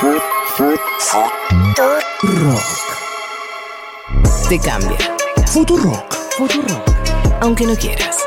[0.00, 0.22] Rock.
[4.48, 4.98] Te cambia.
[5.46, 6.14] Futurock.
[6.36, 6.82] Futurock.
[7.40, 8.18] Aunque no quieras.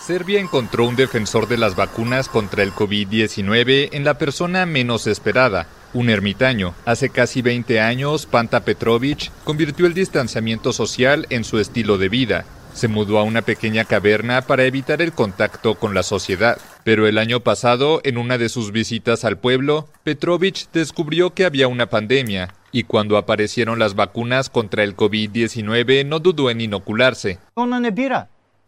[0.00, 5.66] Serbia encontró un defensor de las vacunas contra el COVID-19 en la persona menos esperada,
[5.92, 6.74] un ermitaño.
[6.86, 12.44] Hace casi 20 años, Panta Petrovic convirtió el distanciamiento social en su estilo de vida.
[12.74, 16.58] Se mudó a una pequeña caverna para evitar el contacto con la sociedad.
[16.88, 21.68] Pero el año pasado, en una de sus visitas al pueblo, Petrovic descubrió que había
[21.68, 27.40] una pandemia y cuando aparecieron las vacunas contra el COVID-19 no dudó en inocularse.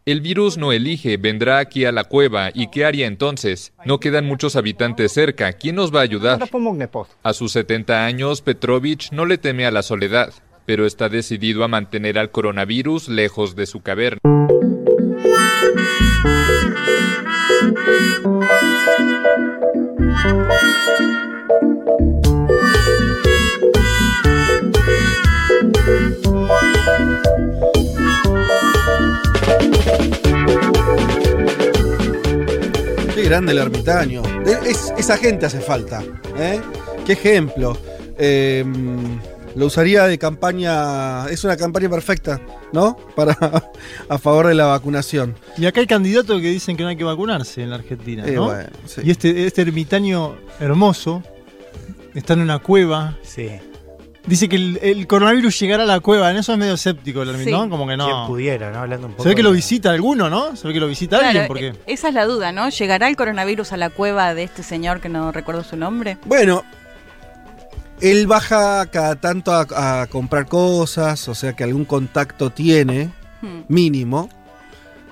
[0.04, 3.72] El virus no elige, vendrá aquí a la cueva y ¿qué haría entonces?
[3.86, 6.38] No quedan muchos habitantes cerca, ¿quién nos va a ayudar?
[7.22, 10.34] A sus 70 años, Petrovich no le teme a la soledad,
[10.66, 14.20] pero está decidido a mantener al coronavirus lejos de su caverna.
[33.14, 34.22] Qué grande el ermitaño.
[34.66, 36.02] Es- esa gente hace falta.
[36.38, 36.60] ¿eh?
[37.04, 37.76] Qué ejemplo.
[38.18, 38.64] Eh,
[39.60, 41.26] lo usaría de campaña.
[41.28, 42.40] Es una campaña perfecta,
[42.72, 42.96] ¿no?
[43.14, 43.36] Para
[44.08, 45.36] a favor de la vacunación.
[45.56, 48.32] Y acá hay candidatos que dicen que no hay que vacunarse en la Argentina, Eh,
[48.32, 48.46] ¿no?
[48.46, 49.02] bueno, sí.
[49.04, 51.22] Y este, este ermitaño hermoso
[52.14, 53.16] está en una cueva.
[53.22, 53.48] Sí.
[54.26, 56.30] Dice que el, el coronavirus llegará a la cueva.
[56.30, 57.62] En eso es medio escéptico el ermitaño, Sí.
[57.64, 57.70] ¿no?
[57.70, 58.26] Como que Quien no.
[58.26, 58.80] pudiera, ¿no?
[58.80, 59.22] Hablando un poco.
[59.22, 60.54] Se ve que lo visita alguno, ¿no?
[60.56, 61.72] Se ve que lo visita Claro, alguien porque.
[61.86, 62.68] esa es la duda, ¿no?
[62.68, 66.18] ¿Llegará el coronavirus a la cueva de este señor que no recuerdo su nombre?
[66.26, 66.64] Bueno,
[68.00, 73.10] él baja cada tanto a, a comprar cosas, o sea que algún contacto tiene,
[73.42, 73.62] Hmm.
[73.68, 74.28] mínimo.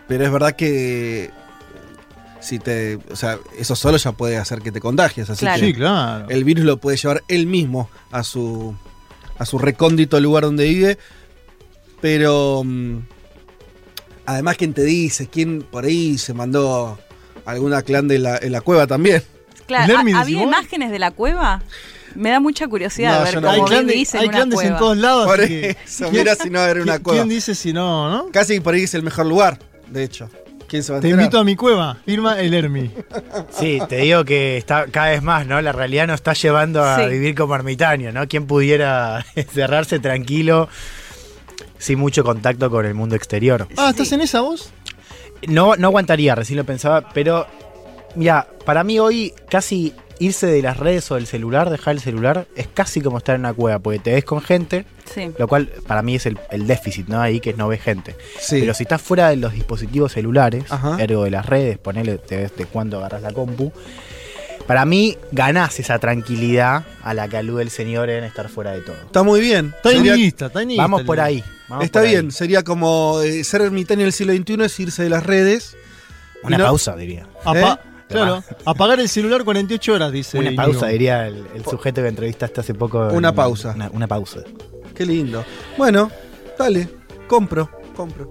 [0.07, 1.31] Pero es verdad que.
[2.41, 2.99] Si te.
[3.11, 5.29] O sea, eso solo ya puede hacer que te contagies.
[5.31, 5.61] Así Claro.
[5.61, 6.27] que Sí, claro.
[6.29, 8.75] el virus lo puede llevar él mismo a su.
[9.39, 10.99] a su recóndito lugar donde vive.
[12.01, 12.63] Pero.
[12.65, 12.99] mm,
[14.27, 15.27] además, ¿quién te dice?
[15.29, 16.99] ¿Quién por ahí se mandó
[17.45, 19.23] alguna clan de la, en la cueva también?
[19.67, 21.63] Claro, Lermi, ¿ha- decís ¿había imágenes de la cueva?
[22.19, 23.75] Me da mucha curiosidad No, ver no cómo voy.
[23.77, 25.27] hay vivís en hay clandes en todos lados.
[25.27, 27.19] Por eso, mira si no va a haber una ¿Quién- cueva.
[27.21, 28.31] ¿Quién dice si no, no?
[28.33, 29.59] Casi por ahí es el mejor lugar,
[29.89, 30.29] de hecho.
[30.69, 31.97] ¿Quién se va a Te invito a mi cueva.
[32.05, 32.91] Firma el Hermi.
[33.51, 35.63] Sí, te digo que está cada vez más, ¿no?
[35.63, 37.07] La realidad nos está llevando a Sí.
[37.09, 38.29] vivir como ermitaño, ¿no?
[38.29, 39.25] ¿Quién pudiera
[39.55, 40.69] cerrarse tranquilo
[41.79, 43.67] sin mucho contacto con el mundo exterior?
[43.79, 44.71] Ah, ¿estás en esa voz?
[45.47, 47.47] No, no aguantaría, recién lo pensaba, pero
[48.15, 52.47] mira, para mí hoy casi irse de las redes o del celular, dejar el celular,
[52.57, 55.31] es casi como estar en una cueva, porque te ves con gente, Sí.
[55.39, 57.21] lo cual para mí es el, el déficit, ¿no?
[57.21, 58.17] Ahí que no ves gente.
[58.41, 58.59] Sí.
[58.61, 60.97] Pero si estás fuera de los dispositivos celulares, Ajá.
[61.01, 63.73] ergo de las redes, ponele te ves de cuándo agarras la compu,
[64.67, 68.81] para mí ganás esa tranquilidad a la que alude el señor en estar fuera de
[68.81, 68.97] todo.
[68.97, 69.73] Está muy bien.
[69.77, 70.83] Está inista, está inista.
[70.83, 71.43] Vamos por ahí.
[71.69, 72.13] vamos está por ahí.
[72.15, 72.33] bien.
[72.33, 75.77] Sería como eh, ser ermitaño del siglo XXI es irse de las redes.
[76.43, 77.27] Una no- pausa, diría.
[77.45, 77.89] Apa- ¿Eh?
[78.09, 80.39] Claro, apagar el celular 48 horas, dice.
[80.39, 80.63] Una Íñigo.
[80.65, 83.09] pausa, diría el, el sujeto que entrevistaste hace poco.
[83.09, 83.73] Una en- pausa.
[83.75, 84.41] Una, una pausa.
[84.95, 85.45] Qué lindo.
[85.77, 86.11] Bueno,
[86.59, 86.89] dale.
[87.29, 88.31] Compro, compro.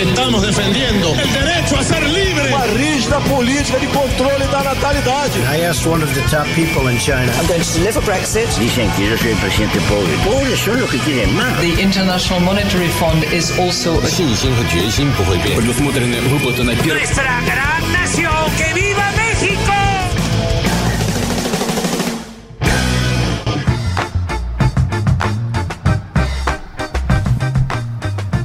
[0.00, 2.48] que estamos defendiendo el derecho a ser libre.
[2.52, 5.38] Uma rígida política de controle da natalidade.
[5.52, 7.30] I asked one of the top people in China.
[7.38, 8.48] I'm going to deliver Brexit.
[8.58, 10.12] Dicen que yo soy el presidente pobre.
[10.24, 11.58] Pobres son los que quieren más.
[11.60, 15.56] The International Monetary Fund is also a 信心和决心不会变。
[15.56, 17.00] Предусмотрены выплаты на первый.
[17.00, 19.29] Nuestra gran nación, que viva México!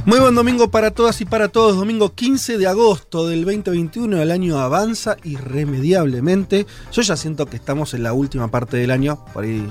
[0.06, 1.76] Muy buen domingo para todas y para todos.
[1.76, 4.22] Domingo 15 de agosto del 2021.
[4.22, 6.64] El año avanza irremediablemente.
[6.92, 9.24] Yo ya siento que estamos en la última parte del año.
[9.32, 9.68] Por ahí.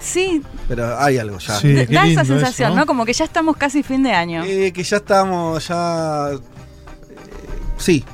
[0.00, 1.54] Sí, Pero hay algo ya.
[1.60, 2.84] Sí, da esa sensación, eso, ¿no?
[2.86, 4.42] Como que ya estamos casi fin de año.
[4.44, 6.32] Eh, que ya estamos, ya.
[6.32, 6.38] eh,
[7.78, 8.04] sí.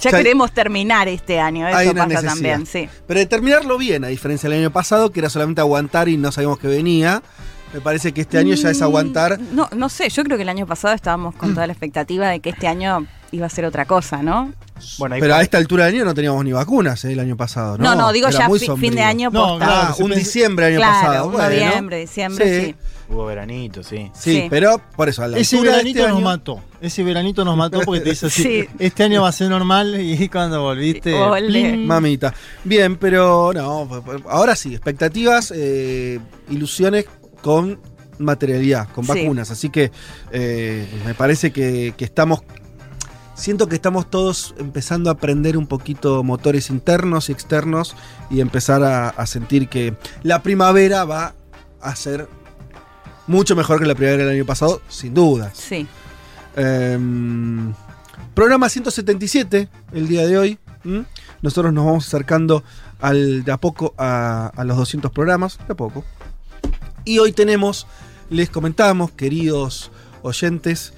[0.00, 2.34] ya ya- queremos terminar este año, Hay eso una pasa necesidad.
[2.34, 2.88] también, sí.
[3.06, 6.32] Pero de terminarlo bien, a diferencia del año pasado, que era solamente aguantar y no
[6.32, 7.22] sabíamos que venía.
[7.74, 9.38] Me parece que este año ya es aguantar.
[9.38, 12.28] Mm, No, no sé, yo creo que el año pasado estábamos con toda la expectativa
[12.28, 14.52] de que este año iba a ser otra cosa, ¿no?
[14.98, 17.76] Bueno, Pero a esta altura del año no teníamos ni vacunas eh, el año pasado,
[17.76, 17.84] ¿no?
[17.84, 18.76] No, no, digo Era ya sombrío.
[18.76, 19.66] fin de año No, posta.
[19.66, 21.26] claro, Ah, un diciembre del año Claro, pasado.
[21.26, 21.48] un bueno.
[21.50, 22.74] noviembre, diciembre, sí.
[23.10, 24.10] hubo veranito, sí.
[24.14, 24.46] Sí, Sí.
[24.48, 26.60] pero por eso, a la Ese veranito este nos año- mató.
[26.80, 28.42] Ese veranito nos mató porque te dice así.
[28.44, 28.64] Sí.
[28.78, 31.12] Este año va a ser normal y cuando volviste.
[31.12, 31.48] Ole.
[31.48, 31.84] pling.
[31.86, 32.32] Mamita.
[32.64, 33.88] Bien, pero no,
[34.30, 37.04] ahora sí, expectativas, eh, ilusiones
[37.48, 37.80] con
[38.18, 39.12] materialidad, con Sí.
[39.22, 39.50] vacunas.
[39.50, 39.90] Así que
[40.32, 42.40] eh, me parece que, que estamos.
[43.34, 47.96] siento que estamos todos empezando a aprender un poquito motores internos y externos
[48.30, 51.32] y empezar a, a sentir que la primavera va
[51.80, 52.28] a ser
[53.26, 55.50] mucho mejor que la primavera del año pasado, sin duda.
[55.54, 55.86] Sí.
[56.54, 57.72] Em,
[58.34, 60.58] programa 177 el día de hoy.
[61.40, 62.62] Nosotros nos vamos acercando
[63.00, 66.04] al, de a poco a, a los 200 programas, de a poco.
[67.08, 67.86] Y hoy tenemos,
[68.28, 69.90] les comentamos, queridos
[70.20, 70.92] oyentes,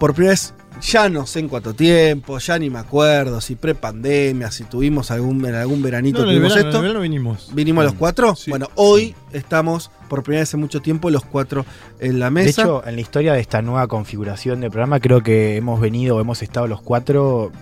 [0.00, 4.50] por primera vez, ya no sé en cuánto tiempo, ya ni me acuerdo, si prepandemia,
[4.50, 6.78] si tuvimos algún, en algún veranito No, en tuvimos verano, en esto.
[6.78, 7.50] el verano vinimos.
[7.54, 8.34] ¿Vinimos los cuatro?
[8.48, 11.64] Bueno, hoy estamos por primera vez en mucho tiempo los cuatro
[12.00, 12.62] en la De mesa.
[12.62, 16.42] hecho, en la historia de esta nueva configuración de programa, creo que hemos venido, hemos
[16.42, 17.52] estado los cuatro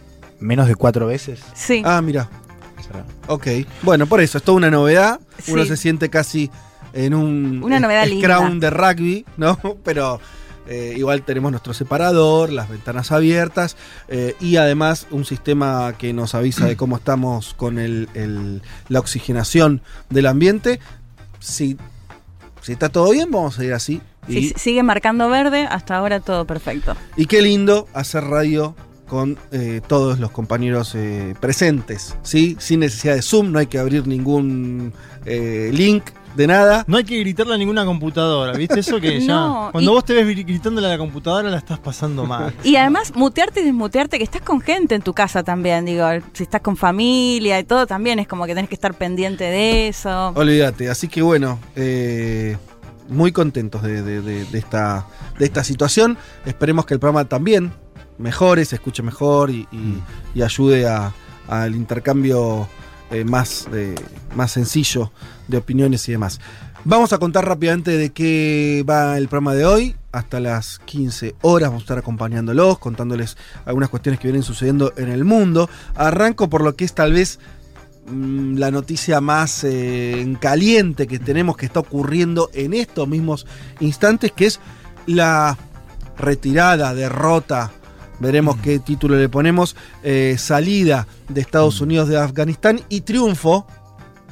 [0.41, 1.41] menos de cuatro veces.
[1.55, 1.83] Sí.
[1.85, 2.31] Ah, mira.
[3.29, 3.47] O Ok.
[3.83, 5.21] Bueno, por eso, es toda una novedad.
[5.49, 5.69] Uno Sí.
[5.69, 6.51] se siente casi
[6.95, 8.71] en un Una novedad scrum linda.
[8.71, 9.59] de rugby, ¿no?
[9.85, 10.21] Pero
[10.67, 13.77] eh, igual tenemos nuestro separador, las ventanas abiertas
[14.09, 19.01] eh, y además un sistema que nos avisa de cómo estamos con el- el- la
[19.01, 20.81] oxigenación del ambiente.
[21.41, 21.77] Si,
[22.63, 24.01] si está todo bien, vamos a ir así.
[24.27, 26.97] Sí, Y, sí, sigue marcando verde, hasta ahora todo perfecto.
[27.15, 28.75] y qué lindo hacer radio
[29.07, 30.97] con eh, todos los compañeros
[31.41, 32.57] presentes, ¿sí?
[32.59, 34.95] Sin necesidad de Zoom, no hay que abrir ningún
[35.27, 36.85] link de nada.
[36.87, 38.81] No hay que gritarle a ninguna computadora, ¿viste?
[38.81, 39.27] Eso que ya.
[39.27, 42.53] No, cuando y- vos te ves gri- gritándole a la computadora la estás pasando mal.
[42.65, 46.43] Y además, mutearte y desmutearte, que estás con gente en tu casa también, digo, si
[46.45, 50.29] estás con familia y todo, también es como que tenés que estar pendiente de eso.
[50.35, 50.89] Olvídate.
[50.91, 52.57] Así que bueno, eh,
[53.09, 55.07] muy contentos de, de- de- de esta,
[55.39, 56.17] de esta situación.
[56.47, 57.73] Esperemos que el programa también
[58.19, 60.03] mejore, se escuche mejor y, y-
[60.35, 61.13] y ayude a-
[61.49, 62.67] al intercambio
[63.11, 63.95] eh, más, eh,
[64.35, 65.13] más sencillo
[65.49, 66.41] de opiniones y demás.
[66.87, 69.97] Vamos a contar rápidamente de qué va el programa de hoy.
[70.13, 75.09] Hasta las 15 horas vamos a estar acompañándolos, contándoles algunas cuestiones que vienen sucediendo en
[75.09, 75.71] el mundo.
[75.95, 77.39] Arranco por lo que es tal vez
[78.07, 83.47] mm, la noticia más eh, en caliente que tenemos que está ocurriendo en estos mismos
[83.81, 84.61] instantes, que es
[85.07, 85.57] la
[86.19, 87.73] retirada, derrota,
[88.21, 93.67] veremos qué título le ponemos, eh, salida de Estados Unidos de Afganistán y triunfo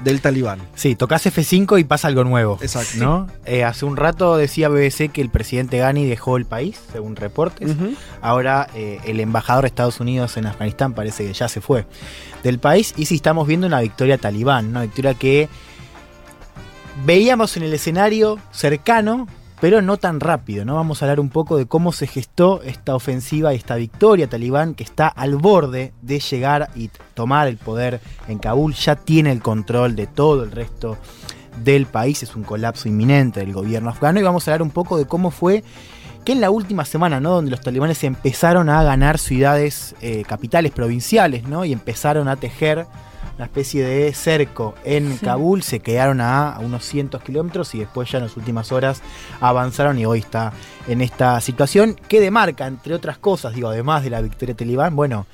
[0.04, 0.58] del talibán.
[0.74, 2.58] Sí, tocas F5 y pasa algo nuevo.
[2.60, 2.98] Exacto.
[2.98, 3.26] ¿no?
[3.44, 7.76] Eh, hace un rato decía BBC que el presidente Ghani dejó el país, según reportes.
[8.20, 11.86] Ahora eh, el embajador de Estados Unidos en Afganistán parece que ya se fue
[12.42, 12.94] del país.
[12.96, 15.48] Y sí estamos viendo una victoria talibán, una victoria que
[17.04, 19.26] veíamos en el escenario cercano,
[19.62, 20.64] pero no tan rápido.
[20.64, 20.74] ¿no?
[20.74, 24.74] Vamos a hablar un poco de cómo se gestó esta ofensiva y esta victoria talibán
[24.74, 28.74] que está al borde de llegar y tomar el poder en Kabul.
[28.74, 30.98] Ya tiene el control de todo el resto
[31.62, 32.24] del país.
[32.24, 34.18] Es un colapso inminente del gobierno afgano.
[34.18, 35.62] Y vamos a hablar un poco de cómo fue
[36.24, 37.30] que en la última semana, ¿no?
[37.30, 41.64] Donde los talibanes empezaron a ganar ciudades, eh, capitales provinciales, ¿no?
[41.64, 42.88] Y empezaron a tejer
[43.42, 45.24] una especie de cerco en Sí.
[45.24, 49.02] Kabul, se quedaron a, a unos cientos kilómetros y después ya en las últimas horas
[49.40, 50.52] avanzaron y hoy está
[50.86, 55.26] en esta situación que demarca, entre otras cosas, digo, además de la victoria talibán, bueno,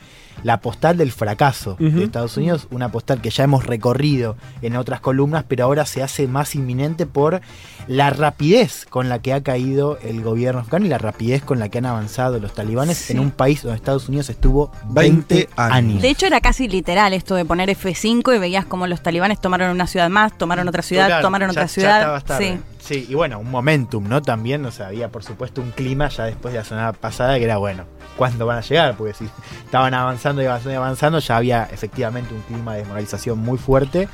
[0.42, 5.00] la postal del fracaso de Estados Unidos, una postal que ya hemos recorrido en otras
[5.00, 7.40] columnas, pero ahora se hace más inminente por
[7.88, 11.68] la rapidez con la que ha caído el gobierno afgano y la rapidez con la
[11.70, 13.14] que han avanzado los talibanes Sí.
[13.14, 15.74] en un país donde Estados Unidos estuvo 20 20, años.
[15.76, 16.02] años.
[16.02, 19.70] De hecho, era casi literal esto de poner F5 y veías como los talibanes tomaron
[19.70, 22.22] una ciudad más, tomaron otra ciudad, Claro, tomaron ya- otra ciudad.
[22.38, 22.58] sí.
[22.80, 24.22] Sí, y bueno, un momentum, ¿no?
[24.22, 27.44] También, o sea, había por supuesto un clima ya después de la semana pasada que
[27.44, 27.84] era bueno.
[28.16, 28.96] ¿Cuándo van a llegar?
[28.96, 29.24] Porque si
[29.64, 34.08] estaban avanzando y avanzando y avanzando, ya había efectivamente un clima de desmoralización muy fuerte.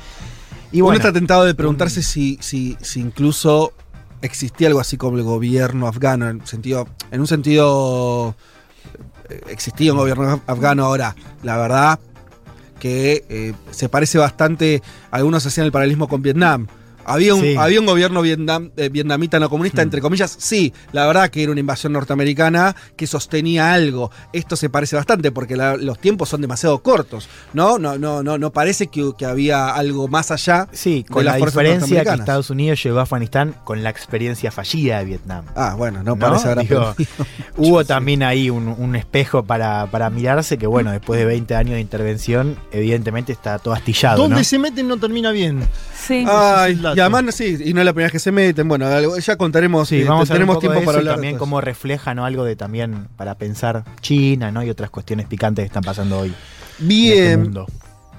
[0.71, 3.73] Y Uno bueno, está tentado de preguntarse si, si, si incluso
[4.21, 8.35] existía algo así como el gobierno afgano, en, sentido, en un sentido
[9.29, 11.99] eh, existía un gobierno af- afgano ahora, la verdad
[12.79, 14.81] que eh, se parece bastante,
[15.11, 16.67] algunos hacían el paralelismo con Vietnam.
[17.05, 17.55] Había un, Sí.
[17.57, 19.83] había un gobierno vietnam- eh, vietnamita no comunista, Hmm.
[19.85, 24.11] entre comillas, sí, la verdad que era una invasión norteamericana que sostenía algo.
[24.33, 27.77] Esto se parece bastante porque la- los tiempos son demasiado cortos, ¿no?
[27.77, 31.39] No, no, no, no parece que, que había algo más allá sí, de con las
[31.39, 32.09] la diferencia que.
[32.15, 35.45] Estados Unidos llegó a Afganistán con la experiencia fallida de Vietnam.
[35.55, 36.19] Ah, bueno, no, ¿no?
[36.19, 36.95] parece haber Digo.
[37.57, 37.87] Hubo Sí.
[37.87, 41.81] también ahí un, un espejo para, para mirarse que, bueno, después de 20 años de
[41.81, 44.17] intervención, evidentemente está todo astillado.
[44.23, 44.43] Donde ¿no?
[44.43, 45.67] se meten no termina bien.
[46.07, 46.23] Sí.
[46.27, 48.67] Ay, el y además, sí, y no es la primera vez que se meten.
[48.67, 50.99] Bueno, ya contaremos, Sí, eh, vamos a ver un tenemos poco tiempo de para eso
[50.99, 51.15] y hablar.
[51.15, 52.25] también cómo refleja ¿no?
[52.25, 54.63] algo de también para pensar China ¿no?
[54.63, 56.33] y otras cuestiones picantes que están pasando hoy en
[56.75, 57.65] este Bien, mundo.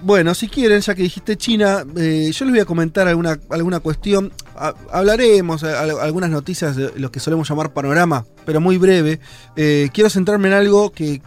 [0.02, 3.80] bueno, si quieren, ya que dijiste China, eh, yo les voy a comentar alguna, alguna
[3.80, 4.32] cuestión.
[4.56, 9.20] Ha- hablaremos a- a- algunas noticias de lo que solemos llamar panorama pero muy breve.
[9.56, 11.20] Eh, quiero centrarme en algo que.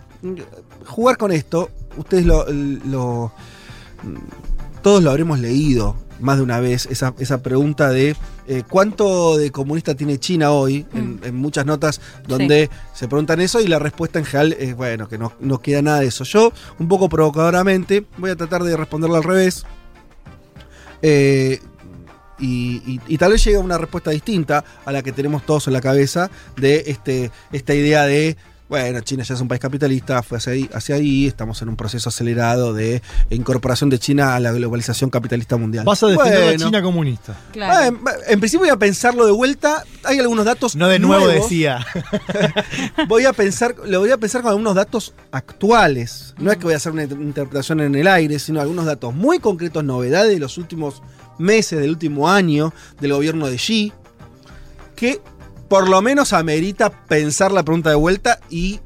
[0.85, 2.45] Jugar con esto, ustedes lo.
[2.51, 3.31] lo-
[4.81, 8.15] todos lo habremos leído más de una vez, esa, esa pregunta de
[8.47, 13.61] eh, cuánto de comunista tiene China hoy, en, en muchas notas donde se preguntan eso
[13.61, 16.23] y la respuesta en general es, bueno, que no, no queda nada de eso.
[16.23, 19.65] Yo, un poco provocadoramente, voy a tratar de responderlo al revés.
[21.01, 21.59] Eh,
[22.39, 25.67] y, y- y tal vez llegue a una respuesta distinta a la que tenemos todos
[25.67, 28.37] en la cabeza de este, esta idea de,
[28.69, 31.75] bueno, China ya es un país capitalista, fue hacia ahí, hacia ahí, estamos en un
[31.75, 35.85] proceso acelerado de incorporación de China a la globalización capitalista mundial.
[35.85, 36.51] Vas a defender Bueno.
[36.51, 37.35] la China comunista.
[37.51, 37.97] Claro.
[37.99, 39.83] Bueno, en principio voy a pensarlo de vuelta.
[40.03, 40.75] Hay algunos datos.
[40.75, 41.49] No de nuevo nuevos.
[41.49, 41.83] decía.
[43.07, 46.35] Voy a pensar, lo voy a pensar con algunos datos actuales.
[46.37, 49.39] No es que voy a hacer una interpretación en el aire, sino algunos datos muy
[49.39, 51.01] concretos, novedades de los últimos
[51.37, 53.91] meses, del último año, del gobierno de Xi,
[54.95, 55.21] que
[55.69, 58.79] por lo menos amerita pensar la pregunta de vuelta y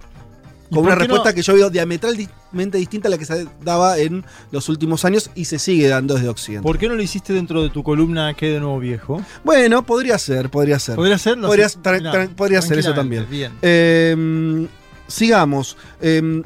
[0.69, 1.35] ¿Y con una respuesta no?
[1.35, 5.45] que yo veo diametralmente distinta a la que se daba en los últimos años y
[5.45, 6.63] se sigue dando desde Occidente.
[6.63, 9.21] ¿Por qué no lo hiciste dentro de tu columna que de nuevo viejo?
[9.43, 10.95] Bueno, podría ser, podría ser.
[10.95, 11.39] ¿Podría ser?
[11.39, 13.27] Podría, tra- podría ser eso también.
[13.29, 13.51] Bien.
[13.61, 14.67] Eh,
[15.07, 15.77] sigamos.
[16.01, 16.41] Eh,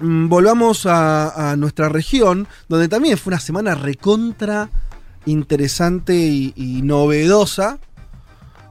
[0.00, 4.70] mm, volvamos a, a nuestra región, donde también fue una semana recontra
[5.26, 7.78] interesante y, y novedosa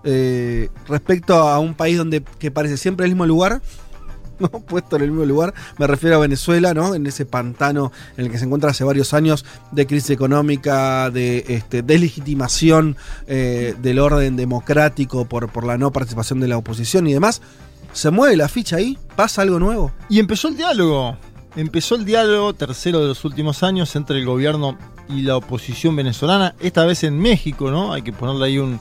[0.03, 3.61] eh, respecto a un país donde que parece siempre el mismo lugar.
[4.39, 4.49] ¿no?
[4.49, 6.95] puesto en el mismo lugar, me refiero a Venezuela, ¿no?
[6.95, 11.45] En ese pantano en el que se encuentra hace varios años de crisis económica, de
[11.47, 17.13] este, deslegitimación eh, del orden democrático por, por la no participación de la oposición y
[17.13, 17.41] demás.
[17.93, 18.97] ¿Se mueve la ficha ahí?
[19.15, 19.91] ¿Pasa algo nuevo?
[20.09, 21.17] Y empezó el diálogo.
[21.55, 24.77] Empezó el diálogo tercero de los últimos años entre el gobierno
[25.09, 27.91] y la oposición venezolana, esta vez en México, ¿no?
[27.91, 28.79] Hay que ponerle ahí un,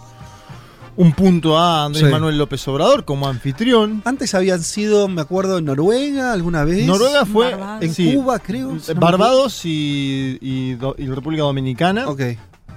[1.00, 2.10] un punto a Andrés Sí.
[2.10, 4.02] Manuel López Obrador como anfitrión.
[4.04, 6.86] Antes habían sido, me acuerdo, en Noruega alguna vez.
[6.86, 7.82] Noruega fue Barbados.
[7.84, 8.76] En sí, Cuba, creo.
[8.96, 12.08] Barbados y, y Do- y República Dominicana.
[12.08, 12.20] Ok.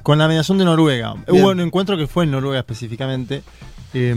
[0.03, 1.13] con la mediación de Noruega.
[1.13, 1.43] Bien.
[1.43, 3.41] Hubo un encuentro que fue en Noruega específicamente.
[3.93, 4.15] Eh,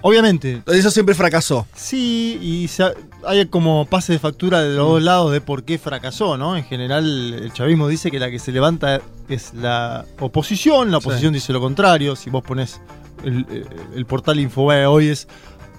[0.00, 1.66] obviamente, Eso siempre fracasó.
[1.74, 2.94] Sí, y se-
[3.26, 6.56] hay como pase de factura de los dos lados de por qué fracasó, ¿no?
[6.56, 11.32] En general, el chavismo dice que la que se levanta es la oposición, la oposición
[11.32, 12.14] dice lo contrario.
[12.16, 12.80] Si vos pones
[13.24, 13.64] el, eh,
[13.94, 15.28] el portal Infobae hoy es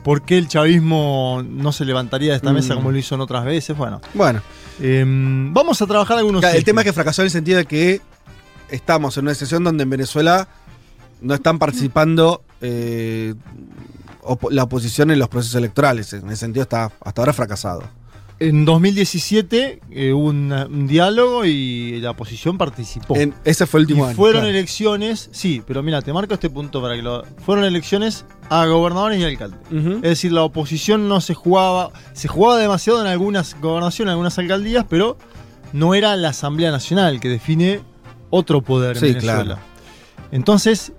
[0.04, 2.56] por qué el chavismo no se levantaría de esta Mm.
[2.56, 3.76] mesa como lo hizo en otras veces.
[3.78, 4.42] Bueno, Bueno,
[4.82, 6.42] eh, vamos a trabajar algunos.
[6.42, 8.02] claro, el tema es que fracasó en el sentido de que
[8.70, 10.48] estamos en una sesión donde en Venezuela
[11.22, 13.34] no están participando eh,
[14.52, 16.12] la oposición en los procesos electorales.
[16.14, 17.84] En ese sentido está hasta ahora fracasado.
[18.50, 23.16] En 2017 eh, hubo una- un diálogo y la oposición participó.
[23.16, 24.16] En- ese fue el último Y año.
[24.18, 24.58] fueron claro.
[24.58, 27.24] elecciones, sí, pero mira, te marco este punto para que lo.
[27.46, 29.60] Fueron elecciones a gobernadores y alcaldes.
[29.72, 31.92] Es decir, la oposición no se jugaba.
[32.12, 35.18] Se jugaba demasiado en algunas gobernaciones, en algunas alcaldías, pero
[35.72, 37.80] no era la Asamblea Nacional que define
[38.30, 39.44] otro poder Sí, en Venezuela.
[39.44, 39.62] claro.
[40.32, 40.92] Entonces,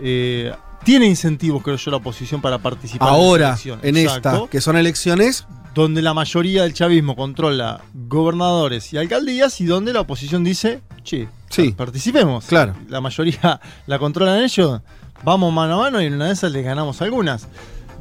[0.00, 0.52] eh,
[0.84, 3.80] tiene incentivos, creo yo, la oposición para participar en Ahora, elección.
[3.82, 9.66] en esta, que son elecciones, donde la mayoría del chavismo controla gobernadores y alcaldías y
[9.66, 11.72] donde la oposición dice, che, Sí.
[11.72, 12.46] participemos.
[12.46, 12.74] Claro.
[12.88, 14.80] La mayoría la controlan ellos,
[15.24, 17.48] vamos mano a mano y en una de esas les ganamos algunas.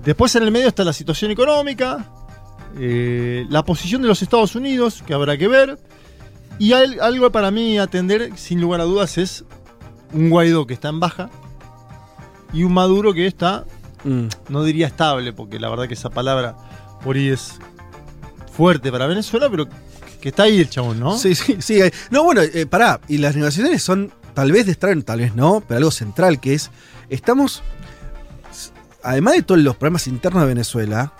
[0.03, 2.09] Después en el medio está la situación económica,
[2.79, 5.77] eh, la posición de los Estados Unidos, que habrá que ver,
[6.59, 9.45] y al- algo para mí atender, sin lugar a dudas, es
[10.13, 11.29] un Guaidó que está en baja
[12.53, 13.65] y un Maduro que está
[14.03, 16.55] mm, no diría estable, porque la verdad que esa palabra
[17.11, 17.55] ahí es
[18.55, 19.67] fuerte para Venezuela, pero
[20.21, 21.17] que está ahí el chabón, ¿no?
[21.17, 21.79] Sí, sí, sí.
[22.09, 23.01] No, bueno, eh, pará.
[23.07, 26.53] Y las negociaciones son tal vez de extraño, tal vez no, pero algo central que
[26.53, 26.71] es,
[27.09, 27.61] estamos,
[29.03, 31.13] además de todos los problemas internos de Venezuela,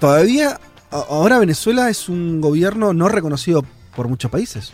[0.00, 3.64] todavía, ahora Venezuela es un gobierno no reconocido
[3.96, 4.72] por muchos países.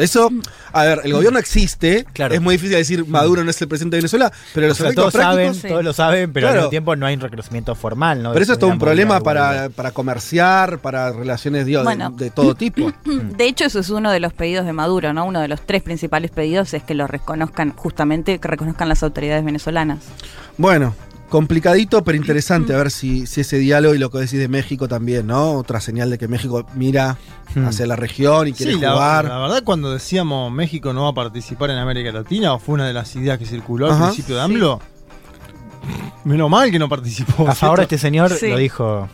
[0.00, 0.30] Eso,
[0.72, 2.34] a ver, el gobierno existe, Claro.
[2.34, 4.86] es muy difícil decir Maduro no es el presidente de Venezuela, pero los O sea,
[4.86, 5.62] efectos todos saben, prácticos...
[5.62, 5.68] sí.
[5.68, 6.62] todos lo saben, pero al Claro.
[6.62, 8.32] mismo tiempo no hay un reconocimiento formal, ¿no?
[8.32, 11.82] Pero eso es todo un problema para, para comerciar, para relaciones digo,
[12.16, 12.92] de, todo tipo.
[13.04, 15.24] De hecho, eso es uno de los pedidos de Maduro, ¿no?
[15.24, 19.44] Uno de los tres principales pedidos es que lo reconozcan, justamente que reconozcan las autoridades
[19.44, 19.98] venezolanas.
[20.58, 20.94] Bueno,
[21.32, 24.86] complicadito, pero interesante a ver si, si ese diálogo y lo que decís de México
[24.86, 25.52] también, ¿no?
[25.54, 27.16] Otra señal de que México mira
[27.54, 27.66] Hmm.
[27.66, 29.24] hacia la región y quiere Sí, jugar.
[29.24, 32.86] la verdad cuando decíamos México no va a participar en América Latina, o fue una
[32.86, 34.04] de las ideas que circuló al Ajá.
[34.06, 34.80] principio de AMLO,
[36.24, 37.48] menos mal que no participó.
[37.48, 38.48] A favor este señor Sí.
[38.48, 39.08] lo dijo.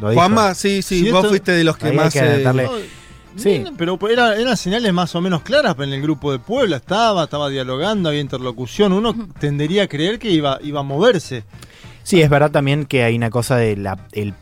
[0.00, 0.20] Lo dijo.
[0.20, 2.12] Juanma, sí, sí, vos fuiste de los que Ahí hay más...
[2.12, 2.99] que eh, darle- No,
[3.36, 3.64] Sí.
[3.78, 7.48] Pero era- eran señales más o menos claras en el grupo de Puebla, estaba, estaba
[7.48, 11.44] dialogando, había interlocución, uno tendería a creer que iba, iba a moverse.
[12.10, 13.86] Sí, es verdad también que hay una cosa del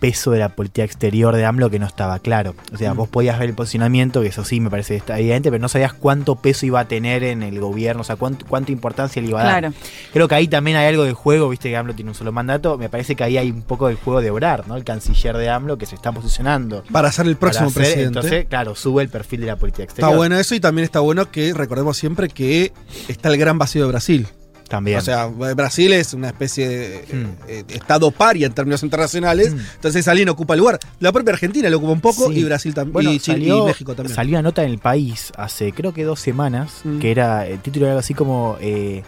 [0.00, 2.54] peso de la política exterior de AMLO que no estaba claro.
[2.72, 2.96] O sea, Mm.
[2.96, 5.92] vos podías ver el posicionamiento, que eso sí me parece está evidente, pero no sabías
[5.92, 9.42] cuánto peso iba a tener en el gobierno, o sea, cuánto, cuánta importancia le iba
[9.42, 9.58] a dar.
[9.60, 9.74] Claro.
[10.14, 12.78] Creo que ahí también hay algo de juego, viste que AMLO tiene un solo mandato,
[12.78, 14.74] me parece que ahí hay un poco del juego de orar, ¿no?
[14.74, 16.84] El canciller de AMLO que se está posicionando.
[16.90, 18.06] Para ser el próximo ser- presidente.
[18.06, 20.08] Entonces, claro, sube el perfil de la política exterior.
[20.10, 22.72] Está bueno eso y también está bueno que recordemos siempre que
[23.08, 24.26] está el gran vacío de Brasil.
[24.68, 24.98] También.
[24.98, 27.26] O sea, Brasil es una especie de Hmm.
[27.48, 29.58] eh, estado paria en términos internacionales, Mm.
[29.76, 30.78] entonces alguien ocupa el lugar.
[31.00, 32.40] La propia Argentina lo ocupa un poco Sí.
[32.40, 34.14] y Brasil también Bueno, y, Chile- salió, y México también.
[34.14, 36.98] Salió una nota en el país hace creo que dos semanas, Mm.
[36.98, 39.02] que era, el título era algo así como eh,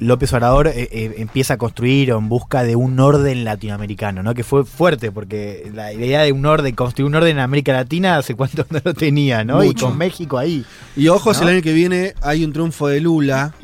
[0.00, 4.34] López Obrador eh, eh, empieza a construir o en busca de un orden latinoamericano, ¿no?
[4.34, 8.16] Que fue fuerte, porque la idea de un orden, construir un orden en América Latina
[8.16, 9.62] hace cuánto no lo tenía, ¿no?
[9.62, 9.86] Y Mucho.
[9.86, 10.64] con México ahí.
[10.96, 11.48] Y ojo, si ¿No?
[11.50, 13.54] el año que viene hay un triunfo de Lula,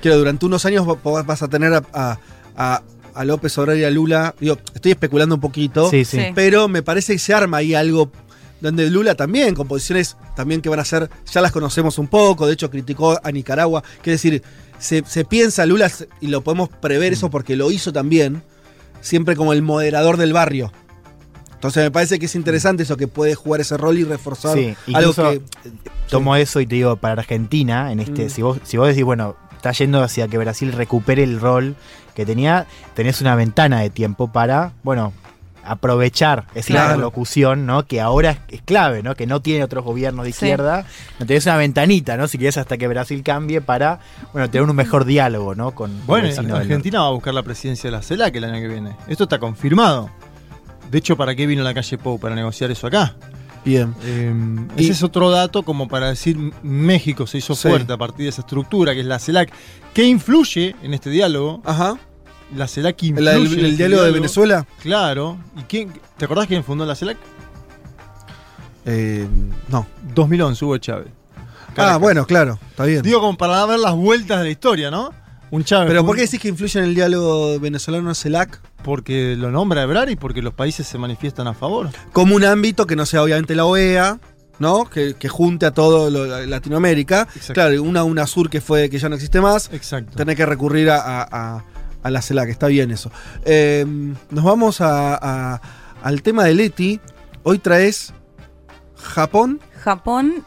[0.00, 2.18] que durante unos años va- vas a tener a, a-
[2.56, 2.82] a-
[3.14, 6.18] a López Obrador y a Lula, digo, estoy especulando un poquito, Sí, sí.
[6.18, 6.26] Sí.
[6.34, 8.10] pero me parece que se arma ahí algo
[8.60, 12.46] donde Lula también, con posiciones también que van a ser, ya las conocemos un poco,
[12.46, 14.42] de hecho criticó a Nicaragua, que es decir,
[14.78, 15.90] se, se piensa Lula,
[16.20, 17.14] y lo podemos prever Mm.
[17.14, 18.42] eso porque lo hizo también,
[19.00, 20.70] siempre como el moderador del barrio.
[21.54, 24.74] Entonces me parece que es interesante eso, que puede jugar ese rol y reforzar Sí,
[24.94, 25.42] algo que...
[26.08, 28.30] Tomo eso y te digo, para Argentina, en este, Mm.
[28.30, 31.76] si, vos, si vos decís, bueno, está yendo hacia que Brasil recupere el rol
[32.14, 35.12] que tenía, tenés una ventana de tiempo para, bueno,
[35.62, 36.86] aprovechar esa Claro.
[36.94, 37.84] interlocución, ¿no?
[37.84, 39.14] Que ahora es, clave, ¿no?
[39.14, 40.46] Que no tiene otros gobiernos de Sí.
[40.46, 40.86] izquierda.
[41.18, 42.26] No tenés una ventanita, ¿no?
[42.26, 44.00] Si querés hasta que Brasil cambie para,
[44.32, 45.72] bueno, tener un mejor diálogo, ¿no?
[45.72, 48.68] Con con Bueno, Argentina va a buscar la presidencia de la CELAC el año que
[48.68, 48.96] viene.
[49.06, 50.08] Esto está confirmado.
[50.90, 52.18] De hecho, ¿para qué vino la calle Pou?
[52.18, 53.14] Para negociar eso acá.
[53.64, 53.94] Bien.
[54.04, 54.34] Eh,
[54.76, 57.68] Y- ese es otro dato como para decir México se hizo Sí.
[57.68, 59.52] fuerte a partir de esa estructura que es la CELAC.
[59.92, 61.60] ¿Qué influye en este diálogo?
[61.64, 61.98] Ajá.
[62.56, 63.30] La CELAC El, influye.
[63.30, 64.66] el- en el este diálogo de Venezuela.
[64.82, 65.36] Claro.
[65.58, 67.18] ¿Y quién, ¿Te acordás quién fundó la CELAC?
[68.86, 69.26] Eh,
[69.68, 69.86] no.
[70.14, 71.08] 2011, Hugo Chávez.
[71.76, 73.02] Ah, bueno, claro, está bien.
[73.02, 75.12] Digo como para ver las vueltas de la historia, ¿no?
[75.50, 75.88] Un Chávez.
[75.88, 78.60] Pero ¿por qué decís que influye en el diálogo venezolano CELAC?
[78.82, 81.90] Porque lo nombra Ebrar y porque los países se manifiestan a favor.
[82.12, 84.18] Como un ámbito que no sea obviamente la OEA,
[84.58, 84.84] ¿no?
[84.86, 87.22] Que, que junte a todo lo- Latinoamérica.
[87.34, 87.54] Exacto.
[87.54, 89.70] Claro, una UNASUR que fue que ya no existe más.
[89.72, 90.16] Exacto.
[90.16, 91.64] Tener que recurrir a, a- a-
[92.02, 93.10] a la CELAC, está bien eso.
[93.44, 93.84] Eh,
[94.30, 95.60] nos vamos a- a-
[96.02, 97.00] al tema de Leti.
[97.42, 98.14] Hoy traes
[98.96, 99.60] Japón.
[99.82, 100.44] Japón,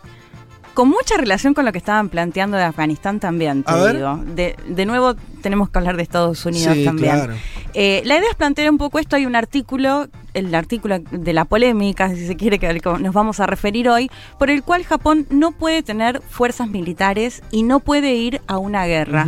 [0.74, 3.96] con mucha relación con lo que estaban planteando de Afganistán también, te A ver.
[3.98, 4.20] digo.
[4.36, 7.12] De, de nuevo, tenemos que hablar de Estados Unidos sí, también.
[7.14, 7.34] claro.
[7.76, 9.16] Eh, la idea es plantear un poco esto.
[9.16, 13.46] Hay un artículo, el artículo de la polémica, si se quiere, que nos vamos a
[13.46, 18.42] referir hoy, por el cual Japón no puede tener fuerzas militares y no puede ir
[18.48, 19.28] a una guerra.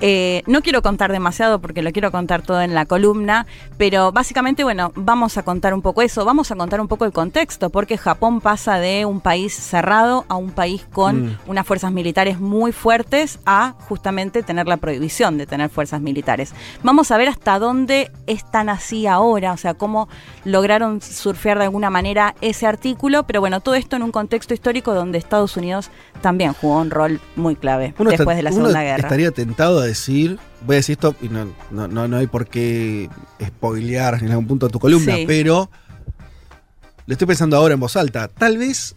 [0.00, 3.46] Eh, no quiero contar demasiado porque lo quiero contar todo en la columna,
[3.78, 7.10] pero básicamente, bueno, vamos a contar un poco eso, vamos a contar un poco el
[7.12, 11.38] contexto, porque Japón pasa de un país cerrado a un país con Mm.
[11.48, 16.52] unas fuerzas militares muy fuertes a justamente tener la prohibición de tener fuerzas militares.
[16.84, 20.08] Vamos a ver hasta dónde están así ahora, o sea, cómo
[20.44, 24.94] lograron surfear de alguna manera ese artículo, pero bueno, todo esto en un contexto histórico
[24.94, 25.90] donde Estados Unidos
[26.22, 29.02] también jugó un rol muy clave Uno después está- de la uno Segunda Guerra.
[29.02, 32.46] estaría tentado a decir, voy a decir esto y no, no, no, no hay por
[32.46, 33.08] qué
[33.44, 35.24] spoilear en algún punto de tu columna, Sí.
[35.26, 35.70] pero
[37.06, 38.28] le estoy pensando ahora en voz alta.
[38.28, 38.94] Tal vez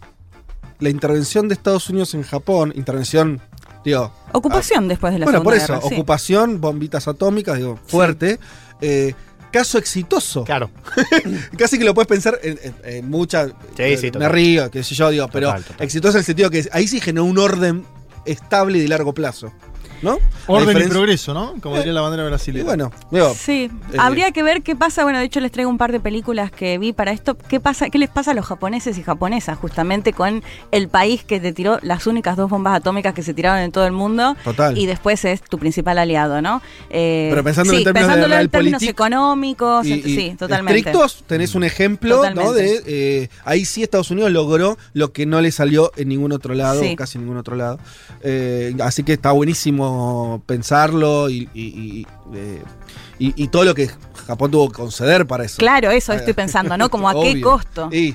[0.80, 3.40] la intervención de Estados Unidos en Japón, intervención,
[3.84, 5.94] digo, Ocupación después de la bueno, Segunda por eso, Guerra, sí.
[5.94, 8.38] ocupación, bombitas atómicas, digo, fuerte.
[8.80, 9.14] eh,
[9.50, 10.44] caso exitoso.
[10.44, 10.70] Claro.
[11.58, 13.50] Casi que lo puedes pensar en, en- en muchas.
[13.76, 14.30] Sí, sí, me total.
[14.32, 15.64] río, qué sé yo, digo, pero total.
[15.80, 17.84] exitoso en el sentido que ahí sí generó un orden
[18.24, 19.52] estable y de largo plazo.
[20.02, 20.18] ¿No?
[20.48, 21.54] Orden y progreso, ¿no?
[21.62, 22.64] Como diría la bandera brasileña.
[22.64, 25.04] bueno, digo, Sí, Eh, habría que ver qué pasa.
[25.04, 27.36] Bueno, de hecho les traigo un par de películas que vi para esto.
[27.38, 27.88] ¿Qué pasa?
[27.88, 31.78] ¿Qué les pasa a los japoneses y japonesas justamente con el país que te tiró
[31.82, 34.36] las únicas dos bombas atómicas que se tiraron en todo el mundo?
[34.42, 34.76] total.
[34.76, 36.60] Y después es tu principal aliado, ¿no?
[36.90, 40.34] Eh, Pero pensándolo sí, en términos de pensándolo en términos económicos, Y- ent- y sí,
[40.36, 40.78] totalmente.
[40.80, 42.52] Estrictos, tenés un ejemplo, ¿no?
[42.52, 46.54] De eh, ahí sí Estados Unidos logró lo que no le salió en ningún otro
[46.54, 46.92] lado, Sí.
[46.92, 47.78] o casi ningún otro lado.
[48.22, 49.91] Eh, así que está buenísimo
[50.46, 52.62] pensarlo y, y- y, eh,
[53.18, 53.90] y- y todo lo que
[54.26, 55.58] Japón tuvo que conceder para eso.
[55.58, 56.90] Claro, eso estoy pensando, ¿no?
[56.90, 57.88] Como a qué costo.
[57.92, 58.14] Y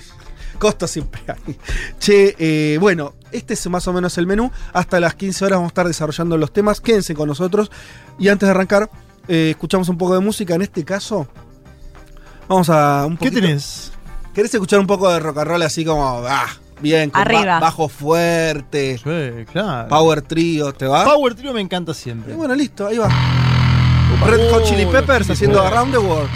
[0.59, 1.57] costo siempre hay.
[1.99, 4.51] Che, eh, bueno, este es más o menos el menú.
[4.73, 6.81] Hasta las 15 horas vamos a estar desarrollando los temas.
[6.81, 7.69] Quédense con nosotros.
[8.17, 8.89] Y antes de arrancar,
[9.27, 10.55] eh, escuchamos un poco de música.
[10.55, 11.27] En este caso,
[12.47, 13.91] vamos a un ¿Qué poquito- tenés?
[14.33, 16.47] ¿Querés escuchar un poco de rock and roll así como, ah,
[16.79, 17.45] bien, con Arriba.
[17.45, 19.87] ba- bajo fuerte, Sí, claro.
[19.89, 21.03] power trio, ¿te va?
[21.05, 22.33] Power Trio me encanta siempre.
[22.33, 23.09] Y bueno, listo, ahí va.
[24.25, 26.29] Red Hot Chili Peppers haciendo Around the World.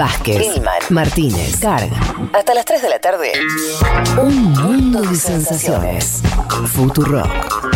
[0.00, 1.94] Vázquez, Ilman, Martínez, Carga.
[2.32, 3.32] Hasta las 3 de la tarde.
[4.16, 6.22] Un mundo de sensaciones.
[6.72, 7.69] Futurock.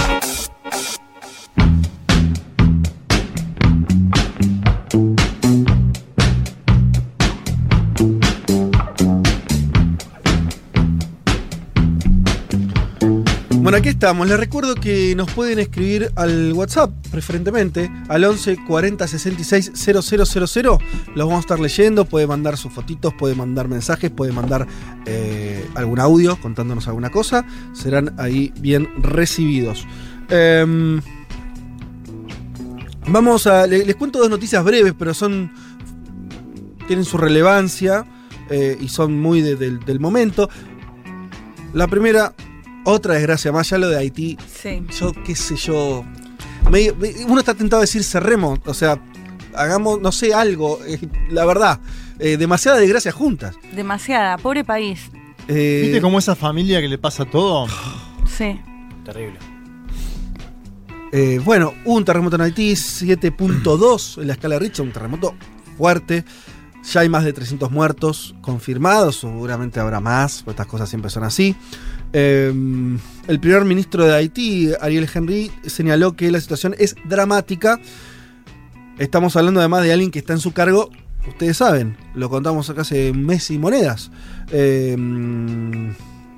[13.75, 14.29] Bueno, aquí estamos.
[14.29, 20.79] Les recuerdo que nos pueden escribir al WhatsApp, preferentemente, al 11 40 66 000.
[21.17, 22.05] Los vamos a estar leyendo.
[22.05, 24.69] Puede mandar sus fotitos, puede mandar mensajes, puede mandar
[25.07, 27.45] eh, algún audio contándonos alguna cosa.
[27.73, 29.85] Serán ahí bien recibidos.
[30.29, 31.01] Em,
[33.09, 33.67] vamos a.
[33.67, 35.51] le- Les, cuento dos noticias breves, pero son.
[36.87, 38.07] tienen su relevancia
[38.51, 40.49] eh, y son muy de- del- del momento.
[41.73, 42.35] La primera,
[42.85, 44.37] otra desgracia más, ya lo de Haití.
[44.63, 44.83] Sí.
[44.99, 46.05] Yo, qué sé yo.
[46.71, 48.99] me- me- uno está tentado a decir cerremos, o sea,
[49.55, 50.79] hagamos, no sé, algo.
[50.87, 50.99] eh,
[51.31, 51.81] la verdad,
[52.19, 53.55] eh, demasiadas desgracias juntas.
[53.75, 55.11] Demasiada, pobre país.
[55.49, 57.67] Eh, ¿Viste cómo esa familia que le pasa todo?
[58.27, 58.59] Sí.
[59.05, 59.39] Terrible.
[61.13, 65.35] eh, bueno, un terremoto en Haití, 7.2 en la escala Richter, un terremoto
[65.77, 66.25] fuerte.
[66.93, 71.25] Ya hay más de 300 muertos confirmados, seguramente habrá más, porque estas cosas siempre son
[71.25, 71.55] así.
[72.17, 72.53] Eh,
[73.27, 77.81] el primer ministro de Haití, Ariel Henry, señaló que la situación es dramática.
[78.99, 80.91] Estamos hablando además de alguien que está en su cargo,
[81.29, 84.13] ustedes saben, lo contamos acá hace un mes y monedas.
[84.53, 84.97] Eh,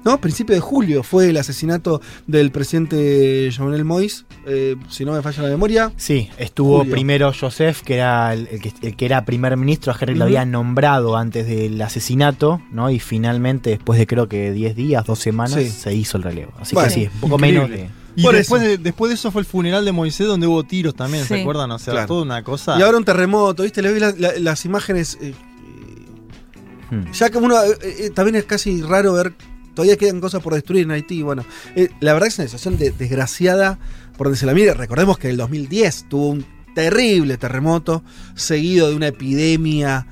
[0.07, 5.21] no, principio de julio fue el asesinato del presidente Jovenel Moïse, eh, si no me
[5.21, 5.93] falla la memoria.
[5.97, 6.93] Sí, estuvo Julio.
[6.93, 10.21] primero Joseph, que era el, el que, el que era primer ministro, a Henry lo
[10.21, 10.29] Ujú.
[10.29, 12.91] había nombrado antes del asesinato, ¿no?
[12.91, 15.69] Y finalmente, después de creo que 10 días, 2 semanas, Sí.
[15.69, 16.53] se hizo el relevo.
[16.61, 17.61] Así Bueno, que sí, un poco increíble.
[17.67, 18.07] menos de...
[18.19, 18.71] Y Por después eso.
[18.71, 21.71] de, después de eso fue el funeral de Moisés donde hubo tiros también, ¿se acuerdan?
[21.71, 22.07] O sea, Claro.
[22.07, 22.79] toda una cosa.
[22.79, 23.83] Y ahora un terremoto, ¿viste?
[23.83, 25.19] Le vi la- la- las imágenes.
[25.21, 25.35] eh,
[26.91, 27.11] Hmm.
[27.13, 27.57] ya que uno.
[27.83, 29.35] eh, también es casi raro ver.
[29.77, 31.23] Todavía quedan cosas por destruir en Haití.
[31.23, 31.45] Bueno,
[31.77, 33.79] eh, la verdad es una situación de- desgraciada
[34.17, 34.75] por donde se la mire.
[34.75, 38.03] Recordemos que en el 2010 tuvo un terrible terremoto,
[38.35, 40.07] seguido de una epidemia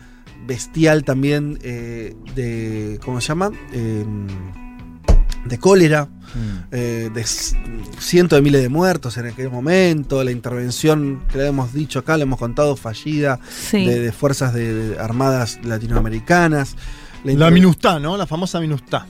[0.46, 3.00] bestial también eh, de.
[3.04, 3.50] ¿Cómo se llama?
[3.72, 4.04] Eh,
[5.46, 6.08] de cólera.
[6.34, 6.58] Mm.
[6.72, 11.72] eh, de cientos de miles de muertos en aquel momento, la intervención que le hemos
[11.72, 13.38] dicho acá, le hemos contado, fallida
[13.70, 13.84] Sí.
[13.86, 16.74] de, de fuerzas de, de armadas latinoamericanas.
[17.22, 18.16] La inter- Minustá, ¿no?
[18.16, 19.06] La famosa Minustá.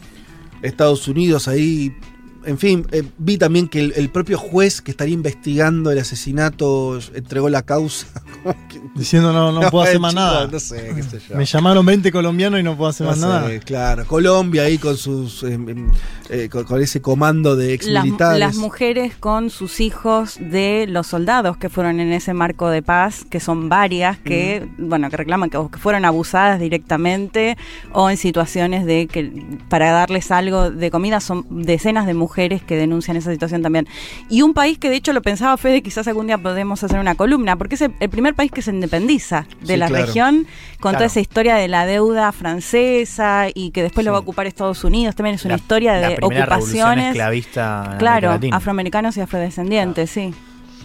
[0.62, 1.97] Estados Unidos ahí.
[2.46, 6.98] En fin, eh, vi también que el, el propio juez que estaría investigando el asesinato
[7.14, 8.07] entregó la causa.
[8.94, 10.46] Diciendo no, no puedo hacer más chicos, nada.
[10.46, 11.37] No sé, qué sé yo.
[11.37, 13.59] Me llamaron 20 colombianos y no puedo hacer No más sé, nada.
[13.61, 15.90] Claro, Colombia ahí con sus em, em,
[16.28, 18.38] eh, con, con ese comando de ex Las, militares.
[18.38, 23.24] las mujeres con sus hijos de los soldados que fueron en ese marco de paz,
[23.28, 27.57] que son varias, que bueno, que reclaman que fueron abusadas directamente
[27.92, 32.77] o en situaciones de que para darles algo de comida son decenas de mujeres que
[32.77, 33.87] denuncian esa situación también.
[34.29, 37.14] Y un país que de hecho lo pensaba Fede, quizás algún día podemos hacer una
[37.14, 40.07] columna, porque es el, el primer país que se independiza de Sí, la claro.
[40.07, 40.35] región
[40.81, 40.97] con Claro.
[40.99, 44.85] toda esa historia de la deuda francesa y que después lo va a ocupar Estados
[44.85, 47.07] Unidos, también es una La- historia de ocupaciones.
[47.11, 50.35] esclavista Claro, afroamericanos y afrodescendientes, sí.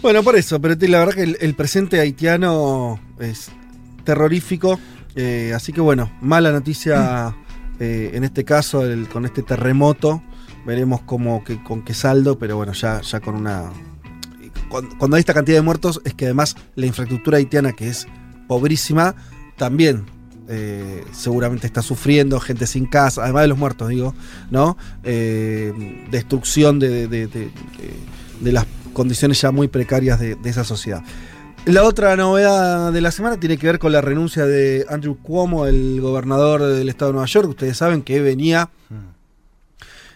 [0.02, 3.50] Bueno, por eso, pero la verdad que el, el presente haitiano es
[4.04, 4.78] terrorífico.
[5.16, 7.34] eh, así que bueno, mala noticia
[7.80, 10.22] eh, en este caso el- con este terremoto.
[10.66, 13.70] Veremos cómo, que, con qué saldo, pero bueno, ya, ya con una.
[14.68, 18.06] Cuando, hay esta cantidad de muertos, es que además la infraestructura haitiana, que es
[18.46, 19.14] pobrísima,
[19.56, 20.04] también
[20.48, 24.14] eh, seguramente está sufriendo, gente sin casa, además de los muertos, digo,
[24.50, 24.76] ¿no?
[25.02, 27.50] Eh, destrucción de, de- de-
[28.40, 31.02] de- las condiciones ya muy precarias de, de esa sociedad.
[31.66, 35.66] La otra novedad de la semana tiene que ver con la renuncia de Andrew Cuomo,
[35.66, 37.48] el gobernador del estado de Nueva York.
[37.50, 38.70] Ustedes saben que venía,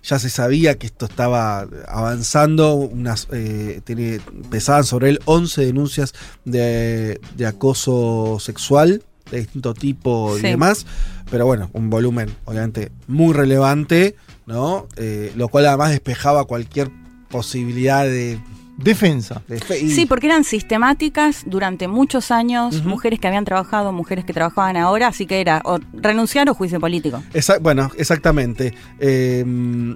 [0.04, 6.14] ya se sabía que esto estaba avanzando, unas, eh, tiene, pesaban sobre él 11 denuncias
[6.44, 10.86] de, de acoso sexual de distinto tipo y demás,
[11.30, 14.86] pero bueno, un volumen obviamente muy relevante, ¿no?
[14.96, 16.90] Eh, lo cual además despejaba cualquier
[17.30, 18.38] posibilidad de
[18.76, 19.42] Defensa.
[19.68, 25.08] Sí, porque eran sistemáticas durante muchos años, mujeres que habían trabajado, mujeres que trabajaban ahora,
[25.08, 27.22] así que era o renunciar o juicio político.
[27.32, 28.74] Esa- bueno, exactamente.
[28.98, 29.94] Eh,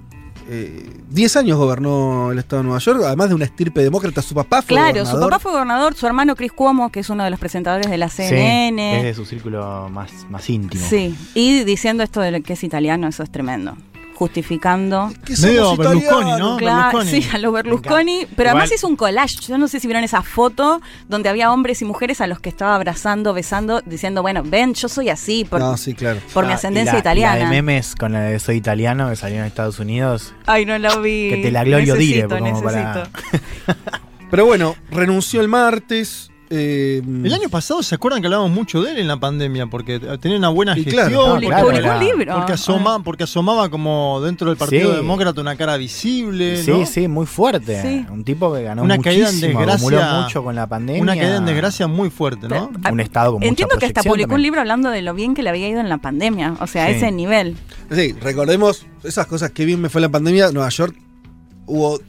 [0.51, 4.21] eh, Diez años gobernó el estado de Nueva York, además de una estirpe demócrata.
[4.21, 5.29] Su papá fue Claro, su gobernador.
[5.29, 8.09] papá fue gobernador, su hermano Chris Cuomo, que es uno de los presentadores de la
[8.09, 8.97] Sí, CNN.
[8.97, 10.83] es de su círculo más, más íntimo.
[10.87, 13.75] Sí, y diciendo esto de que es italiano, eso es tremendo.
[14.19, 15.11] Justificando.
[15.25, 16.31] Que somos Medio Berlusconi.
[16.37, 16.57] ¿no?
[16.57, 17.21] Claro, Berlusconi.
[17.23, 18.27] sí, a lo Berlusconi.
[18.35, 19.37] Pero Igual- además hizo un collage.
[19.47, 22.49] Yo no sé si vieron esa foto donde había hombres y mujeres a los que
[22.49, 26.19] estaba abrazando, besando, diciendo, bueno, ven, yo soy así por, No, sí, claro.
[26.33, 27.35] por mi Ah, ascendencia la- italiana.
[27.35, 30.33] La de memes con la de Soy italiano que salió en Estados Unidos.
[30.45, 31.29] Ay, no la vi.
[31.29, 33.79] Que te la glorio dire, Necesito, como para- necesito.
[34.29, 36.28] Pero bueno, renunció el martes.
[36.51, 39.67] Eh, El año pasado, ¿se acuerdan que hablábamos mucho de él en la pandemia?
[39.67, 41.07] Porque tenía una buena Y gestión.
[41.09, 42.35] claro, porque, claro, Publicó un libro.
[42.35, 44.95] porque asoma- porque asomaba como dentro del Partido Sí.
[44.97, 46.63] Demócrata una cara visible.
[46.63, 46.85] Sí, ¿no?
[46.85, 47.81] sí, muy fuerte.
[47.81, 48.05] Sí.
[48.11, 51.01] Un tipo que ganó Una caída en muchísimo, desgracia- mucho con la pandemia.
[51.01, 52.71] Una caída en desgracia muy fuerte, ¿no?
[52.81, 55.35] Pero- Un estado con mucha Entiendo que hasta publicó un libro hablando de lo bien
[55.35, 56.55] que le había ido en la pandemia.
[56.59, 56.95] O sea, a Sí.
[56.95, 57.55] ese nivel.
[57.91, 60.51] Sí, recordemos esas cosas que bien me fue la pandemia.
[60.51, 60.95] Nueva York
[61.67, 61.99] hubo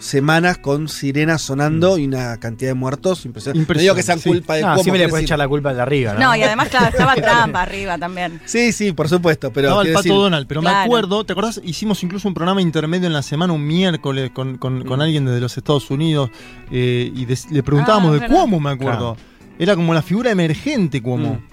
[0.00, 3.72] semanas con sirenas sonando y una cantidad de muertos impresionante.
[3.74, 4.28] No digo que sean sí.
[4.30, 6.20] culpa de No, cómo, siempre le decir- echar la culpa al de arriba, ¿no?
[6.20, 8.40] No, y además, claro, estaba Trump arriba también.
[8.46, 11.60] Sí, sí, por supuesto, pero Estaba el Pato decir- Donald, pero me acuerdo, ¿te acordás?
[11.62, 15.40] Hicimos incluso un programa intermedio en la semana, un miércoles, con, con- con alguien desde
[15.40, 16.30] los Estados Unidos,
[16.72, 18.34] eh, y le preguntábamos Ah, de verdad.
[18.34, 19.16] Cuomo, me acuerdo.
[19.58, 21.34] Era como la figura emergente Cuomo.
[21.34, 21.48] Mm.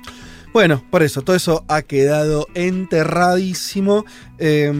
[0.53, 4.05] Bueno, por eso, todo eso ha quedado enterradísimo.
[4.39, 4.71] Eh,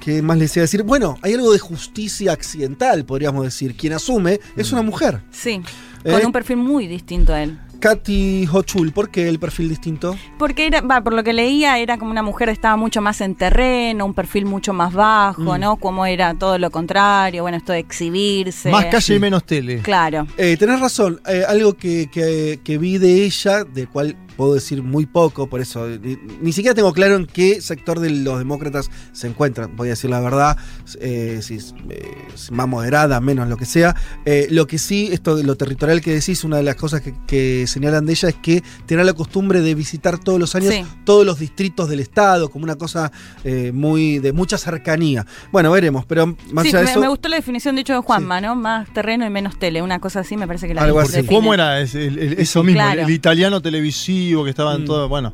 [0.00, 0.82] ¿Qué más les iba a decir?
[0.82, 3.76] Bueno, hay algo de justicia accidental, podríamos decir.
[3.76, 5.20] Quien asume es una mujer.
[5.30, 5.60] Sí.
[6.04, 6.12] ¿Eh?
[6.12, 7.58] Con un perfil muy distinto a él.
[7.80, 10.14] Katy Hochul, ¿por qué el perfil distinto?
[10.38, 13.22] Porque era, va, por lo que leía, era como una mujer que estaba mucho más
[13.22, 15.60] en terreno, un perfil mucho más bajo, Mm.
[15.60, 15.76] ¿no?
[15.76, 18.70] Como era todo lo contrario, bueno, esto de exhibirse.
[18.70, 19.78] Más calle y menos tele.
[19.80, 20.26] Claro.
[20.36, 24.82] Eh, tenés razón, eh, algo que, que- que vi de ella, del cual puedo decir
[24.82, 28.38] muy poco, por eso eh, ni, ni siquiera tengo claro en qué sector de los
[28.38, 30.56] demócratas se encuentran, voy a decir la verdad,
[31.00, 32.10] eh, si es eh,
[32.50, 33.94] más moderada, menos lo que sea.
[34.24, 37.14] Eh, lo que sí, esto de lo territorial que decís, una de las cosas que,
[37.26, 40.84] que señalan de ella es que tiene la costumbre de visitar todos los años Sí.
[41.04, 43.10] todos los distritos del estado, como una cosa
[43.44, 45.26] eh, muy de mucha cercanía.
[45.52, 47.00] Bueno, veremos, pero más Sí, allá de me, eso...
[47.00, 48.54] me gustó la definición de hecho de Juanma, ¿no?
[48.54, 51.22] Más terreno y menos tele, una cosa así me parece que la Algo así.
[51.24, 53.00] Cuomo era es- el- el- eso mismo, claro.
[53.02, 54.86] el, el italiano televisivo que estaba en Mm.
[54.86, 55.08] todo.
[55.08, 55.32] Bueno,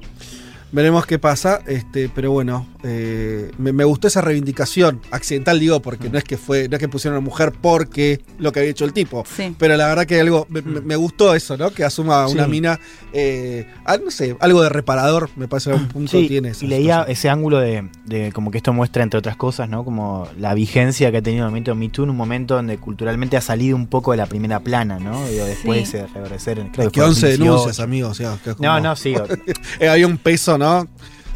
[0.72, 6.10] Veremos qué pasa, este, pero bueno, eh, me, me gustó esa reivindicación accidental, digo, porque
[6.10, 8.72] no es que fue, no es que pusieron a una mujer porque lo que había
[8.72, 9.54] hecho el tipo, Sí.
[9.58, 11.70] pero la verdad que algo, me, me gustó eso, ¿no?
[11.70, 12.50] Que asuma una Sí.
[12.50, 12.80] mina,
[13.12, 16.66] eh, ah, no sé, algo de reparador, me parece que un punto Sí, tiene y
[16.66, 19.84] leía ese ángulo de, de como que esto muestra, entre otras cosas, ¿no?
[19.84, 23.36] Como la vigencia que ha tenido el movimiento Me Too en un momento donde culturalmente
[23.36, 25.26] ha salido un poco de la primera plana, ¿no?
[25.28, 25.96] Digo, después Sí.
[25.96, 27.38] de en- creo que que fue 11 2018.
[27.38, 29.14] denuncias, amigos, o sea, que es como- No, no, sí.
[29.80, 30.86] Eh, había un peso, ¿no?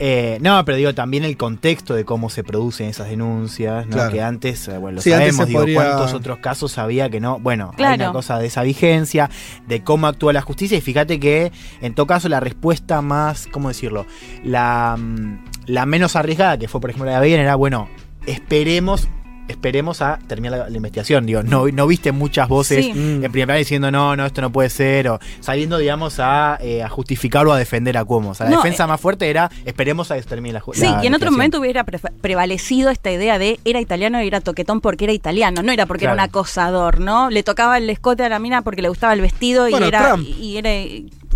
[0.03, 3.93] eh, no, pero digo también el contexto de cómo se producen esas denuncias, ¿no?
[3.97, 4.11] Claro.
[4.13, 7.39] Que antes, eh, bueno, lo Sí, sabemos, digo, podría- cuántos otros casos había que no.
[7.39, 9.29] Bueno, hay una cosa de esa vigencia,
[9.69, 11.53] de cómo actúa la justicia, y fíjate que
[11.83, 14.07] en todo caso la respuesta más, ¿cómo decirlo?
[14.43, 17.89] La, mm, la menos arriesgada, que fue por ejemplo la de Biden, era bueno,
[18.27, 19.07] esperemos.
[19.51, 21.27] Esperemos a terminar la, la investigación.
[21.27, 22.93] Digo, no, no viste muchas voces Sí.
[22.95, 23.25] Mm.
[23.25, 26.83] en primer plano diciendo no, no, esto no puede ser, o saliendo, digamos, a, eh,
[26.83, 28.31] a justificar o a defender a Cuomo.
[28.31, 30.83] O sea, la No, defensa eh, más fuerte era esperemos a que termine la Sí,
[30.83, 34.41] la y en otro momento hubiera pre- prevalecido esta idea de era italiano y era
[34.41, 36.15] toquetón porque era italiano, no era porque Claro.
[36.15, 37.29] era un acosador, ¿no?
[37.31, 40.09] Le tocaba el escote a la mina porque le gustaba el vestido y Bueno, era
[40.15, 40.27] Trump.
[40.39, 40.71] y era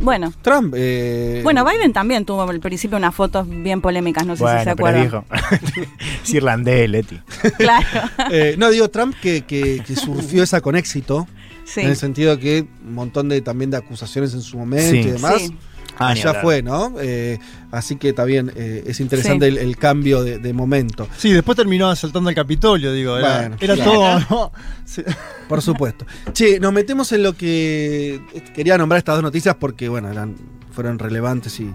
[0.00, 0.32] bueno.
[0.42, 4.58] Trump, eh, Bueno, Biden también tuvo al principio unas fotos bien polémicas, no sé Bueno,
[4.60, 5.24] si se acuerdan.
[6.24, 7.20] es irlandés, Leti.
[7.58, 7.86] Claro.
[8.30, 11.26] eh, no digo Trump que, que, que surfió esa con éxito,
[11.64, 11.80] Sí.
[11.80, 14.98] en el sentido que un montón de también de acusaciones en su momento Sí.
[14.98, 15.34] y demás.
[15.38, 15.56] Sí.
[15.98, 16.42] Ah, ya hablar.
[16.42, 16.94] fue, ¿no?
[17.00, 17.38] Eh,
[17.70, 19.52] así que también eh, es interesante Sí.
[19.56, 23.16] el, el cambio de, de momento, sí, después terminó asaltando el Capitolio, digo.
[23.16, 23.92] Era, Bueno, era claro.
[23.92, 24.20] todo.
[24.30, 24.52] ¿no?
[24.84, 25.02] Sí.
[25.48, 26.04] por supuesto.
[26.32, 28.20] che, nos metemos en lo que
[28.54, 30.34] quería nombrar estas dos noticias porque, bueno, eran,
[30.72, 31.72] fueron relevantes y,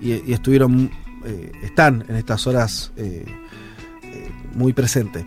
[0.00, 0.90] y- y estuvieron,
[1.24, 3.24] eh, están en estas horas eh,
[4.02, 5.24] eh, muy presentes.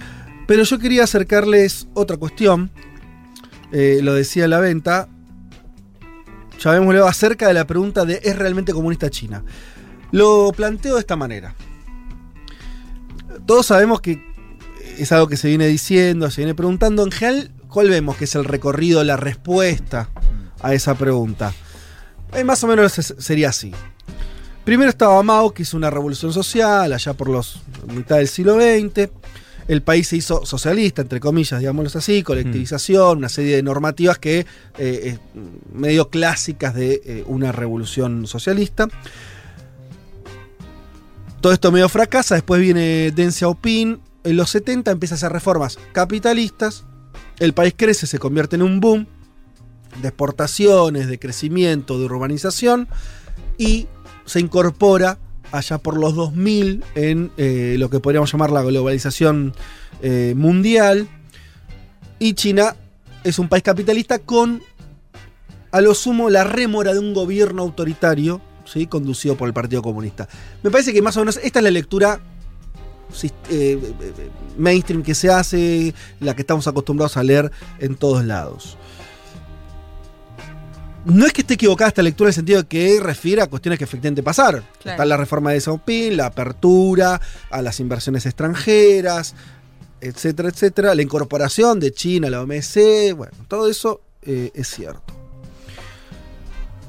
[0.48, 2.69] Pero yo quería acercarles otra cuestión,
[3.71, 5.08] eh, lo decía la venta,
[6.60, 9.44] llamémoslo acerca de la pregunta de ¿es realmente comunista China?
[10.12, 11.56] Lo planteo de esta manera.
[13.46, 14.24] Todos sabemos que
[14.98, 17.04] es algo que se viene diciendo, se viene preguntando.
[17.04, 20.10] En general, ¿cuál vemos que es el recorrido, la respuesta
[20.62, 21.54] a esa pregunta?
[22.34, 23.72] Eh, más o menos sería así.
[24.63, 27.62] Primero estaba Mao, que hizo una revolución social allá por los
[27.94, 29.10] mitad del siglo XX.
[29.67, 34.39] El país se hizo socialista, entre comillas, digámoslo así, colectivización, una serie de normativas que
[34.39, 34.45] eh,
[34.78, 35.17] eh,
[35.73, 38.88] medio clásicas de eh, una revolución socialista.
[41.41, 45.78] Todo esto medio fracasa, después viene Deng Xiaoping, en los 70 empieza a hacer reformas
[45.91, 46.84] capitalistas,
[47.39, 49.08] el país crece, se convierte en un boom
[50.01, 52.88] de exportaciones, de crecimiento, de urbanización
[53.58, 53.88] y
[54.25, 55.19] se incorpora
[55.58, 59.54] allá por los 2000 en eh, lo que podríamos llamar la globalización
[60.02, 61.08] eh, mundial.
[62.20, 62.76] Y China
[63.24, 64.62] es un país capitalista con,
[65.72, 68.88] a lo sumo, la rémora de un gobierno autoritario, ¿sí?
[68.88, 70.28] conducido por el Partido Comunista.
[70.63, 72.20] Me parece que más o menos esta es la lectura
[73.50, 73.94] eh,
[74.58, 78.78] mainstream que se hace, la que estamos acostumbrados a leer en todos lados.
[81.06, 83.78] No es que esté equivocada esta lectura en el sentido de que refiere a cuestiones
[83.78, 84.63] que efectivamente pasaron.
[84.82, 84.96] Claro.
[84.96, 89.36] Está la reforma de Xiaoping, la apertura a las inversiones extranjeras,
[90.02, 90.96] etcétera, etcétera.
[90.96, 95.13] La incorporación de China a la OMC, bueno, todo eso eh, es cierto.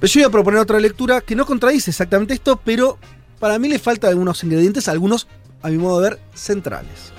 [0.01, 2.99] Pero yo voy a proponer otra lectura que no contradice exactamente esto, pero
[3.39, 5.27] para mí le falta algunos ingredientes, algunos,
[5.63, 7.13] a mi modo de ver, centrales.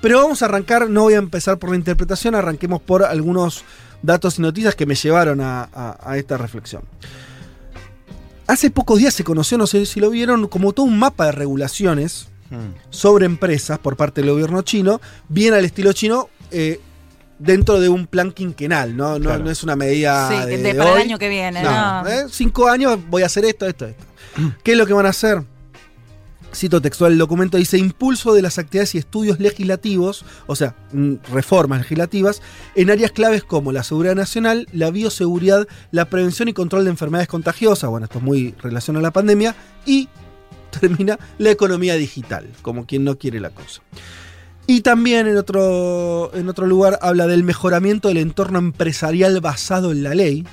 [0.00, 3.64] Pero vamos a arrancar, no voy a empezar por la interpretación, arranquemos por algunos
[4.02, 6.82] datos y noticias que me llevaron a, a- a esta reflexión.
[8.46, 11.32] Hace pocos días se conoció, no sé si lo vieron, como todo un mapa de
[11.32, 12.28] regulaciones
[12.88, 16.80] sobre empresas por parte del gobierno chino, bien al estilo chino, eh,
[17.38, 19.18] dentro de un plan quinquenal, ¿no?
[19.18, 19.44] No, Claro.
[19.44, 22.08] no es una medida Sí, de, para el año que viene, No, no.
[22.08, 22.24] ¿eh?
[22.30, 24.02] Cinco años voy a hacer esto, esto, esto.
[24.64, 25.42] ¿Qué es lo que van a hacer?
[26.54, 31.14] Cito textual, el documento dice impulso de las actividades y estudios legislativos, o sea, mm,
[31.30, 32.40] reformas legislativas,
[32.74, 37.28] en áreas claves como la seguridad nacional, la bioseguridad, la prevención y control de enfermedades
[37.28, 40.08] contagiosas, bueno, esto es muy relacionado a la pandemia, y
[40.80, 43.82] termina la economía digital, como quien no quiere la cosa.
[44.66, 50.02] Y también en otro, en otro lugar habla del mejoramiento del entorno empresarial basado en
[50.02, 50.44] la ley,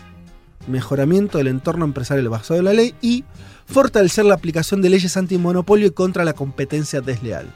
[0.67, 3.25] mejoramiento del entorno empresarial basado en la ley y
[3.65, 7.47] fortalecer la aplicación de leyes antimonopolio y contra la competencia desleal.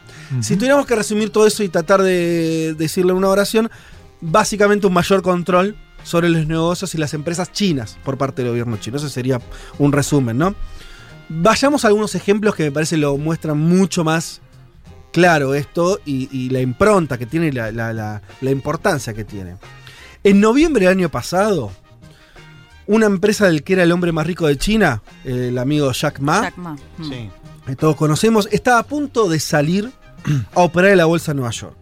[0.41, 3.69] Si tuviéramos que resumir todo eso y tratar de decirle una oración,
[4.22, 8.78] básicamente un mayor control sobre los negocios y las empresas chinas por parte del gobierno
[8.78, 8.98] chino.
[8.98, 9.39] Ese sería
[9.78, 10.56] un resumen, ¿no?
[11.30, 14.41] Vayamos a algunos ejemplos que me parece lo muestran mucho más
[15.12, 19.26] claro esto y, y la impronta que tiene, y la, la- la- la importancia que
[19.26, 19.56] tiene.
[20.24, 21.72] En noviembre del año pasado,
[22.89, 26.41] una empresa del que era el hombre más rico de China, el amigo Jack Ma,
[26.41, 26.75] Jack Ma.
[26.97, 27.04] Mm.
[27.08, 27.30] Sí.
[27.67, 29.91] que todos conocemos, estaba a punto de salir
[30.56, 31.78] a operar en la bolsa de Nueva York.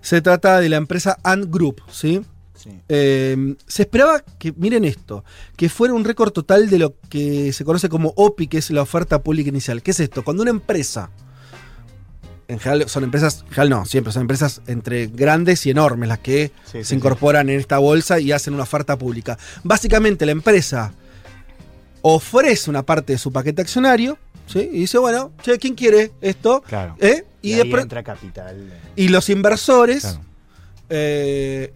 [0.00, 2.22] Se trata de la empresa Ant Group, ¿sí?
[2.54, 2.70] Sí.
[2.88, 5.22] Eh, se esperaba que, miren esto,
[5.54, 8.80] que fuera un récord total de lo que se conoce como OPI, que es la
[8.80, 9.82] oferta pública inicial.
[9.82, 10.24] ¿Qué es esto?
[10.24, 11.10] Cuando una empresa,
[12.48, 16.18] en general son empresas, en general no, siempre son empresas entre grandes y enormes las
[16.20, 16.94] que Sí, se sí.
[16.94, 19.36] incorporan en esta bolsa y hacen una oferta pública.
[19.64, 20.92] Básicamente la empresa
[22.02, 24.60] ofrece una parte de su paquete accionario, ¿sí?
[24.72, 26.62] Y dice, bueno, che, ¿quién quiere esto?
[26.66, 26.96] Claro.
[27.00, 27.24] ¿Eh?
[27.42, 28.72] Y, ahí entra capital.
[28.96, 30.20] y los inversores Claro.
[30.88, 31.72] eh,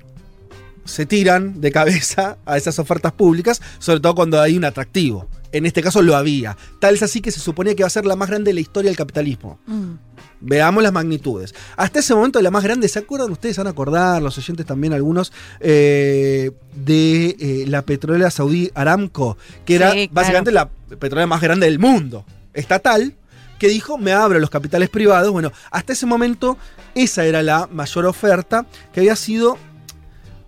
[0.85, 5.29] se tiran de cabeza a esas ofertas públicas, sobre todo cuando hay un atractivo.
[5.53, 6.57] En este caso lo había.
[6.81, 8.61] Tal es así que se suponía que iba a ser la más grande de la
[8.61, 9.59] historia del capitalismo.
[9.67, 9.93] Mm.
[10.41, 11.55] Veamos las magnitudes.
[11.77, 13.31] Hasta ese momento la más grande, ¿se acuerdan?
[13.31, 19.37] Ustedes van a acordar, los oyentes también algunos, eh, de eh, la petrolera saudí Aramco,
[19.65, 20.11] que era Sí, claro.
[20.13, 22.25] básicamente la petrolera más grande del mundo,
[22.55, 23.15] estatal,
[23.59, 25.31] que dijo, me abro los capitales privados.
[25.31, 26.57] Bueno, hasta ese momento
[26.95, 29.59] esa era la mayor oferta, que había sido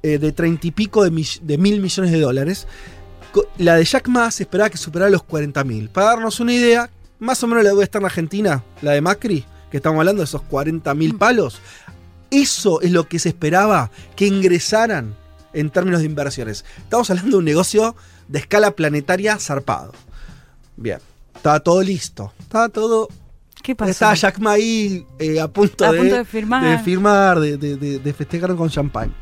[0.02, 2.66] eh, de treinta y pico de, mil millones de dólares.
[3.58, 5.88] La de Jack Ma se esperaba que superara los 40 mil.
[5.90, 9.44] Para darnos una idea, más o menos la debe estar en Argentina, la de Macri,
[9.72, 11.60] que estamos hablando de esos 40 mil palos.
[12.30, 15.16] Eso es lo que se esperaba que ingresaran
[15.52, 16.64] en términos de inversiones.
[16.78, 17.96] Estamos hablando de un negocio
[18.28, 19.92] de escala planetaria zarpado.
[20.76, 20.98] Bien,
[21.34, 22.32] estaba todo listo.
[22.38, 23.08] Estaba todo.
[23.62, 23.90] ¿Qué pasó?
[23.90, 26.64] Estaba Jack Ma ahí eh, a punto, A de, punto de firmar.
[26.64, 29.14] de firmar, de, de- de- de festejar con champán.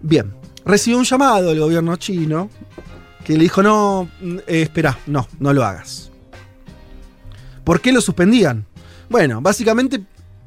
[0.00, 0.32] Bien,
[0.64, 2.48] recibió un llamado del gobierno chino
[3.24, 6.10] que le dijo: No, mm, eh, espera, no, no lo hagas.
[7.64, 8.66] ¿Por qué lo suspendían?
[9.08, 10.02] Bueno, básicamente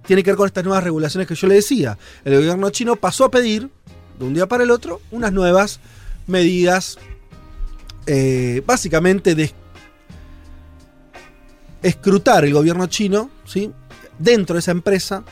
[0.06, 1.98] tiene que ver con estas nuevas regulaciones que yo le decía.
[2.24, 3.70] El gobierno chino pasó a pedir,
[4.18, 5.80] de un día para el otro, unas nuevas
[6.28, 6.98] medidas,
[8.06, 9.52] eh, básicamente de
[11.84, 13.72] escrutar el gobierno chino, ¿sí?
[14.18, 15.24] dentro de esa empresa,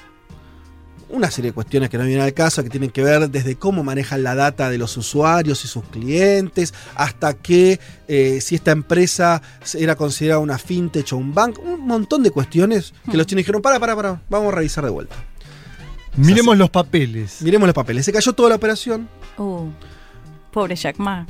[1.09, 3.83] una serie de cuestiones que no vienen al caso, que tienen que ver desde cómo
[3.83, 9.41] manejan la data de los usuarios y sus clientes, hasta que eh, si esta empresa
[9.75, 13.61] era considerada una fintech o un banco, un montón de cuestiones que los chinos dijeron,
[13.61, 15.15] para, para, para, vamos a revisar de vuelta.
[16.17, 17.41] Miremos los papeles.
[17.41, 18.05] Miremos los papeles.
[18.05, 19.09] Se cayó toda la operación.
[19.37, 19.69] Uh,
[20.51, 21.27] pobre Jack Ma.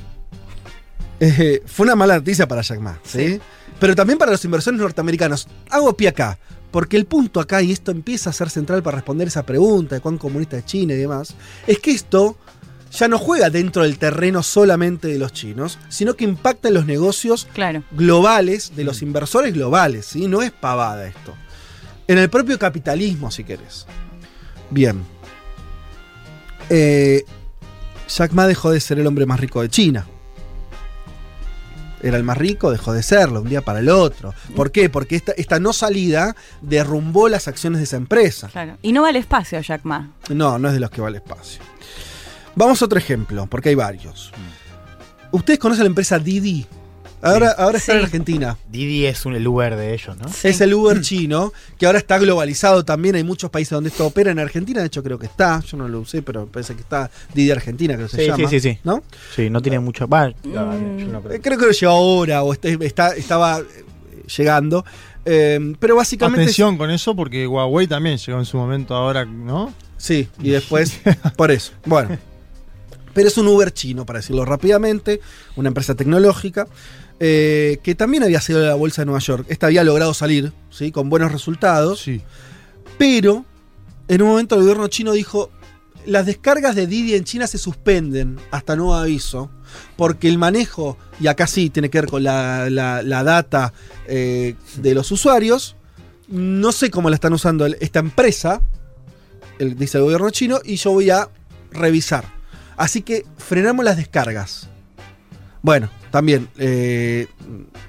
[1.20, 3.40] Eh, fue una mala noticia para Jack Ma, ¿sí?
[3.80, 5.48] Pero también para los inversores norteamericanos.
[5.70, 6.38] Hago pie acá,
[6.76, 10.02] porque el punto acá, y esto empieza a ser central para responder esa pregunta de
[10.02, 11.34] cuán comunista es China y demás,
[11.68, 12.36] es que esto
[12.92, 16.86] ya no juega dentro del terreno solamente de los chinos, sino que impacta en los
[16.86, 17.82] negocios Claro.
[17.92, 20.28] globales de los inversores globales, ¿sí?
[20.28, 21.34] No es pavada esto.
[22.10, 23.86] En el propio capitalismo, si querés.
[24.70, 25.02] Bien.
[26.70, 27.24] Eh,
[28.10, 30.06] Jack Ma dejó de ser el hombre más rico de China.
[32.06, 34.36] Era el más rico, dejó de serlo un día para el otro.
[34.56, 34.92] ¿Por qué?
[34.92, 38.48] Porque esta, esta no salida derrumbó las acciones de esa empresa.
[38.48, 38.78] Claro.
[38.84, 40.12] Y no vale espacio Jack Ma.
[40.30, 41.64] No, no es de los que va al espacio.
[42.54, 44.32] Vamos a otro ejemplo, porque hay varios.
[45.32, 46.68] ¿Ustedes conocen la empresa Didi?
[47.26, 48.04] Ahora, ahora está en.
[48.04, 48.58] Argentina.
[48.70, 50.28] Didi es un, el Uber de ellos, ¿no?
[50.30, 50.48] Sí.
[50.50, 53.16] Es el Uber chino, que ahora está globalizado también.
[53.16, 54.32] Hay muchos países donde esto opera.
[54.32, 55.60] En Argentina, de hecho, creo que está.
[55.62, 58.50] Yo no lo usé, pero parece que está Didi Argentina, creo que se Sí, llama.
[58.50, 58.80] sí, sí, sí.
[58.84, 59.04] ¿No?
[59.36, 60.08] Sí, no tiene mucho.
[60.08, 61.12] Yo Mm.
[61.12, 61.42] no Eh, creo.
[61.42, 63.64] Creo que lo llegó ahora o está, está- estaba eh,
[64.38, 64.86] llegando.
[65.26, 66.44] Eh, pero básicamente.
[66.44, 69.74] Atención con eso porque Huawei también llegó en su momento ahora, ¿no?
[69.98, 71.00] Sí, y después,
[71.38, 71.72] por eso.
[71.86, 72.18] Bueno.
[73.14, 75.22] Pero es un Uber chino, para decirlo rápidamente,
[75.56, 76.68] una empresa tecnológica,
[77.20, 79.46] eh, que también había sido de la bolsa de Nueva York.
[79.50, 80.92] Esta había logrado salir, ¿sí?
[80.92, 82.02] Con buenos resultados.
[82.02, 82.22] Sí.
[82.98, 83.46] Pero
[84.08, 85.50] en un momento el gobierno chino dijo,
[86.06, 89.50] las descargas de Didi en China se suspenden hasta nuevo aviso,
[89.98, 93.74] porque el manejo, y acá sí tiene que ver con la, la- la data
[94.08, 95.76] eh, de los usuarios,
[96.28, 98.62] no sé cómo la están usando esta empresa,
[99.58, 101.30] el- dice el gobierno chino, y yo voy a
[101.72, 102.24] revisar.
[102.78, 104.70] Así que frenamos las descargas.
[105.62, 107.28] Bueno, también eh,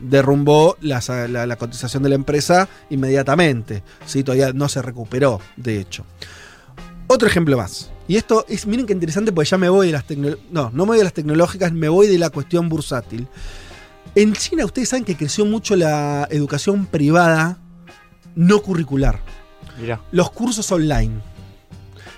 [0.01, 3.85] derrumbó la, la cotización de la empresa inmediatamente.
[4.05, 4.24] ¿sí?
[4.24, 6.05] Todavía no se recuperó, de hecho.
[7.07, 7.93] Otro ejemplo más.
[8.09, 10.51] Y esto es, miren qué interesante, porque ya me voy de las tecnológicas.
[10.51, 13.29] No, no me voy de las tecnológicas, me voy de la cuestión bursátil.
[14.16, 17.61] En China, ustedes saben que creció mucho la educación privada
[18.35, 19.20] no curricular
[19.81, 20.01] Mirá.
[20.11, 21.14] los cursos online.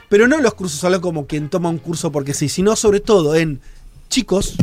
[0.08, 3.34] Pero no los cursos online como quien toma un curso porque sí, sino sobre todo
[3.34, 3.60] en
[4.08, 4.56] chicos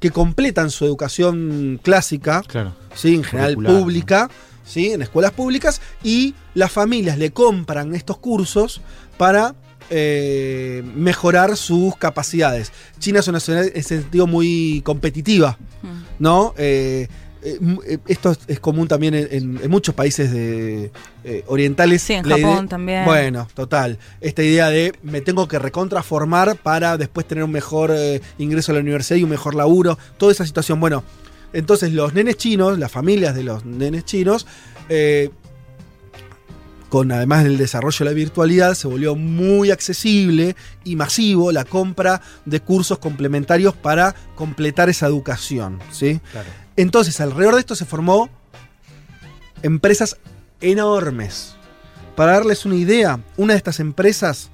[0.00, 2.74] que completan su educación clásica, Claro.
[2.94, 3.14] ¿sí?
[3.14, 4.30] en general Curricular, pública,
[4.64, 4.92] ¿sí?
[4.92, 8.80] en escuelas públicas, y las familias le compran estos cursos
[9.16, 9.54] para
[9.90, 12.72] eh, mejorar sus capacidades.
[12.98, 15.58] China es una sociedad en ese sentido muy competitiva.
[15.82, 15.88] Mm.
[16.18, 16.54] ¿no?
[16.58, 17.08] Eh,
[17.42, 20.90] eh, eh, esto es, común también en, en- en muchos países de,
[21.24, 22.02] eh, orientales.
[22.02, 23.04] Sí, en idea- Japón también.
[23.04, 23.98] Bueno, total.
[24.20, 28.74] Esta idea de me tengo que recontraformar para después tener un mejor eh, ingreso a
[28.74, 29.98] la universidad y un mejor laburo.
[30.16, 30.80] Toda esa situación.
[30.80, 31.04] Bueno,
[31.52, 34.46] entonces los nenes chinos, las familias de los nenes chinos,
[34.88, 35.30] eh,
[36.88, 42.22] con además del desarrollo de la virtualidad, se volvió muy accesible y masivo la compra
[42.46, 45.78] de cursos complementarios para completar esa educación.
[45.92, 46.18] ¿sí?
[46.32, 46.48] Claro.
[46.78, 48.30] Entonces, alrededor de esto se formó
[49.64, 50.16] empresas
[50.60, 51.56] enormes.
[52.14, 54.50] Para darles una idea, una de estas empresas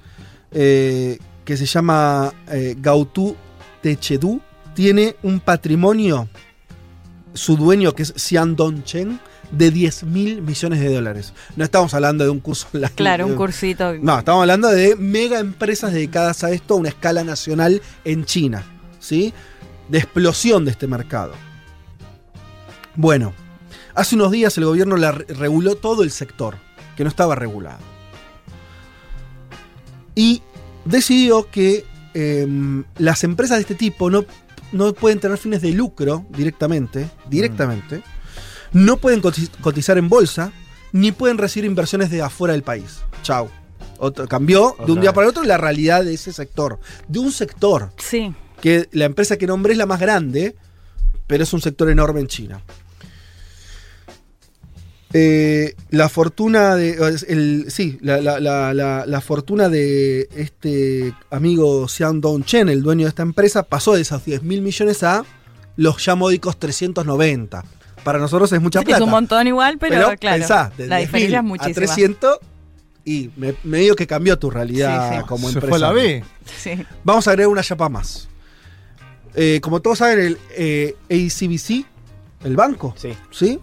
[0.51, 3.35] eh, que se llama eh, Gautu
[3.83, 4.41] Techedu
[4.73, 6.27] tiene un patrimonio,
[7.35, 9.19] su dueño que es Xian Dongchen,
[9.51, 11.31] de 10 mil millones de dólares.
[11.55, 12.91] No estamos hablando de un curso online.
[12.95, 13.93] Claro, un eh, cursito.
[14.01, 18.63] no, estamos hablando de mega empresas dedicadas a esto a una escala nacional en China,
[18.99, 19.31] ¿sí?
[19.89, 21.33] De explosión de este mercado.
[22.95, 23.33] Bueno,
[23.93, 26.57] hace unos días el gobierno la reguló todo el sector,
[26.95, 27.79] que no estaba regulado.
[30.15, 30.41] Y
[30.85, 34.23] decidió que em, las empresas de este tipo no,
[34.71, 38.01] no pueden tener fines de lucro directamente, directamente,
[38.71, 40.51] no pueden cotiz- cotizar en bolsa,
[40.93, 42.99] ni pueden recibir inversiones de afuera del país.
[43.23, 43.49] Chau.
[43.97, 45.15] Otro, cambió de un día vez.
[45.15, 46.79] para otro la realidad de ese sector.
[47.07, 48.33] De un sector Sí.
[48.61, 50.55] que la empresa que nombré es la más grande,
[51.27, 52.61] pero es un sector enorme en China.
[55.17, 56.91] Eh, la fortuna de.
[57.29, 63.05] El, sí, la, la- la- la- la fortuna de este amigo Xiang Dongchen, el dueño
[63.05, 65.23] de esta empresa, pasó de esos 10 mil millones a
[65.77, 67.63] los ya módicos 390.
[68.03, 68.97] Para nosotros es mucha Sí, plata.
[68.97, 70.39] Es un montón igual, pero, claro.
[70.39, 71.73] pensá, de la 10.000 diferencia es a muchísima.
[71.75, 72.37] 300
[73.05, 75.23] y me, medio que cambió tu realidad Sí, sí.
[75.27, 75.69] como Se empresa.
[75.69, 76.23] fue a la B.
[76.57, 76.85] Sí.
[77.05, 78.27] Vamos a agregar una chapa más.
[79.33, 81.85] Eh, como todos saben, el eh, ACBC,
[82.43, 83.13] el banco, Sí.
[83.31, 83.59] ¿sí?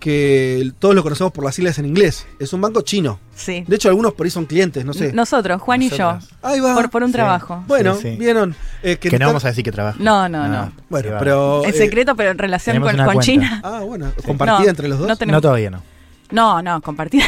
[0.00, 2.26] Que todos lo conocemos por las siglas en inglés.
[2.38, 3.20] Es un banco chino.
[3.36, 3.64] Sí.
[3.68, 5.12] De hecho, algunos por ahí son clientes, no sé.
[5.12, 6.18] Nosotros, Juan y yo.
[6.42, 6.74] Ahí va.
[6.74, 7.12] Por, por un Sí.
[7.12, 7.62] trabajo.
[7.68, 8.16] Bueno, Sí, sí.
[8.18, 8.56] vieron.
[8.82, 9.98] eh, Que, que no vamos a decir que trabaja.
[10.00, 10.72] No, no, no.
[10.88, 11.62] Bueno, pero.
[11.64, 13.18] Es eh, secreto, pero en relación con, con.
[13.20, 13.60] China.
[13.62, 14.10] ah, bueno.
[14.26, 15.06] ¿Compartida No, entre los dos?
[15.08, 15.82] no tenemos- No, todavía no.
[16.30, 17.24] No, no, compartida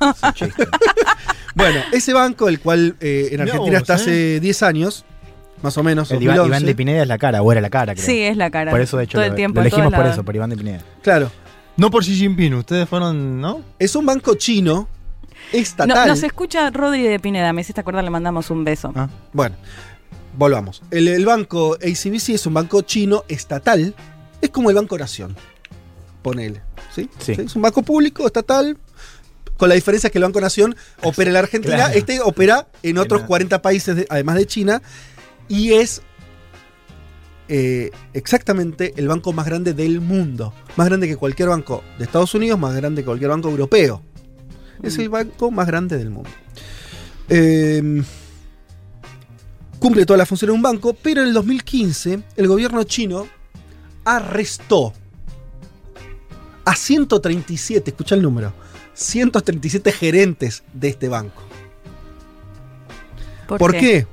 [0.00, 0.10] no.
[0.10, 0.66] Es un chiste.
[1.54, 3.82] Bueno, ese banco, el cual eh, en Argentina ¿eh?
[3.92, 5.04] hace 10 años,
[5.60, 6.48] más o menos, El Iván, 2011.
[6.62, 8.06] Iván de Pineda es la cara, o era la cara, creo.
[8.06, 8.70] Sí, es la cara.
[8.70, 10.12] Por eso, de hecho, todo lo, el tiempo, lo elegimos por lados.
[10.12, 10.80] eso, por Iván de Pineda.
[11.02, 11.32] Claro,
[11.78, 13.62] No por Xi Jinping, ustedes fueron, ¿no?
[13.78, 14.88] es un banco chino
[15.52, 16.08] No, estatal.
[16.08, 18.92] nos escucha Rodri de Pineda, me hiciste acordar, le mandamos un beso.
[18.96, 19.08] Ah.
[19.32, 19.56] Bueno,
[20.36, 20.82] volvamos.
[20.90, 23.94] El, el banco ACBC es un banco chino estatal.
[24.42, 25.34] Es como el Banco Nación.
[26.22, 26.60] Ponele.
[26.94, 27.08] ¿sí?
[27.18, 27.32] Sí.
[27.32, 28.76] Es un banco público estatal.
[29.56, 31.74] Con la diferencia que el Banco Nación opera en la Argentina.
[31.76, 31.94] Claro.
[31.94, 34.82] Este opera en otros En la- 40 países, de- además de China.
[35.48, 36.02] Y es
[37.48, 40.52] eh, exactamente el banco más grande del mundo.
[40.76, 44.02] Más grande que cualquier banco de Estados Unidos, más grande que cualquier banco europeo.
[44.82, 46.30] Es el banco más grande del mundo.
[47.28, 48.02] Eh,
[49.78, 53.26] cumple todas las funciones de un banco, pero en el 2015 el gobierno chino
[54.04, 54.92] arrestó
[56.64, 58.52] a 137, escucha el número,
[58.94, 61.42] 137 gerentes de este banco.
[63.46, 64.06] ¿Por, qué?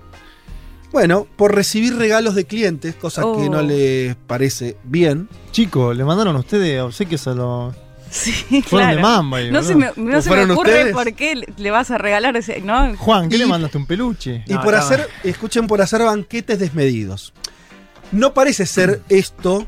[0.95, 3.49] Bueno, por recibir regalos de clientes, cosa que Oh.
[3.49, 5.27] no les parece bien.
[5.51, 7.75] Chico, le mandaron a ustedes obsequios a los.
[8.09, 8.95] Sí, Fueron claro.
[8.95, 9.41] de mamba.
[9.51, 10.93] No se me, no se me ¿Fueron ocurre ustedes?
[10.93, 12.95] por qué le- vas a regalar ese, ¿no?
[12.95, 13.77] Juan, ¿qué Y- le mandaste?
[13.77, 14.45] ¿Un peluche?
[14.47, 17.33] Y No, por hacer, escuchen, por hacer banquetes desmedidos.
[18.13, 19.67] No parece ser esto.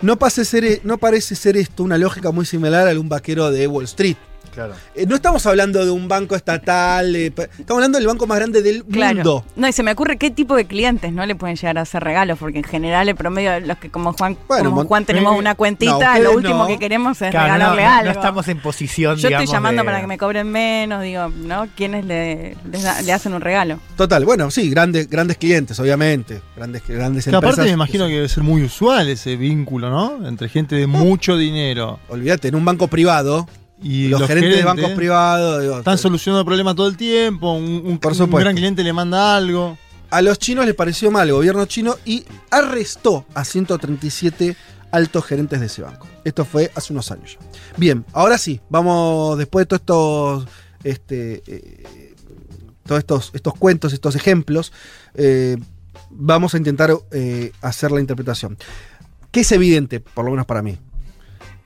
[0.00, 3.66] No, pase ser, no parece ser esto una lógica muy similar a algún vaquero de
[3.66, 4.16] Wall Street.
[4.56, 4.72] Claro.
[4.94, 8.62] Eh, no estamos hablando de un banco estatal, eh, estamos hablando del banco más grande
[8.62, 9.14] del Claro.
[9.16, 9.44] mundo.
[9.54, 12.02] No, y se me ocurre qué tipo de clientes no le pueden llegar a hacer
[12.02, 15.38] regalos, porque en general el promedio, los que como Juan, Bueno, como Juan tenemos eh,
[15.38, 16.66] una cuentita, lo último no.
[16.68, 18.04] que queremos es Claro, regalarle no, algo.
[18.06, 21.66] no estamos en posición, Yo estoy llamando de- para que me cobren menos, digo, ¿no?
[21.76, 23.78] ¿Quiénes le, da- le hacen un regalo?
[23.96, 26.40] Total, bueno, sí, grandes, grandes clientes, obviamente.
[26.56, 30.26] Grandes, grandes Que aparte me imagino que debe ser muy usual ese vínculo, ¿no?
[30.26, 33.46] Entre gente de mucho dinero Olvídate, en un banco privado,
[33.82, 35.62] y los, los, gerentes, de bancos privados.
[35.62, 37.52] digo, Están solucionando problemas todo el tiempo.
[37.52, 38.38] Un, un- Por un supuesto.
[38.44, 39.76] gran cliente le manda algo.
[40.10, 44.56] A los chinos les pareció mal el gobierno chino y arrestó a 137
[44.92, 46.06] altos gerentes de ese banco.
[46.24, 47.46] Esto fue hace unos años ya.
[47.76, 50.48] Bien, ahora sí, vamos después de todos estos,
[50.84, 52.14] este, eh,
[52.86, 54.72] todos estos, estos cuentos, estos ejemplos,
[55.14, 55.56] eh,
[56.10, 58.56] vamos a intentar eh, hacer la interpretación.
[59.32, 60.78] Que es evidente, por lo menos para mí,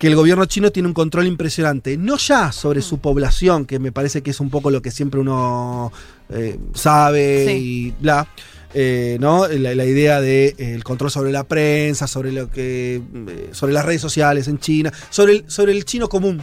[0.00, 3.92] que el gobierno chino tiene un control impresionante, no ya sobre su población, que me
[3.92, 5.92] parece que es un poco lo que siempre uno
[6.30, 7.52] eh, sabe Sí.
[7.52, 8.26] y bla,
[8.72, 9.46] eh, ¿no?
[9.46, 13.02] La, la idea del de, eh, control sobre la prensa, sobre lo que.
[13.28, 16.42] eh, sobre las redes sociales en China, sobre el, sobre el chino común.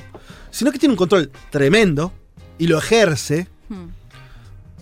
[0.51, 2.14] Sino que tiene un control tremendo
[2.60, 3.88] y lo ejerce Hmm.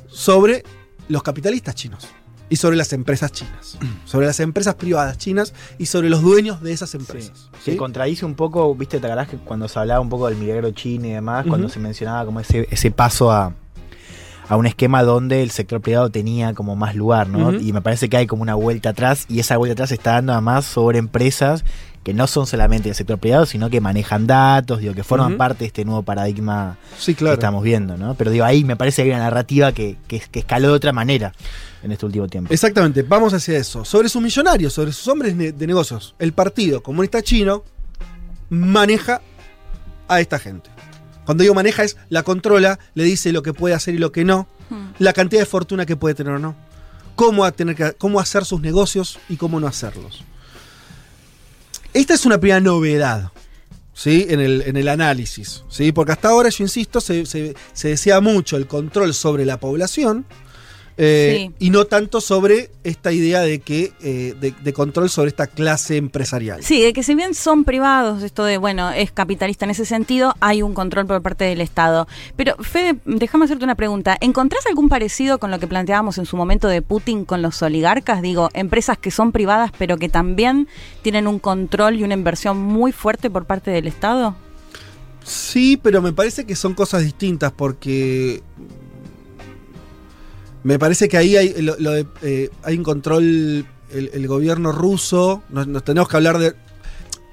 [0.08, 0.64] sobre
[1.08, 2.08] los capitalistas chinos
[2.50, 6.72] y sobre las empresas chinas, sobre las empresas privadas chinas y sobre los dueños de
[6.72, 7.50] esas empresas.
[7.64, 7.78] Se ¿sí?
[7.78, 11.08] contradice un poco, viste, te acordás que cuando se hablaba un poco del milagro chino
[11.08, 13.54] y demás, cuando se mencionaba como ese, ese paso a,
[14.48, 17.54] a un esquema donde el sector privado tenía como más lugar, ¿no?
[17.54, 20.14] Y me parece que hay como una vuelta atrás y esa vuelta atrás se está
[20.14, 21.64] dando además sobre empresas
[22.04, 25.62] que no son solamente del sector privado, sino que manejan datos, digo, que forman parte
[25.62, 28.14] de este nuevo paradigma Sí, que estamos viendo, ¿no?
[28.14, 30.94] Pero digo, ahí me parece que hay una narrativa que, que, que escaló de otra
[30.94, 31.34] manera
[31.86, 32.52] en este último tiempo.
[32.54, 33.86] Exactamente, vamos hacia eso.
[33.86, 37.64] Sobre sus millonarios, sobre sus hombres de negocios, el Partido Comunista Chino
[38.50, 39.22] maneja
[40.08, 40.70] a esta gente.
[41.26, 44.24] Cuando digo maneja es la controla, le dice lo que puede hacer y lo que
[44.26, 44.94] no, Hmm.
[44.98, 46.56] la cantidad de fortuna que puede tener o no,
[47.16, 50.24] cómo, va a tener que, cómo hacer sus negocios y cómo no hacerlos.
[51.94, 53.32] Esta es una primera novedad.
[53.98, 54.26] ¿Sí?
[54.28, 55.64] En, el, en el análisis.
[55.70, 55.94] ¿sí?
[55.94, 60.26] Porque hasta ahora, yo insisto, se, se- se decía mucho el control sobre la población.
[60.98, 61.66] Eh, Sí.
[61.68, 65.98] Y no tanto sobre esta idea de que eh, de, de control sobre esta clase
[65.98, 66.64] empresarial.
[66.64, 70.34] Sí, de que si bien son privados, esto de, bueno, es capitalista en ese sentido,
[70.40, 72.08] hay un control por parte del Estado.
[72.36, 74.18] Pero, Fede, déjame hacerte una pregunta.
[74.22, 78.22] ¿Encontrás algún parecido con lo que planteábamos en su momento de Putin con los oligarcas?
[78.22, 80.68] Digo, empresas que son privadas, pero que también
[81.02, 84.36] tienen un control y una inversión muy fuerte por parte del Estado.
[85.24, 88.44] Sí, pero me parece que son cosas distintas porque
[90.66, 93.24] me parece que ahí hay, lo- lo de, eh, hay un control,
[93.92, 96.48] el, el gobierno ruso, nos, nos tenemos que hablar de...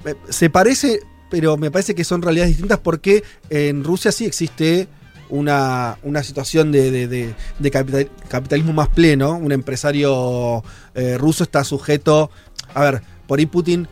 [0.04, 4.86] eh, Se parece, pero me parece que son realidades distintas porque en Rusia sí existe
[5.30, 10.62] una, una situación de, de- de- de capital- capitalismo más pleno, un empresario
[10.94, 12.30] eh, ruso está sujeto,
[12.74, 13.88] a ver, por ahí Putin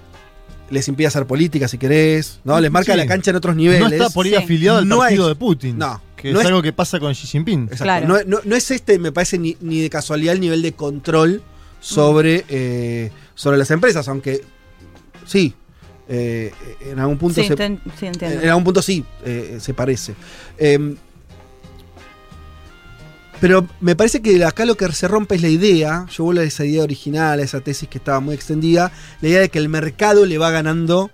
[0.69, 2.61] les impide hacer política si querés, ¿no?
[2.61, 2.99] Les marca Sí.
[2.99, 3.81] la cancha en otros niveles.
[3.81, 4.37] No está por ahí Sí.
[4.37, 5.79] afiliado al No partido es- de Putin.
[5.79, 7.63] no, Que no es, es- algo que pasa con Xi Jinping.
[7.65, 7.85] Exacto.
[7.85, 8.09] Claro.
[8.09, 11.43] No, no- no es este, me parece, ni, ni de casualidad el nivel de control
[11.81, 14.43] sobre, eh, sobre las empresas, aunque
[15.27, 15.55] sí,
[16.09, 16.53] eh,
[16.83, 17.57] en algún punto Sí, se,
[17.99, 20.15] sí, en algún punto sí eh, se parece.
[20.59, 20.95] Eh,
[23.41, 26.45] Pero me parece que acá lo que se rompe es la idea, yo vuelvo a
[26.45, 28.93] esa idea original, a esa tesis que estaba muy extendida,
[29.23, 31.11] la idea de que el mercado le va ganando,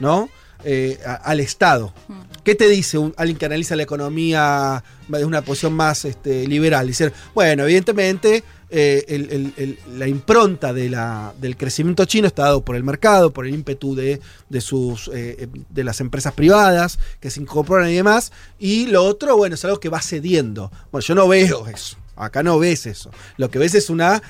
[0.00, 0.28] ¿no?
[0.64, 1.94] Eh, a- al Estado.
[2.42, 6.86] ¿Qué te dice un- alguien que analiza la economía de una posición más este, liberal?
[6.88, 12.42] Dice, bueno, evidentemente eh, el- el- el- la impronta de la- del crecimiento chino está
[12.42, 16.98] dado por el mercado, por el ímpetu de, de sus, eh, de las empresas privadas
[17.20, 18.30] que se incorporan y demás.
[18.58, 20.70] Y lo otro, bueno, es algo que va cediendo.
[20.92, 21.96] Bueno, yo no veo eso.
[22.16, 23.10] Acá no ves eso.
[23.38, 24.20] Lo que ves es una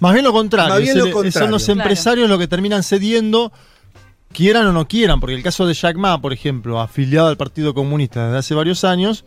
[0.00, 0.74] Más bien lo contrario.
[0.74, 1.40] Más bien es lo el- contrario.
[1.46, 1.80] Son los Claro.
[1.80, 3.52] empresarios los que terminan cediendo,
[4.32, 7.74] quieran o no quieran, porque el caso de Jack Ma, por ejemplo, afiliado al Partido
[7.74, 9.24] Comunista desde hace varios años,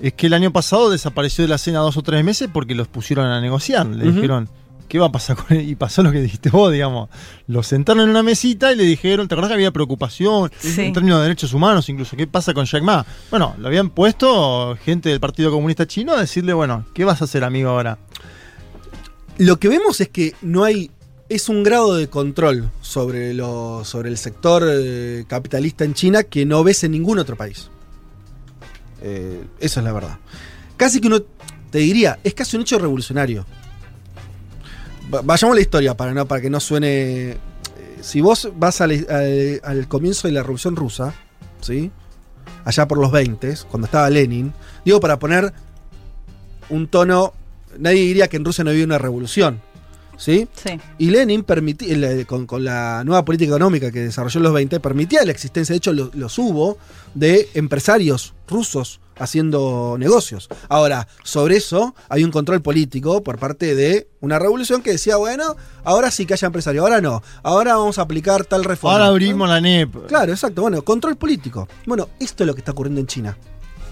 [0.00, 2.88] es que el año pasado desapareció de la escena dos o tres meses porque los
[2.88, 3.86] pusieron a negociar.
[3.86, 4.48] Le dijeron,
[4.88, 5.68] ¿qué va a pasar con él?
[5.68, 7.08] Y pasó lo que dijiste vos, digamos.
[7.46, 10.82] Lo sentaron en una mesita y le dijeron, ¿te acordás que había preocupación Sí.
[10.82, 12.14] en términos de derechos humanos incluso?
[12.16, 13.04] ¿Qué pasa con Jack Ma?
[13.30, 17.24] Bueno, lo habían puesto gente del Partido Comunista Chino a decirle, bueno, ¿qué vas a
[17.24, 17.98] hacer, amigo, ahora?
[19.38, 20.90] Lo que vemos es que no hay.
[21.28, 23.36] Es un grado de control sobre,
[23.84, 27.68] sobre el sector eh, capitalista en China que no ves en ningún otro país.
[29.02, 30.18] Eh, eso es la verdad.
[30.76, 31.20] Casi que uno
[31.70, 33.44] te diría, es casi un hecho revolucionario.
[35.12, 37.30] Va- Vayamos a la historia para, no, para que no suene.
[37.32, 37.38] eh,
[38.02, 41.12] si vos vas al, al- al comienzo de la Revolución Rusa,
[41.60, 41.90] ¿sí?
[42.64, 44.52] allá por los 20, cuando estaba Lenin,
[44.84, 45.52] digo para poner
[46.68, 47.32] un tono.
[47.78, 49.60] Nadie diría que en Rusia no había una revolución.
[50.16, 50.48] ¿Sí?
[50.54, 50.80] Sí.
[50.98, 55.24] Y Lenin permitía, con, con la nueva política económica que desarrolló en los 20, permitía
[55.24, 56.78] la existencia, de hecho lo- los hubo,
[57.14, 60.48] de empresarios rusos haciendo negocios.
[60.68, 65.56] Ahora, sobre eso hay un control político por parte de una revolución que decía, bueno,
[65.84, 68.94] ahora sí que haya empresarios, ahora no, ahora vamos a aplicar tal reforma.
[68.94, 69.10] Ahora ¿no?
[69.12, 70.06] abrimos la NEP.
[70.06, 70.62] Claro, exacto.
[70.62, 71.66] Bueno, control político.
[71.86, 73.36] Bueno, esto es lo que está ocurriendo en China.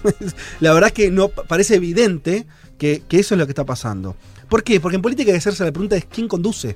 [0.59, 2.45] la verdad es que no parece evidente
[2.77, 4.15] que, que eso es lo que está pasando.
[4.49, 4.79] ¿Por qué?
[4.79, 6.75] Porque en política hay que hacerse la pregunta es quién conduce.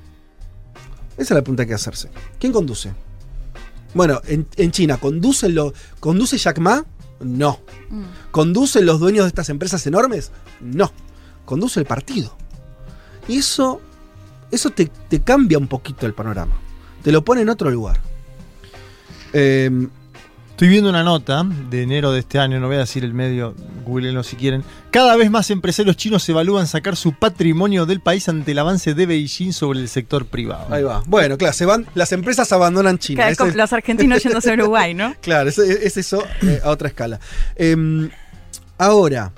[1.13, 2.09] Esa es la pregunta que hay que hacerse.
[2.39, 2.93] ¿Quién conduce?
[3.93, 6.85] Bueno, en, en China, ¿conduce, lo, ¿conduce Jack Ma?
[7.19, 7.59] No.
[8.31, 10.31] ¿Conducen los dueños de estas empresas enormes?
[10.61, 10.91] No.
[11.45, 12.35] Conduce el partido.
[13.27, 13.81] Y eso,
[14.51, 16.55] eso te, te cambia un poquito el panorama.
[17.03, 17.99] Te lo pone en otro lugar.
[19.33, 19.87] Eh,
[20.59, 23.55] Estoy viendo una nota de enero de este año, no voy a decir el medio,
[23.85, 24.61] googleenlo si quieren.
[24.91, 29.05] Cada vez más empresarios chinos evalúan sacar su patrimonio del país ante el avance de
[29.05, 30.67] Beijing sobre el sector privado.
[30.73, 31.01] ahí va.
[31.07, 33.29] Bueno, claro, se van, las empresas abandonan China.
[33.29, 35.15] Ese es- los argentinos yéndose a Uruguay, ¿no?
[35.21, 37.21] Claro, es, es eso eh, a otra escala.
[37.55, 38.09] Em,
[38.77, 39.31] ahora,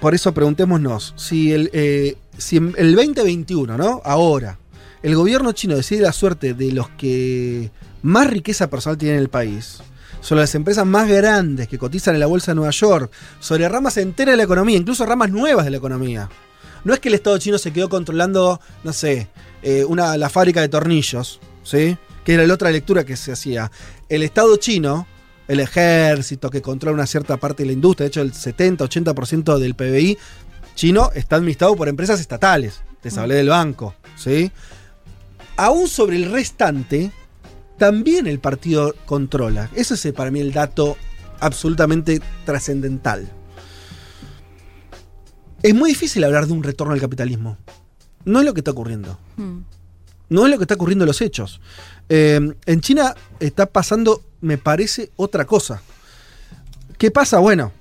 [0.00, 4.02] por eso preguntémonos, si el, eh, si en el 2021, ¿no?
[4.04, 4.58] Ahora,
[5.04, 7.70] el gobierno chino decide la suerte de los que
[8.02, 9.78] más riqueza personal tienen en el país,
[10.20, 13.96] sobre las empresas más grandes que cotizan en la bolsa de Nueva York, sobre ramas
[13.96, 16.28] enteras de la economía, incluso ramas nuevas de la economía.
[16.84, 19.28] No es que el Estado chino se quedó controlando, no sé,
[19.62, 21.96] eh, una, la fábrica de tornillos, ¿sí?
[22.24, 23.70] Que era la otra lectura que se hacía.
[24.08, 25.06] El Estado chino,
[25.48, 29.74] el ejército que controla una cierta parte de la industria, de hecho el 70-80% del
[29.74, 30.18] PBI
[30.74, 32.82] chino está administrado por empresas estatales.
[33.02, 34.50] Les hablé del banco, ¿sí?
[35.56, 37.10] Aún sobre el restante,
[37.78, 39.70] también el partido controla.
[39.74, 40.96] Ese es eh, para mí el dato
[41.40, 43.30] absolutamente trascendental.
[45.62, 47.56] Es muy difícil hablar de un retorno al capitalismo.
[48.24, 49.18] No es lo que está ocurriendo.
[49.36, 49.58] Mm.
[50.30, 51.60] No es lo que está ocurriendo en los hechos.
[52.08, 55.80] Eh, en China está pasando, me parece, otra cosa.
[56.98, 57.38] ¿Qué pasa?
[57.38, 57.72] Bueno,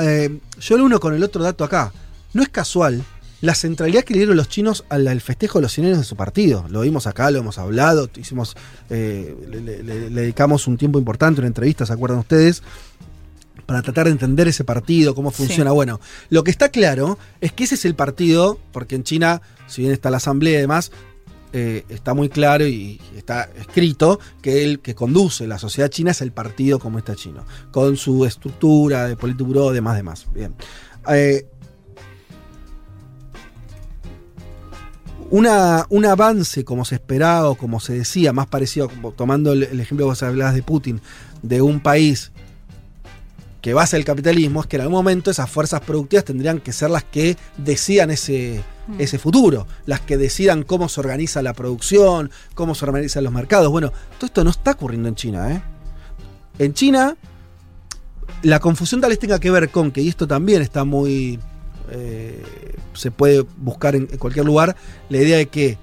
[0.00, 1.92] eh, yo lo uno con el otro dato acá.
[2.34, 3.04] No es casual
[3.42, 6.04] la centralidad que le dieron los chinos al, al festejo de los 100 años de
[6.04, 6.64] su partido.
[6.70, 8.56] Lo vimos acá, lo hemos hablado, hicimos,
[8.88, 12.62] eh, le, le- le- le dedicamos un tiempo importante, una entrevista, ¿se acuerdan ustedes?
[13.66, 15.70] Para tratar de entender ese partido, cómo funciona.
[15.70, 15.74] Sí.
[15.74, 19.82] Bueno, lo que está claro es que ese es el partido, porque en China, si
[19.82, 20.90] bien está la asamblea y demás,
[21.52, 26.22] eh, está muy claro y está escrito que el que conduce la sociedad china es
[26.22, 30.26] el Partido Comunista Chino, con su estructura de Politburo, demás, demás.
[30.32, 30.54] Bien.
[31.12, 31.46] Eh,
[35.32, 39.62] una, un avance como se esperaba o como se decía, más parecido, como tomando el,
[39.62, 41.00] el ejemplo que vos hablabas de Putin,
[41.42, 42.32] de un país
[43.62, 46.90] que basa el capitalismo, es que en algún momento esas fuerzas productivas tendrían que ser
[46.90, 48.62] las que decidan ese,
[48.98, 53.70] ese futuro, las que decidan cómo se organiza la producción, cómo se organizan los mercados.
[53.70, 55.50] Bueno, todo esto no está ocurriendo en China.
[55.50, 55.62] ¿eh?
[56.58, 57.16] En China,
[58.42, 61.38] la confusión tal vez tenga que ver con que, y esto también está muy...
[61.92, 62.42] eh,
[62.94, 64.76] se puede buscar en, cualquier lugar,
[65.08, 65.78] la idea de que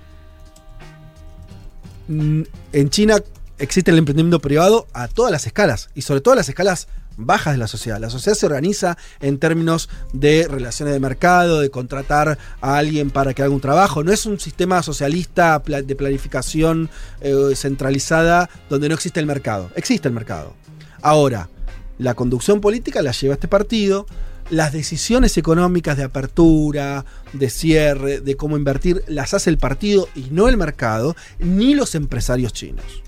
[2.07, 2.41] mm,
[2.73, 3.17] en China
[3.59, 6.87] existe el emprendimiento privado a todas las escalas, y sobre todo a las escalas
[7.19, 7.99] bajas de la sociedad.
[7.99, 13.33] La sociedad se organiza en términos de relaciones de mercado, de contratar a alguien para
[13.33, 14.03] que haga un trabajo.
[14.03, 16.89] No es un sistema socialista de planificación
[17.21, 19.69] eh, centralizada donde no existe el mercado.
[19.75, 20.53] Existe el mercado.
[21.01, 21.49] Ahora,
[21.97, 24.05] la conducción política la lleva este partido.
[24.49, 30.29] Las decisiones económicas de apertura, de cierre, de cómo invertir, las hace el partido y
[30.31, 33.03] no el mercado, ni los empresarios chinos.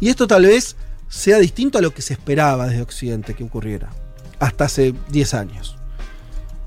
[0.00, 0.76] Y esto tal vez
[1.08, 3.90] sea distinto a lo que se esperaba desde Occidente que ocurriera,
[4.38, 5.76] hasta hace 10 años.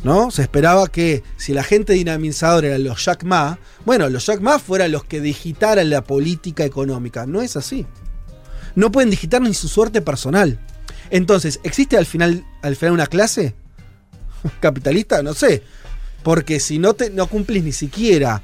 [0.01, 0.31] ¿No?
[0.31, 4.57] Se esperaba que si la gente dinamizadora eran los Jack Ma, bueno, los Jack Ma
[4.57, 7.25] fueran los que digitaran la política económica.
[7.25, 7.85] No es así.
[8.75, 10.59] No pueden digitar ni su suerte personal.
[11.09, 13.55] Entonces, ¿existe al final, al final una clase
[14.59, 15.23] capitalista?
[15.23, 15.63] No sé.
[16.23, 18.41] Porque si no, te, no cumplís ni siquiera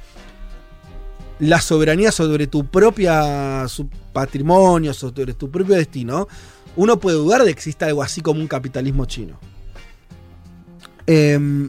[1.38, 6.26] la soberanía sobre tu propia su patrimonio, sobre tu propio destino,
[6.76, 9.38] uno puede dudar de que exista algo así como un capitalismo chino.
[11.06, 11.68] Em,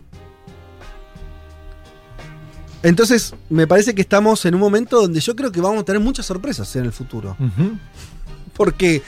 [2.83, 6.01] entonces, me parece que estamos en un momento donde yo creo que vamos a tener
[6.01, 7.35] muchas sorpresas en el futuro.
[8.53, 9.01] Porque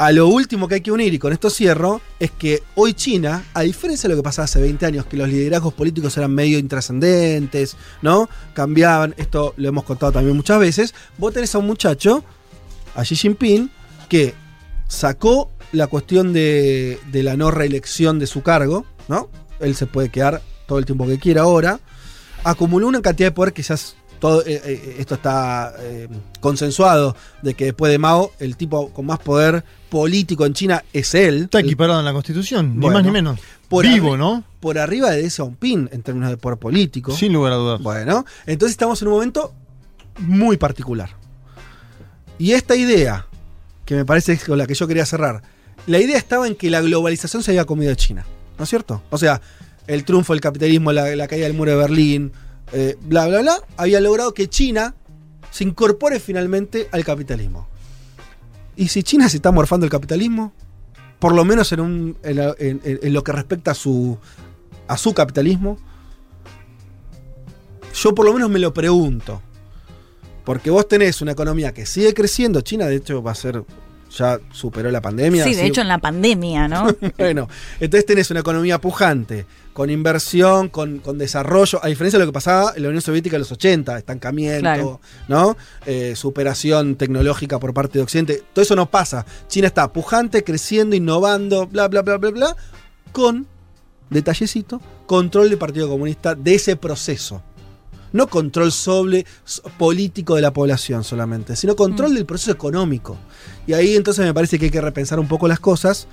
[0.00, 3.44] a lo último que hay que unir, y con esto cierro, es que hoy China,
[3.52, 6.58] a diferencia de lo que pasaba hace 20 años, que los liderazgos políticos eran medio
[6.58, 8.26] intrascendentes, ¿no?
[8.54, 12.24] Cambiaban, esto lo hemos contado también muchas veces, vos tenés a un muchacho,
[12.94, 13.70] a Xi Jinping,
[14.08, 14.32] que
[14.88, 19.28] sacó la cuestión de, la no reelección de su cargo, ¿no?
[19.60, 21.78] Él se puede quedar todo el tiempo que quiera ahora,
[22.42, 26.08] acumuló una cantidad de poder que quizás todo eh, eh, esto está eh,
[26.40, 31.14] consensuado de que después de Mao el tipo con más poder político en China es
[31.14, 31.44] él.
[31.44, 33.40] Está equiparado en la constitución, ni Bueno, más ni menos.
[33.68, 34.44] por Vivo, ¿no?
[34.60, 37.12] Por arriba de Deng Xiaoping en términos de poder político.
[37.12, 37.82] Sin lugar a dudas.
[37.82, 39.52] Bueno, entonces estamos en un momento
[40.18, 41.10] muy particular.
[42.38, 43.26] Y esta idea,
[43.84, 45.42] que me parece es con la que yo quería cerrar,
[45.86, 48.24] la idea estaba en que la globalización se había comido a China,
[48.58, 49.02] ¿no es cierto?
[49.10, 49.40] O sea,
[49.86, 52.32] el triunfo del capitalismo, la, la caída del muro de Berlín,
[52.72, 54.94] eh, bla, bla, bla, había logrado que China
[55.50, 57.68] se incorpore finalmente al capitalismo.
[58.76, 60.52] Y si China se está morfando el capitalismo,
[61.18, 64.18] por lo menos en, lo que respecta a su,
[64.88, 65.78] a su capitalismo,
[67.94, 69.42] yo por lo menos me lo pregunto.
[70.44, 72.62] Porque vos tenés una economía que sigue creciendo.
[72.62, 73.62] China, de hecho, va a ser.
[74.16, 75.44] Ya superó la pandemia.
[75.44, 76.88] Sí, de hecho en la pandemia, ¿no?
[77.18, 77.48] bueno,
[77.78, 82.34] entonces tenés una economía pujante, con inversión, con, con desarrollo, a diferencia de lo que
[82.34, 85.00] pasaba en la Unión Soviética en los 80, estancamiento, Claro.
[85.28, 85.56] ¿no?
[85.86, 88.42] Eh, superación tecnológica por parte de Occidente.
[88.52, 89.24] Todo eso no pasa.
[89.48, 92.56] China está pujante, creciendo, innovando, bla, bla, bla, bla, bla,
[93.12, 93.46] con,
[94.10, 97.42] detallecito, control del Partido Comunista de ese proceso.
[98.12, 99.24] No control sobre
[99.78, 103.16] político de la población solamente, sino control del proceso económico.
[103.66, 106.06] Y ahí entonces me parece que hay que repensar un poco las cosas.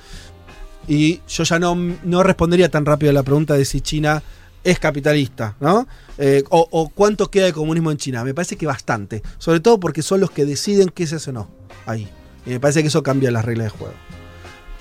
[0.88, 4.24] Y yo ya no, no respondería tan rápido a la pregunta de si China
[4.64, 5.88] es capitalista, ¿no?
[6.18, 8.24] Eh, o, cuánto queda de comunismo en China.
[8.24, 9.22] Me parece que bastante.
[9.38, 11.50] Sobre todo porque son los que deciden qué se hace o no.
[11.86, 12.08] Ahí.
[12.46, 13.94] Y me parece que eso cambia las reglas de juego.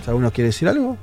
[0.07, 0.97] Alguno quiere decir algo.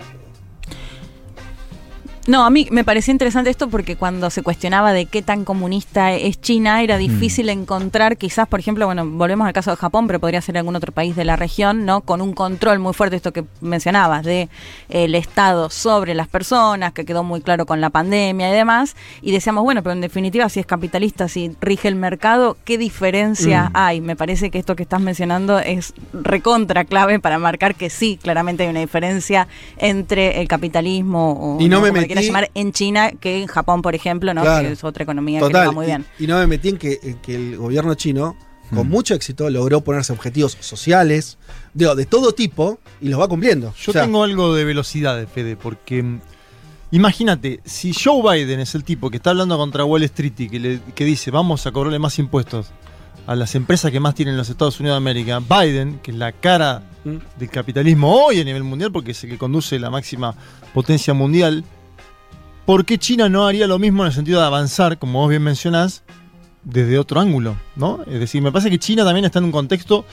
[2.26, 6.14] No, a mí me parecía interesante esto porque cuando se cuestionaba de qué tan comunista
[6.14, 10.20] es China, era difícil encontrar, quizás, por ejemplo, bueno, volvemos al caso de Japón, pero
[10.22, 12.00] podría ser algún otro país de la región, ¿no?
[12.00, 14.48] Con un control muy fuerte, esto que mencionabas, de
[14.88, 18.96] el Estado sobre las personas, que quedó muy claro con la pandemia y demás.
[19.22, 23.66] Y decíamos, bueno, pero en definitiva, si es capitalista, si rige el mercado, ¿qué diferencia
[23.66, 23.72] Mm.
[23.74, 24.02] hay?
[24.02, 28.64] Me parece que esto que estás mencionando es recontra clave para marcar que sí, claramente
[28.64, 29.48] hay una diferencia
[29.78, 33.82] entre el capitalismo o Y no me metí- quieras llamar en China que en Japón,
[33.82, 34.42] por ejemplo, ¿no?
[34.42, 34.68] Claro.
[34.68, 36.06] Que es otra economía que va muy bien.
[36.20, 38.36] Y, y no me metí en que, en que el gobierno chino,
[38.72, 38.76] Mm.
[38.78, 41.38] con mucho éxito, logró ponerse objetivos sociales,
[41.74, 43.74] de todo tipo, y los va cumpliendo.
[43.78, 46.22] Yo O sea, tengo algo de velocidad, Fede, porque mm,
[46.92, 50.60] imagínate, si Joe Biden es el tipo que está hablando contra Wall Street y que,
[50.60, 52.68] le- que dice vamos a cobrarle más impuestos
[53.26, 56.32] a las empresas que más tienen los Estados Unidos de América, Biden, que es la
[56.32, 57.18] cara Mm.
[57.38, 60.36] del capitalismo hoy a nivel mundial, porque es el que conduce la máxima
[60.74, 61.64] potencia mundial,
[62.66, 65.44] ¿por qué China no haría lo mismo en el sentido de avanzar, como vos bien
[65.44, 66.04] mencionás,
[66.64, 67.58] desde otro ángulo?
[67.76, 68.02] ¿no?
[68.08, 70.06] Es decir, me parece que China también está en un contexto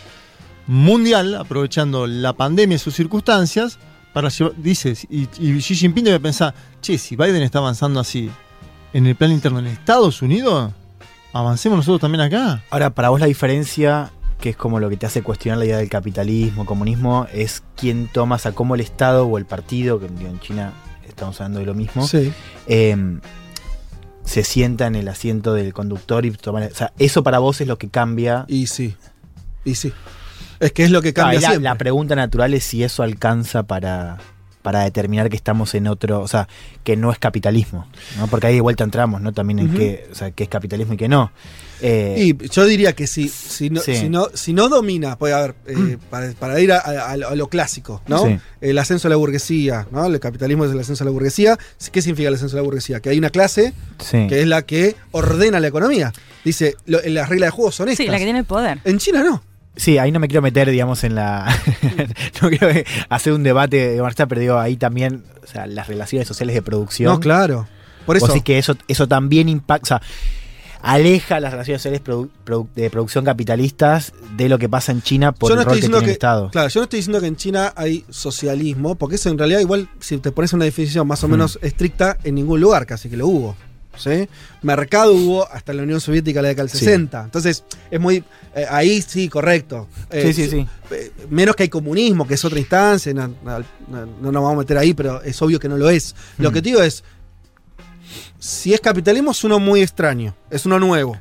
[0.66, 3.78] mundial, aprovechando la pandemia y sus circunstancias,
[4.12, 8.30] para llevar, dice, y, y Xi Jinping debe pensar, che, si Biden está avanzando así
[8.92, 10.72] en el plan interno en Estados Unidos,
[11.32, 12.62] avancemos nosotros también acá.
[12.70, 15.76] Ahora, para vos la diferencia, que es como lo que te hace cuestionar la idea
[15.76, 20.06] del capitalismo, comunismo, es quién toma, o sea, cómo el Estado o el partido, que
[20.06, 20.72] en China
[21.20, 22.32] estamos hablando de lo mismo, Sí.
[22.66, 22.96] eh,
[24.24, 26.60] se sienta en el asiento del conductor y toma...
[26.64, 28.44] O sea, eso para vos es lo que cambia.
[28.48, 28.94] Y sí,
[29.64, 29.92] y sí.
[30.60, 31.64] Es que es lo que cambia la, siempre.
[31.64, 34.18] la pregunta natural es si eso alcanza para,
[34.62, 36.46] para determinar que estamos en otro, o sea,
[36.84, 37.86] que no es capitalismo,
[38.18, 38.26] ¿no?
[38.26, 39.32] Porque ahí de vuelta entramos, ¿no?
[39.32, 39.76] También en Ujú.
[39.78, 41.32] qué, o sea, qué es capitalismo y qué no.
[41.82, 43.96] Eh, Y yo diría que si, si, no, Sí.
[43.96, 47.44] si, no, si no domina, a ver, eh, para, para ir a, a- a lo-
[47.46, 48.26] a clásico, ¿no?
[48.26, 48.38] Sí.
[48.60, 50.04] El ascenso de la burguesía, ¿no?
[50.04, 51.58] El capitalismo es el ascenso de la burguesía.
[51.90, 53.00] ¿Qué significa el ascenso de la burguesía?
[53.00, 54.26] Que hay una clase sí.
[54.28, 56.12] que es la que ordena la economía.
[56.44, 58.04] Dice, lo- las reglas de juego son estas.
[58.04, 58.80] Sí, la que tiene el poder.
[58.84, 59.42] En China no.
[59.76, 61.46] Sí, ahí no me quiero meter, digamos, en la.
[62.42, 62.68] no quiero
[63.08, 66.62] hacer un debate de marcha, pero digo, ahí también, o sea, las relaciones sociales de
[66.62, 67.12] producción.
[67.12, 67.66] No, claro.
[68.04, 68.26] Por eso.
[68.26, 70.02] decís que eso, eso también impacta, o sea,
[70.82, 75.32] aleja las relaciones sociales produ- produ- de producción capitalistas de lo que pasa en China
[75.32, 76.50] por yo no el rol estoy que tiene que, el Estado.
[76.50, 79.88] claro, yo no estoy diciendo que en China hay socialismo, porque eso en realidad igual,
[80.00, 83.26] si te pones una definición más o menos estricta, en ningún lugar casi que lo
[83.28, 83.56] hubo.
[84.00, 84.28] ¿Sí?
[84.62, 86.84] Mercado hubo hasta la Unión Soviética la década del Sí.
[86.84, 87.24] 60.
[87.24, 88.24] Entonces, es muy.
[88.54, 89.86] eh, ahí sí, correcto.
[90.10, 90.66] Eh, sí, sí, sí.
[90.90, 94.54] eh, menos que hay comunismo, que es otra instancia, no, no- no- no nos vamos
[94.54, 96.14] a meter ahí, pero es obvio que no lo es.
[96.38, 96.54] Lo Mm.
[96.54, 97.04] que te digo es,
[98.38, 101.16] si es capitalismo es uno muy extraño, es uno nuevo,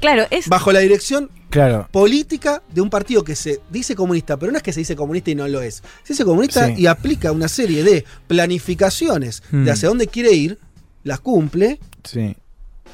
[0.00, 0.48] Claro, es.
[0.48, 1.86] bajo la dirección Claro.
[1.92, 5.30] política de un partido que se dice comunista, pero no es que se dice comunista
[5.30, 5.76] y no lo es.
[6.02, 6.74] Se dice comunista Sí.
[6.78, 10.58] y aplica una serie de planificaciones de hacia dónde quiere ir,
[11.04, 12.36] las cumple Sí.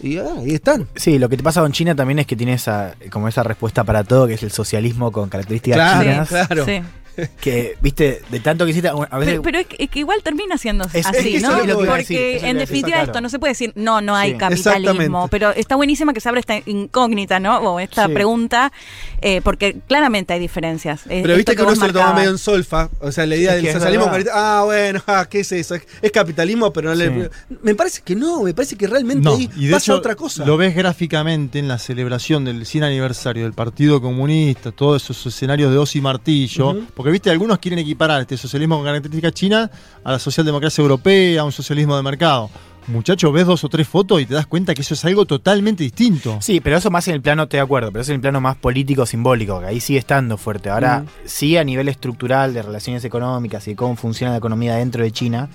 [0.03, 0.87] y ah, ahí están.
[0.97, 3.85] Sí, lo que te pasa con China también es que tiene esa, como esa respuesta
[3.85, 6.29] para todo, que es el socialismo con características Claro, chinas.
[6.29, 6.65] claro.
[6.65, 6.83] Sí.
[7.41, 10.23] Que, viste, de tanto que hiciste, a veces Pero, pero es, que, es que igual
[10.23, 11.65] termina siendo Es- así, es que eso ¿no?
[11.65, 13.05] lo que Porque en definitiva claro.
[13.07, 14.39] esto no se puede decir, no, no hay Sí.
[14.39, 17.59] capitalismo, pero está buenísima que se abra esta incógnita, ¿no?
[17.59, 18.13] O esta Sí.
[18.13, 18.73] pregunta,
[19.21, 21.03] eh, porque claramente hay diferencias.
[21.07, 22.89] Eh, Pero esto viste que uno se lo toma medio en solfa.
[23.01, 24.11] O sea, la idea del socialismo.
[24.33, 25.75] Ah, bueno, ah, ¿qué es eso?
[25.75, 27.31] Es, capitalismo, pero no le.
[27.63, 30.15] Me parece que no, me parece que realmente No, ahí y de pasa hecho otra
[30.15, 30.45] cosa.
[30.45, 35.71] lo ves gráficamente en la celebración del 100 aniversario del Partido Comunista, todos esos escenarios
[35.73, 39.71] de os y martillo, porque viste, algunos quieren equiparar este socialismo con características chinas
[40.05, 42.51] a la socialdemocracia europea, a un socialismo de mercado.
[42.87, 45.83] Muchachos, ves dos o tres fotos y te das cuenta que eso es algo totalmente
[45.85, 46.39] distinto.
[46.41, 48.41] Sí, pero eso más en el plano, estoy de acuerdo, pero eso en el plano
[48.41, 50.71] más político simbólico, que ahí sigue estando fuerte.
[50.71, 51.07] Ahora, Mm.
[51.27, 55.11] sí a nivel estructural de relaciones económicas y de cómo funciona la economía dentro de
[55.13, 55.51] China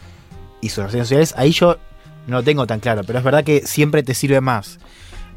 [0.62, 1.78] y sus relaciones sociales, ahí yo
[2.28, 4.78] no lo tengo tan claro, pero es verdad que siempre te sirve más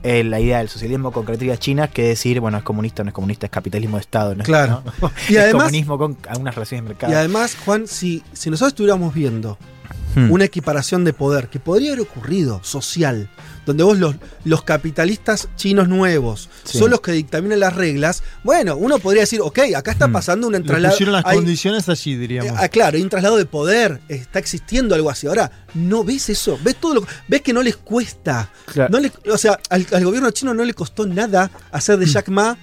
[0.03, 3.15] eh, la idea del socialismo con características chinas que decir, bueno, es comunista, no es
[3.15, 4.45] comunista, es capitalismo de Estado, ¿no?
[4.45, 4.83] Claro.
[5.03, 5.11] ¿no?
[5.29, 7.13] Y es además- comunismo con algunas relaciones de mercado.
[7.13, 9.59] Y además, Juan, si, si nosotros estuviéramos viendo
[10.17, 10.31] Hmm.
[10.33, 13.29] una equiparación de poder que podría haber ocurrido, social,
[13.67, 14.15] donde vos los,
[14.45, 16.79] los capitalistas chinos nuevos Sí.
[16.79, 20.13] son los que dictaminan las reglas, bueno, uno podría decir, ok, acá está Hmm.
[20.13, 20.95] pasando un traslado.
[20.95, 22.53] pusieron las hay- condiciones allí, diríamos.
[22.53, 25.27] eh, ah, claro, hay un traslado de poder, está existiendo algo así.
[25.27, 28.51] Ahora, no ves eso, ves todo lo ves que no les cuesta.
[28.73, 28.91] Claro.
[28.91, 32.29] No le- o sea, al, al gobierno chino no le costó nada hacer de Jack
[32.29, 32.57] Ma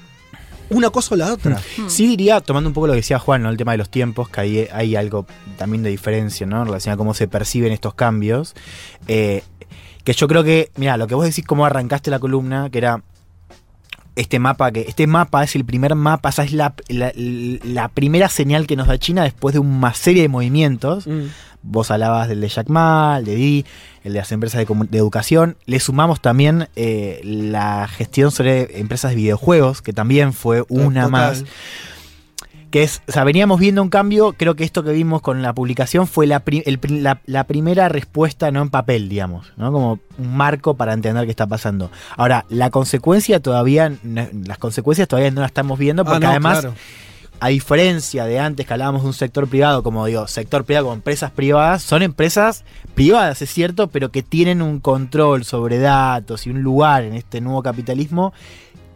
[0.70, 1.62] una cosa o la otra.
[1.78, 1.88] Hmm.
[1.90, 3.50] Sí diría, tomando un poco lo que decía Juan, ¿no?
[3.50, 5.28] El tema de los tiempos, que ahí hay algo
[5.58, 6.62] también de diferencia, ¿no?
[6.62, 8.56] En relación a cómo se perciben estos cambios.
[9.08, 9.44] Eh,
[10.04, 13.02] que yo creo que, mira, lo que vos decís, cómo arrancaste la columna, que era
[14.16, 18.30] este mapa, que este mapa es el primer mapa, esa es la, la- la primera
[18.30, 21.08] señal que nos da China después de una serie de movimientos.
[21.08, 21.22] Mm.
[21.66, 23.66] Vos hablabas del de Jack Ma, el de Di,
[24.04, 25.56] el de las empresas de, de educación.
[25.66, 31.12] Le sumamos también eh, la gestión sobre empresas de videojuegos, que también fue una Total.
[31.12, 31.44] más.
[32.74, 35.54] Que es, o sea, veníamos viendo un cambio, creo que esto que vimos con la
[35.54, 39.72] publicación fue la, pri- el pri- la- la primera respuesta no en papel, digamos, ¿no?
[39.72, 41.92] Como un marco para entender qué está pasando.
[42.18, 46.62] Ahora, la consecuencia todavía, las consecuencias todavía no las estamos viendo, Ah, porque no, además
[46.62, 46.76] claro.
[47.40, 50.96] a diferencia de antes que hablábamos de un sector privado, como digo, sector privado como
[50.96, 52.66] empresas privadas, son empresas
[52.96, 57.40] privadas, es cierto, pero que tienen un control sobre datos y un lugar en este
[57.40, 58.34] nuevo capitalismo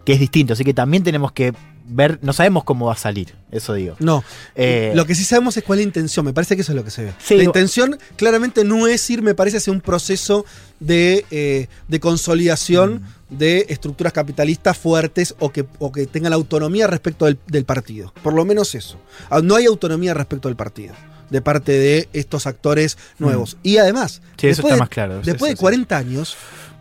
[0.03, 0.53] que es distinto.
[0.53, 1.53] Así que también tenemos que
[1.89, 3.95] ver, no sabemos cómo va a salir, eso digo.
[3.99, 4.23] No,
[4.55, 6.75] Eh, lo que sí sabemos es cuál es la intención, me parece que eso es
[6.75, 7.13] lo que se ve.
[7.23, 10.45] Sí, la intención claramente no es ir, me parece, hacia un proceso
[10.79, 13.37] de, eh, de consolidación Mm.
[13.37, 18.13] de estructuras capitalistas fuertes o que, o que tengan autonomía respecto del, del partido.
[18.23, 18.97] Por lo menos eso.
[19.29, 20.93] Ah, No hay autonomía respecto del partido
[21.29, 23.57] de parte de estos actores nuevos.
[23.61, 24.23] Y además, Mm.
[24.39, 25.61] Sí, eso después, está de- más claro, eso- después eso de sí.
[25.61, 26.37] 40 años,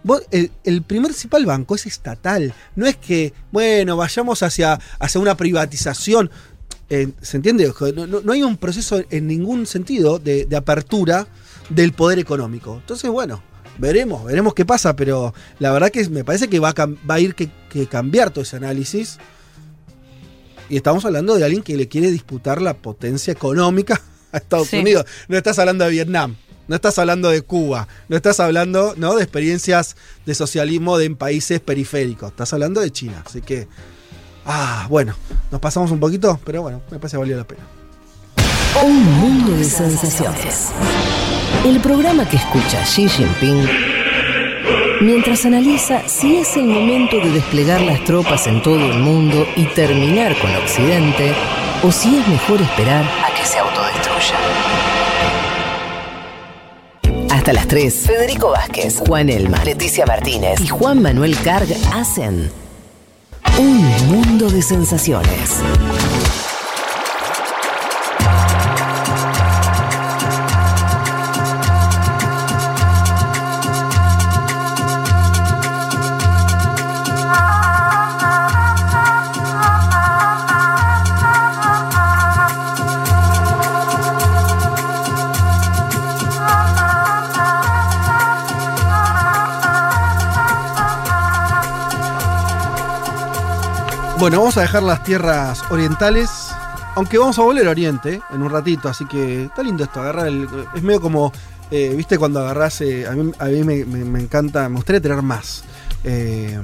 [0.06, 2.54] vos- el, el principal banco es estatal.
[2.74, 6.30] No es que, bueno, vayamos hacia, hacia una privatización.
[6.88, 7.70] Eh, ¿Se entiende?
[7.94, 11.26] No, no- no hay un proceso en ningún sentido de, de apertura
[11.68, 12.76] del poder económico.
[12.76, 13.42] Entonces, bueno,
[13.78, 17.14] veremos, veremos qué pasa, pero la verdad que me parece que va a, cam- va
[17.16, 19.18] a ir que, que cambiar todo ese análisis.
[20.68, 24.00] Y estamos hablando de alguien que le quiere disputar la potencia económica
[24.32, 24.78] a Estados Sí.
[24.78, 25.06] Unidos.
[25.28, 26.36] No estás hablando de Vietnam,
[26.68, 29.14] no estás hablando de Cuba, no estás hablando ¿no?
[29.14, 33.22] de experiencias de socialismo de, en países periféricos, estás hablando de China.
[33.24, 33.68] Así que,
[34.44, 35.14] ah, bueno,
[35.50, 37.62] nos pasamos un poquito, pero bueno, me parece que valió la pena.
[38.84, 40.68] Un mundo de sensaciones.
[41.64, 43.68] El programa que escucha Xi Jinping
[45.00, 49.64] mientras analiza si es el momento de desplegar las tropas en todo el mundo y
[49.66, 51.34] terminar con Occidente
[51.82, 54.36] o si es mejor esperar a que se autodestruya.
[57.36, 62.50] Hasta las 3, Federico Vázquez, Juan Elma, Leticia Martínez y Juan Manuel Carg hacen
[63.58, 65.60] Un mundo de sensaciones.
[94.18, 96.30] Bueno, vamos a dejar las tierras orientales.
[96.94, 100.28] Aunque vamos a volver a Oriente en un ratito, así que está lindo esto, agarrar
[100.28, 100.48] el.
[100.74, 101.32] Es medio como.
[101.70, 102.80] eh, ¿Viste cuando agarrás?
[102.80, 105.64] eh, a mí, a mí me, me- me encanta, me gustaría tener más.
[106.04, 106.58] eh,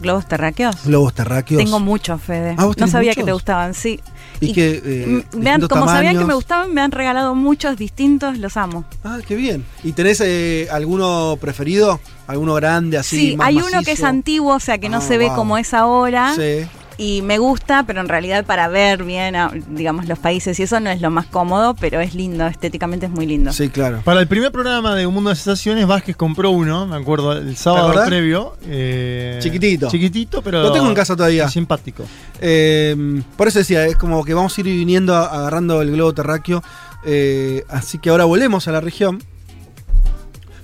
[0.00, 0.84] ¿Globos terráqueos?
[0.84, 1.62] globos terráqueos.
[1.62, 2.54] Tengo muchos, Fede.
[2.56, 4.00] Ah, ¿vos no sabía que te gustaban, sí.
[4.40, 4.80] Y que.
[4.82, 8.56] eh, me han- distintos como sabían que me gustaban, me han regalado muchos distintos, los
[8.56, 8.84] amo.
[9.04, 9.64] Ah, qué bien.
[9.84, 12.00] ¿Y tenés eh, alguno preferido?
[12.28, 13.30] ¿Alguno grande así?
[13.30, 15.34] Sí, más hay uno que es antiguo, o sea que no Ah, se ve wow.
[15.36, 16.32] como es ahora.
[16.36, 16.64] Sí.
[17.00, 19.36] Y me gusta, pero en realidad para ver bien,
[19.68, 23.12] digamos, los países y eso no es lo más cómodo, pero es lindo, estéticamente es
[23.12, 23.52] muy lindo.
[23.52, 24.00] Sí, claro.
[24.04, 27.56] Para el primer programa de Un Mundo de Sensaciones, Vázquez compró uno, me acuerdo, el
[27.56, 28.56] sábado previo.
[28.66, 29.88] eh, Chiquitito.
[29.88, 30.60] Chiquitito, pero.
[30.60, 31.48] Lo tengo en casa todavía.
[31.48, 32.04] Simpático.
[32.40, 36.64] Eh, por eso decía, es como que vamos a ir viniendo agarrando el globo terráqueo.
[37.04, 39.22] Eh, así que ahora volvemos a la región.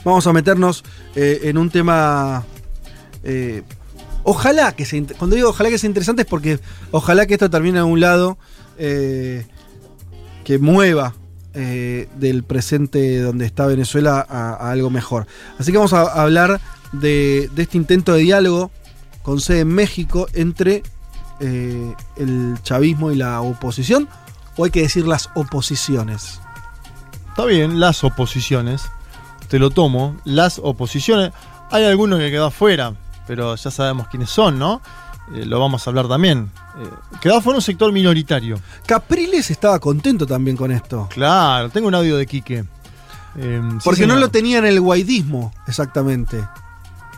[0.04, 0.82] Vamos a meternos
[1.14, 2.44] eh, en un tema.
[4.24, 6.58] Ojalá que int- Cuando digo ojalá que sea interesante es porque
[6.90, 8.36] ojalá que esto termine en un lado
[8.78, 9.46] eh,
[10.44, 11.14] que mueva
[11.54, 15.26] eh, del presente donde está Venezuela a, a algo mejor.
[15.58, 16.60] Así que vamos a hablar
[16.92, 18.70] de, de este intento de diálogo
[19.22, 20.82] con sede en México entre
[21.40, 24.08] eh, el chavismo y la oposición,
[24.56, 26.40] o hay que decir las oposiciones.
[27.30, 28.82] Está bien, las oposiciones.
[29.48, 30.16] Te lo tomo.
[30.24, 31.32] Las oposiciones.
[31.70, 32.94] Hay algunos que quedó afuera,
[33.26, 34.80] pero ya sabemos quiénes son, ¿no?
[35.34, 36.50] Eh, lo vamos a hablar también.
[36.78, 36.88] Eh,
[37.20, 38.60] quedó afuera un sector minoritario.
[38.86, 41.08] Capriles estaba contento también con esto.
[41.12, 42.64] Claro, tengo un audio de Quique.
[43.36, 46.46] Eh, sí, Porque no lo tenía en el guaidismo, exactamente.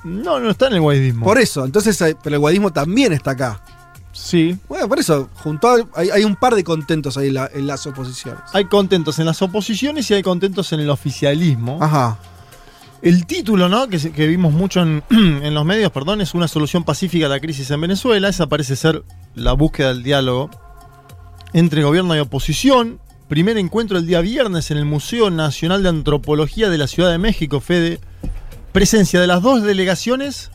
[0.05, 1.25] No, no está en el guaidismo.
[1.27, 3.61] Por eso, entonces, eh, pero el guaidismo también está acá.
[4.13, 4.57] Sí.
[4.69, 7.87] Bueno, por eso, junto a- hay, hay un par de contentos ahí la- en las
[7.87, 8.41] oposiciones.
[8.55, 11.79] Hay contentos en las oposiciones y hay contentos en el oficialismo.
[11.83, 12.17] Ajá.
[13.03, 13.89] El título, ¿no?
[13.89, 17.71] Que, vimos mucho en, en los medios, perdón, es una solución pacífica a la crisis
[17.71, 18.29] en Venezuela.
[18.29, 20.51] Esa parece ser la búsqueda del diálogo
[21.53, 23.01] entre gobierno y oposición.
[23.29, 27.19] Primer encuentro el día viernes en el Museo Nacional de Antropología de la Ciudad de
[27.19, 27.99] México, Fede.
[28.73, 30.51] Presencia de las dos delegaciones.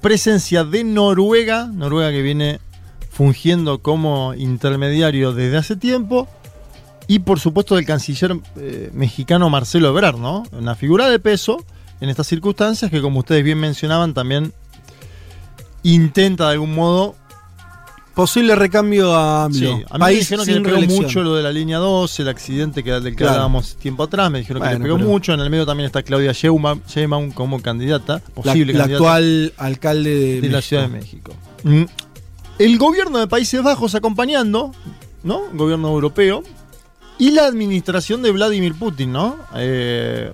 [0.00, 2.60] Presencia de Noruega, Noruega que viene
[3.10, 6.28] fungiendo como intermediario desde hace tiempo.
[7.06, 10.44] Y por supuesto del canciller eh, mexicano Marcelo Ebrard, ¿no?
[10.52, 11.64] Una figura de peso
[12.00, 14.52] en estas circunstancias que como ustedes bien mencionaban también
[15.82, 17.14] intenta de algún modo...
[18.14, 19.58] Posible recambio a AMLO.
[19.58, 21.02] Sí, a mí me dijeron que le pegó reelección.
[21.02, 23.32] mucho lo de la línea 12, el accidente que, del que Claro.
[23.32, 26.30] hablábamos tiempo atrás, me dijeron que le pegó mucho, en el medio también está Claudia
[26.30, 30.62] Sheinbaum, Sheinbaum como candidata, posible la candidata actual alcalde de, de la.
[30.62, 31.32] Ciudad de México.
[31.64, 31.82] Mm.
[32.60, 34.70] El gobierno de Países Bajos acompañando,
[35.24, 35.40] ¿no?
[35.52, 36.44] Gobierno europeo.
[37.18, 39.36] Y la administración de Vladimir Putin, ¿no?
[39.54, 40.32] Eh,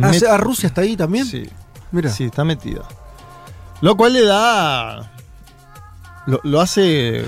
[0.00, 1.26] Ah, met- ¿A Rusia está ahí también?
[1.26, 1.48] Sí,
[1.90, 2.10] Mira.
[2.10, 2.82] sí, está metida.
[3.80, 5.10] Lo cual le da.
[6.26, 7.24] Lo, lo hace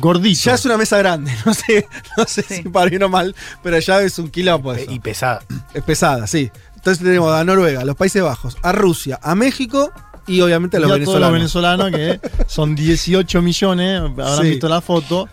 [0.00, 0.40] gordito.
[0.44, 1.86] Ya es una mesa grande, no sé,
[2.16, 4.90] no sé si para bien o mal, pero ya es un quilombo eso.
[4.90, 5.40] Y pesada.
[5.72, 6.50] Es pesada, sí.
[6.74, 9.92] Entonces tenemos a Noruega, a los Países Bajos, a Rusia, a México
[10.26, 11.90] y obviamente a Y los a todos los venezolanos.
[11.92, 14.50] venezolanos, que son 18 millones, habrán Sí.
[14.50, 15.28] visto la foto.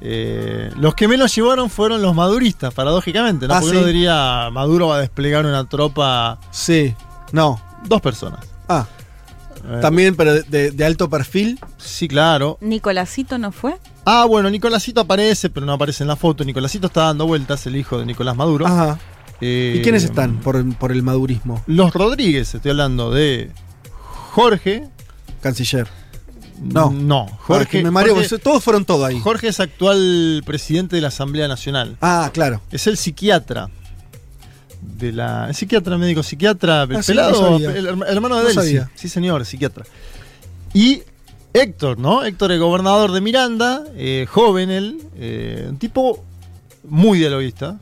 [0.00, 3.54] Eh, los que menos llevaron fueron los maduristas, paradójicamente, ¿no?
[3.54, 3.78] Ah, Porque sí.
[3.78, 6.94] uno diría, Maduro va a desplegar una tropa, Sí,
[7.32, 7.60] no.
[7.86, 8.40] dos personas.
[8.68, 8.86] Ah,
[9.68, 11.58] Eh, también, pero de, de- de alto perfil.
[11.76, 12.56] Sí, claro.
[12.60, 13.76] ¿Nicolásito no fue?
[14.04, 16.44] Ah, bueno, Nicolásito aparece, pero no aparece en la foto.
[16.44, 18.64] Nicolásito está dando vueltas, el hijo de Nicolás Maduro.
[18.66, 18.98] Ajá.
[19.40, 21.62] Eh, ¿Y quiénes están por, por el madurismo?
[21.66, 23.50] Los Rodríguez, estoy hablando de
[24.32, 24.84] Jorge.
[25.40, 25.88] Canciller.
[26.60, 26.90] No.
[26.90, 27.82] No, Jorge.
[27.82, 29.20] me mareo, Jorge- todos fueron todos ahí.
[29.20, 31.96] Jorge es actual presidente de la Asamblea Nacional.
[32.00, 32.60] Ah, claro.
[32.70, 33.68] Es el psiquiatra.
[34.80, 35.48] De la.
[35.48, 38.78] El psiquiatra, médico psiquiatra, Ah, sí, pelado, no el, herma- el hermano de No Delcy.
[38.94, 39.84] Sí, señor, psiquiatra.
[40.72, 41.02] Y
[41.52, 42.24] Héctor, ¿no?
[42.24, 46.22] Héctor, el gobernador de Miranda, eh, joven él, eh, un tipo
[46.88, 47.78] muy dialoguista.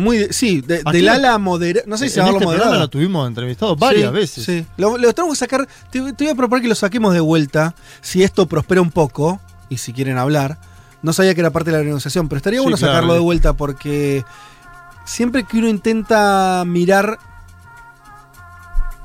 [0.00, 1.84] Muy sí, de- del ala moderada.
[1.86, 2.78] No sé si en llamarlo este moderada.
[2.78, 4.44] lo tuvimos entrevistado varias Sí, veces.
[4.44, 4.66] Sí.
[4.76, 5.68] Lo, lo tenemos que sacar.
[5.90, 7.74] Te, te voy a proponer que lo saquemos de vuelta.
[8.00, 10.58] Si esto prospera un poco, y si quieren hablar.
[11.02, 12.92] No sabía que era parte de la negociación, pero estaría Sí, bueno claro.
[12.92, 14.24] sacarlo de vuelta porque
[15.06, 17.18] siempre que uno intenta mirar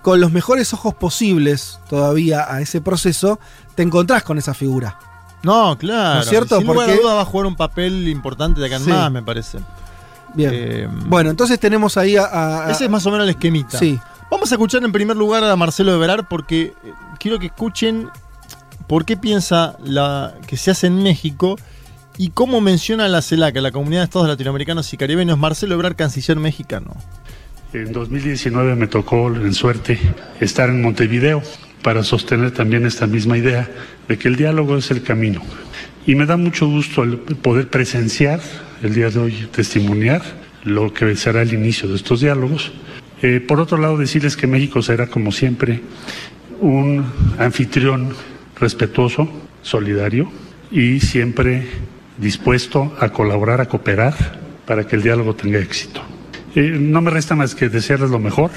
[0.02, 3.40] con los mejores ojos posibles todavía a ese proceso,
[3.76, 5.00] te encontrás con esa figura.
[5.42, 6.16] No, claro.
[6.16, 6.58] ¿No es cierto?
[6.58, 8.90] Sin lugar a Porque- duda va a jugar un papel importante de acá en Sí.
[8.90, 9.60] más, me parece.
[10.36, 10.52] Bien.
[10.54, 12.66] Eh, bueno, entonces tenemos ahí a.
[12.68, 13.78] a- Ese es más o menos el esquemita.
[13.78, 14.00] Sí.
[14.30, 16.74] Vamos a escuchar en primer lugar a Marcelo Ebrard porque eh,
[17.20, 18.10] quiero que escuchen
[18.88, 21.58] por qué piensa la, que se hace en México
[22.18, 26.38] y cómo menciona la CELAC, la Comunidad de Estados Latinoamericanos y Caribeños, Marcelo Ebrard, canciller
[26.40, 26.96] mexicano.
[27.74, 30.00] En 2019 me tocó en suerte
[30.40, 31.42] estar en Montevideo
[31.82, 33.70] para sostener también esta misma idea
[34.08, 35.42] de que el diálogo es el camino.
[36.08, 38.40] Y me da mucho gusto el poder presenciar
[38.82, 40.22] el día de hoy, testimoniar
[40.64, 42.72] lo que será el inicio de estos diálogos.
[43.22, 45.82] Eh, por otro lado, decirles que México será, como siempre,
[46.60, 47.06] un
[47.38, 48.14] anfitrión
[48.60, 49.30] respetuoso,
[49.62, 50.32] solidario
[50.72, 51.68] y siempre
[52.18, 54.14] dispuesto a colaborar, a cooperar
[54.66, 56.02] para que el diálogo tenga éxito.
[56.56, 58.52] Eh, no me resta más que desearles lo mejor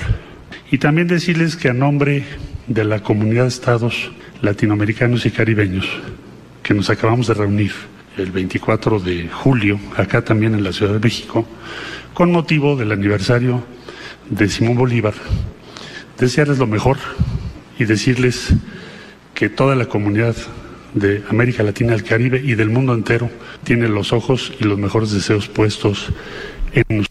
[0.71, 2.25] y también decirles que a nombre
[2.67, 4.13] de la comunidad de estados
[4.43, 5.87] latinoamericanos y caribeños
[6.63, 7.73] que nos acabamos de reunir
[8.19, 11.47] el 24 de julio, acá también en la Ciudad de México,
[12.15, 13.63] con motivo del aniversario
[14.29, 15.15] de Simón Bolívar,
[16.19, 16.99] desearles lo mejor
[17.79, 18.53] y decirles
[19.35, 20.35] que toda la comunidad
[20.95, 23.31] de América Latina, el Caribe y del mundo entero
[23.63, 26.07] tiene los ojos y los mejores deseos puestos
[26.73, 27.07] en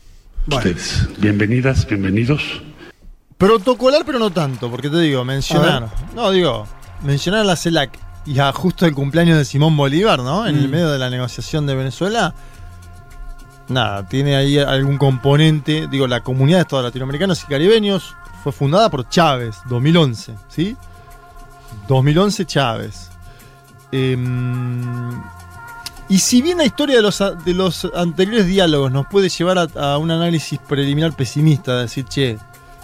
[0.47, 1.07] ustedes.
[1.19, 2.61] Bienvenidas, bienvenidos.
[3.37, 5.89] Protocolar, pero no tanto, porque te digo, mencionar.
[6.15, 6.67] No, digo,
[7.03, 10.45] mencionar a la CELAC y a justo el cumpleaños de Simón Bolívar, ¿no?
[10.45, 10.71] En el Mm.
[10.71, 12.33] medio de la negociación de Venezuela.
[13.69, 15.87] Nada, tiene ahí algún componente.
[15.89, 20.77] Digo, la comunidad de Estados Latinoamericanos y Caribeños fue fundada por Chávez, 2011, ¿sí?
[21.87, 23.09] 2011 Chávez.
[23.91, 25.21] Em,
[26.09, 29.93] y si bien la historia de los, de los anteriores diálogos nos puede llevar a,
[29.93, 32.37] a un análisis preliminar pesimista, de decir, che,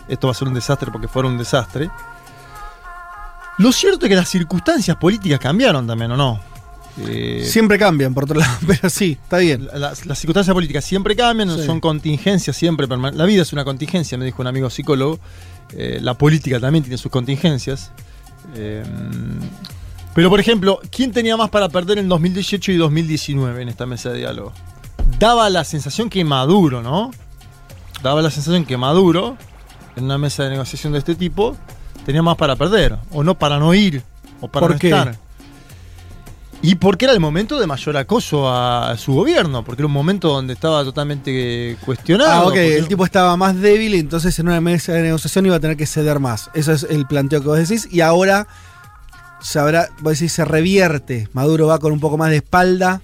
[0.07, 1.89] esto va a ser un desastre porque fuera un desastre,
[3.57, 6.39] lo cierto es que las circunstancias políticas cambiaron también, ¿o no?
[7.07, 9.67] Eh, Siempre cambian, por otro lado, pero sí, está bien.
[9.73, 11.65] las, las circunstancias políticas siempre cambian, Sí.
[11.65, 12.85] son contingencias siempre.
[12.87, 15.19] La vida es una contingencia, me dijo un amigo psicólogo.
[15.75, 17.91] Eh, la política también tiene sus contingencias.
[18.55, 18.83] Eh,
[20.13, 24.11] pero, por ejemplo, ¿quién tenía más para perder en 2018 y 2019 en esta mesa
[24.11, 24.53] de diálogo?
[25.17, 27.09] Daba la sensación que Maduro, ¿no?
[28.03, 29.35] Daba la sensación que Maduro,
[29.95, 31.57] en una mesa de negociación de este tipo,
[32.05, 34.01] tenía más para perder, o no para no ir,
[34.41, 34.87] o para ¿Por no qué?
[34.89, 35.15] estar.
[36.61, 40.29] Y porque era el momento de mayor acoso a su gobierno, porque era un momento
[40.29, 42.31] donde estaba totalmente cuestionado.
[42.43, 45.57] Ah, ok, el tipo estaba más débil y entonces en una mesa de negociación iba
[45.57, 46.49] a tener que ceder más.
[46.53, 47.89] Eso es el planteo que vos decís.
[47.91, 48.47] Y ahora
[49.41, 51.27] se habrá, vos decís, se revierte.
[51.33, 53.01] Maduro va con un poco más de espalda.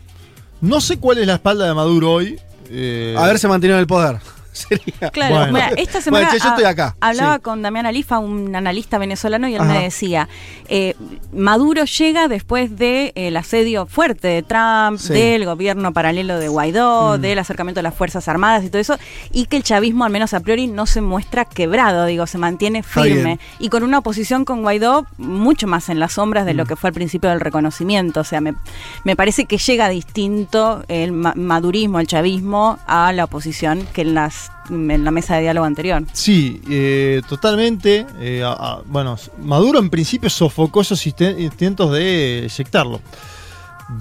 [0.61, 2.39] No sé cuál es la espalda de Maduro hoy.
[2.69, 4.19] eh, A ver, se mantiene en el poder.
[4.67, 5.09] Sería.
[5.11, 5.53] Claro, Bueno.
[5.53, 7.41] mira, esta semana Bueno, che, yo ha- estoy acá, hablaba sí.
[7.41, 9.73] con Damián Alifa, un analista venezolano, y él Ajá.
[9.73, 10.27] me decía,
[10.67, 10.95] eh,
[11.31, 15.13] Maduro llega después del asedio fuerte de Trump, Sí.
[15.13, 17.21] del gobierno paralelo de Guaidó, Mm.
[17.21, 18.97] del acercamiento de las Fuerzas Armadas y todo eso,
[19.31, 22.83] y que el chavismo, al menos a priori, no se muestra quebrado, digo, se mantiene
[22.83, 23.39] firme.
[23.59, 26.67] Y con una oposición con Guaidó mucho más en las sombras de lo Mm.
[26.67, 28.19] que fue al principio del reconocimiento.
[28.19, 28.55] O sea, me,
[29.03, 34.13] me parece que llega distinto el ma- madurismo, el chavismo, a la oposición que en
[34.15, 36.03] las en la mesa de diálogo anterior.
[36.13, 38.05] Sí, eh, totalmente.
[38.19, 43.01] eh, a- a- bueno, Maduro en principio sofocó esos inten- intentos de eyectarlo.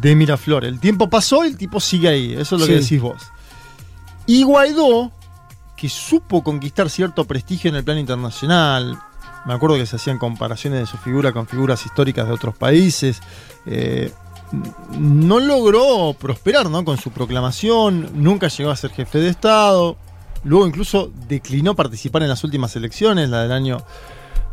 [0.01, 0.65] De Miraflor.
[0.67, 2.33] El tiempo pasó y el tipo sigue ahí.
[2.35, 3.23] Eso es lo que decís vos.
[4.27, 5.11] Y Guaidó,
[5.77, 8.99] que supo conquistar cierto prestigio en el plano internacional.
[9.47, 13.23] Me acuerdo que se hacían comparaciones de su figura con figuras históricas de otros países.
[13.65, 14.13] eh,
[14.99, 16.85] no logró prosperar ¿no?
[16.85, 18.11] con su proclamación.
[18.15, 19.97] Nunca llegó a ser jefe de Estado.
[20.45, 23.79] Luego incluso declinó participar en las últimas elecciones, la del año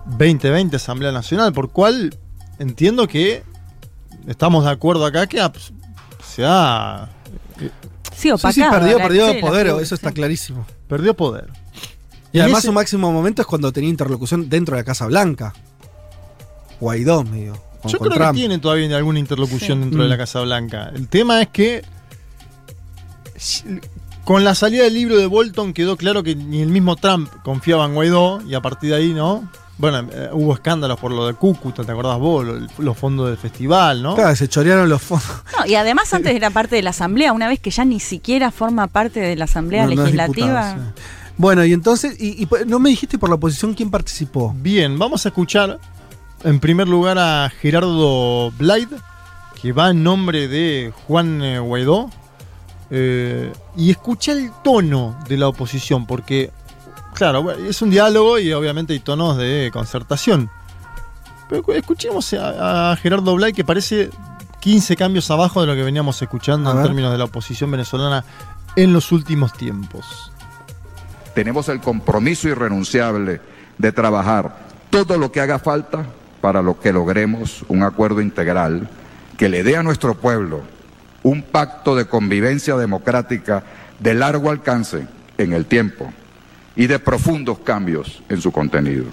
[0.06, 2.18] 2020, Asamblea Nacional, por cual
[2.60, 3.44] entiendo que
[4.28, 5.72] estamos de acuerdo acá que ah, pues,
[6.28, 7.10] se ha...
[7.60, 7.70] eh,
[8.16, 8.54] Sí, Sí, opacado.
[8.54, 10.66] sí, perdió, perdió sí, la poder, eso está clarísimo.
[10.88, 11.50] perdió poder.
[12.32, 15.54] Y además ese- su máximo momento es cuando tenía interlocución dentro de la Casa Blanca.
[16.80, 17.54] Guaidó, medio.
[17.86, 18.32] Yo creo Trump.
[18.32, 19.84] que tiene todavía alguna interlocución Sí.
[19.84, 20.10] dentro de Mm.
[20.12, 20.92] la Casa Blanca.
[20.96, 21.84] El tema es que
[24.26, 27.86] con la salida del libro de Bolton quedó claro que ni el mismo Trump confiaba
[27.86, 29.48] en Guaidó y a partir de ahí, ¿no?
[29.78, 32.46] Bueno, eh, hubo escándalos por lo de Cúcuta, ¿te acordás vos?
[32.46, 34.16] Lo- Los fondos del festival, ¿no?
[34.16, 35.28] Claro, se chorearon los fondos.
[35.60, 38.52] No, y además antes era parte de la asamblea, una vez que ya ni siquiera
[38.52, 40.70] forma parte de la asamblea No, no es legislativa.
[40.70, 41.02] diputado, sí.
[41.38, 44.54] Bueno, y entonces, y, y no me dijiste por la oposición quién participó.
[44.58, 45.78] Bien, vamos a escuchar
[46.46, 48.96] en primer lugar a Gerardo Blyde,
[49.62, 52.10] que va en nombre de Juan eh, Guaidó.
[52.90, 56.52] Eh, y escucha el tono de la oposición, porque,
[57.14, 60.50] claro, es un diálogo y obviamente hay tonos de concertación.
[61.50, 64.10] Pero cu- escuchemos a, a Gerardo Blyde, que parece
[64.62, 68.24] 15 cambios abajo de lo que veníamos escuchando en términos de la oposición venezolana
[68.76, 70.32] en los últimos tiempos.
[71.34, 73.42] Tenemos el compromiso irrenunciable
[73.78, 74.58] de trabajar
[74.90, 76.06] todo lo que haga falta
[76.42, 78.90] para lo que logremos un acuerdo integral
[79.38, 80.62] que le dé a nuestro pueblo
[81.26, 83.64] un pacto de convivencia democrática
[84.00, 85.08] de largo alcance
[85.40, 86.14] en el tiempo
[86.76, 89.06] y de profundos cambios en su contenido.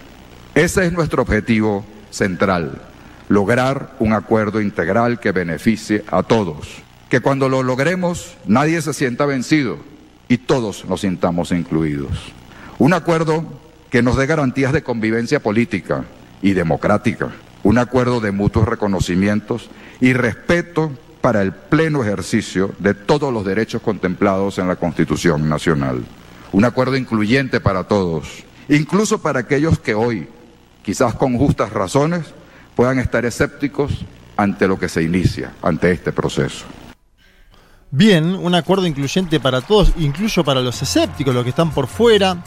[0.54, 2.82] Ese es nuestro objetivo central,
[3.30, 6.82] lograr un acuerdo integral que beneficie a todos.
[7.08, 9.78] Que cuando lo logremos nadie se sienta vencido
[10.28, 12.10] y todos nos sintamos incluidos.
[12.78, 13.46] Un acuerdo
[13.88, 16.04] que nos dé garantías de convivencia política
[16.42, 17.30] y democrática.
[17.62, 20.92] Un acuerdo de mutuos reconocimientos y respeto
[21.22, 26.04] para el pleno ejercicio de todos los derechos contemplados en la Constitución Nacional.
[26.50, 30.28] Un acuerdo incluyente para todos, incluso para aquellos que hoy,
[30.82, 32.26] quizás con justas razones,
[32.74, 34.04] puedan estar escépticos
[34.36, 36.66] ante lo que se inicia, ante este proceso.
[37.90, 42.42] Bien, un acuerdo incluyente para todos, incluso para los escépticos, los que están por fuera.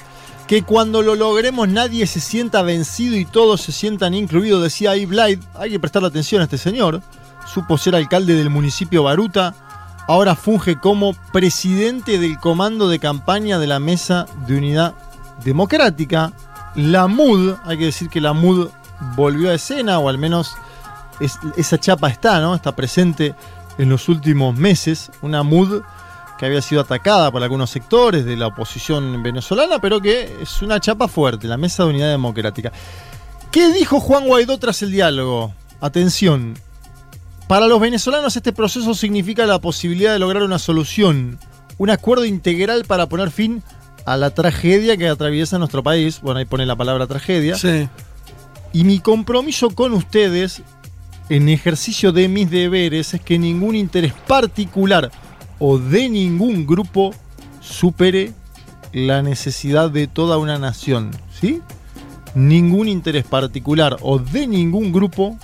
[0.47, 5.06] Que cuando lo logremos nadie se sienta vencido y todos se sientan incluidos, decía ahí
[5.06, 5.41] Blyde.
[5.56, 7.02] Hay que prestarle atención a este señor.
[7.45, 9.53] Supo ser alcalde del municipio Baruta.
[10.07, 14.93] Ahora funge como presidente del comando de campaña de la Mesa de Unidad
[15.43, 16.31] Democrática.
[16.76, 18.67] La MUD, hay que decir que la MUD
[19.15, 20.55] volvió a escena, o al menos
[21.19, 22.53] es- esa chapa está, ¿no?
[22.55, 23.34] Está presente
[23.77, 25.11] en los últimos meses.
[25.22, 25.81] Una MUD
[26.38, 30.80] que había sido atacada por algunos sectores de la oposición venezolana, pero que es una
[30.80, 32.72] chapa fuerte, la Mesa de Unidad Democrática.
[33.51, 35.53] ¿Qué dijo Juan Guaidó tras el diálogo?
[35.80, 36.55] Atención.
[37.47, 41.38] Para los venezolanos este proceso significa la posibilidad de lograr una solución,
[41.77, 43.61] un acuerdo integral para poner fin
[44.05, 46.22] a la tragedia que atraviesa nuestro país.
[46.22, 47.55] Bueno, ahí pone la palabra tragedia.
[47.55, 47.88] Sí.
[48.73, 50.63] Y mi compromiso con ustedes
[51.30, 55.11] en ejercicio de mis deberes es que ningún interés particular
[55.59, 57.13] o de ningún grupo
[57.61, 58.34] supere
[58.91, 61.11] la necesidad de toda una nación.
[61.39, 61.61] ¿Sí?
[62.34, 65.38] Ningún interés particular o de ningún grupo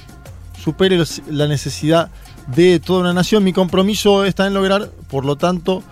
[0.61, 2.09] supere los- la necesidad
[2.47, 3.43] de toda una nación.
[3.43, 5.83] Mi compromiso está en lograr, por lo tanto,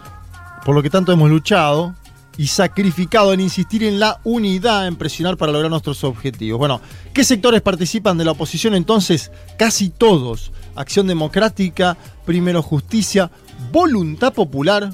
[0.66, 1.96] por lo que tanto hemos luchado
[2.38, 6.58] y sacrificado en insistir en la unidad, en presionar para lograr nuestros objetivos.
[6.60, 6.80] Bueno,
[7.14, 9.32] ¿qué sectores participan de la oposición entonces?
[9.58, 10.52] Casi todos.
[10.76, 13.30] Acción Democrática, Primero Justicia,
[13.72, 14.90] Voluntad Popular.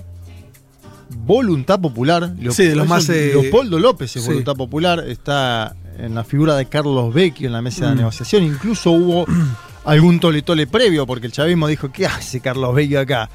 [1.10, 2.34] Voluntad Popular.
[2.40, 4.28] Leo- Sí, de los más, eh, Leopoldo López es sí.
[4.28, 5.04] Voluntad Popular.
[5.08, 7.98] Está en la figura de Carlos Vecchio en la mesa de Mm.
[7.98, 8.44] negociación.
[8.44, 9.26] Incluso hubo
[9.86, 13.30] algún tole tole previo, porque el chavismo dijo, ¿qué hace Carlos Vecchio acá?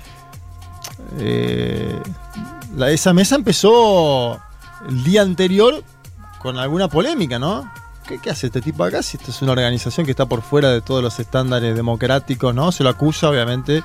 [1.18, 1.98] Eh,
[2.76, 4.40] la- esa mesa empezó
[4.88, 5.82] el día anterior
[6.40, 7.70] con alguna polémica, ¿no?
[8.06, 9.02] ¿Qué, qué hace este tipo acá?
[9.02, 12.72] Si esta es una organización que está por fuera de todos los estándares democráticos, ¿no?
[12.72, 13.82] Se lo acusa, obviamente,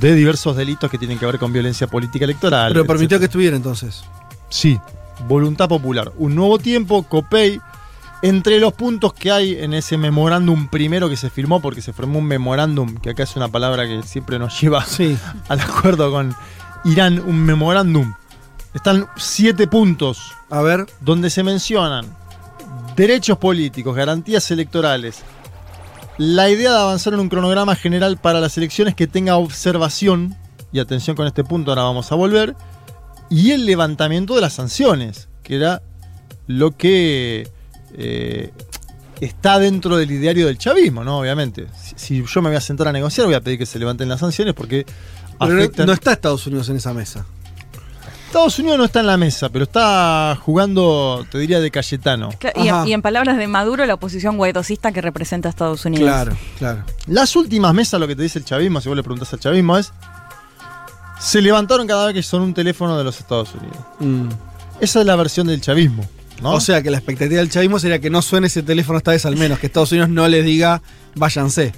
[0.00, 2.72] de diversos delitos que tienen que ver con violencia política electoral.
[2.72, 4.02] Pero permitió que estuviera entonces.
[4.48, 4.78] Sí,
[5.26, 6.12] voluntad popular.
[6.16, 7.60] Un nuevo tiempo, COPEI.
[8.24, 12.20] Entre los puntos que hay en ese memorándum primero que se firmó, porque se firmó
[12.20, 15.18] un memorándum, que acá es una palabra que siempre nos lleva Sí.
[15.48, 16.32] al acuerdo con
[16.84, 18.14] Irán, un memorándum.
[18.74, 20.86] Están siete puntos A ver.
[21.00, 22.06] donde se mencionan
[22.96, 25.22] derechos políticos, garantías electorales,
[26.16, 30.36] la idea de avanzar en un cronograma general para las elecciones que tenga observación,
[30.72, 32.54] y atención con este punto, ahora vamos a volver,
[33.32, 35.80] y el levantamiento de las sanciones, que era
[36.46, 37.48] lo que
[37.94, 38.52] eh,
[39.22, 41.18] está dentro del ideario del chavismo, ¿no?
[41.18, 41.66] Obviamente.
[41.74, 44.10] Si, si yo me voy a sentar a negociar, voy a pedir que se levanten
[44.10, 44.84] las sanciones porque
[45.38, 45.86] Pero no, afectan...
[45.86, 47.24] no está Estados Unidos en esa mesa.
[48.26, 52.30] Estados Unidos no está en la mesa, pero está jugando, te diría, de Cayetano.
[52.84, 56.06] Y, en palabras de Maduro, la oposición guaidocista que representa a Estados Unidos.
[56.06, 56.84] Claro, claro.
[57.06, 59.78] Las últimas mesas, lo que te dice el chavismo, si vos le preguntás al chavismo,
[59.78, 59.92] es.
[61.22, 63.78] Se levantaron cada vez que son un teléfono de los Estados Unidos.
[64.00, 64.28] Mm.
[64.80, 66.04] Esa es la versión del chavismo.
[66.42, 66.54] ¿no?
[66.54, 69.24] O sea que la expectativa del chavismo sería que no suene ese teléfono esta vez
[69.26, 70.82] al menos, que Estados Unidos no les diga
[71.14, 71.72] váyanse.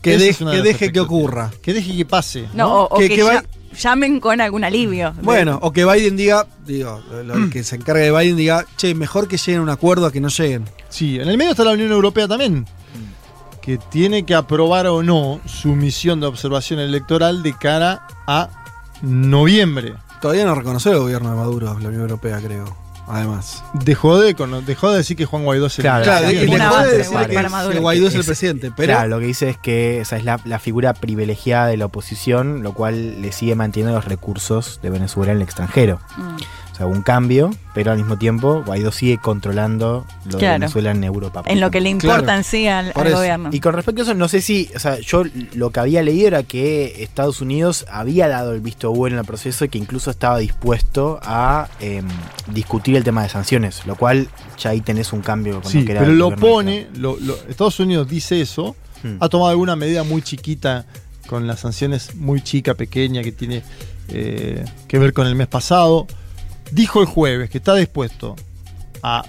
[0.00, 1.50] Que, de- deje que ocurra.
[1.62, 2.42] Que deje que pase.
[2.54, 2.74] No, ¿no?
[2.84, 3.44] o, o Que- que, que ya, va-
[3.78, 5.12] llamen con algún alivio.
[5.22, 8.94] Bueno, o que Biden diga, digo, lo- lo que se encargue de Biden diga, che,
[8.94, 10.64] mejor que lleguen a un acuerdo a que no lleguen.
[10.88, 12.66] Sí, en el medio está la Unión Europea también,
[13.60, 18.48] que tiene que aprobar o no su misión de observación electoral de cara a
[19.02, 19.94] noviembre.
[20.20, 22.82] Todavía no reconoce el gobierno de Maduro, la Unión Europea, creo.
[23.08, 23.64] Además.
[23.74, 24.34] Dejó de,
[24.64, 27.80] dejó de decir que Juan Guaidó es el Claro, Claro, dejó de decir que, que.
[27.80, 30.58] Guaidó es el presidente, pero Claro, lo que dice es que esa es la, la
[30.60, 35.38] figura privilegiada de la oposición, lo cual le sigue manteniendo los recursos de Venezuela en
[35.38, 36.00] el extranjero.
[36.16, 36.36] Mm.
[36.82, 40.60] Sea, un cambio, pero al mismo tiempo Guaidó sigue controlando lo de Claro.
[40.60, 41.42] Venezuela en Europa.
[41.46, 42.38] En lo que le importa Claro.
[42.38, 43.50] en sí al, al gobierno.
[43.52, 45.22] Y con respecto a eso, no sé si, o sea, yo
[45.54, 49.26] lo que había leído era que Estados Unidos había dado el visto bueno en el
[49.26, 52.06] proceso y que incluso estaba dispuesto a em,
[52.52, 54.28] discutir el tema de sanciones, lo cual
[54.58, 57.16] ya ahí tenés un cambio con Sí, lo que era pero lo de pone, lo-
[57.20, 59.16] lo- Estados Unidos dice eso, Hmm.
[59.20, 60.86] ha tomado alguna medida muy chiquita
[61.26, 63.62] con las sanciones muy chica, pequeña, que tiene
[64.08, 66.06] eh, que ver con el mes pasado.
[66.72, 68.34] Dijo el jueves que está dispuesto
[69.02, 69.24] a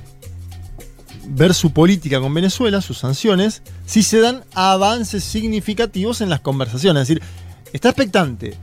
[1.27, 7.03] ver su política con Venezuela, sus sanciones, si se dan avances significativos en las conversaciones.
[7.03, 7.23] Es decir,
[7.73, 8.55] está expectante.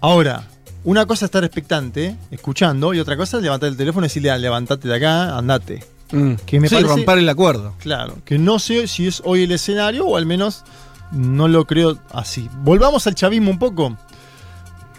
[0.00, 0.44] Ahora,
[0.84, 4.30] una cosa es estar expectante, escuchando, y otra cosa es levantar el teléfono y decirle,
[4.30, 5.84] "Ah, levantate de acá, andate.
[6.12, 6.34] Mm.
[6.46, 7.74] Que me Sí, parece- romper el acuerdo.
[7.80, 10.64] Claro, que no sé si es hoy el escenario o al menos
[11.12, 12.48] no lo creo así.
[12.62, 13.96] Volvamos al chavismo un poco,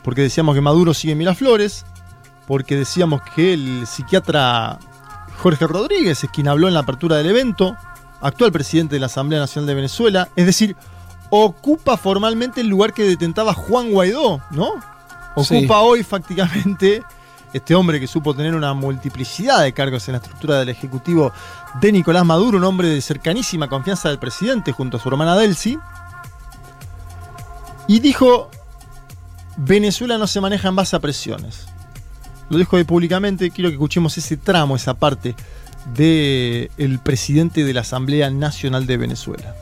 [0.04, 1.86] porque decíamos que Maduro sigue en Miraflores,
[2.50, 4.80] porque decíamos que el psiquiatra
[5.38, 7.78] Jorge Rodríguez es quien habló en la apertura del evento,
[8.22, 10.76] actual presidente de la Asamblea Nacional de Venezuela, es decir,
[11.30, 14.72] ocupa formalmente el lugar que detentaba Juan Guaidó, ¿no?
[15.44, 15.58] Sí.
[15.58, 17.04] Ocupa hoy prácticamente
[17.54, 21.32] este hombre que supo tener una multiplicidad de cargos en la estructura del Ejecutivo
[21.80, 25.78] de Nicolás Maduro, un hombre de cercanísima confianza del presidente junto a su hermana Delcy,
[27.86, 28.50] y dijo,
[29.56, 31.68] Venezuela no se maneja en base a presiones.
[32.50, 35.36] Lo dijo ahí públicamente, quiero que escuchemos ese tramo, esa parte
[35.96, 39.56] del presidente de la Asamblea Nacional de Venezuela.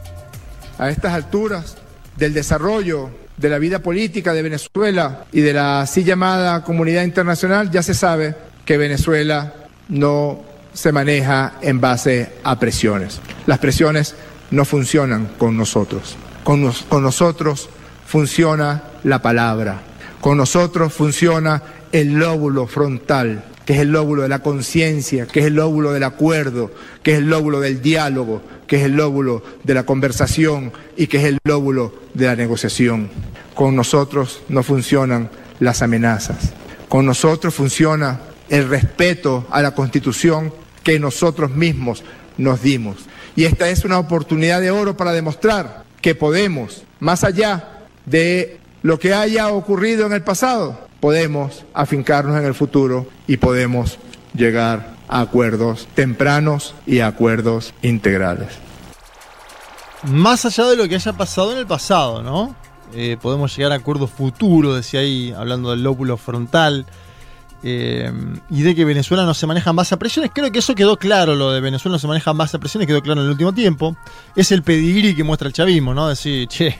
[0.80, 1.76] a estas alturas
[2.18, 7.72] del desarrollo de la vida política de Venezuela y de la así llamada comunidad internacional,
[7.72, 8.36] ya se sabe
[8.66, 9.54] que Venezuela
[9.90, 10.42] no
[10.74, 13.20] se maneja en base a presiones.
[13.48, 14.16] Las presiones
[14.52, 16.16] no funcionan con nosotros.
[16.44, 17.70] Con, nos- con nosotros
[18.06, 19.82] funciona la palabra.
[20.22, 21.62] Con nosotros funciona
[21.92, 26.04] el lóbulo frontal, que es el lóbulo de la conciencia, que es el lóbulo del
[26.04, 26.72] acuerdo,
[27.04, 31.18] que es el lóbulo del diálogo, que es el lóbulo de la conversación y que
[31.18, 33.10] es el lóbulo de la negociación.
[33.54, 36.54] Con nosotros no funcionan las amenazas.
[36.88, 38.20] Con nosotros funciona
[38.50, 40.54] el respeto a la Constitución
[40.84, 42.04] que nosotros mismos
[42.38, 42.98] nos dimos.
[43.36, 48.98] Y esta es una oportunidad de oro para demostrar que podemos, más allá de lo
[48.98, 53.98] que haya ocurrido en el pasado, podemos afincarnos en el futuro y podemos
[54.34, 58.50] llegar a acuerdos tempranos y a acuerdos integrales.
[60.04, 62.54] Más allá de lo que haya pasado en el pasado, ¿no?
[62.94, 66.86] Eh, podemos llegar a acuerdos futuros, decía ahí, hablando del lóbulo frontal.
[67.64, 68.12] eh,
[68.50, 70.32] y de que Venezuela no se maneja base a presiones.
[70.34, 73.02] Creo que eso quedó claro, lo de Venezuela no se maneja base a presiones, quedó
[73.02, 73.96] claro en el último tiempo.
[74.36, 76.10] Es el pedigrí que muestra el chavismo, ¿no?
[76.10, 76.78] Decir, che,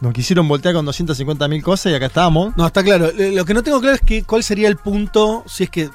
[0.00, 2.56] nos quisieron voltear con 250 mil cosas y acá estamos.
[2.56, 3.10] No, está claro.
[3.16, 5.90] Lo que no tengo claro es que cuál sería el punto, si es que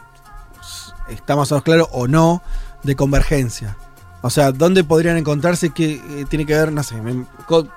[1.10, 2.42] está más o menos claro o no,
[2.84, 3.78] de convergencia.
[4.22, 7.26] O sea, ¿dónde podrían encontrarse que eh, tiene que ver, no sé, me-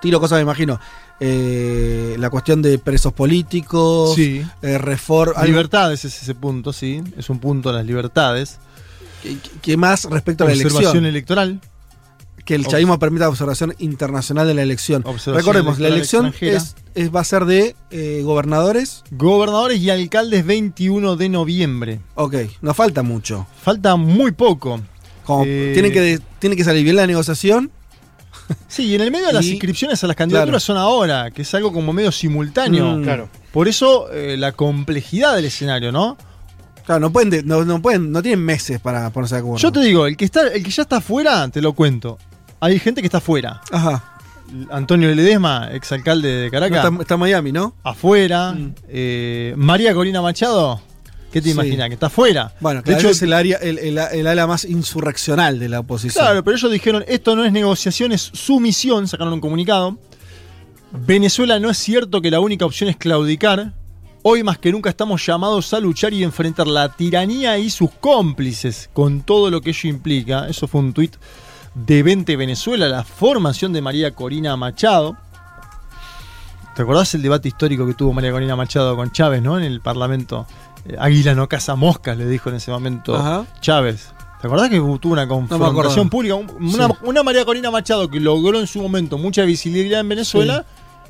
[0.01, 0.78] tiro cosas, me imagino,
[1.19, 4.47] eh, la cuestión de presos políticos, Sí.
[4.62, 7.03] eh, reform, algo- Libertades es ese punto, sí.
[7.16, 8.59] Es un punto las libertades.
[9.23, 11.07] ¿Qué- ¿Qué más respecto a la Observación elección?
[11.07, 11.61] electoral.
[12.47, 15.05] Que el chavismo permita observación internacional de la elección.
[15.27, 19.02] Recordemos, la elección es, es- va a ser de eh, gobernadores.
[19.10, 22.01] Gobernadores y alcaldes 21 de noviembre.
[22.14, 23.47] Ok, nos falta mucho.
[23.62, 24.81] Falta muy poco.
[25.24, 27.70] Como Eh, tiene, que, tiene que salir bien la negociación.
[28.68, 31.43] Sí, y en el medio de las Y- inscripciones a las candidaturas son ahora, que
[31.43, 32.98] es algo como medio simultáneo.
[32.98, 33.02] Mm.
[33.02, 33.28] Claro.
[33.52, 36.16] Por eso eh, la complejidad del escenario, ¿no?
[36.85, 39.59] Claro, no pueden, de- no, no pueden, no tienen meses para ponerse de acuerdo.
[39.59, 42.18] Yo te digo, el que está, el que ya está afuera, te lo cuento.
[42.60, 43.60] Hay gente que está afuera.
[43.70, 44.18] Ajá.
[44.70, 46.84] Antonio Ledesma, exalcalde de Caracas.
[46.84, 47.74] No, está, está en Miami, ¿no?
[47.82, 48.56] afuera.
[48.88, 50.80] Eh, María Corina Machado,
[51.32, 51.54] ¿qué te Sí.
[51.54, 51.88] imaginas?
[51.88, 52.54] Que está afuera.
[52.60, 56.24] Bueno, de hecho, es el, área, el, el- el ala más insurreccional de la oposición.
[56.24, 59.98] Claro, pero ellos dijeron, esto no es negociación, es sumisión, sacaron un comunicado.
[60.92, 63.72] Venezuela no es cierto que la única opción es claudicar.
[64.22, 68.90] Hoy más que nunca estamos llamados a luchar y enfrentar la tiranía y sus cómplices,
[68.92, 70.48] con todo lo que ello implica.
[70.48, 71.14] Eso fue un tuit
[71.77, 75.15] de 20 Venezuela, la formación de María Corina Machado.
[76.74, 79.59] ¿Te acordás el debate histórico que tuvo María Corina Machado con Chávez, ¿no?
[79.59, 80.47] En el Parlamento.
[80.86, 83.44] Eh, Águila no caza moscas, le dijo en ese momento Ajá.
[83.61, 84.11] Chávez.
[84.40, 86.35] ¿Te acordás que tuvo una confrontación pública?
[86.35, 86.94] Un- Una, Sí.
[87.03, 90.65] una María Corina Machado que logró en su momento mucha visibilidad en Venezuela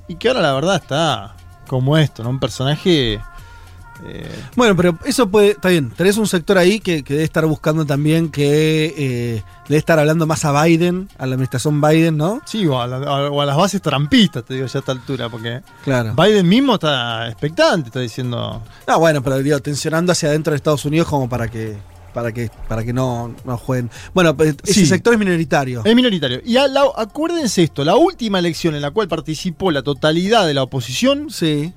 [0.09, 1.35] y que ahora la verdad está
[1.69, 2.31] como esto, ¿no?
[2.31, 3.21] Un personaje.
[4.07, 5.51] Eh, Bueno, pero eso puede.
[5.53, 5.91] Está bien.
[5.91, 8.95] Tenés un sector ahí que, que debe estar buscando también que.
[8.97, 12.41] eh, debe estar hablando más a Biden, a la administración Biden, ¿no?
[12.47, 14.93] sí, o a, la- a- o a las bases trampistas, te digo ya a esta
[14.93, 16.15] altura, porque Claro.
[16.15, 18.63] Biden mismo está expectante, está diciendo.
[18.87, 21.77] Ah, bueno, pero digo, tensionando hacia adentro de Estados Unidos como para que.
[22.15, 23.91] Para que, para que no, no jueguen.
[24.15, 24.87] Bueno, pues, ese Sí.
[24.87, 25.83] sector es minoritario.
[25.85, 26.41] Es minoritario.
[26.47, 30.63] Y la- acuérdense esto, la última elección en la cual participó la totalidad de la
[30.63, 31.75] oposición Sí.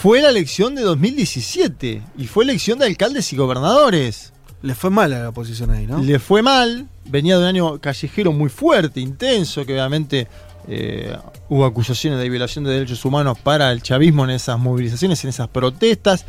[0.00, 4.32] Fue la elección de 2017 y fue elección de alcaldes y gobernadores.
[4.62, 5.98] Le fue mal a la oposición ahí, ¿no?
[6.00, 10.28] Le fue mal, venía de un año callejero muy fuerte, intenso, que obviamente
[10.68, 11.16] eh,
[11.48, 15.48] hubo acusaciones de violación de derechos humanos para el chavismo en esas movilizaciones, en esas
[15.48, 16.26] protestas.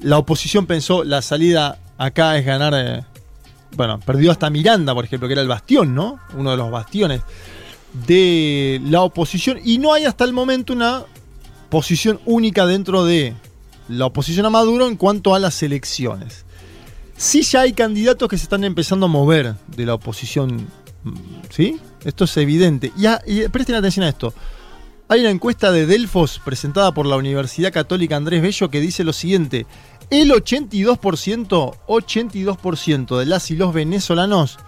[0.00, 2.74] La oposición pensó la salida acá es ganar.
[2.74, 3.04] eh,
[3.76, 6.18] bueno, perdió hasta Miranda, por ejemplo, que era el bastión, ¿no?
[6.36, 7.20] Uno de los bastiones
[8.08, 9.60] de la oposición.
[9.64, 11.04] Y no hay hasta el momento una
[11.72, 13.32] posición única dentro de
[13.88, 16.44] la oposición a Maduro en cuanto a las elecciones.
[17.16, 20.66] Sí ya hay candidatos que se están empezando a mover de la oposición,
[21.04, 21.12] mm,
[21.48, 21.78] ¿sí?
[22.04, 22.92] Esto es evidente.
[22.98, 24.34] Y, a- y presten atención a esto.
[25.08, 29.14] Hay una encuesta de Delfos presentada por la Universidad Católica Andrés Bello que dice lo
[29.14, 29.64] siguiente.
[30.10, 34.58] El 82%, 82% de las y los venezolanos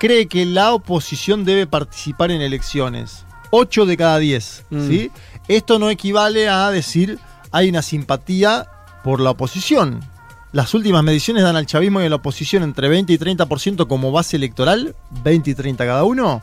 [0.00, 3.24] cree que la oposición debe participar en elecciones.
[3.50, 4.64] 8 de cada 10.
[4.70, 4.88] Mm.
[4.88, 5.10] ¿sí?
[5.48, 7.18] Esto no equivale a decir
[7.50, 8.66] hay una simpatía
[9.02, 10.00] por la oposición.
[10.52, 14.12] Las últimas mediciones dan al chavismo y a la oposición entre 20 y 30% como
[14.12, 16.42] base electoral, 20 y 30 cada uno,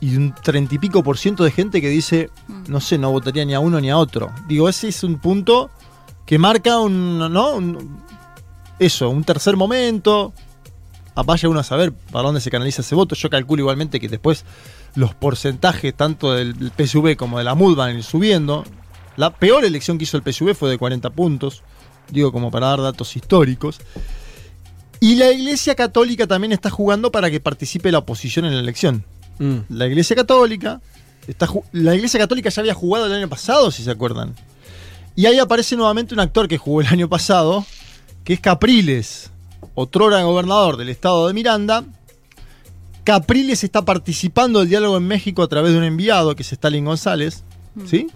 [0.00, 2.30] y un 30 y pico por ciento de gente que dice,
[2.68, 4.32] no sé, no votaría ni a uno ni a otro.
[4.48, 5.70] Digo, ese es un punto
[6.26, 7.54] que marca un, ¿no?
[7.54, 8.00] Un-
[8.78, 10.32] eso, un tercer momento.
[11.14, 13.14] Vaya uno a saber para dónde se canaliza ese voto.
[13.14, 14.44] Yo calculo igualmente que después
[14.94, 18.64] los porcentajes tanto del PSV como de la MUD van a ir subiendo.
[19.16, 21.62] La peor elección que hizo el PSV fue de 40 puntos.
[22.10, 23.78] Digo, como para dar datos históricos.
[25.00, 29.04] Y la Iglesia Católica también está jugando para que participe la oposición en la elección.
[29.40, 29.58] Mm.
[29.68, 30.80] La Iglesia Católica.
[31.26, 34.34] Está la Iglesia Católica ya había jugado el año pasado, si se acuerdan.
[35.16, 37.66] Y ahí aparece nuevamente un actor que jugó el año pasado,
[38.22, 39.31] que es Capriles,
[39.74, 41.84] otrora gobernador del estado de Miranda.
[43.04, 46.84] Capriles está participando del diálogo en México a través de un enviado, que es Stalin
[46.84, 47.42] González.
[47.86, 48.08] ¿Sí?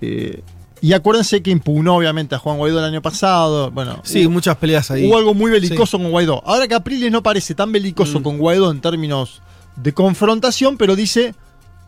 [0.00, 0.42] Eh,
[0.80, 3.70] y acuérdense que impugnó obviamente a Juan Guaidó el año pasado.
[3.70, 5.06] Bueno, Sí, hubo- muchas peleas ahí.
[5.06, 6.42] Hubo algo muy belicoso con Guaidó.
[6.46, 8.22] Ahora Capriles no parece tan belicoso Mm.
[8.22, 9.42] con Guaidó en términos
[9.76, 11.34] de confrontación, pero dice,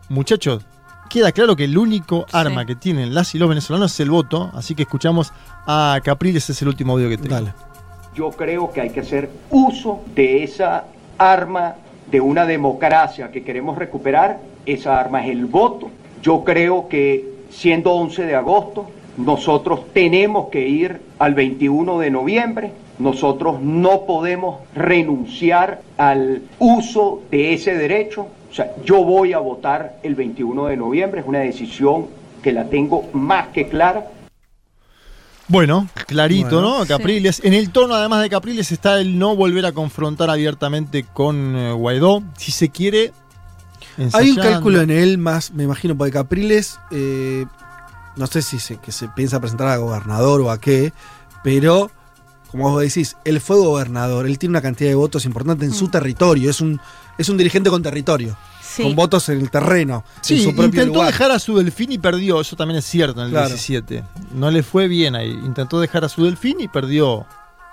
[0.09, 0.63] muchachos,
[1.09, 4.51] queda claro que el único arma que tienen las y los venezolanos es el voto,
[4.53, 5.33] así que escuchamos
[5.65, 7.33] a Capriles, es el último audio que tengo.
[7.35, 7.53] Dale.
[8.13, 10.85] Yo creo que hay que hacer uso de esa
[11.17, 11.75] arma
[12.11, 14.39] de una democracia que queremos recuperar.
[14.65, 15.89] Esa arma es el voto.
[16.21, 18.87] Yo creo que siendo 11 de agosto,
[19.17, 22.71] nosotros tenemos que ir al 21 de noviembre.
[22.99, 28.27] Nosotros no podemos renunciar al uso de ese derecho.
[28.51, 31.21] O sea, yo voy a votar el 21 de noviembre.
[31.21, 32.05] Es una decisión
[32.43, 34.07] que la tengo más que clara.
[35.53, 36.79] Bueno, clarito, Bueno.
[36.79, 36.85] ¿no?
[36.87, 37.39] Capriles.
[37.43, 41.71] En el tono, además de Capriles, está el no volver a confrontar abiertamente con eh,
[41.71, 42.23] Guaidó.
[42.39, 43.13] Si se quiere.
[44.13, 47.45] Hay un cálculo en él más, me imagino, porque Capriles, eh,
[48.15, 50.91] no sé si se, que se piensa presentar a gobernador o a qué,
[51.43, 51.91] pero
[52.49, 55.89] como vos decís, él fue gobernador, él tiene una cantidad de votos importante en su
[55.89, 56.81] territorio, es un,
[57.19, 58.35] es un dirigente con territorio,
[58.75, 58.83] Sí.
[58.83, 61.07] con votos en el terreno, Sí, en su propio intentó lugar.
[61.11, 63.47] dejar a su delfín y perdió, eso también es cierto en el Claro.
[63.49, 64.03] 17.
[64.33, 65.29] No le fue bien ahí.
[65.29, 67.25] Intentó dejar a su delfín y perdió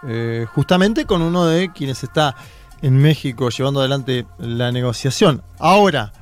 [0.06, 2.35] eh, justamente con uno de quienes está
[2.82, 5.43] en México llevando adelante la negociación.
[5.59, 6.12] Ahora,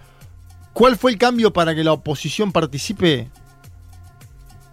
[0.73, 3.31] ¿cuál fue el cambio para que la oposición participe?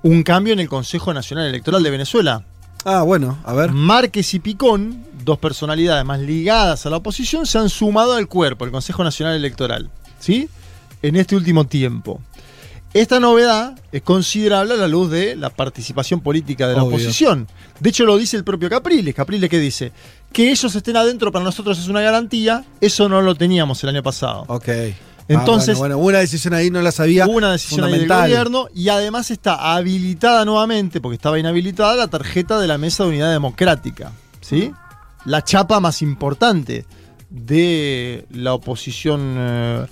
[0.04, 2.44] Un cambio en el Consejo Nacional Electoral de Venezuela.
[2.84, 3.72] Ah, bueno, a ver.
[3.72, 8.64] Márquez y Picón, dos personalidades más ligadas a la oposición, se han sumado al cuerpo,
[8.66, 9.90] el Consejo Nacional Electoral,
[10.20, 10.48] ¿sí?
[11.02, 12.22] En este último tiempo.
[12.94, 16.96] Esta novedad es considerable a la luz de la participación política de la Obvio.
[16.96, 17.46] oposición.
[17.82, 19.14] De hecho, lo dice el propio Capriles.
[19.14, 19.92] Capriles que dice
[20.32, 22.64] que ellos estén adentro para nosotros es una garantía.
[22.80, 24.46] Eso no lo teníamos el año pasado.
[24.48, 24.70] Ok.
[25.28, 27.28] Entonces, Ah, bueno, bueno, hubo una decisión ahí, no la sabía.
[27.28, 32.60] Una decisión ahí del gobierno y además está habilitada nuevamente, porque estaba inhabilitada, la tarjeta
[32.60, 34.14] de la Mesa de Unidad Democrática.
[34.40, 34.72] ¿Sí?
[35.26, 36.86] La chapa más importante
[37.30, 39.86] de la oposición eh,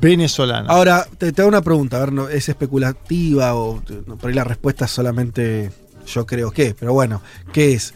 [0.00, 0.68] venezolana.
[0.68, 3.82] Ahora, te, te hago una pregunta, a ver, no, es especulativa o
[4.20, 5.70] por ahí la respuesta es solamente
[6.06, 7.22] yo creo que, pero bueno,
[7.52, 7.94] ¿qué es?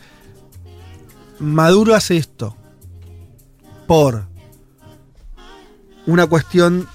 [1.39, 2.57] Maduro hace esto
[3.87, 4.27] por
[6.07, 6.89] una cuestión...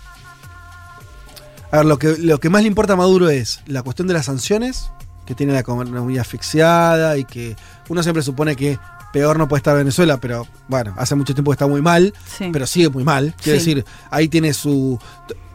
[1.72, 4.14] A ver, lo que, lo que más le importa a Maduro es la cuestión de
[4.14, 4.92] las sanciones,
[5.26, 7.56] que tiene la economía asfixiada y que
[7.90, 8.78] uno siempre supone que
[9.14, 12.50] peor no puede estar Venezuela, pero bueno, hace mucho tiempo que está muy mal, Sí.
[12.52, 13.34] pero sigue muy mal.
[13.42, 13.66] Quiero Sí.
[13.76, 15.00] decir, ahí tiene su...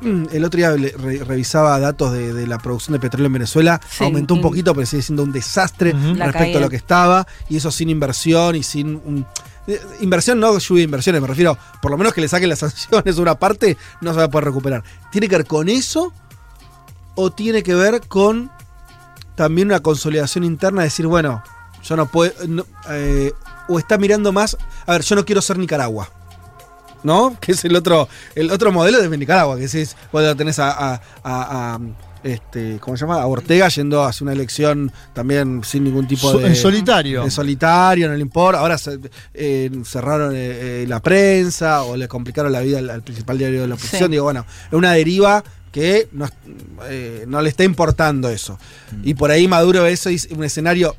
[0.01, 3.81] El otro día le- re- revisaba datos de, de la producción de petróleo en Venezuela,
[3.91, 6.59] Sí, aumentó un y- poquito, pero sigue siendo un desastre respecto caída.
[6.59, 8.95] a lo que estaba, y eso sin inversión y sin...
[8.95, 9.27] un-
[9.67, 12.59] eh, Inversión no lluvia de inversiones, me refiero, por lo menos que le saquen las
[12.61, 14.85] sanciones una parte, no se va a poder recuperar.
[15.11, 16.13] ¿Tiene que ver con eso
[17.17, 18.53] o tiene que ver con
[19.35, 20.85] también una consolidación interna?
[20.85, 21.43] Decir, bueno,
[21.83, 22.33] yo no puedo...
[22.47, 23.33] no, eh,
[23.69, 24.57] o está mirando más...
[24.87, 26.11] A ver, yo no quiero ser Nicaragua.
[27.03, 27.37] ¿No?
[27.41, 30.95] Que es el otro, el otro modelo de Nicaragua, que es cuando tenés a, a-
[30.95, 31.81] a- a,
[32.25, 33.23] este, ¿cómo se llama?
[33.23, 36.49] A Ortega yendo hacia una elección también sin ningún tipo de.
[36.49, 37.23] en solitario.
[37.23, 38.59] En solitario, no le importa.
[38.61, 38.99] Ahora se-
[39.33, 43.61] eh, cerraron eh, eh, la prensa o le complicaron la vida al, al principal diario
[43.63, 44.07] de la oposición.
[44.09, 44.11] Sí.
[44.11, 46.29] Digo, bueno, es una deriva que no,
[46.89, 48.59] eh, no le está importando eso.
[49.05, 50.97] Y por ahí Maduro eso es un escenario.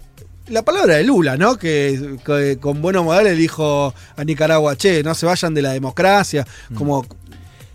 [0.49, 1.57] La palabra de Lula, ¿no?
[1.57, 6.45] Que, que con buenos modales dijo a Nicaragua, che, no se vayan de la democracia.
[6.75, 7.05] Como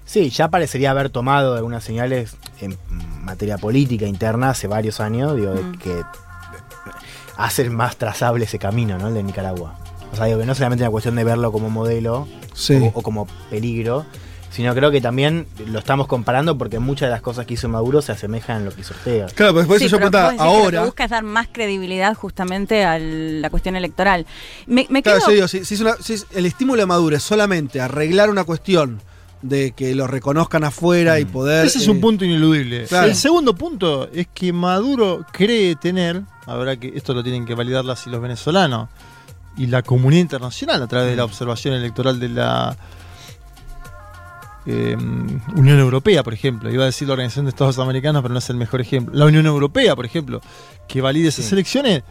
[0.07, 2.77] Sí, ya parecería haber tomado algunas señales en
[3.23, 5.73] materia política interna hace varios años, digo, Mm.
[5.73, 6.03] de que
[7.37, 9.09] hacen más trazable ese camino, ¿no?
[9.09, 9.79] El de Nicaragua.
[10.13, 12.75] O sea, digo que no solamente es una cuestión de verlo como modelo Sí.
[12.75, 14.05] o, o como peligro,
[14.55, 18.01] sino creo que también lo estamos comparando porque muchas de las cosas que hizo Maduro
[18.03, 19.27] se asemejan a lo que hizo Ortega.
[19.35, 20.81] Claro, pues por eso Sí, yo preguntaba que Lo ahora.
[20.81, 24.27] que busca es dar más credibilidad justamente a la cuestión electoral.
[24.67, 26.87] Me, me Claro, quedo- yo digo, si, si es una- si es- el estímulo de
[26.87, 29.01] Maduro es solamente arreglar una cuestión
[29.43, 31.67] de que lo reconozcan afuera y poder.
[31.67, 32.85] Ese es eh, un punto ineludible.
[32.87, 33.09] Claro.
[33.09, 37.85] El segundo punto es que Maduro cree tener, habrá que esto lo tienen que validar
[37.85, 38.89] las y los venezolanos
[39.57, 42.77] y la comunidad internacional a través de la observación electoral de la
[44.67, 44.97] eh,
[45.57, 46.71] Unión Europea, por ejemplo.
[46.71, 49.15] Iba a decir la Organización de Estados Americanos, pero no es el mejor ejemplo.
[49.15, 50.41] La Unión Europea, por ejemplo,
[50.89, 51.55] que valide esas Sí.
[51.55, 52.03] elecciones.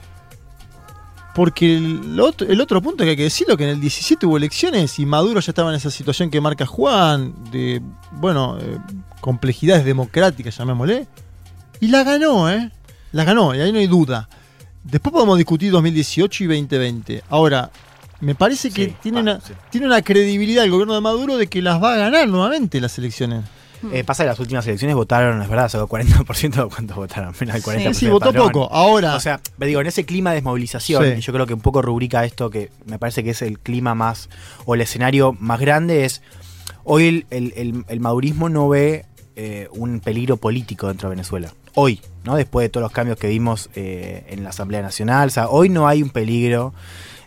[1.35, 4.37] Porque el otro, el otro punto que hay que decirlo, que en el 17 hubo
[4.37, 7.81] elecciones y Maduro ya estaba en esa situación que marca Juan, de,
[8.11, 8.77] bueno, eh,
[9.19, 11.07] complejidades democráticas, llamémosle,
[11.79, 12.71] y la ganó, ¿eh?
[13.13, 14.29] La ganó, y ahí no hay duda.
[14.83, 17.23] Después podemos discutir 2018 y 2020.
[17.29, 17.71] Ahora,
[18.21, 19.53] me parece que Sí, tiene, va, una, sí.
[19.69, 22.97] tiene una credibilidad el gobierno de Maduro de que las va a ganar nuevamente las
[22.97, 23.43] elecciones.
[23.91, 27.53] Eh, pasa que las últimas elecciones votaron, es verdad, solo 40% de cuántos votaron, menos
[27.55, 27.93] del 40%.
[27.93, 28.51] Sí, del votó padrón.
[28.53, 28.73] poco.
[28.73, 31.09] Ahora, O sea, me digo, en ese clima de desmovilización, Sí.
[31.17, 33.93] y yo creo que un poco rubrica esto que me parece que es el clima
[33.93, 34.29] más,
[34.63, 36.21] o el escenario más grande, es
[36.85, 41.51] hoy el, el- el- el madurismo no ve eh, un peligro político dentro de Venezuela.
[41.73, 42.35] Hoy, ¿no?
[42.35, 45.67] Después de todos los cambios que vimos eh, en la Asamblea Nacional, o sea, hoy
[45.69, 46.73] no hay un peligro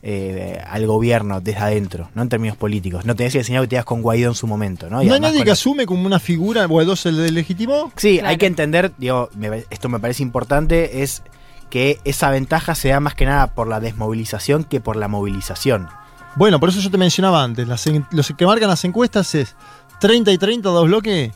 [0.09, 2.23] eh, al gobierno desde adentro, ¿no?
[2.23, 3.05] En términos políticos.
[3.05, 4.99] No tenés el escenario que tenías con Guaidó en su momento, ¿no?
[4.99, 7.91] ¿no Y hay nadie que la- asume como una figura, Guaidó se le legitimó?
[7.97, 8.29] Sí, Claro.
[8.29, 11.25] hay que entender, digo, me- esto me parece importante, es
[11.71, 15.89] que esa ventaja se da más que nada por la desmovilización que por la movilización.
[16.37, 19.57] Bueno, por eso yo te mencionaba antes, las en- los que marcan las encuestas es
[19.99, 21.33] 30 y 30, dos bloques,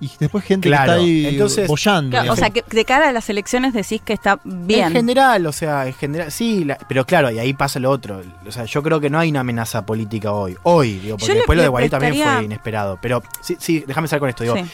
[0.00, 2.10] y después gente Claro, que está ahí entonces- bollando.
[2.10, 4.86] Claro, o sea, que de cara a las elecciones decís que está bien.
[4.88, 8.22] En general, o sea, en general, sí, la- pero claro, y ahí pasa lo otro.
[8.46, 10.56] O sea, yo creo que no hay una amenaza política hoy.
[10.62, 12.98] Hoy, digo, porque Yo después lo de Guaidó también prestaría- fue inesperado.
[13.02, 14.56] Pero sí, sí, déjame salir con esto, digo.
[14.56, 14.64] Sí.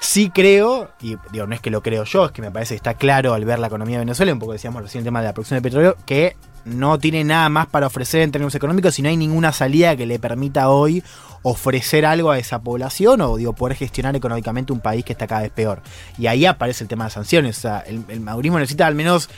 [0.00, 2.76] Sí creo, y digo, no es que lo creo yo, es que me parece que
[2.76, 5.26] está claro al ver la economía de Venezuela, un poco decíamos recién el tema de
[5.26, 9.02] la producción de petróleo, que no tiene nada más para ofrecer en términos económicos y
[9.02, 11.02] no hay ninguna salida que le permita hoy
[11.42, 15.42] ofrecer algo a esa población o digo, poder gestionar económicamente un país que está cada
[15.42, 15.82] vez peor.
[16.18, 17.58] Y ahí aparece el tema de sanciones.
[17.58, 19.28] O sea, el, el necesita al menos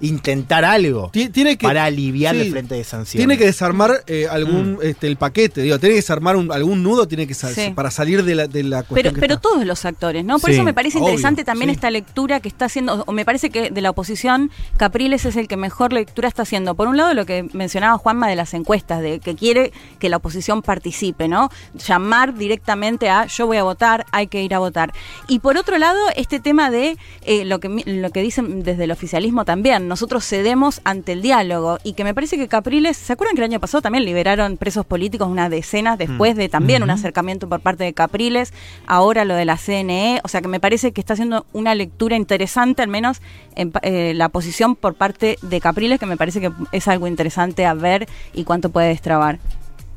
[0.00, 3.18] intentar algo Ti- Tiene que, para aliviar sí, el frente de sanciones.
[3.26, 7.06] Tiene que desarmar eh, algún este, el paquete, digo, tiene que desarmar un- algún nudo,
[7.06, 7.72] tiene que sa- Sí.
[7.74, 8.94] para salir de la, de la cuestión.
[8.94, 9.48] Pero, que pero está.
[9.48, 10.38] todos los actores, ¿no?
[10.38, 11.74] Por Sí, eso me parece obvio, interesante también sí.
[11.74, 15.48] esta lectura que está haciendo, o me parece que de la oposición, Capriles es el
[15.48, 16.74] que mejor lectura está haciendo.
[16.74, 20.16] Por un lado, lo que mencionaba Juanma de las encuestas, de que quiere que la
[20.16, 21.50] oposición participe, ¿no?
[21.86, 24.92] Llamar directamente a yo voy a votar, hay que ir a votar.
[25.28, 28.84] Y por otro lado, este tema de eh, lo, que, mi- lo que dicen desde
[28.84, 31.78] el oficialismo también, nosotros cedemos ante el diálogo.
[31.84, 34.86] Y que me parece que Capriles, ¿se acuerdan que el año pasado también liberaron presos
[34.86, 38.54] políticos unas decenas después de también un acercamiento por parte de Capriles,
[38.86, 42.16] ahora lo de la CNE, o sea que me parece que está haciendo una lectura
[42.16, 43.20] interesante, al menos
[43.56, 47.66] en eh, la posición por parte de Capriles, que me parece que es algo interesante
[47.66, 49.40] a ver y cuánto puede destrabar.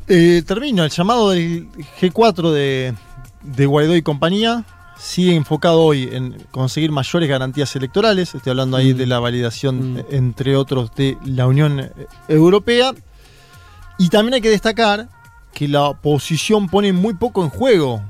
[0.07, 1.67] Eh, termino, el llamado del
[2.01, 2.93] G4 de,
[3.43, 4.65] de Guaidó y compañía
[4.97, 8.33] sigue enfocado hoy en conseguir mayores garantías electorales.
[8.35, 8.97] Estoy hablando ahí Mm.
[8.97, 9.97] de la validación, Mm.
[9.99, 11.91] eh, entre otros, de la Unión eh,
[12.27, 12.93] Europea.
[13.97, 15.07] Y también hay que destacar
[15.53, 18.01] que la oposición pone muy poco en juego.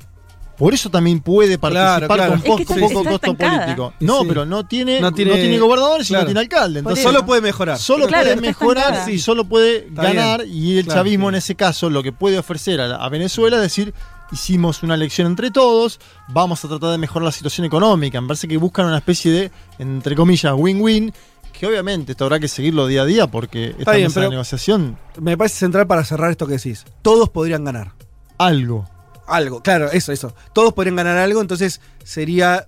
[0.58, 2.30] Por eso también puede participar claro.
[2.34, 3.60] con Es poco, que costo estancada.
[3.64, 3.94] político.
[4.00, 4.26] No, Sí.
[4.30, 6.80] pero no tiene, No no tiene- gobernadores y no tiene alcalde.
[6.80, 7.04] Entonces.
[7.04, 7.78] Solo puede mejorar.
[7.80, 10.44] Solo puede mejorar y solo puede Está ganar.
[10.46, 10.56] bien.
[10.56, 13.64] Y el chavismo en ese caso lo que puede ofrecer a, la- a Venezuela es
[13.64, 13.94] decir,
[14.34, 18.20] hicimos una elección entre todos, vamos a tratar de mejorar la situación económica.
[18.20, 21.14] Me parece que buscan una especie de, entre comillas, win-win,
[21.58, 24.98] que obviamente esto habrá que seguirlo día a día porque esta bien, mesa de negociación,
[25.22, 26.84] Me parece central para cerrar esto que decís.
[27.02, 27.94] Todos podrían ganar.
[28.38, 28.90] algo.
[29.26, 30.36] Algo, claro, eso, eso.
[30.52, 32.68] Todos podrían ganar algo, entonces sería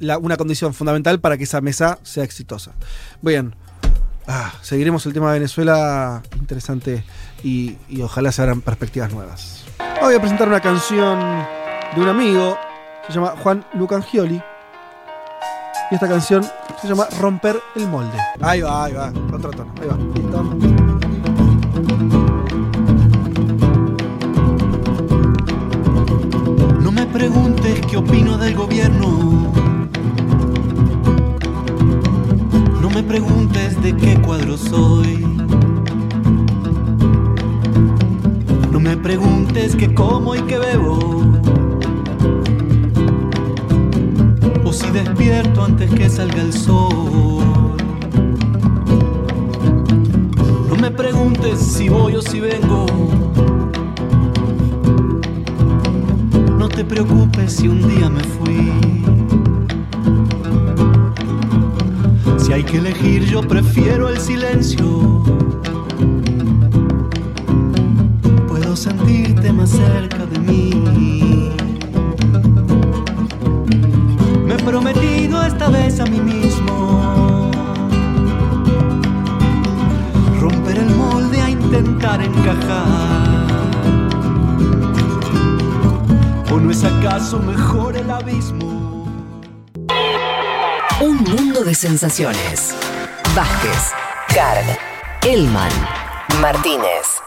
[0.00, 2.72] la- una condición fundamental para que esa mesa sea exitosa.
[3.22, 3.54] Bien.
[4.26, 7.04] Ah, seguiremos el tema de Venezuela interesante
[7.42, 9.63] y, y ojalá se abran perspectivas nuevas.
[9.78, 11.18] Ahora Voy a presentar una canción
[11.94, 12.58] de un amigo,
[13.06, 14.42] se llama Juan Lucangioli.
[15.90, 16.44] Y esta canción
[16.80, 18.18] se llama Romper el molde.
[18.40, 19.96] Ahí va, ahí va, otro tono, ahí va.
[19.96, 20.42] Listo.
[26.80, 29.52] No me preguntes qué opino del gobierno.
[32.80, 35.24] No me preguntes de qué cuadro soy.
[38.74, 40.98] No me preguntes qué como y qué bebo.
[44.64, 47.76] O si despierto antes que salga el sol.
[50.68, 52.86] No me preguntes si voy o si vengo.
[56.58, 58.72] No te preocupes si un día me fui.
[62.38, 65.22] Si hay que elegir, yo prefiero el silencio.
[68.84, 71.50] Sentirte más cerca de mí.
[74.44, 77.50] Me he prometido esta vez a mí mismo
[80.38, 83.46] romper el molde a intentar encajar.
[86.52, 89.06] ¿O no es acaso mejor el abismo?
[91.00, 92.74] Un mundo de sensaciones.
[93.34, 93.92] Vázquez,
[94.28, 94.78] Carg,
[95.22, 95.72] Elman,
[96.42, 97.24] Martínez.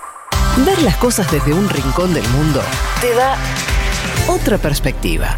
[0.66, 2.62] Ver las cosas desde un rincón del mundo
[3.00, 3.38] te da
[4.28, 5.38] otra perspectiva.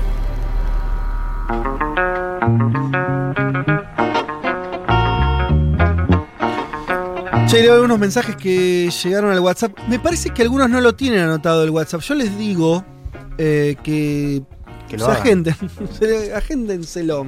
[7.47, 9.77] Che, leo algunos mensajes que llegaron al WhatsApp.
[9.87, 12.01] Me parece que algunos no lo tienen anotado el WhatsApp.
[12.01, 12.85] Yo les digo
[13.37, 14.43] eh, que,
[14.87, 15.55] Que lo agenden.
[15.99, 17.25] se agéndenselo.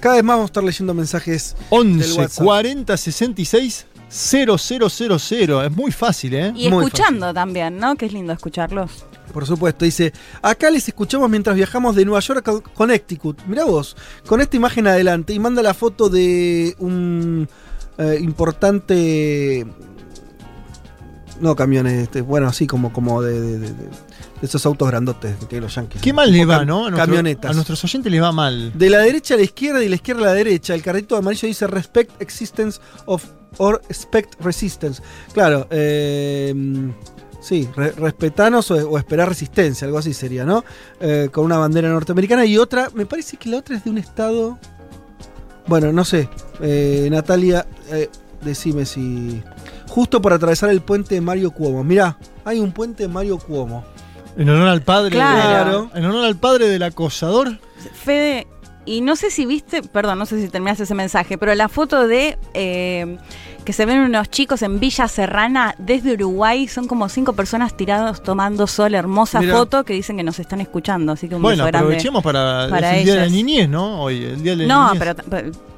[0.00, 2.44] Cada vez más vamos a estar leyendo mensajes del 11 WhatsApp.
[2.44, 5.64] 40 66 0000.
[5.64, 6.52] Es muy fácil, ¿eh?
[6.54, 7.96] Y Muy escuchando también, ¿no?
[7.96, 9.04] Que es lindo escucharlos.
[9.32, 10.12] Por supuesto, dice,
[10.42, 13.40] acá les escuchamos mientras viajamos de Nueva York a Connecticut.
[13.46, 17.48] Mirá vos, con esta imagen adelante y manda la foto de un
[17.98, 19.66] eh, importante...
[21.40, 23.74] No, camiones, este, bueno, así como, como de, de- de-
[24.42, 26.00] esos autos grandotes que tienen los yankees.
[26.02, 26.86] Qué mal le va, ¿no?
[26.86, 27.50] A, nuestro- camionetas.
[27.50, 28.72] a nuestros oyentes les va mal.
[28.76, 30.74] De la derecha a la izquierda y de la izquierda a la derecha.
[30.74, 33.24] El carrito amarillo dice respect existence of
[33.58, 35.02] or expect resistance.
[35.32, 36.54] Claro, eh,
[37.40, 40.64] sí, re- respetanos o, o esperar resistencia, algo así sería, ¿no?
[41.00, 43.98] Eh, con una bandera norteamericana y otra, me parece que la otra es de un
[43.98, 44.58] estado.
[45.66, 46.28] Bueno, no sé.
[46.60, 48.08] Eh, Natalia, eh,
[48.42, 49.42] decime si.
[49.88, 51.84] Justo por atravesar el puente de Mario Cuomo.
[51.84, 53.84] Mirá, hay un puente de Mario Cuomo.
[54.36, 55.10] En honor al padre.
[55.10, 55.90] Claro.
[55.94, 57.58] En honor al padre del acosador.
[57.92, 58.46] Fede,
[58.84, 62.06] y no sé si viste, perdón, no sé si terminaste ese mensaje, pero la foto
[62.08, 63.16] de eh,
[63.64, 68.22] que se ven unos chicos en Villa Serrana desde Uruguay, son como cinco personas tirados
[68.22, 71.68] tomando sol, hermosa foto que dicen que nos están escuchando, así que un Bueno, beso
[71.68, 71.78] grande.
[71.86, 73.28] aprovechemos para, para el Día de la.
[73.28, 74.02] Niñez, ¿no?
[74.02, 74.98] Hoy, el Día de la No, Niñez.
[74.98, 75.71] pero, pero-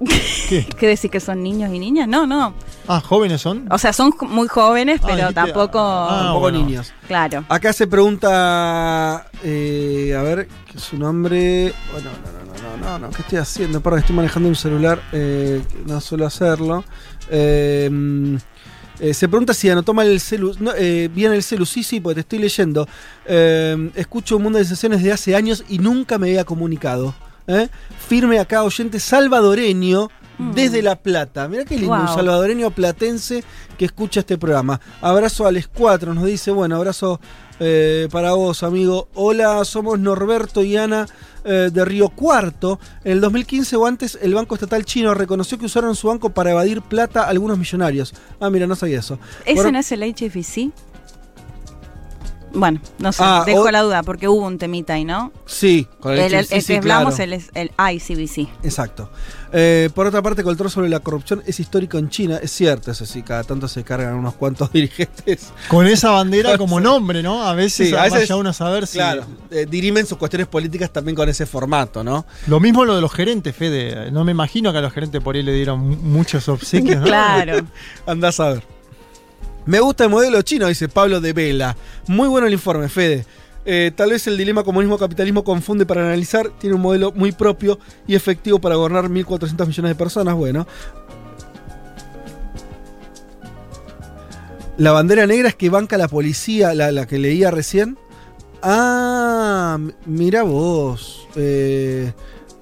[0.78, 2.06] ¿Qué decir que son niños y niñas?
[2.08, 2.54] No, no.
[2.86, 3.66] Ah, jóvenes son.
[3.70, 5.78] O sea, son muy jóvenes, Ah, pero dijiste- tampoco.
[5.80, 6.58] ah, Tampoco bueno.
[6.58, 6.92] niños.
[7.06, 7.44] Claro.
[7.48, 11.72] Acá se pregunta, eh, a ver, ¿qué es su nombre?
[11.92, 13.80] Bueno, no, no, no, no, no, no, ¿qué estoy haciendo?
[13.80, 16.84] Perdón, estoy manejando un celular, eh, no suelo hacerlo.
[17.30, 17.90] Eh,
[19.00, 20.54] eh, se pregunta si anotó mal el celu.
[20.60, 22.88] No, eh, bien el celu, sí, sí, porque te estoy leyendo.
[23.26, 27.14] Eh, escucho un mundo de sesiones de hace años y nunca me había comunicado.
[27.46, 27.68] ¿Eh?
[28.08, 30.08] Firme acá, oyente salvadoreño.
[30.38, 31.48] Desde La Plata.
[31.48, 32.14] Mirá qué lindo, un Mm.
[32.14, 33.42] Salvadoreño platense
[33.78, 34.78] que escucha este programa.
[35.00, 37.20] Abrazo a Les 4, nos dice, bueno, abrazo
[37.58, 39.08] eh, para vos, amigo.
[39.14, 41.06] Hola, somos Norberto y Ana
[41.42, 42.78] eh, de Río Cuarto.
[43.02, 46.50] En el 2015 o antes, el Banco Estatal Chino reconoció que usaron su banco para
[46.50, 48.12] evadir plata a algunos millonarios.
[48.38, 49.18] Ah, mira, no sabía eso.
[49.46, 50.70] ¿Ese Bueno, no es el HFC?
[52.58, 55.30] Bueno, no sé, Ah, dejo o- la duda porque hubo un temita ahí, ¿no?
[55.44, 57.24] Sí, con el, El, el- sí, el sí, que hablamos claro.
[57.24, 58.48] el, es el ICBC.
[58.64, 59.10] Exacto.
[59.52, 62.38] Eh, por otra parte, control sobre la corrupción es histórico en China.
[62.42, 65.52] Es cierto, eso sí, cada tanto se cargan unos cuantos dirigentes.
[65.68, 67.42] Con esa bandera como nombre, ¿no?
[67.46, 68.98] A veces, Sí, a veces- vaya uno a saber si.
[68.98, 72.24] Claro, eh, dirimen sus cuestiones políticas también con ese formato, ¿no?
[72.46, 74.10] Lo mismo lo de los gerentes, Fede.
[74.10, 77.04] No me imagino que a los gerentes por ahí le dieron mu- muchos obsequios, ¿no?
[77.04, 77.58] Claro.
[78.06, 78.75] Andás a ver.
[79.66, 81.76] Me gusta el modelo chino, dice Pablo de Vela.
[82.06, 83.26] Muy bueno el informe, Fede.
[83.64, 86.50] Eh, tal vez el dilema comunismo-capitalismo confunde para analizar.
[86.60, 90.36] Tiene un modelo muy propio y efectivo para gobernar 1.400 millones de personas.
[90.36, 90.68] Bueno.
[94.78, 97.98] La bandera negra es que banca la policía, la, la que leía recién.
[98.62, 101.26] Ah, mira vos.
[101.34, 102.12] Eh,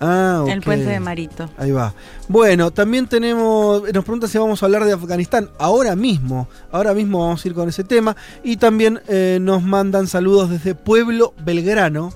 [0.04, 1.48] ah, El puente de Marito.
[1.56, 1.94] Ahí va.
[2.28, 3.82] Bueno, también tenemos.
[3.82, 5.50] Nos preguntan si vamos a hablar de Afganistán.
[5.58, 6.48] Ahora mismo.
[6.70, 8.16] Ahora mismo vamos a ir con ese tema.
[8.42, 12.12] Y también eh, nos mandan saludos desde Pueblo Belgrano,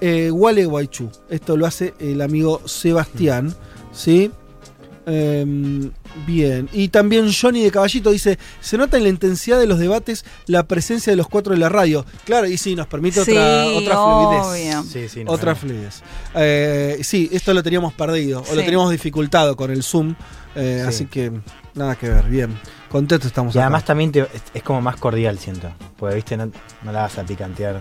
[0.00, 1.10] eh, Gualeguaychú.
[1.28, 3.54] Esto lo hace el amigo Sebastián.
[3.92, 4.30] ¿Sí?
[5.06, 5.90] Em,
[6.26, 6.68] bien.
[6.72, 10.64] Y también Johnny de Caballito dice: Se nota en la intensidad de los debates la
[10.64, 12.04] presencia de los cuatro de la radio.
[12.24, 14.44] Claro, y sí, nos permite Sí, otra, otra obvio.
[14.44, 14.86] fluidez.
[14.92, 16.02] Sí, sí, Otra fluidez.
[16.34, 20.14] Eh, sí, esto lo teníamos perdido, o lo teníamos dificultado con el Zoom.
[20.54, 20.88] eh, Sí.
[20.88, 21.32] Así que
[21.74, 22.58] nada que ver, bien.
[22.90, 23.66] Contentos estamos Y acá.
[23.66, 25.72] además también te- es, es como más cordial, siento.
[25.96, 26.50] Porque, viste, no,
[26.82, 27.80] no la vas a picantear.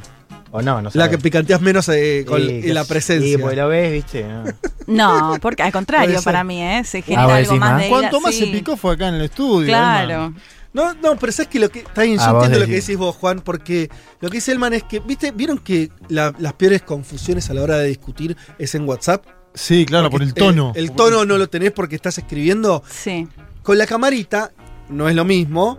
[0.53, 1.09] O no, no La sabes.
[1.11, 3.37] que picanteas menos eh, con Sí, la presencia.
[3.37, 4.25] Sí, porque lo ves, viste.
[4.25, 4.43] no.
[4.87, 6.83] No, porque al contrario, para mí, ¿eh?
[6.83, 7.81] Se genera Ah, vos algo más más.
[7.83, 8.41] de Cuanto más sí.
[8.45, 9.67] se picó fue acá en el estudio.
[9.67, 10.33] Claro.
[10.73, 11.79] No, no, pero sabes que lo que.
[11.79, 12.97] Está bien, yo Ah, vos entiendo lo que decís.
[12.97, 15.31] vos, Juan, porque lo que dice Elman es que, ¿viste?
[15.31, 19.25] ¿Vieron que la- las peores confusiones a la hora de discutir es en WhatsApp?
[19.53, 20.71] Sí, claro, por el tono.
[20.75, 22.83] eh, el tono no lo tenés porque estás escribiendo.
[22.89, 23.27] Sí.
[23.63, 24.51] Con la camarita
[24.89, 25.77] no es lo mismo,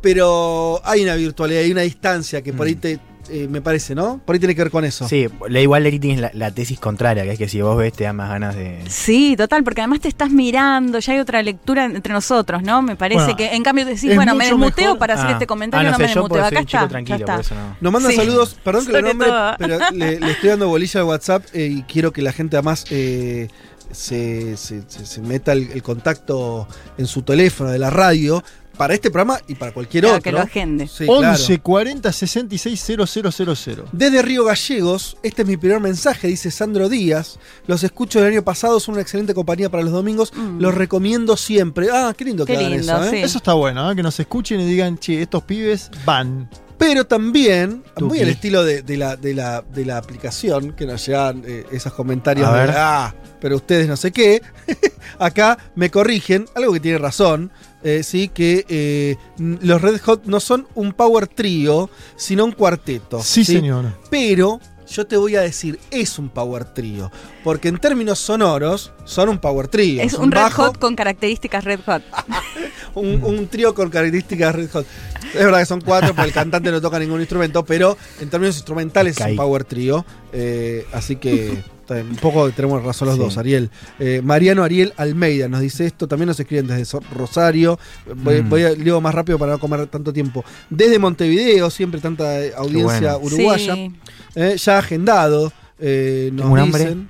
[0.00, 2.98] pero hay una virtualidad, hay una distancia que por ahí te.
[3.30, 4.20] Eh, me parece, ¿no?
[4.24, 5.08] Por ahí tiene que ver con eso.
[5.08, 7.92] Sí, la igual Leti tienes la, la tesis contraria, que es que si vos ves
[7.92, 8.78] te da más ganas de.
[8.88, 12.82] Sí, total, porque además te estás mirando, ya hay otra lectura entre nosotros, ¿no?
[12.82, 15.32] Me parece Bueno, que en cambio decís, bueno, me desmuteo mejor- para hacer Ah.
[15.32, 16.44] este comentario, Ah, no, no me sé, desmuteo.
[16.44, 17.54] Acá está, tranquilo, ya por está.
[17.54, 17.76] eso no.
[17.80, 18.16] Nos mandan Sí.
[18.18, 19.54] saludos, perdón que lo nombre, todo.
[19.58, 22.84] pero le, le estoy dando bolilla al WhatsApp eh, y quiero que la gente además
[22.90, 23.48] eh,
[23.94, 26.66] se, se- se- se meta el, el contacto
[26.98, 28.42] en su teléfono de la radio
[28.76, 30.24] para este programa y para cualquier Claro, otro.
[30.24, 30.88] que lo agende.
[30.88, 31.30] Sí, claro.
[31.30, 33.86] 11 40 66 000.
[33.92, 37.38] Desde Río Gallegos, este es mi primer mensaje, dice Sandro Díaz.
[37.68, 40.32] Los escucho del año pasado, son una excelente compañía para los domingos.
[40.34, 40.58] Mm.
[40.60, 41.86] Los recomiendo siempre.
[41.92, 43.10] Ah, qué lindo Qué que lindo, eso, ¿eh?
[43.10, 43.16] sí.
[43.18, 43.94] Eso está bueno, ¿eh?
[43.94, 46.50] que nos escuchen y digan, che, estos pibes van.
[46.76, 51.06] Pero también, muy al estilo de, de la, de, la, de la aplicación, que nos
[51.06, 52.74] llegan eh, esos comentarios A de, ver.
[52.76, 54.42] ah, pero ustedes no sé qué,
[55.18, 57.50] acá me corrigen, algo que tiene razón,
[57.82, 63.22] eh, sí, que eh, los Red Hot no son un power trío, sino un cuarteto.
[63.22, 63.92] Sí, señor.
[64.10, 67.10] Pero yo te voy a decir, es un power trío,
[67.42, 70.02] porque en términos sonoros son un power trío.
[70.02, 72.02] Es un red bajo, hot con características red hot.
[72.94, 74.86] un, un trío con características Red Hot.
[75.34, 78.56] Es verdad que son cuatro, porque el cantante no toca ningún instrumento, pero en términos
[78.56, 80.04] instrumentales es un power trío.
[80.32, 83.22] eh, así que un poco tenemos razón los Sí.
[83.22, 83.70] dos, Ariel.
[83.98, 87.78] Eh, Mariano Ariel Almeida nos dice esto, también nos escriben desde Rosario.
[88.16, 88.48] Voy, Mm.
[88.48, 90.44] voy a leo más rápido para no comer tanto tiempo.
[90.70, 93.26] Desde Montevideo, siempre tanta eh, audiencia bueno.
[93.36, 93.74] uruguaya.
[93.74, 93.92] Sí.
[94.36, 97.08] Eh, ya agendado, eh, nos un dicen.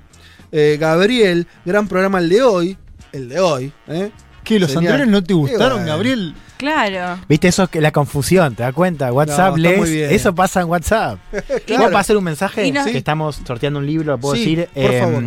[0.53, 2.77] Eh, Gabriel, gran programa el de hoy.
[3.13, 4.11] El de hoy, ¿eh?
[4.45, 5.87] ¿Qué, los anteriores no te gustaron, bueno.
[5.87, 6.35] Gabriel?
[6.65, 7.20] Claro.
[7.28, 9.12] Viste, eso es que la confusión, ¿te das cuenta?
[9.12, 10.11] WhatsApp muy lees, bien.
[10.11, 11.19] eso pasa en WhatsApp.
[11.66, 11.82] Claro.
[11.82, 12.70] ¿Puedo pasar un mensaje?
[12.73, 14.69] No- Que estamos sorteando un libro, lo puedo Sí, decir.
[14.74, 15.24] por favor.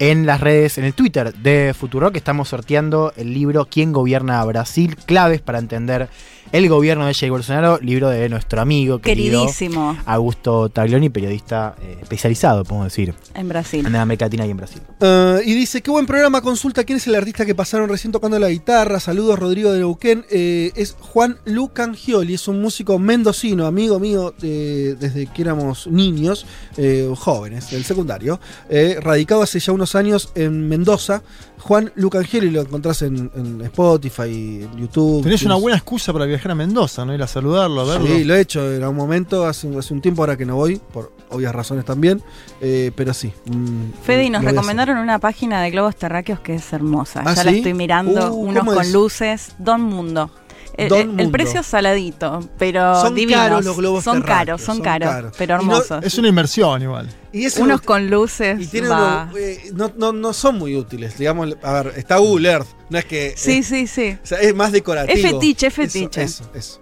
[0.00, 4.40] En las redes, en el Twitter de Futuro, que estamos sorteando el libro ¿Quién gobierna
[4.40, 4.94] a Brasil?
[5.06, 6.08] Claves para entender
[6.52, 11.98] el gobierno de Jair Bolsonaro, libro de nuestro amigo querido Queridísimo Augusto Taglioni, periodista eh,
[12.02, 13.86] especializado, podemos decir, en Brasil.
[13.86, 14.80] en América Latina y en Brasil.
[15.00, 18.38] Eh, y dice, qué buen programa, consulta quién es el artista que pasaron recién tocando
[18.38, 19.00] la guitarra.
[19.00, 20.24] Saludos, Rodrigo de Neuquén.
[20.30, 26.46] Eh, es Juan Lucangioli, es un músico mendocino, amigo mío eh, desde que éramos niños,
[26.76, 31.22] eh, jóvenes, del secundario, eh, radicado hace ya unos años en Mendoza.
[31.60, 35.22] Juan Lucangioli lo encontrás en, en Spotify, en YouTube.
[35.22, 37.14] Tenés una buena excusa para viajar a Mendoza, ¿no?
[37.14, 38.06] Ir a saludarlo, a verlo.
[38.06, 40.80] Sí, lo he hecho en algún momento, hace, hace un tiempo ahora que no voy,
[40.92, 42.22] por obvias razones también,
[42.60, 43.32] eh, pero sí.
[43.46, 47.22] mm, Fede, y nos recomendaron una página de globos terráqueos que es hermosa.
[47.26, 47.58] ¿Ah, ya la sí?
[47.58, 48.92] estoy mirando, Uh, unos ¿cómo con es?
[48.92, 49.52] luces.
[49.58, 50.30] Don Mundo.
[50.78, 53.42] El, Don el- precio es saladito, pero Son divinos.
[53.42, 55.34] caros los globos Son terráqueos, caros, son, son caros, caros.
[55.36, 56.04] pero Y no- hermosos.
[56.04, 57.08] Es una inversión igual.
[57.32, 58.60] Y eso Unos no- con luces.
[58.60, 59.26] Y tiene va.
[59.30, 61.56] uno- eh, no, no, no son muy útiles, digamos.
[61.62, 63.34] A ver, está Google Earth, no es que.
[63.36, 64.16] Sí, eh, sí, sí.
[64.22, 65.14] o sea, es más decorativo.
[65.16, 66.22] Es fetiche, es Eso, fetiche.
[66.22, 66.80] Eso, eso.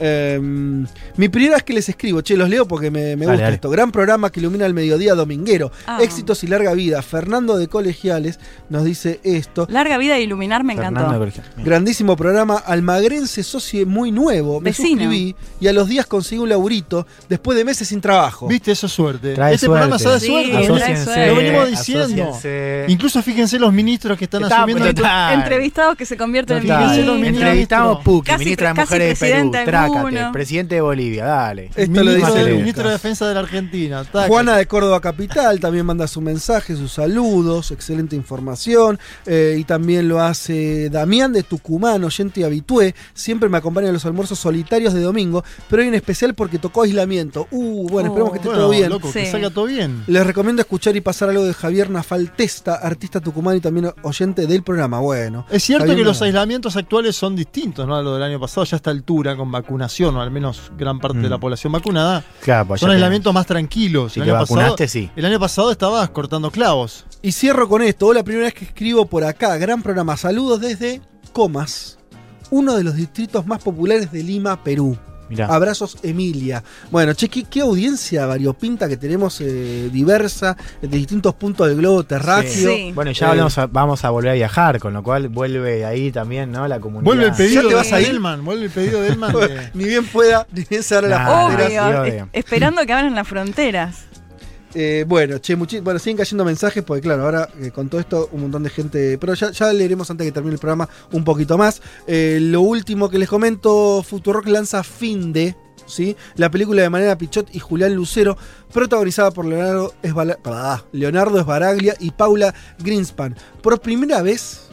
[0.00, 0.38] Eh,
[1.16, 3.54] mi primera vez que les escribo, che, los leo porque me, me Dale, gusta dale.
[3.56, 3.70] esto.
[3.70, 5.70] Gran programa que ilumina el mediodía dominguero.
[5.86, 5.98] Ah.
[6.00, 7.02] Éxitos y larga vida.
[7.02, 8.38] Fernando de Colegiales
[8.68, 9.66] nos dice esto.
[9.70, 11.42] Larga vida e iluminar me Fernando encantó.
[11.64, 14.60] Grandísimo programa, almagrense socie muy nuevo.
[14.60, 14.88] Me Vecino.
[15.02, 18.46] suscribí y a los días conseguí un laburito después de meses sin trabajo.
[18.48, 18.72] ¿Viste?
[18.72, 19.34] Eso es suerte.
[19.34, 20.26] Trae este programa suerte.
[20.26, 21.26] se da Sí, suerte.
[21.28, 22.38] Lo venimos diciendo.
[22.88, 24.86] Incluso fíjense los ministros que están Está- asumiendo.
[25.32, 26.90] Entrevistados que se convierten en ministros.
[26.90, 27.42] Fíjense los ministros.
[27.48, 29.58] Entrevistamos Puki, Casi- ministra de Mujeres de Perú, presidente
[30.32, 31.70] Presidente de Bolivia, dale.
[31.74, 32.58] Esto lo Ministro, dice Lucas.
[32.58, 34.04] ministro de Defensa de la Argentina.
[34.04, 34.28] taca.
[34.28, 38.98] Juana de Córdoba Capital también manda su mensaje, sus saludos, excelente información.
[39.26, 42.94] eh, y también lo hace Damián de Tucumán, oyente habitué.
[43.14, 46.82] Siempre me acompaña en los almuerzos solitarios de domingo, pero hoy en especial porque tocó
[46.82, 47.46] aislamiento.
[47.50, 48.90] Uh, bueno, esperemos que esté Bueno, todo bien.
[48.90, 50.04] loco, que salga todo bien.
[50.06, 54.62] Les recomiendo escuchar y pasar algo de Javier Nafaltesta, artista tucumán y también oyente del
[54.62, 55.00] programa.
[55.00, 55.46] Bueno.
[55.50, 57.96] Es cierto Javier que los aislamientos actuales son distintos ¿no?
[57.96, 60.98] a lo del año pasado, ya a esta altura, con vacunación, o al menos gran
[60.98, 61.30] parte de Mm.
[61.30, 62.24] la población vacunada.
[62.42, 64.12] Claro, pues son aislamientos más tranquilos.
[64.12, 65.10] Si el, te año vacunaste, pasado, sí.
[65.14, 67.04] el año pasado estabas cortando clavos.
[67.22, 68.06] Y cierro con esto.
[68.08, 69.56] Hola, primera vez que escribo por acá.
[69.56, 70.16] Gran programa.
[70.16, 71.00] Saludos desde
[71.32, 71.98] Comas,
[72.50, 74.98] uno de los distritos más populares de Lima, Perú.
[75.28, 75.46] Mirá.
[75.46, 76.62] Abrazos, Emilia.
[76.90, 82.04] Bueno, che, qué, qué audiencia variopinta que tenemos eh, diversa, de distintos puntos del globo
[82.04, 82.50] terráqueo.
[82.74, 82.92] Sí.
[82.94, 86.10] Bueno, ya Eh, vamos a, vamos a volver a viajar, con lo cual vuelve ahí
[86.12, 86.66] también, ¿no?
[86.68, 87.04] La comunidad.
[87.04, 88.06] Vuelve el pedido ¿Ya te de vas a ir?
[88.08, 89.32] Delman, vuelve el pedido de Delman.
[89.38, 91.26] de- Ni bien pueda, ni bien se abra la Nah.
[91.26, 91.66] frontera.
[91.66, 91.74] Obvio, sí,
[92.08, 92.28] es- obvio.
[92.32, 94.04] esperando que abran las fronteras.
[94.74, 98.42] Eh, bueno, che, bueno, siguen cayendo mensajes porque claro, ahora eh, con todo esto un
[98.42, 101.56] montón de gente, pero ya, ya leeremos antes de que termine el programa un poquito
[101.56, 101.80] más.
[102.06, 106.16] Eh, lo último que les comento, Futurock lanza Finde, ¿sí?
[106.36, 108.36] La película de Manera Pichot y Julián Lucero,
[108.72, 109.94] protagonizada por Leonardo,
[110.92, 113.36] Leonardo Esbaraglia y Paula Greenspan.
[113.62, 114.67] Por primera vez,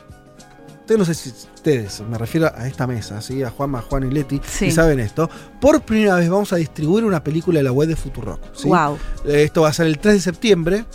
[0.85, 3.41] ustedes no sé si ustedes, me refiero a esta mesa, ¿sí?
[3.41, 4.65] A Juanma, Juan y Leti, Sí.
[4.65, 5.27] si saben esto,
[5.59, 8.39] por primera vez vamos a distribuir una película de la web de Futurock.
[8.53, 8.67] ¿sí?
[8.69, 8.97] Wow.
[9.25, 10.85] Eh, Esto va a ser el 3 de septiembre,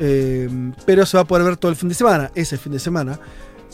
[0.00, 0.48] eh,
[0.84, 3.18] pero se va a poder ver todo el fin de semana, ese fin de semana.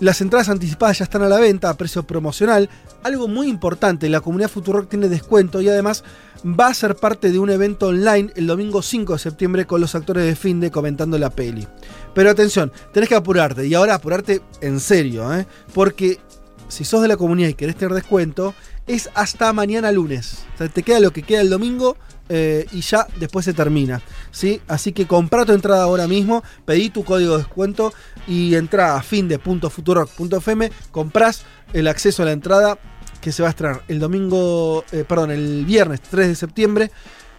[0.01, 2.69] Las entradas anticipadas ya están a la venta a precio promocional.
[3.05, 6.03] Algo muy importante, la comunidad Futurock tiene descuento y además
[6.45, 9.95] va a ser parte de un evento online el domingo 5 de septiembre con los
[9.95, 11.67] actores de Finde comentando la peli.
[12.15, 15.47] Pero atención, tenés que apurarte y ahora apurarte en serio, ¿eh?
[15.73, 16.21] porque
[16.69, 18.55] si sos de la comunidad y querés tener descuento,
[18.87, 20.45] es hasta mañana lunes.
[20.55, 21.97] O sea, te queda lo que queda el domingo
[22.29, 24.03] eh, y ya después se termina.
[24.31, 24.61] ¿sí?
[24.69, 27.93] Así que comprá tu entrada ahora mismo, pedí tu código de descuento
[28.27, 31.43] y entra a finde.futurock.fm, comprás
[31.73, 32.79] el acceso a la entrada
[33.21, 36.91] que se va a estrenar el domingo, eh, perdón, el viernes 3 de septiembre.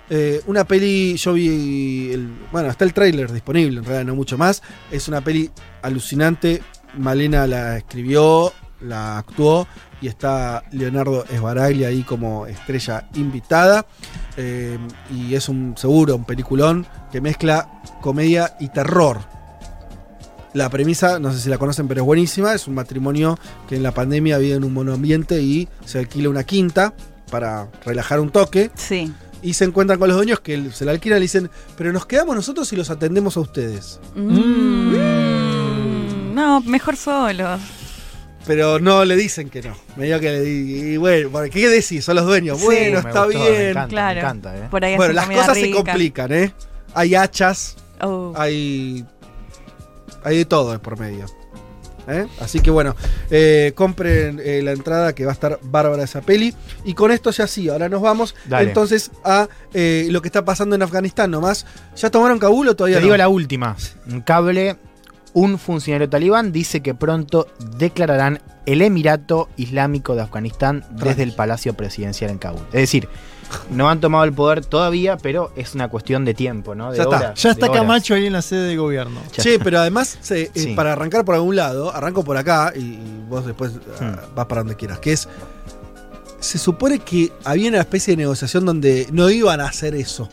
[0.10, 4.38] Eh, una peli, yo vi, el- bueno, está el tráiler disponible, en realidad no mucho
[4.38, 4.61] más.
[4.91, 5.49] Es una peli
[5.82, 6.61] alucinante.
[6.98, 9.68] Malena la escribió, la actuó
[10.02, 13.86] y está Leonardo Esbaraglia ahí como estrella invitada.
[14.38, 14.77] Eh,
[15.14, 19.19] y es un seguro, un peliculón que mezcla comedia y terror.
[20.53, 22.53] La premisa, no sé si la conocen, pero es buenísima.
[22.53, 23.38] Es un matrimonio
[23.68, 26.94] que en la pandemia vive en un monoambiente y se alquila una quinta
[27.30, 28.72] para relajar un toque.
[28.76, 29.11] Sí.
[29.45, 32.07] Y se encuentran con los dueños que se la alquilan y le dicen, pero nos
[32.07, 33.99] quedamos nosotros y los atendemos a ustedes.
[34.15, 34.95] Mm.
[36.34, 37.61] No, mejor solos.
[38.47, 39.76] Pero no le dicen que no.
[39.95, 42.03] Medio que le di- y bueno, ¿qué decís?
[42.05, 42.59] Son los dueños.
[42.59, 42.65] Sí.
[42.65, 43.61] Bueno, Me está gustó, me bien.
[43.72, 44.15] encanta, Claro.
[44.15, 44.67] me encanta, ¿eh?
[44.69, 46.53] Por ahí Bueno, las cosas se complican, ¿eh?
[46.93, 48.34] Hay hachas, Oh.
[48.35, 49.05] hay.
[50.23, 51.26] Hay de todo por medio.
[52.07, 52.27] ¿Eh?
[52.40, 52.95] Así que bueno,
[53.30, 56.53] eh, compren eh, la entrada que va a estar bárbara esa peli.
[56.84, 58.68] Y con esto ya sí, ahora nos vamos Dale.
[58.68, 61.65] entonces a lo que está pasando en Afganistán nomás.
[61.95, 63.06] ¿Ya tomaron Kabul o todavía Te no?
[63.07, 63.76] digo la última.
[64.11, 64.77] Un cable.
[65.34, 71.73] Un funcionario talibán dice que pronto declararán el Emirato Islámico de Afganistán desde el Palacio
[71.73, 72.61] Presidencial en Kabul.
[72.68, 73.10] Es decir,
[73.69, 76.91] no han tomado el poder todavía, pero es una cuestión de tiempo, ¿no?
[76.91, 77.17] De Ya está.
[77.17, 77.77] horas, Ya está horas.
[77.81, 79.19] Camacho ahí en la sede de gobierno.
[79.31, 80.73] Che, pero además, se- eh, Sí.
[80.76, 84.03] para arrancar por algún lado, arranco por acá y, y vos después Hmm.
[84.17, 85.27] ah, vas para donde quieras, que es,
[86.39, 90.30] se supone que había una especie de negociación donde no iban a hacer eso.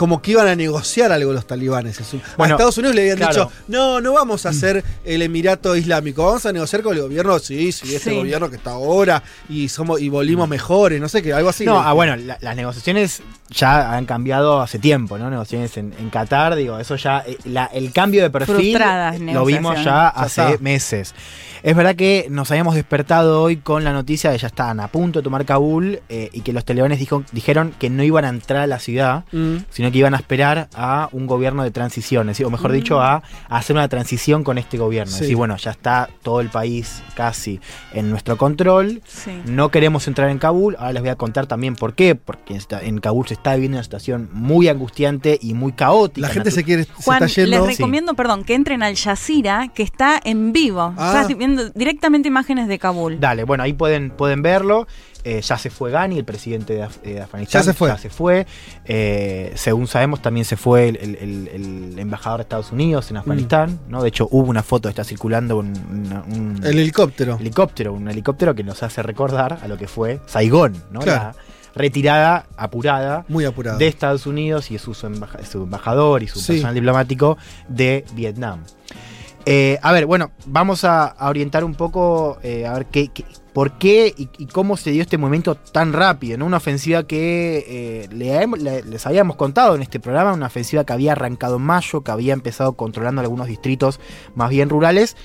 [0.00, 1.96] Como que iban a negociar algo los talibanes.
[1.96, 3.32] se su- Bueno, a Estados Unidos le habían claro.
[3.34, 7.38] dicho, no, no vamos a hacer el Emirato Islámico, vamos a negociar con el gobierno,
[7.38, 8.16] sí, sí, este Sí.
[8.16, 11.66] gobierno que está ahora y somos y volvimos mejores, no sé qué, algo así.
[11.66, 15.28] No, ah, bueno, la- las negociaciones ya han cambiado hace tiempo, ¿no?
[15.28, 19.44] Negociaciones en, en Qatar, digo, eso ya, eh, la- el cambio de perfil eh, lo
[19.44, 21.14] vimos ya hace meses.
[21.62, 24.88] Es verdad que nos habíamos despertado hoy con la noticia de que ya estaban a
[24.88, 28.30] punto de tomar Kabul eh, y que los talibanes dijo- dijeron que no iban a
[28.30, 29.56] entrar a la ciudad, Mm.
[29.68, 32.74] sino que iban a esperar a un gobierno de transición, decir, o mejor Mm.
[32.74, 33.16] dicho, a,
[33.48, 35.10] a hacer una transición con este gobierno.
[35.10, 35.20] Es Sí.
[35.22, 37.60] decir, bueno, ya está todo el país casi
[37.92, 39.30] en nuestro control, Sí.
[39.46, 42.98] no queremos entrar en Kabul, ahora les voy a contar también por qué, porque en
[42.98, 46.26] Kabul se está viviendo una situación muy angustiante y muy caótica.
[46.26, 47.66] La gente se quiere, se Juan, está yendo.
[47.66, 50.94] les recomiendo, perdón, que entren al Jazeera, que está en vivo.
[50.96, 51.20] Ah.
[51.20, 53.18] Estás viendo directamente imágenes de Kabul.
[53.20, 54.86] Dale, bueno, ahí pueden, pueden verlo.
[55.22, 57.60] Eh, ya se fue Ghani, el presidente de, Af- eh, de Afganistán.
[57.60, 57.88] Ya se fue.
[57.88, 58.46] Ya se fue.
[58.86, 61.48] Eh, según sabemos, también se fue el, el- el-
[61.92, 63.78] el embajador de Estados Unidos en Afganistán.
[63.88, 64.02] ¿no?
[64.02, 67.36] De hecho, hubo una foto, está circulando un, una- un El helicóptero.
[67.38, 71.00] helicóptero, un helicóptero que nos hace recordar a lo que fue Saigón, ¿no?
[71.00, 71.32] Claro.
[71.34, 71.34] La
[71.74, 73.78] retirada apurada Muy apurado.
[73.78, 76.52] de Estados Unidos y su, su embaja- su embajador y su Sí.
[76.54, 77.36] personal diplomático
[77.68, 78.64] de Vietnam.
[79.46, 83.24] Eh, a ver, bueno, vamos a, a orientar un poco eh, a ver qué, qué-
[83.52, 86.46] por qué y, cómo se dio este movimiento tan rápido, ¿no?
[86.46, 90.92] Una ofensiva que eh, le- le- les habíamos contado en este programa, una ofensiva que
[90.92, 93.98] había arrancado en mayo, que había empezado controlando algunos distritos
[94.34, 95.16] más bien rurales,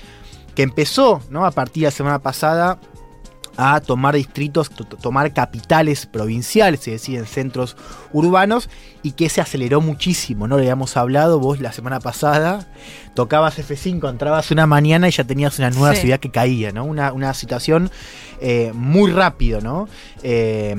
[0.54, 1.46] que empezó, ¿no?
[1.46, 2.80] A partir de la semana pasada
[3.58, 7.76] a tomar distritos, to- to- tomar capitales provinciales, es decir, en centros
[8.12, 8.68] urbanos,
[9.06, 10.56] y que se aceleró muchísimo, ¿no?
[10.56, 12.66] Le habíamos hablado, vos la semana pasada,
[13.14, 16.00] tocabas F5, entrabas una mañana y ya tenías una nueva Sí.
[16.02, 16.84] ciudad que caía, ¿no?
[16.84, 17.88] Una, una situación
[18.40, 19.88] eh, muy rápido, ¿no?
[20.24, 20.74] Eh,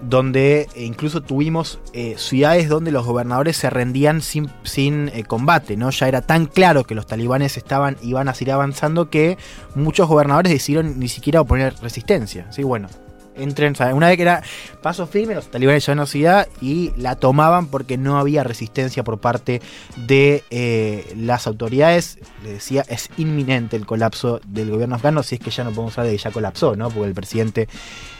[0.00, 5.90] donde incluso tuvimos eh, ciudades donde los gobernadores se rendían sin, sin eh, combate, ¿no?
[5.90, 9.38] Ya era tan claro que los talibanes estaban, iban a seguir avanzando que
[9.74, 12.62] muchos gobernadores decidieron ni siquiera oponer resistencia, ¿sí?
[12.62, 12.88] Bueno,
[13.36, 14.42] entren, o una vez que era
[14.82, 19.18] paso firme, los talibanes llevaban la ciudad y la tomaban porque no había resistencia por
[19.18, 19.60] parte
[19.96, 22.18] de eh, las autoridades.
[22.42, 25.96] Le decía, es inminente el colapso del gobierno afgano, si es que ya no podemos
[25.98, 26.90] hablar de que ya colapsó, ¿no?
[26.90, 27.68] Porque el presidente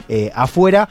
[0.09, 0.89] eh, afuera.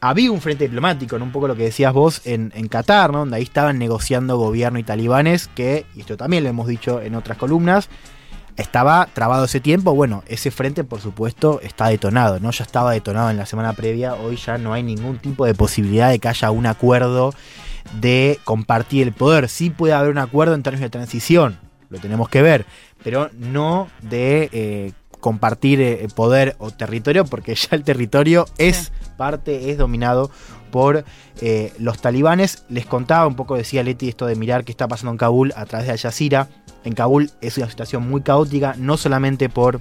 [0.00, 1.24] Había un frente diplomático, ¿no?
[1.24, 3.20] un poco lo que decías vos en, en Qatar, ¿no?
[3.20, 7.14] donde ahí estaban negociando gobierno y talibanes, que, y esto también lo hemos dicho en
[7.14, 7.88] otras columnas,
[8.56, 9.94] estaba trabado ese tiempo.
[9.94, 12.50] Bueno, ese frente, por supuesto, está detonado, ¿no?
[12.50, 14.14] Ya estaba detonado en la semana previa.
[14.14, 17.32] Hoy ya no hay ningún tipo de posibilidad de que haya un acuerdo
[18.00, 19.48] de compartir el poder.
[19.48, 21.58] Sí puede haber un acuerdo en términos de transición,
[21.90, 22.66] lo tenemos que ver,
[23.02, 29.70] pero no de eh, compartir eh, poder o territorio, porque ya el territorio es parte,
[29.70, 30.30] es dominado
[30.70, 31.04] por
[31.40, 32.64] eh, los talibanes.
[32.68, 35.66] Les contaba un poco, decía Leti, esto de mirar qué está pasando en Kabul a
[35.66, 36.48] través de Al Jazeera.
[36.84, 39.80] En Kabul es una situación muy caótica, no solamente por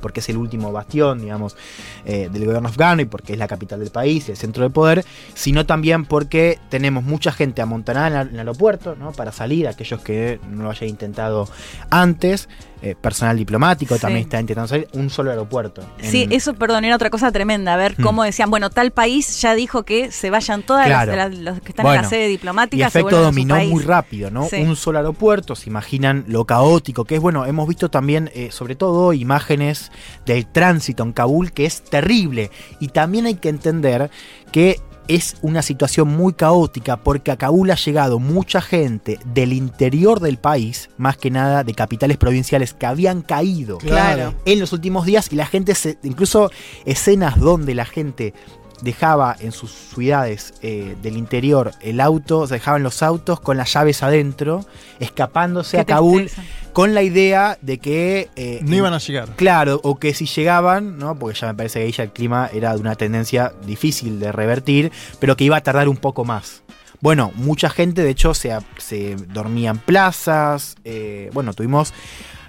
[0.00, 1.56] porque es el último bastión, digamos,
[2.04, 4.70] eh, del gobierno afgano y porque es la capital del país y el centro de
[4.70, 5.04] poder,
[5.34, 9.12] sino también porque tenemos mucha gente amontonada en, el aeropuerto, ¿no?
[9.12, 11.48] Para salir, aquellos que no lo hayan intentado
[11.90, 12.48] antes,
[12.82, 14.00] eh, personal diplomático Sí.
[14.00, 15.82] también está intentando salir, un solo aeropuerto.
[16.02, 17.72] Sí, eso, perdón, era otra cosa tremenda.
[17.74, 18.02] A ver Mm.
[18.02, 21.60] cómo decían, bueno, tal país ya dijo que se vayan todas las- Claro.
[21.62, 22.90] que están en la sede Y diplomática.
[22.90, 24.46] se efecto dominó muy rápido, ¿no?
[24.48, 24.56] Sí.
[24.56, 27.20] Un solo aeropuerto, se imaginan lo caótico que es.
[27.20, 29.90] Bueno, hemos visto también, eh, sobre todo, imágenes
[30.26, 32.50] del tránsito en Kabul, que es terrible.
[32.80, 34.10] Y también hay que entender
[34.52, 40.20] que es una situación muy caótica porque a Kabul ha llegado mucha gente del interior
[40.20, 44.34] del país, más que nada de capitales provinciales que habían caído Claro.
[44.44, 46.50] en los últimos días y la gente, se, incluso
[46.84, 48.34] escenas donde la gente
[48.82, 54.02] dejaba en sus ciudades eh, del interior el auto, dejaban los autos con las llaves
[54.02, 54.64] adentro,
[55.00, 56.42] escapándose Qué a Kabul tristeza.
[56.72, 58.28] con la idea de que...
[58.36, 59.30] eh, No iban a llegar.
[59.36, 61.18] Claro, o que si llegaban, ¿no?
[61.18, 64.32] Porque ya me parece que ahí ya el clima era de una tendencia difícil de
[64.32, 66.62] revertir, pero que iba a tardar un poco más.
[67.00, 71.92] Bueno, mucha gente de hecho se, se dormía en plazas, eh, bueno, tuvimos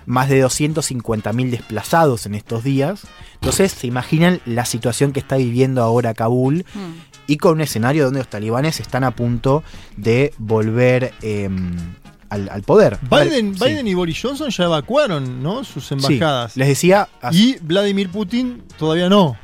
[0.07, 3.01] más de 250.000 desplazados en estos días.
[3.35, 6.93] Entonces, se imaginan la situación que está viviendo ahora Kabul Mm.
[7.27, 9.63] y con un escenario donde los talibanes están a punto
[9.97, 11.49] de volver eh,
[12.29, 12.97] al, al poder.
[13.09, 13.63] Biden, sí.
[13.65, 15.63] Biden y Boris Johnson ya evacuaron ¿no?
[15.63, 16.53] sus embajadas.
[16.53, 19.37] Sí, les decía, Y Vladimir Putin todavía no.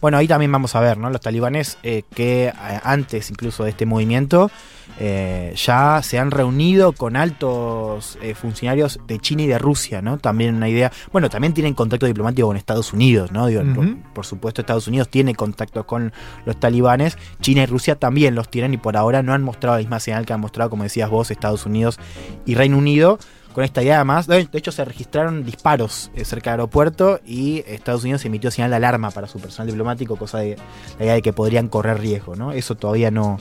[0.00, 1.08] Bueno, ahí también vamos a ver, ¿no?
[1.10, 2.52] Los talibanes eh, que eh,
[2.82, 4.50] antes incluso de este movimiento
[4.98, 10.18] eh, ya se han reunido con altos eh, funcionarios de China y de Rusia, ¿no?
[10.18, 10.90] También una idea.
[11.12, 13.46] Bueno, también tienen contacto diplomático con Estados Unidos, ¿no?
[13.46, 16.12] Digo, por, por supuesto, Estados Unidos tiene contactos con
[16.44, 17.18] los talibanes.
[17.40, 20.24] China y Rusia también los tienen y por ahora no han mostrado la misma señal
[20.24, 21.98] que han mostrado, como decías vos, Estados Unidos
[22.46, 23.18] y Reino Unido
[23.56, 24.26] con esta idea además.
[24.26, 28.68] De de hecho, se registraron disparos eh, cerca del aeropuerto y Estados Unidos emitió señal
[28.68, 30.56] de alarma para su personal diplomático, cosa de
[30.98, 32.52] la idea de que podrían correr riesgo, ¿no?
[32.52, 33.38] Eso todavía no,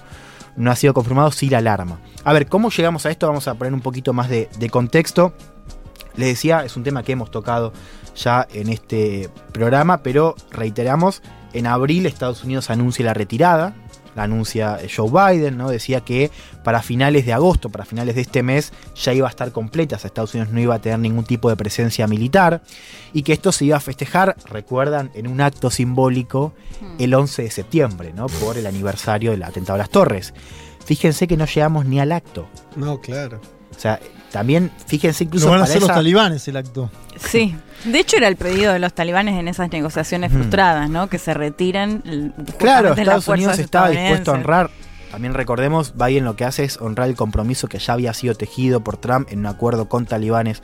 [0.56, 2.00] no ha sido confirmado, sí la alarma.
[2.24, 3.28] A ver, ¿cómo llegamos a esto?
[3.28, 5.34] Vamos a poner un poquito más de, de contexto.
[6.16, 7.74] Les decía, es un tema que hemos tocado
[8.16, 11.22] ya en este programa, pero reiteramos,
[11.54, 13.74] en abril Estados Unidos anuncia la retirada,
[14.16, 15.70] la anuncia eh, Joe Biden, ¿no?
[15.70, 16.32] Decía que
[16.64, 20.00] para finales de agosto, para finales de este mes, ya iba a estar completa, o
[20.00, 22.62] sea, Estados Unidos no iba a tener ningún tipo de presencia militar,
[23.14, 26.54] y que esto se iba a festejar, recuerdan, en un acto simbólico
[26.98, 28.28] el 11 de septiembre, ¿no?
[28.28, 30.34] Por el aniversario del atentado a las torres.
[30.86, 32.48] Fíjense que no llegamos ni al acto.
[32.76, 33.42] No, claro.
[33.76, 34.00] O sea,
[34.36, 36.92] también, fíjense incluso Lo van a hacer los talibanes el acto.
[37.18, 37.56] Sí.
[37.86, 40.34] De hecho, era el pedido de los talibanes en esas negociaciones Mm.
[40.36, 41.08] frustradas, ¿no?
[41.08, 42.04] Que se retiren.
[42.06, 44.70] l- Claro, Estados Unidos estaba dispuesto a honrar.
[45.10, 48.84] También recordemos, Biden lo que hace es honrar el compromiso que ya había sido tejido
[48.84, 50.62] por Trump en un acuerdo con talibanes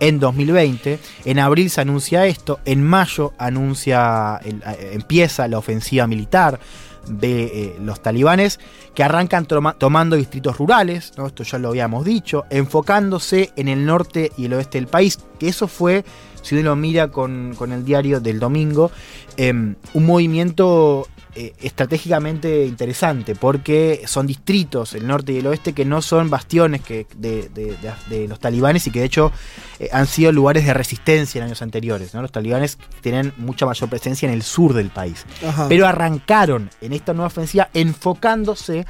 [0.00, 0.98] en 2020.
[1.24, 6.60] En abril se anuncia esto, en mayo anuncia, el- eh, empieza la ofensiva militar
[7.08, 8.58] de eh, los talibanes
[8.94, 11.26] que arrancan toma- tomando distritos rurales, ¿no?
[11.26, 15.48] esto ya lo habíamos dicho, enfocándose en el norte y el oeste del país, que
[15.48, 16.04] eso fue,
[16.42, 18.90] si uno lo mira con, con el diario del domingo,
[19.36, 21.06] em, un movimiento
[21.36, 26.80] eh, estratégicamente interesante, porque son distritos, el norte y el oeste, que no son bastiones
[26.80, 29.30] que, de, de- de- de los talibanes y que de hecho
[29.78, 32.14] eh, han sido lugares de resistencia en años anteriores.
[32.14, 32.22] ¿no?
[32.22, 35.24] Los talibanes tienen mucha mayor presencia en el sur del país.
[35.46, 35.68] Ajá.
[35.68, 38.86] Pero arrancaron en esta nueva ofensiva enfocándose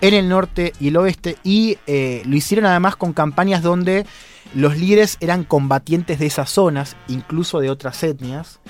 [0.00, 4.06] en el norte y el oeste y eh, lo hicieron además con campañas donde
[4.54, 8.60] los líderes eran combatientes de esas zonas, incluso de otras etnias,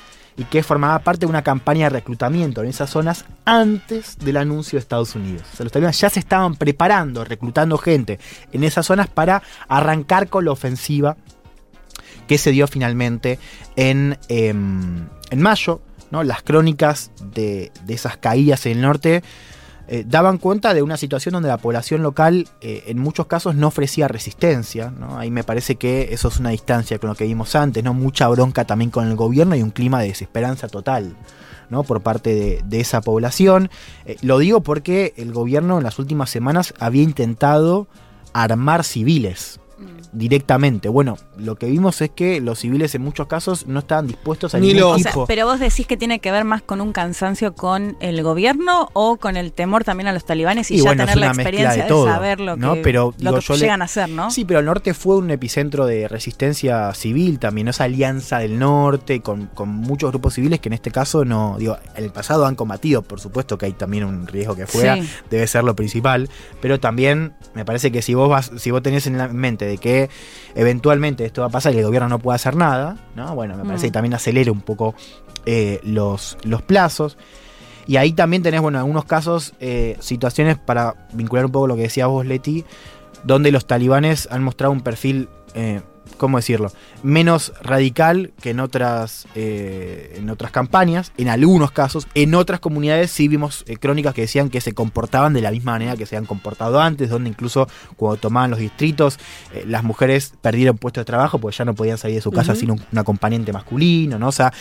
[0.40, 4.78] y que formaba parte de una campaña de reclutamiento en esas zonas antes del anuncio
[4.78, 5.42] de Estados Unidos.
[5.52, 8.18] O sea, los talibanes ya se estaban preparando, reclutando gente
[8.50, 11.18] en esas zonas para arrancar con la ofensiva
[12.26, 13.38] que se dio finalmente
[13.76, 15.82] en, em, en mayo.
[16.10, 16.22] ¿no?
[16.22, 19.22] Las crónicas de, de esas caídas en el norte
[19.92, 23.66] eh, daban cuenta de una situación donde la población local eh, en muchos casos no
[23.66, 24.92] ofrecía resistencia.
[24.96, 25.18] ¿no?
[25.18, 27.92] Ahí me parece que eso es una distancia con lo que vimos antes, ¿no?
[27.92, 31.16] mucha bronca también con el gobierno y un clima de desesperanza total.
[31.70, 31.82] ¿no?
[31.82, 33.68] por parte de, esa población.
[34.04, 37.88] Eh, lo digo porque el gobierno en las últimas semanas había intentado
[38.32, 39.60] armar civiles
[40.12, 40.88] directamente.
[40.88, 44.58] Bueno, lo que vimos es que los civiles en muchos casos no estaban dispuestos a
[44.58, 45.26] Ni ningún los- O sea, tipo.
[45.26, 49.16] pero vos decís que tiene que ver más con un cansancio con el gobierno o
[49.16, 51.82] con el temor también a los talibanes y, Y ya bueno, tener la experiencia de
[51.82, 52.74] de, todo, saber lo ¿no?
[52.74, 54.30] que, Pero, lo digo, que yo le- llegan a hacer, ¿no?
[54.30, 57.70] Sí, pero el norte fue un epicentro de resistencia civil también, ¿no?
[57.70, 61.76] esa alianza del norte con, con muchos grupos civiles que en este caso no, digo,
[61.96, 65.08] en el pasado han combatido, por supuesto que hay también un riesgo que fuera, Sí.
[65.30, 66.28] debe ser lo principal,
[66.60, 69.78] pero también me parece que si vos vas, si vos tenés en la mente de
[69.78, 69.99] que
[70.54, 73.34] eventualmente esto va a pasar y el gobierno no puede hacer nada, ¿no?
[73.34, 73.88] Bueno, me parece Mm.
[73.88, 74.94] que también acelera un poco
[75.46, 77.16] eh, los, los plazos.
[77.86, 81.76] Y ahí también tenés, bueno, en algunos casos, eh, situaciones para vincular un poco lo
[81.76, 82.64] que decías vos, Leti,
[83.24, 85.80] donde los talibanes han mostrado un perfil, eh,
[86.16, 86.72] ¿cómo decirlo?,
[87.02, 92.06] menos radical que en otras, eh, en otras campañas, en algunos casos.
[92.14, 95.72] En otras comunidades sí vimos eh, crónicas que decían que se comportaban de la misma
[95.72, 99.18] manera que se han comportado antes, donde incluso cuando tomaban los distritos,
[99.52, 102.54] eh, las mujeres perdieron puestos de trabajo porque ya no podían salir de su casa
[102.54, 104.28] sin un, un acompañante masculino, ¿no?
[104.28, 104.52] O sea,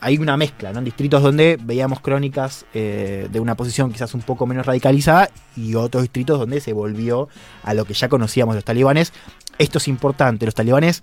[0.00, 0.78] hay una mezcla, ¿no?
[0.78, 5.74] En distritos donde veíamos crónicas eh, de una posición quizás un poco menos radicalizada y
[5.74, 7.28] otros distritos donde se volvió
[7.62, 9.12] a lo que ya conocíamos de los talibanes.
[9.60, 11.02] Esto es importante, los talibanes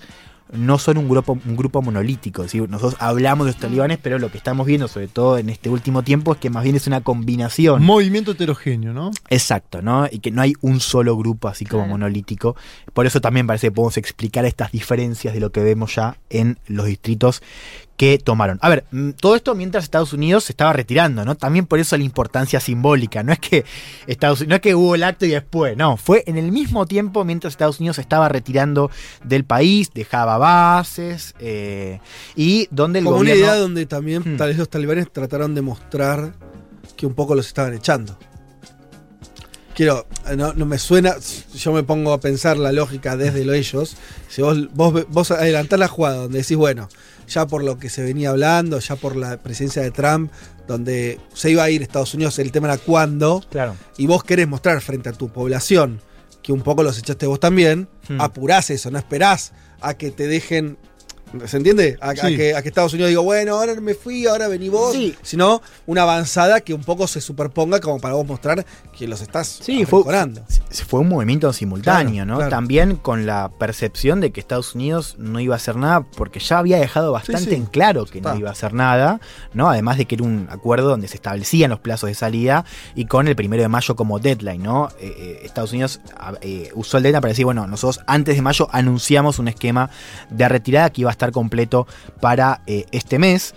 [0.52, 4.38] no son un grupo, un grupo monolítico, nosotros hablamos de los talibanes, pero lo que
[4.38, 7.84] estamos viendo, sobre todo en este último tiempo, es que más bien es una combinación.
[7.84, 9.12] Movimiento heterogéneo, ¿no?
[9.30, 10.08] Exacto, ¿no?
[10.10, 11.92] Y que no hay un solo grupo así como Claro.
[11.98, 12.56] monolítico.
[12.94, 16.58] Por eso también parece que podemos explicar estas diferencias de lo que vemos ya en
[16.68, 17.42] los distritos
[17.98, 18.60] que tomaron.
[18.62, 21.36] A ver, mm, todo esto mientras Estados Unidos se estaba retirando, ¿no?
[21.36, 23.24] También por eso la importancia simbólica.
[23.24, 23.66] No es que
[24.06, 25.98] Estados no es que hubo el acto y después, no.
[25.98, 28.92] Fue en el mismo tiempo mientras Estados Unidos se estaba retirando
[29.24, 32.00] del país, dejaba bases eh,
[32.36, 34.38] y donde el Como una idea donde también Hmm.
[34.38, 36.34] tal vez los talibanes trataron de mostrar
[36.96, 38.18] que un poco los estaban echando.
[39.76, 41.16] Quiero, no, no me suena,
[41.54, 43.96] yo me pongo a pensar la lógica desde lo ellos.
[44.28, 46.90] Si vos, vos, vos adelantás la jugada donde decís, bueno,
[47.28, 50.32] ya por lo que se venía hablando, ya por la presencia de Trump,
[50.68, 53.76] donde se iba a ir Estados Unidos, el tema era cuándo, Claro.
[53.98, 56.02] y vos querés mostrar frente a tu población
[56.42, 58.22] que un poco los echaste vos también, Hmm.
[58.22, 59.52] apurás eso, no esperás
[59.82, 60.78] a que te dejen.
[61.46, 61.98] ¿Se entiende?
[62.02, 64.94] A, que, a que Estados Unidos diga, bueno, ahora me fui, ahora vení vos.
[64.94, 65.16] Sí.
[65.22, 68.66] Sino una avanzada que un poco se superponga como para vos mostrar
[68.98, 70.04] que los estás Sí, fue,
[70.88, 72.36] fue un movimiento simultáneo, Claro, ¿no?
[72.38, 72.50] claro.
[72.50, 76.60] También con la percepción de que Estados Unidos no iba a hacer nada, porque ya
[76.60, 77.56] había dejado bastante sí.
[77.56, 79.20] en claro que no iba a hacer nada,
[79.54, 79.70] ¿no?
[79.70, 83.28] Además de que era un acuerdo donde se establecían los plazos de salida y con
[83.28, 84.90] el primero de mayo como deadline, ¿no?
[85.00, 88.42] Eh, eh, Estados Unidos a- eh, usó el deadline para decir, bueno, nosotros antes de
[88.42, 89.90] mayo anunciamos un esquema
[90.30, 91.88] de retirada que iba a estar completo
[92.22, 93.54] para eh, este mes.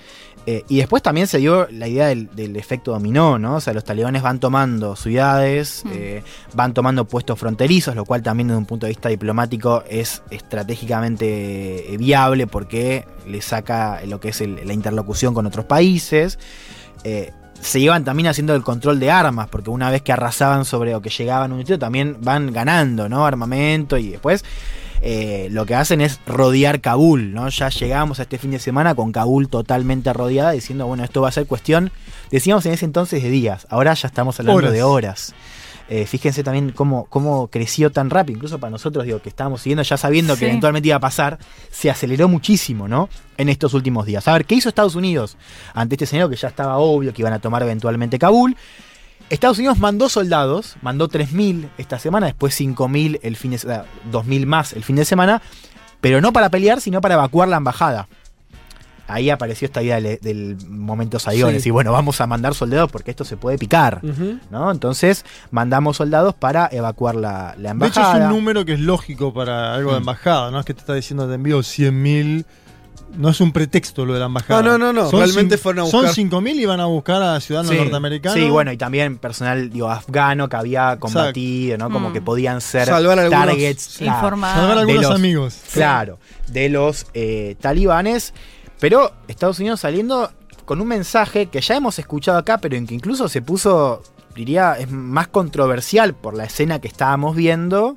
[0.47, 3.57] Eh, y después también se dio la idea del, del efecto dominó, ¿no?
[3.57, 6.23] O sea, los talibanes van tomando ciudades, eh,
[6.55, 11.95] van tomando puestos fronterizos, lo cual también desde un punto de vista diplomático es estratégicamente
[11.99, 16.39] viable porque le saca lo que es el- la interlocución con otros países.
[17.05, 20.95] Eh, se iban también haciendo el control de armas, porque una vez que arrasaban sobre
[20.95, 23.27] o que llegaban a un sitio, también van ganando, ¿no?
[23.27, 24.43] Armamento y después
[25.03, 27.49] eh, lo que hacen es rodear Kabul, ¿no?
[27.49, 31.29] Ya llegamos a este fin de semana con Kabul totalmente rodeada, diciendo, bueno, esto va
[31.29, 31.91] a ser cuestión,
[32.31, 34.73] decíamos en ese entonces de días, ahora ya estamos hablando Horas.
[34.73, 35.35] de horas.
[35.93, 39.83] Eh, fíjense también cómo, cómo creció tan rápido, incluso para nosotros, digo, que estábamos siguiendo
[39.83, 43.09] ya sabiendo que eventualmente iba a pasar, se aceleró muchísimo, ¿no?
[43.37, 44.29] En estos últimos días.
[44.29, 45.37] A ver, ¿qué hizo Estados Unidos
[45.75, 48.57] ante este escenario que ya estaba obvio que iban a tomar eventualmente Kabul?
[49.31, 54.47] Estados Unidos mandó soldados, mandó 3.000 esta semana, después 5.000 el fin de semana, 2.000
[54.47, 55.41] más el fin de semana,
[56.01, 58.09] pero no para pelear, sino para evacuar la embajada.
[59.07, 61.31] Ahí apareció esta idea del, del momento Sí.
[61.65, 64.01] y bueno, vamos a mandar soldados porque esto se puede picar.
[64.51, 64.71] ¿no?
[64.71, 68.27] Entonces mandamos soldados para evacuar la, la De hecho, es embajada.
[68.29, 70.03] un número que es lógico para algo de Mm.
[70.03, 72.45] embajada, no es que te está diciendo te envío 100.000.
[73.17, 74.63] No es un pretexto lo de la embajada.
[74.63, 77.41] No, no, no, no, realmente fueron a Son buscar- 5.000 y van a buscar a
[77.41, 78.39] ciudadanos Sí, norteamericanos.
[78.39, 81.91] Sí, bueno, y también personal digo, afgano que había combatido, ¿no?
[81.91, 82.13] Como Mm.
[82.13, 83.97] que podían ser Salvar algunos- targets.
[83.99, 84.37] Claro.
[84.41, 85.57] Salvar de algunos los- amigos.
[85.73, 86.19] Claro,
[86.49, 88.33] de los eh, talibanes.
[88.79, 90.31] Pero Estados Unidos saliendo
[90.65, 94.03] con un mensaje que ya hemos escuchado acá, pero en que incluso se puso,
[94.35, 97.97] diría, es más controversial por la escena que estábamos viendo.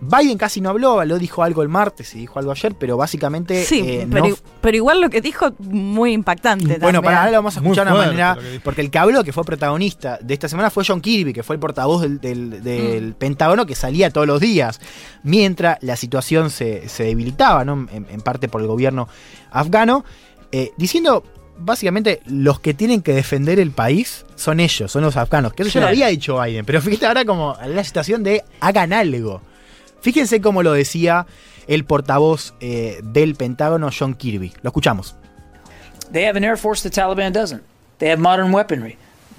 [0.00, 3.64] Biden casi no habló, lo dijo algo el martes y dijo algo ayer, pero básicamente
[3.64, 6.64] Sí, eh, pero, no pero igual lo que dijo, muy impactante.
[6.78, 7.02] bueno, también.
[7.02, 8.38] para ahora lo vamos a escuchar de una manera.
[8.64, 11.56] Porque el que habló, que fue protagonista de esta semana, fue John Kirby, que fue
[11.56, 13.12] el portavoz del, del- del Mm.
[13.14, 14.80] Pentágono que salía todos los días.
[15.22, 17.86] Mientras la situación se, se debilitaba, ¿no?
[17.92, 19.08] En, en parte por el gobierno
[19.50, 20.04] afgano,
[20.52, 21.24] eh, diciendo.
[21.62, 25.52] Básicamente, los que tienen que defender el país son ellos, son los afganos.
[25.52, 26.64] Que eso ya lo había dicho Biden.
[26.64, 29.42] Pero fíjate ahora como la situación de hagan algo.
[30.00, 31.26] Fíjense cómo lo decía
[31.66, 34.52] el portavoz eh, del Pentágono, John Kirby.
[34.62, 35.14] Lo escuchamos.
[36.10, 37.62] They have an air force the Taliban doesn't.
[37.98, 38.96] They have modern weaponry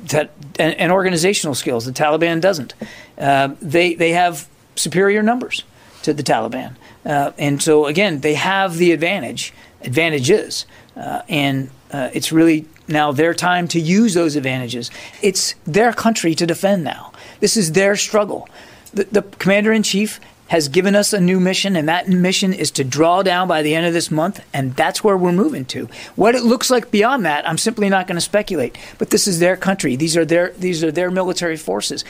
[0.09, 2.73] that, and, and organizational skills the Taliban doesn't.
[3.17, 5.63] Uh, they, they have superior numbers
[6.03, 6.75] to the Taliban.
[7.05, 10.65] Uh, and so, again, they have the advantage, advantages.
[10.95, 14.91] Uh, and uh, it's really now their time to use those advantages.
[15.21, 17.11] It's their country to defend now.
[17.39, 18.47] This is their struggle.
[18.93, 20.19] The, the commander in chief
[20.51, 23.73] has given us a new mission, and that mission is to draw down by the
[23.73, 25.87] end of this month, and that's where we're moving to.
[26.15, 28.77] What it looks like beyond that, I'm simply not going to speculate.
[28.99, 32.03] But this is their country; these are their these are their military forces.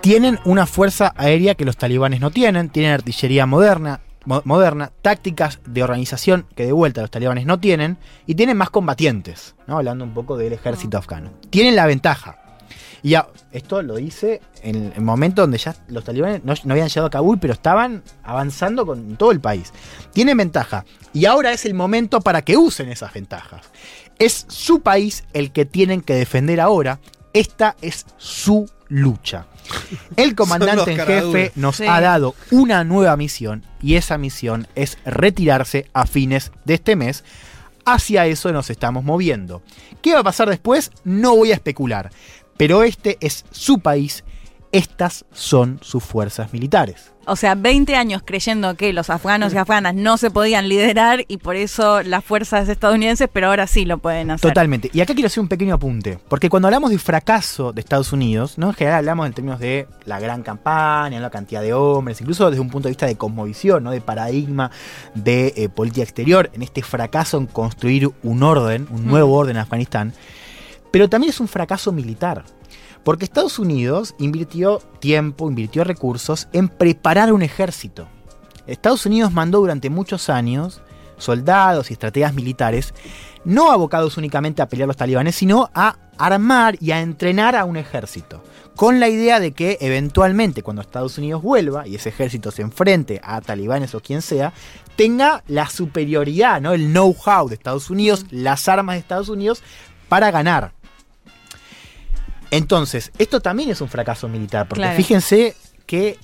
[0.00, 5.60] tienen una fuerza aérea que los talibanes no tienen, tienen artillería moderna, mo- moderna, tácticas
[5.66, 9.78] de organización que de vuelta los talibanes no tienen, y tienen más combatientes, ¿no?
[9.78, 11.30] hablando un poco del ejército afgano.
[11.48, 12.36] Tienen la ventaja.
[13.02, 16.88] Y ya, esto lo dice en el momento donde ya los talibanes no, no habían
[16.88, 19.72] llegado a Kabul, pero estaban avanzando con todo el país.
[20.12, 20.84] Tienen ventaja.
[21.12, 23.62] Y ahora es el momento para que usen esas ventajas.
[24.18, 27.00] Es su país el que tienen que defender ahora.
[27.32, 29.46] Esta es su lucha.
[30.16, 31.86] El comandante en jefe nos Sí.
[31.88, 37.24] ha dado una nueva misión y esa misión es retirarse a fines de este mes.
[37.86, 39.62] Hacia eso nos estamos moviendo.
[40.00, 40.90] ¿Qué va a pasar después?
[41.04, 42.10] No voy a especular.
[42.56, 44.24] Pero este es su país.
[44.72, 47.14] Estas son sus fuerzas militares.
[47.26, 51.38] O sea, 20 años creyendo que los afganos y afganas no se podían liderar y
[51.38, 54.50] por eso las fuerzas estadounidenses, pero ahora sí lo pueden hacer.
[54.50, 54.90] Totalmente.
[54.92, 56.18] Y acá quiero hacer un pequeño apunte.
[56.28, 58.68] Porque cuando hablamos de fracaso de Estados Unidos, ¿no?
[58.68, 62.60] en general hablamos en términos de la gran campaña, la cantidad de hombres, incluso desde
[62.60, 63.90] un punto de vista de cosmovisión, ¿no?
[63.90, 64.70] de paradigma
[65.14, 69.62] de eh, política exterior, en este fracaso en construir un orden, un nuevo orden en
[69.62, 70.12] Afganistán.
[70.94, 72.44] Pero también es un fracaso militar.
[73.02, 78.06] Porque Estados Unidos invirtió tiempo, invirtió recursos en preparar un ejército.
[78.68, 80.82] Estados Unidos mandó durante muchos años
[81.16, 82.94] soldados y estrategas militares,
[83.44, 87.64] no abocados únicamente a pelear a los talibanes, sino a armar y a entrenar a
[87.64, 88.44] un ejército.
[88.76, 93.20] Con la idea de que eventualmente cuando Estados Unidos vuelva y ese ejército se enfrente
[93.24, 94.52] a talibanes o quien sea,
[94.94, 96.72] tenga la superioridad, ¿no?
[96.72, 99.60] el know-how de Estados Unidos, las armas de Estados Unidos
[100.08, 100.73] para ganar.
[102.50, 104.96] Entonces, esto también es un fracaso militar, porque Claro.
[104.96, 105.56] fíjense
[105.86, 106.18] que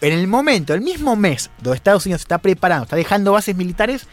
[0.00, 4.06] en el momento, el mismo mes, donde Estados Unidos está preparando, está dejando bases militares,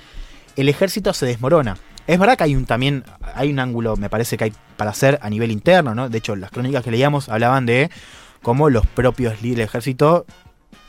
[0.56, 1.78] el ejército se desmorona.
[2.08, 3.04] Es verdad que hay un también,
[3.36, 6.10] hay un ángulo, me parece que hay para hacer a nivel interno, ¿no?
[6.10, 7.90] De hecho, las crónicas que leíamos hablaban de
[8.42, 10.26] cómo los propios líderes del ejército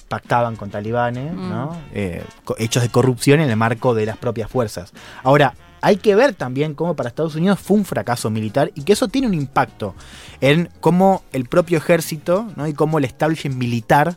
[0.09, 1.49] pactaban con talibanes, Mm.
[1.51, 1.77] ¿no?
[1.93, 4.93] Eh, co- hechos de corrupción en el marco de las propias fuerzas.
[5.23, 8.93] Ahora, hay que ver también cómo para Estados Unidos fue un fracaso militar y que
[8.95, 9.95] eso tiene un impacto
[10.41, 12.67] en cómo el propio ejército ¿no?
[12.67, 14.17] y cómo el establishment militar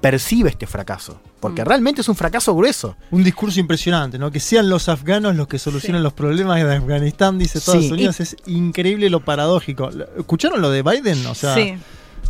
[0.00, 1.20] percibe este fracaso.
[1.40, 1.66] Porque Mm.
[1.66, 2.96] realmente es un fracaso grueso.
[3.10, 4.30] Un discurso impresionante, ¿no?
[4.30, 8.20] Que sean los afganos los que solucionan los problemas de Afganistán, dice Estados Sí, Unidos.
[8.20, 9.90] Es increíble lo paradójico.
[10.18, 11.24] ¿Escucharon lo de Biden?
[11.26, 11.74] O sea, Sí.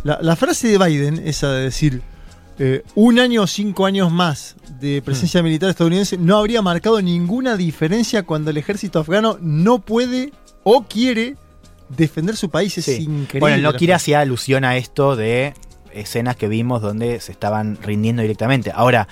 [0.03, 2.01] la, la frase de Biden, esa de decir
[2.59, 7.57] eh, un año o cinco años más de presencia militar estadounidense, no habría marcado ninguna
[7.57, 10.31] diferencia cuando el ejército afgano no puede
[10.63, 11.35] o quiere
[11.89, 12.77] defender su país.
[12.77, 13.39] Es increíble.
[13.39, 13.93] Bueno, frase.
[13.93, 15.53] hacer alusión a esto de
[15.93, 18.71] escenas que vimos donde se estaban rindiendo directamente.
[18.73, 19.07] Ahora,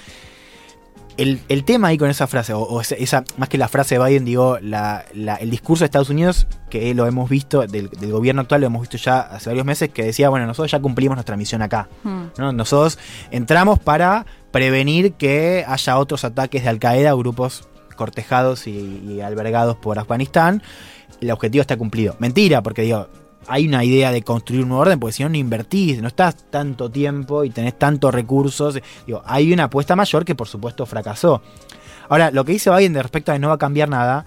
[1.21, 4.05] el, el tema ahí con esa frase, o, o esa, más que la frase de
[4.05, 8.11] Biden, digo, la- la- el discurso de Estados Unidos, que lo hemos visto, del, del
[8.11, 11.15] gobierno actual, lo hemos visto ya hace varios meses, que decía, bueno, nosotros ya cumplimos
[11.15, 11.89] nuestra misión acá.
[12.03, 12.21] Mm.
[12.37, 12.51] ¿no?
[12.53, 12.97] Nosotros
[13.31, 19.21] entramos para prevenir que haya otros ataques de Al Qaeda o grupos cortejados y, y
[19.21, 20.63] albergados por Afganistán.
[21.21, 22.15] El objetivo está cumplido.
[22.19, 23.09] Mentira, porque digo,
[23.47, 26.35] hay una idea de construir un nuevo orden, porque si no, no invertís, no estás
[26.49, 28.79] tanto tiempo y tenés tantos recursos.
[29.07, 31.41] Digo, hay una apuesta mayor que por supuesto fracasó.
[32.09, 34.25] Ahora, lo que dice Biden de respecto a que no va a cambiar nada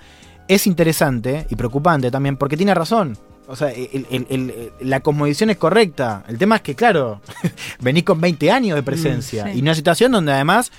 [0.48, 3.16] es interesante y preocupante también, porque tiene razón.
[3.48, 6.24] O sea, el- el- el- la cosmovisión es correcta.
[6.28, 7.20] El tema es que, claro,
[7.80, 9.44] venís con 20 años de presencia.
[9.46, 9.58] Mm, sí.
[9.58, 10.70] Y una situación donde además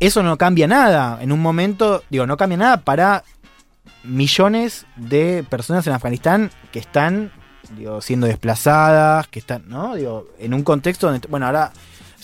[0.00, 1.18] eso no cambia nada.
[1.22, 3.24] En un momento, digo, no cambia nada para
[4.04, 7.32] millones de personas en Afganistán que están
[7.76, 9.94] digo, siendo desplazadas, que están, ¿no?
[9.94, 11.72] Digo, en un contexto donde, bueno, ahora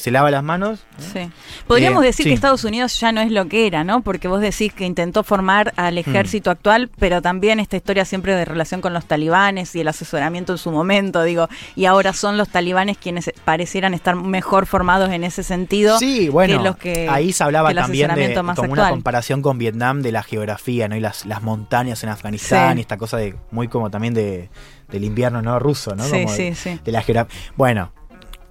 [0.00, 0.80] se lava las manos.
[1.12, 1.30] Sí.
[1.66, 2.30] Podríamos Eh, decir sí.
[2.30, 4.00] que Estados Unidos ya no es lo que era, ¿no?
[4.02, 5.98] Porque vos decís que intentó formar al Mm.
[5.98, 10.52] ejército actual, pero también esta historia siempre de relación con los talibanes y el asesoramiento
[10.52, 15.22] en su momento, digo, y ahora son los talibanes quienes parecieran estar mejor formados en
[15.24, 19.42] ese sentido Sí, bueno, que los que ahí se hablaba también de como una comparación
[19.42, 20.96] con Vietnam de la geografía, ¿no?
[20.96, 22.78] Y las, las montañas en Afganistán, Sí.
[22.78, 24.48] y esta cosa de muy como también de,
[24.88, 26.04] del invierno no ruso, ¿no?
[26.04, 26.80] Sí, Como sí, sí.
[26.84, 27.36] de la geografía.
[27.56, 27.92] Bueno,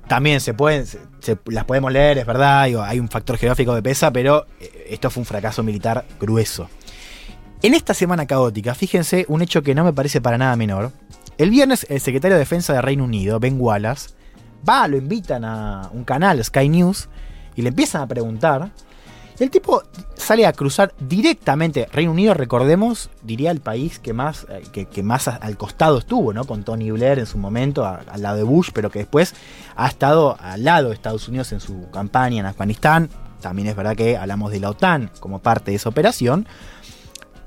[0.10, 0.86] también se pueden,
[1.45, 5.22] las podemos leer, es verdad, hay un factor geográfico que pesa, pero eh, esto fue
[5.22, 6.68] un fracaso militar grueso.
[7.61, 10.91] En esta semana caótica, fíjense un hecho que no me parece para nada menor.
[11.38, 14.10] El viernes, el secretario de Defensa de Reino Unido, Ben Wallace,
[14.68, 17.07] va, lo invitan a un canal, Sky News,
[17.56, 18.72] y le empiezan a preguntar.
[19.39, 19.83] El tipo
[20.15, 21.87] sale a cruzar directamente.
[21.93, 26.33] Reino Unido, recordemos, diría el país que más, eh, que, que más al costado estuvo,
[26.33, 26.43] ¿no?
[26.43, 29.33] Con Tony Blair en su momento, al lado de Bush, pero que después
[29.77, 33.09] ha estado al lado de Estados Unidos en su campaña en Afganistán.
[33.39, 36.45] También es verdad que hablamos de la OTAN como parte de esa operación.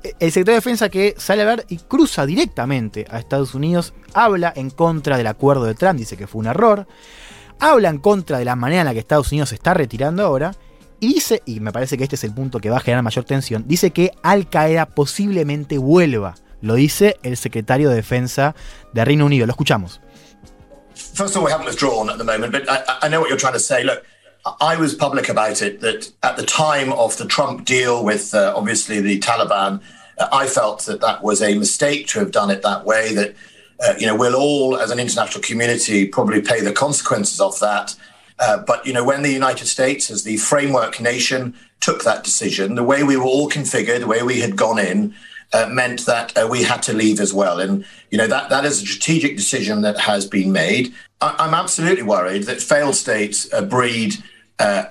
[0.03, 3.93] Eh, El secretario de Defensa que sale a ver y cruza directamente a Estados Unidos,
[4.15, 6.87] habla en contra del acuerdo de Trump, dice que fue un error,
[7.59, 10.55] habla en contra de la manera en la que Estados Unidos se está retirando ahora,
[10.99, 13.25] y dice, y me parece que este es el punto que va a generar mayor
[13.25, 16.35] tensión, dice que Al Qaeda posiblemente vuelva.
[16.61, 18.55] Lo dice el secretario de Defensa
[18.93, 19.45] de Reino Unido.
[19.45, 19.99] Lo escuchamos.
[20.95, 23.53] First of all, we haven't withdrawn at the moment, but I, know what you're trying
[23.53, 23.83] to say.
[23.83, 24.05] Look,
[24.61, 28.53] I was public about it that at the time of the Trump deal with uh,
[28.55, 29.81] obviously the Taliban,
[30.17, 33.13] uh, I felt that that was a mistake to have done it that way.
[33.13, 33.35] That
[33.79, 37.95] uh, we'll all, as an international community, probably pay the consequences of that.
[38.39, 42.75] Uh, but you know when the United States, as the framework nation, took that decision,
[42.75, 45.13] the way we were all configured, the way we had gone in,
[45.53, 47.59] uh, meant that uh, we had to leave as well.
[47.59, 50.93] And you know that that is a strategic decision that has been made.
[51.21, 54.15] I, I'm absolutely worried that failed states uh, breed.
[54.59, 54.85] Uh,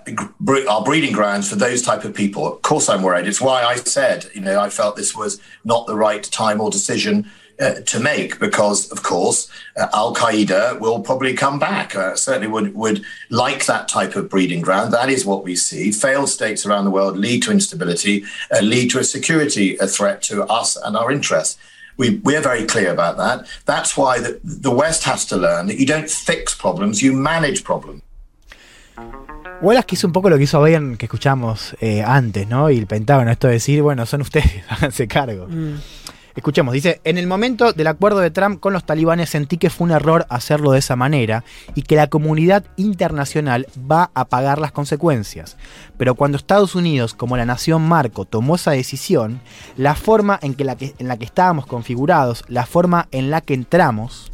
[0.68, 2.52] are breeding grounds for those type of people.
[2.52, 3.28] Of course, I'm worried.
[3.28, 6.68] It's why I said, you know, I felt this was not the right time or
[6.68, 11.94] decision uh, to make because, of course, uh, Al Qaeda will probably come back.
[11.94, 14.92] Uh, certainly would would like that type of breeding ground.
[14.92, 15.92] That is what we see.
[15.92, 18.24] Failed states around the world lead to instability,
[18.54, 21.58] uh, lead to a security a threat to us and our interests.
[21.98, 23.46] We, we're very clear about that.
[23.66, 27.64] That's why the, the West has to learn that you don't fix problems, you manage
[27.64, 28.02] problems.
[29.62, 32.68] Wallace que hizo un poco lo que hizo Biden que escuchamos eh, antes, ¿no?
[32.68, 35.46] Y el Pentágono, esto de decir, bueno, son ustedes, háganse cargo.
[36.34, 39.86] Escuchemos, dice, en el momento del acuerdo de Trump con los talibanes sentí que fue
[39.86, 41.44] un error hacerlo de esa manera
[41.74, 45.58] y que la comunidad internacional va a pagar las consecuencias.
[45.98, 49.40] Pero cuando Estados Unidos, como la nación marco, tomó esa decisión,
[49.76, 53.42] la forma en, que la que, en la que estábamos configurados, la forma en la
[53.42, 54.30] que entramos,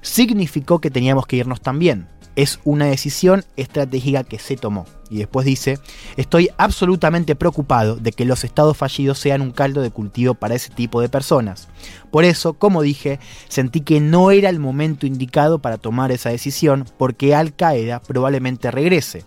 [0.00, 2.08] significó que teníamos que irnos también.
[2.38, 4.86] Es una decisión estratégica que se tomó.
[5.10, 5.80] Y después dice,
[6.16, 10.70] estoy absolutamente preocupado de que los estados fallidos sean un caldo de cultivo para ese
[10.70, 11.66] tipo de personas.
[12.12, 16.84] Por eso, como dije, sentí que no era el momento indicado para tomar esa decisión
[16.96, 19.24] porque Al Qaeda probablemente regrese.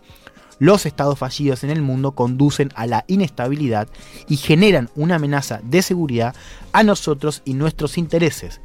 [0.58, 3.90] Los estados fallidos en el mundo conducen a la inestabilidad
[4.30, 6.34] y generan una amenaza de seguridad
[6.72, 8.62] a nosotros y nuestros intereses.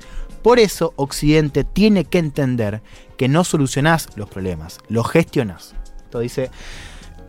[0.47, 2.81] Por eso Occidente tiene que entender
[3.17, 5.75] que no solucionás los problemas, los gestionás.
[6.05, 6.53] Esto dice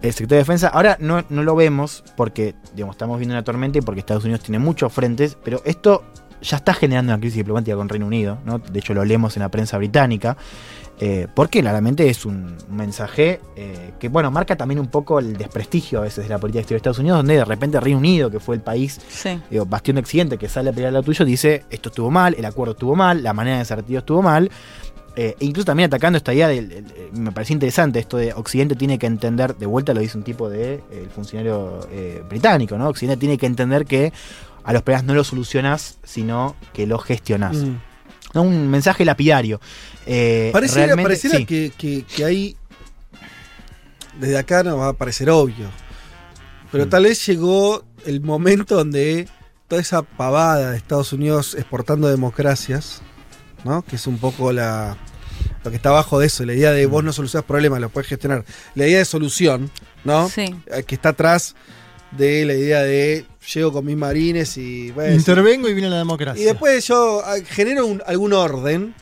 [0.04, 0.68] el secretario de Defensa.
[0.68, 4.60] Ahora no, no lo vemos porque estamos viendo una tormenta y porque Estados Unidos tiene
[4.60, 6.04] muchos frentes, pero esto
[6.44, 8.38] ya está generando una crisis diplomática con Reino Unido,
[8.72, 10.38] de hecho lo leemos en la prensa británica,
[11.00, 16.00] eh, porque claramente es un mensaje eh, que bueno, marca también un poco el desprestigio
[16.00, 18.40] a veces de la política exterior de Estados Unidos, donde de repente Reino Unido, que
[18.40, 19.40] fue el país, Sí.
[19.52, 22.46] digo, bastión de Occidente, que sale a pelear lo tuyo, dice esto estuvo mal, el
[22.46, 24.50] acuerdo estuvo mal, la manera de ser retiro estuvo mal.
[25.20, 28.34] eh, e incluso también atacando esta idea, del, el- el- me pareció interesante esto de
[28.34, 32.78] Occidente tiene que entender, de vuelta lo dice un tipo de el funcionario eh, británico,
[32.78, 32.88] ¿no?
[32.88, 34.14] Occidente tiene que entender que
[34.64, 37.56] a los problemas no los solucionás, sino que los gestionás.
[37.58, 37.78] Mm.
[38.38, 38.44] ¿No?
[38.44, 39.60] Un mensaje lapidario.
[40.06, 41.46] Eh, Pareciera, realmente- pareciera sí.
[41.48, 42.56] que, que- que hay.
[44.20, 45.70] Desde acá no va a parecer obvio.
[46.72, 46.90] Pero Mm.
[46.90, 49.28] tal vez llegó el momento donde
[49.68, 53.02] toda esa pavada de Estados Unidos exportando democracias,
[53.64, 53.82] ¿no?
[53.82, 54.98] Que es un poco la.
[55.64, 56.92] Lo que está abajo de eso, la idea de Mm.
[56.92, 58.46] vos no solucionas problemas, los puedes gestionar.
[58.76, 59.72] La idea de solución,
[60.04, 60.30] ¿no?
[60.30, 60.56] Sí.
[60.68, 61.56] Eh, Que está atrás
[62.12, 64.92] de la idea de llego con mis marines y.
[64.92, 66.42] bueno, Intervengo y viene la democracia.
[66.42, 68.94] y después yo ah, genero un- algún orden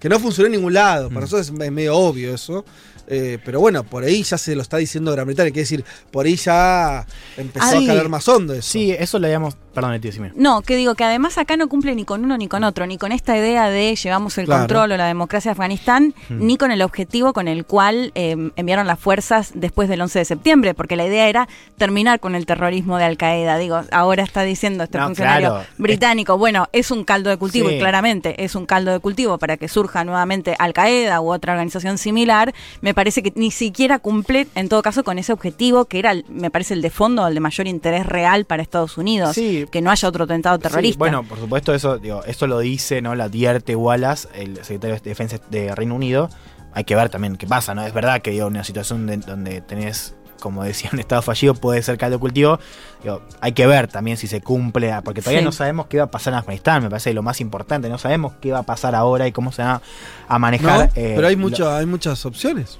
[0.00, 1.10] que no funcionó en ningún lado.
[1.10, 1.14] Mm.
[1.14, 2.64] Para nosotros es, es medio obvio eso.
[3.08, 5.50] Eh, pero bueno, por ahí ya se lo está diciendo Gran Bretaña.
[5.50, 7.04] Quiere decir, por ahí ya
[7.36, 8.62] empezó Ah, a calar más hondo eso.
[8.70, 9.54] Sí, eso lo habíamos.
[9.74, 10.32] Perdón, decime.
[10.36, 12.98] No, que digo que además acá no cumple ni con uno ni con otro, ni
[12.98, 14.62] con esta idea de llevamos el Claro.
[14.62, 16.46] control o la democracia de Afganistán, Mm.
[16.46, 20.24] ni con el objetivo con el cual eh, enviaron las fuerzas después del 11 de
[20.24, 23.56] septiembre, porque la idea era terminar con el terrorismo de Al Qaeda.
[23.58, 25.66] Digo, ahora está diciendo este No, funcionario claro.
[25.78, 27.76] británico, bueno, es un caldo de cultivo, Sí.
[27.76, 31.52] y claramente es un caldo de cultivo para que surja nuevamente Al Qaeda u otra
[31.52, 32.52] organización similar.
[32.80, 36.50] Me parece que ni siquiera cumple, en todo caso, con ese objetivo que era, me
[36.50, 39.34] parece, el de fondo, el de mayor interés real para Estados Unidos.
[39.34, 39.61] Sí.
[39.70, 40.94] Que no haya otro atentado terrorista.
[40.94, 43.14] Sí, bueno, por supuesto, eso, digo, eso lo dice, ¿no?
[43.14, 46.28] Lo advierte Wallace, el secretario de Defensa de Reino Unido.
[46.74, 47.84] Hay que ver también qué pasa, ¿no?
[47.86, 51.82] Es verdad que digo, una situación de- donde tenés, como decía, un estado fallido puede
[51.82, 52.58] ser caldo de cultivo.
[53.02, 55.44] Digo, hay que ver también si se cumple, porque todavía Sí.
[55.44, 57.88] no sabemos qué va a pasar en Afganistán, me parece lo más importante.
[57.90, 59.82] No sabemos qué va a pasar ahora y cómo se va
[60.28, 60.78] a manejar.
[60.78, 60.84] ¿No?
[60.94, 62.78] eh, pero hay, lo- mucho, hay muchas opciones.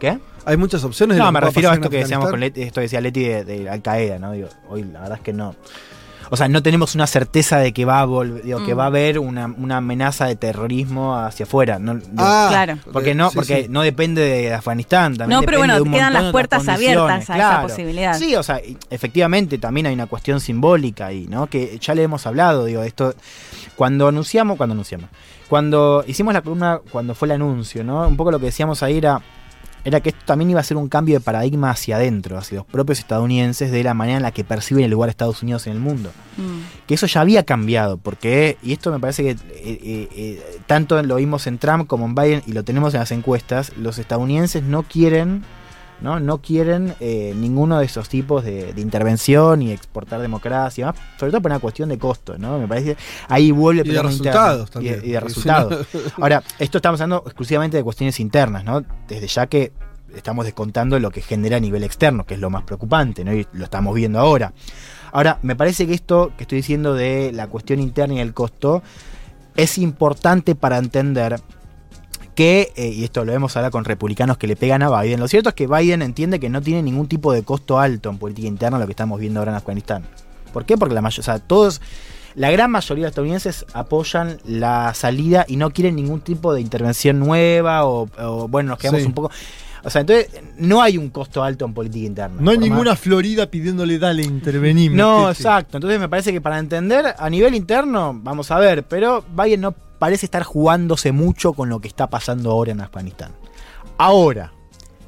[0.00, 0.18] ¿Qué?
[0.46, 1.18] Hay muchas opciones.
[1.18, 2.40] No, me refiero a esto que decíamos con.
[2.40, 4.32] Leti, esto que decía Leti de, de Al Qaeda, ¿no?
[4.32, 5.54] Digo, hoy la verdad es que no.
[6.32, 8.78] O sea, no tenemos una certeza de que va a volver, digo, que Mm.
[8.78, 11.78] va a haber una, una amenaza de terrorismo hacia afuera.
[11.80, 12.78] No, digo, Ah, Claro.
[12.92, 13.66] porque no, sí, porque sí.
[13.68, 15.16] no depende de Afganistán.
[15.16, 17.68] También No, pero bueno, de un quedan las puertas abiertas a esa claro.
[17.68, 18.16] posibilidad.
[18.16, 21.48] Sí, o sea, efectivamente también hay una cuestión simbólica ahí, ¿no?
[21.48, 23.14] Que ya le hemos hablado, digo, esto.
[23.74, 25.08] Cuando anunciamos, cuando anunciamos,
[25.48, 28.06] cuando hicimos la columna, cuando fue el anuncio, ¿no?
[28.06, 29.20] Un poco lo que decíamos ahí era
[29.84, 32.66] era que esto también iba a ser un cambio de paradigma hacia adentro, hacia los
[32.66, 35.74] propios estadounidenses, de la manera en la que perciben el lugar de Estados Unidos en
[35.74, 36.10] el mundo.
[36.36, 36.86] Mm.
[36.86, 41.02] Que eso ya había cambiado, porque, y esto me parece que eh, eh, eh, tanto
[41.02, 44.62] lo vimos en Trump como en Biden, y lo tenemos en las encuestas, los estadounidenses
[44.62, 45.44] no quieren,
[46.02, 50.96] no, no quieren eh, ninguno de esos tipos de, de intervención y exportar democracia, más,
[51.18, 52.58] sobre todo por una cuestión de costo, ¿no?
[52.58, 52.96] Me parece
[53.28, 55.86] ahí vuelve el Y de resultados interno, y de- y resultados.
[56.20, 58.82] Ahora, esto estamos hablando exclusivamente de cuestiones internas, ¿no?
[59.08, 59.72] Desde ya que
[60.14, 63.32] estamos descontando lo que genera a nivel externo, que es lo más preocupante, ¿no?
[63.34, 64.52] Y lo estamos viendo ahora.
[65.12, 68.82] Ahora, me parece que esto que estoy diciendo de la cuestión interna y el costo
[69.56, 71.40] es importante para entender
[72.40, 75.28] que, eh, y esto lo vemos ahora con republicanos que le pegan a Biden, lo
[75.28, 78.48] cierto es que Biden entiende que no tiene ningún tipo de costo alto en política
[78.48, 80.04] interna lo que estamos viendo ahora en Afganistán.
[80.50, 80.78] ¿Por qué?
[80.78, 81.82] Porque la mayor, o sea, todos,
[82.34, 87.18] la gran mayoría de estadounidenses apoyan la salida y no quieren ningún tipo de intervención
[87.20, 89.06] nueva o, o, bueno, nos quedamos Sí.
[89.06, 89.30] un poco...
[89.82, 92.36] O sea, entonces no hay un costo alto en política interna.
[92.40, 94.96] No hay más- ninguna Florida pidiéndole dale, intervenime.
[94.96, 95.42] no, jefe".
[95.42, 95.76] exacto.
[95.76, 99.74] Entonces me parece que para entender a nivel interno, vamos a ver, pero Biden no
[100.00, 103.32] parece estar jugándose mucho con lo que está pasando ahora en Afganistán.
[103.98, 104.52] Ahora,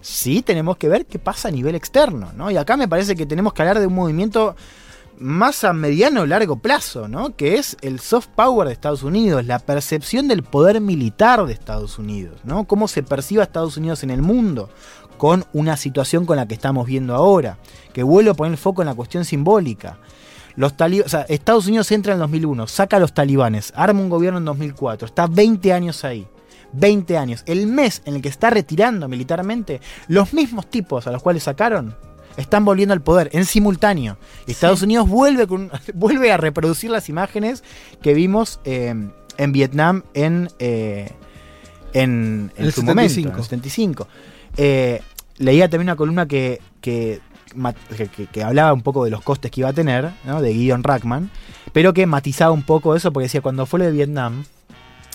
[0.03, 2.51] sí tenemos que ver qué pasa a nivel externo, ¿no?
[2.51, 4.55] Y acá me parece que tenemos que hablar de un movimiento
[5.19, 7.35] más a mediano o largo plazo, ¿no?
[7.37, 11.99] Que es el soft power de Estados Unidos, la percepción del poder militar de Estados
[11.99, 12.65] Unidos, ¿no?
[12.65, 14.69] Cómo se percibe a Estados Unidos en el mundo
[15.17, 17.57] con una situación con la que estamos viendo ahora,
[17.95, 19.97] que vuelvo a poner el foco en la cuestión simbólica.
[20.57, 24.11] Los o sea, Estados Unidos entra en el 2001, saca a los talibanes, arma un
[24.11, 26.27] gobierno en 2004, está 20 años ahí.
[26.75, 27.43] 20 años.
[27.47, 31.95] El mes en el que está retirando militarmente, los mismos tipos a los cuales sacaron
[32.37, 34.17] están volviendo al poder en simultáneo.
[34.47, 37.63] Y Estados Unidos vuelve, con, vuelve a reproducir las imágenes
[38.01, 38.95] que vimos eh,
[39.37, 41.11] en Vietnam en, eh,
[41.93, 43.29] en, en El su momento, 75.
[43.29, 44.09] en el 75.
[44.57, 45.03] Eh,
[45.39, 47.21] leía también una columna que, que,
[47.97, 50.41] que- que- que hablaba un poco de los costes que iba a tener, ¿no?
[50.43, 51.31] de Gideon Rackman,
[51.73, 54.45] pero que matizaba un poco eso porque decía, cuando fue lo de Vietnam,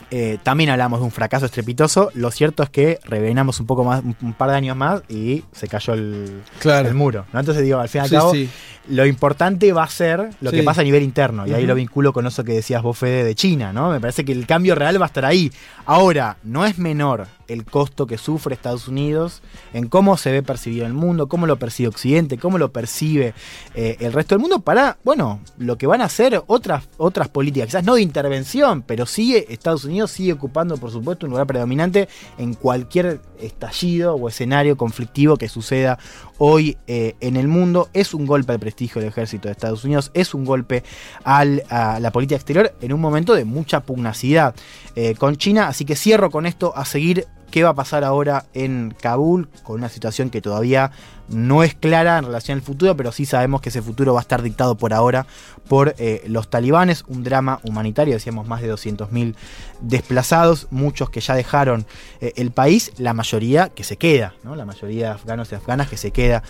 [0.10, 2.12] eh, también hablamos de un fracaso estrepitoso.
[2.14, 5.68] Lo cierto es que revenamos un poco más, un, par de años más y se
[5.68, 6.88] cayó el, Claro.
[6.88, 7.26] el muro.
[7.34, 7.40] ¿no?
[7.42, 8.50] Entonces digo, al fin y al Sí, cabo, sí.
[8.90, 11.46] lo importante va a ser lo que pasa a nivel interno.
[11.46, 13.90] Y ahí lo vinculo con eso que decías vos, Fede, de China, ¿no?
[13.92, 15.52] Me parece que el cambio real va a estar ahí.
[15.86, 19.42] Ahora, no es menor el costo que sufre Estados Unidos
[19.74, 23.34] en cómo se ve percibido el mundo, cómo lo percibe Occidente, cómo lo percibe
[23.76, 27.68] eh, el resto del mundo para, bueno, lo que van a hacer otras, otras políticas,
[27.68, 32.08] quizás no de intervención, pero sigue, Estados Unidos sigue ocupando, por supuesto, un lugar predominante
[32.38, 36.00] en cualquier estallido o escenario conflictivo que suceda
[36.38, 37.90] hoy eh, en el mundo.
[37.94, 40.84] Es un golpe al prestigio del ejército de Estados Unidos, es un golpe
[41.24, 44.56] al- a la política exterior en un momento de mucha pugnacidad
[44.96, 45.68] eh, con China.
[45.68, 49.78] Así que cierro con esto a seguir qué va a pasar ahora en Kabul, con
[49.78, 50.92] una situación que todavía
[51.30, 54.22] no es clara en relación al futuro, pero sí sabemos que ese futuro va a
[54.22, 55.26] estar dictado por ahora
[55.68, 59.36] por eh, los talibanes, un drama humanitario, decíamos más de 200.000
[59.82, 61.86] desplazados, muchos que ya dejaron
[62.22, 64.56] eh, el país, la mayoría que se queda, ¿no?
[64.56, 66.44] la mayoría de afganos y afganas que se queda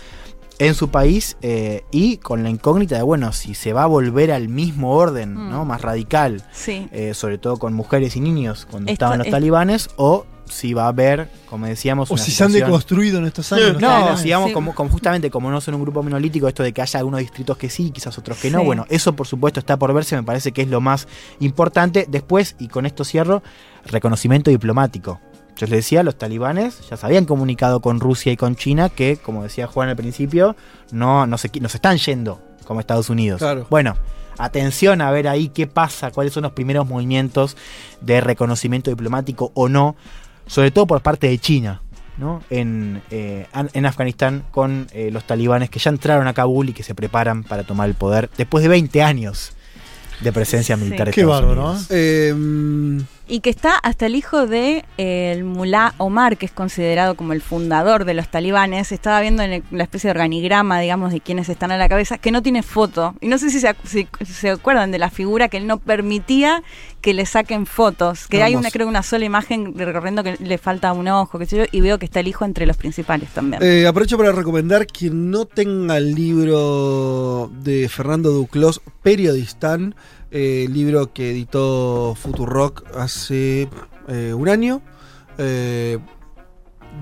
[0.58, 4.32] en su país eh, y con la incógnita de, bueno, si se va a volver
[4.32, 5.50] al mismo orden, Mm.
[5.50, 5.64] ¿no?
[5.64, 6.88] Más radical, Sí.
[6.90, 10.74] eh, sobre todo con mujeres y niños cuando Esto estaban los es- talibanes, o si
[10.74, 13.74] va a haber, como decíamos, O una si se han deconstruido en estos años.
[13.74, 14.18] no, talibanes.
[14.20, 14.54] si digamos, Sí.
[14.54, 17.56] como, como justamente como no son un grupo monolítico, esto de que haya algunos distritos
[17.56, 18.64] que sí, quizás otros que no, Sí.
[18.66, 21.08] bueno, eso por supuesto está por verse, me parece que es lo más
[21.40, 22.06] importante.
[22.08, 23.42] Después, y con esto cierro,
[23.84, 25.20] reconocimiento diplomático.
[25.56, 29.16] Yo les decía, los talibanes ya se habían comunicado con Rusia y con China que,
[29.16, 30.54] como decía Juan al principio,
[30.92, 33.38] no, no, se, qui- no se están yendo como Estados Unidos.
[33.40, 33.66] Claro.
[33.68, 33.96] Bueno,
[34.38, 37.56] atención a ver ahí qué pasa, cuáles son los primeros movimientos
[38.00, 39.96] de reconocimiento diplomático o no,
[40.48, 41.82] sobre todo por parte de China.
[42.16, 42.42] ¿no?
[42.50, 46.82] En, eh, en Afganistán con eh, los talibanes que ya entraron a Kabul y que
[46.82, 49.52] se preparan para tomar el poder después de 20 años
[50.20, 50.82] de presencia Sí.
[50.82, 51.06] militar.
[51.06, 51.76] de Qué bárbaro.
[51.90, 52.98] Eh, mm,
[53.28, 57.34] Y que está hasta el hijo de eh, el mulá Omar, que es considerado como
[57.34, 58.90] el fundador de los talibanes.
[58.90, 62.18] Estaba viendo en el- la especie de organigrama, digamos, de quienes están a la cabeza,
[62.18, 63.14] que no tiene foto.
[63.20, 66.62] Y no sé si se, si se acuerdan de la figura que él no permitía
[67.00, 68.26] que le saquen fotos.
[68.26, 71.56] Que hay una, creo, una sola imagen recorriendo que le falta un ojo, qué sé
[71.58, 73.62] yo, y veo que está el hijo entre los principales también.
[73.62, 79.94] Eh, aprovecho para recomendar quien no tenga el libro de Fernando Duclos, Periodistán,
[80.30, 83.68] eh, libro que editó Futurock hace
[84.08, 84.82] eh, un año.
[85.38, 85.98] Eh,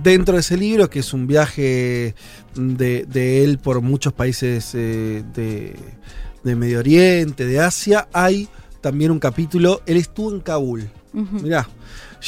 [0.02, 2.14] dentro de ese libro, que es un viaje
[2.54, 5.74] de, de él por muchos países de,
[6.44, 8.48] de Medio Oriente, de Asia, hay
[8.80, 10.90] también un capítulo, él estuvo en Kabul.
[11.12, 11.40] Ujú.
[11.40, 11.68] Mirá,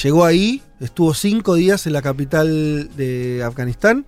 [0.03, 4.07] llegó ahí, estuvo cinco días en la capital de Afganistán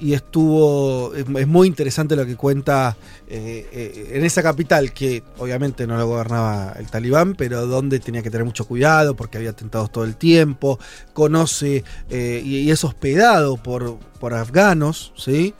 [0.00, 2.96] y estuvo, es, muy interesante lo que cuenta
[3.28, 8.22] eh, eh, en esa capital que obviamente no lo gobernaba el talibán, pero donde tenía
[8.22, 10.78] que tener mucho cuidado porque había atentados todo el tiempo,
[11.12, 15.54] conoce eh, y, y es hospedado por, por afganos, ¿sí?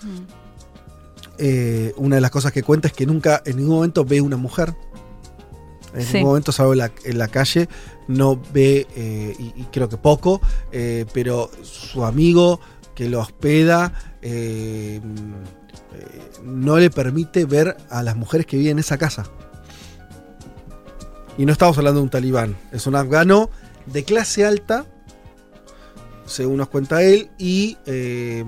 [1.42, 4.36] Eh, una de las cosas que cuenta es que nunca, en ningún momento ve una
[4.36, 4.74] mujer.
[5.94, 6.14] En Sí.
[6.14, 7.68] ningún momento, salvo en la, en la calle,
[8.08, 10.40] no ve, eh, y, y creo que poco,
[10.72, 12.60] eh, pero su amigo
[12.94, 13.92] que lo hospeda
[14.22, 15.00] eh,
[15.94, 19.24] eh, no le permite ver a las mujeres que viven en esa casa.
[21.38, 23.48] Y no estamos hablando de un talibán, es un afgano
[23.86, 24.84] de clase alta,
[26.26, 28.44] según nos cuenta él, y eh,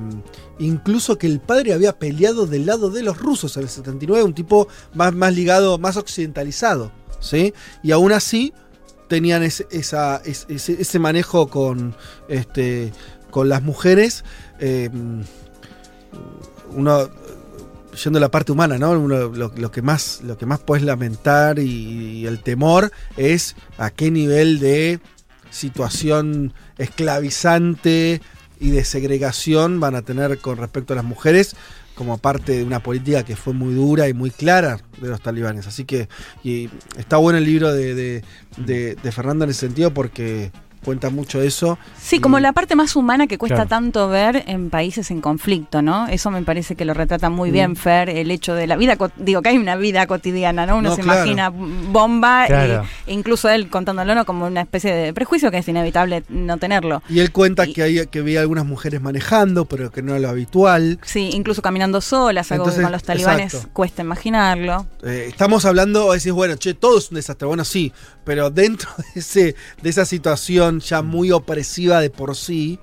[0.59, 4.35] incluso que el padre había peleado del lado de los rusos en el 79, un
[4.35, 6.93] tipo más, más ligado, más occidentalizado,
[7.23, 7.55] ¿sí?
[7.82, 8.53] Y aún así
[9.09, 11.94] tenían ese, manejo con,
[12.28, 12.93] este,
[13.44, 14.24] las mujeres.
[14.61, 14.90] eh,
[16.74, 17.11] uno,
[18.03, 18.94] yendo a la parte humana, ¿no?
[18.94, 24.59] Lo, que más, lo más puedes lamentar y, y el temor es a qué nivel
[24.59, 25.01] de
[25.51, 28.23] situación esclavizante
[28.59, 31.57] y de segregación van a tener con respecto a las mujeres
[31.94, 35.66] como parte de una política que fue muy dura y muy clara de los talibanes.
[35.66, 36.09] Así que
[36.43, 38.23] y está bueno el libro de, de,
[38.56, 40.51] de- Fernando en ese sentido porque
[40.85, 41.79] cuenta mucho eso.
[42.01, 43.69] Sí, como la parte más humana que cuesta Claro.
[43.69, 46.09] tanto ver en países en conflicto, ¿no?
[46.09, 47.53] Eso me parece que lo retrata muy Mm.
[47.53, 50.77] bien, Fer, el hecho de la vida, digo que hay una vida cotidiana, ¿no?
[50.79, 51.21] Uno No, se claro.
[51.21, 52.85] imagina bomba, Claro.
[53.07, 54.25] e incluso él contándolo ¿no?
[54.25, 57.03] como una especie de prejuicio que es inevitable no tenerlo.
[57.09, 60.29] Y él cuenta que hay que veía algunas mujeres manejando, pero que no era lo
[60.31, 60.99] habitual.
[61.05, 63.71] Sí, incluso caminando solas, algo Entonces, que con los talibanes exacto.
[63.73, 64.87] cuesta imaginarlo.
[65.05, 67.47] Eh, estamos hablando, decís, bueno, che, todo es un desastre.
[67.47, 67.93] Bueno, sí,
[68.25, 72.78] pero dentro de, ese, de esa situación situación ya muy opresiva de por sí,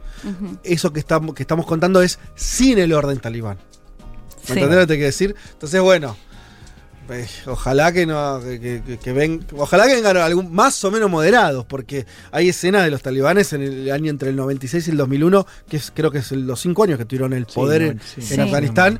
[0.64, 3.58] eso que estamos, que estamos contando es sin el orden talibán.
[3.58, 4.54] ¿Me Sí.
[4.54, 5.36] entendés lo que te quiero decir?
[5.54, 6.16] Entonces, bueno,
[7.12, 11.10] eh, ojalá que no, que, que- que- ven, ojalá que vengan algún, más o menos
[11.10, 14.98] moderados, porque hay escenas de los talibanes en el año entre el 96 y el
[14.98, 18.00] 2001, que es, creo que es el- los cinco años que tuvieron el poder en,
[18.00, 18.22] sí.
[18.22, 18.40] en Sí.
[18.42, 19.00] Afganistán.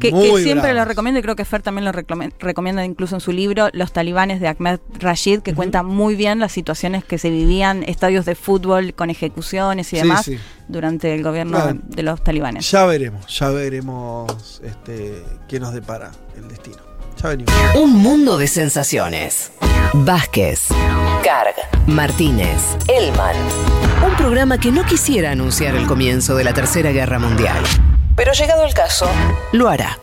[0.00, 0.10] Que,
[0.42, 3.92] siempre lo recomiendo y creo que Fer también lo recomienda incluso en su libro Los
[3.92, 8.34] talibanes de Ahmed Rashid, que cuenta muy bien las situaciones que se vivían, estadios de
[8.34, 10.38] fútbol con ejecuciones y Sí, demás sí.
[10.68, 11.78] durante el gobierno Claro.
[11.84, 12.70] de los talibanes.
[12.70, 16.78] Ya veremos, ya veremos este, qué nos depara el destino.
[17.22, 17.52] Ya venimos.
[17.76, 19.52] Un mundo de sensaciones.
[19.92, 20.68] Vázquez,
[21.22, 21.54] Carg,
[21.86, 23.36] Martínez, Elman.
[24.08, 27.62] Un programa que no quisiera anunciar el comienzo de la Tercera Guerra Mundial.
[28.14, 29.08] Pero llegado el caso,
[29.52, 29.98] lo hará.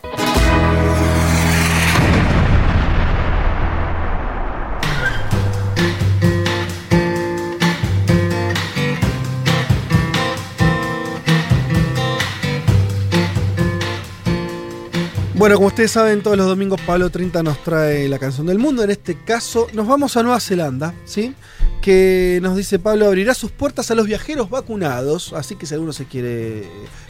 [15.40, 18.84] Bueno, como ustedes saben, todos los domingos Pablo 30 nos trae la canción del mundo.
[18.84, 21.34] En este caso, nos vamos a Nueva Zelanda, ¿sí?
[21.82, 25.32] Que nos dice Pablo, abrirá sus puertas a los viajeros vacunados.
[25.32, 26.68] Así que si alguno se quiere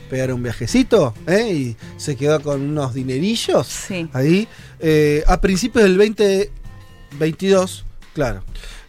[0.09, 1.53] pegar un viajecito, ¿eh?
[1.53, 4.09] Y se quedó con unos dinerillos Sí.
[4.13, 4.47] ahí.
[4.79, 7.85] eh, a principios del 2022,
[8.15, 8.43] claro.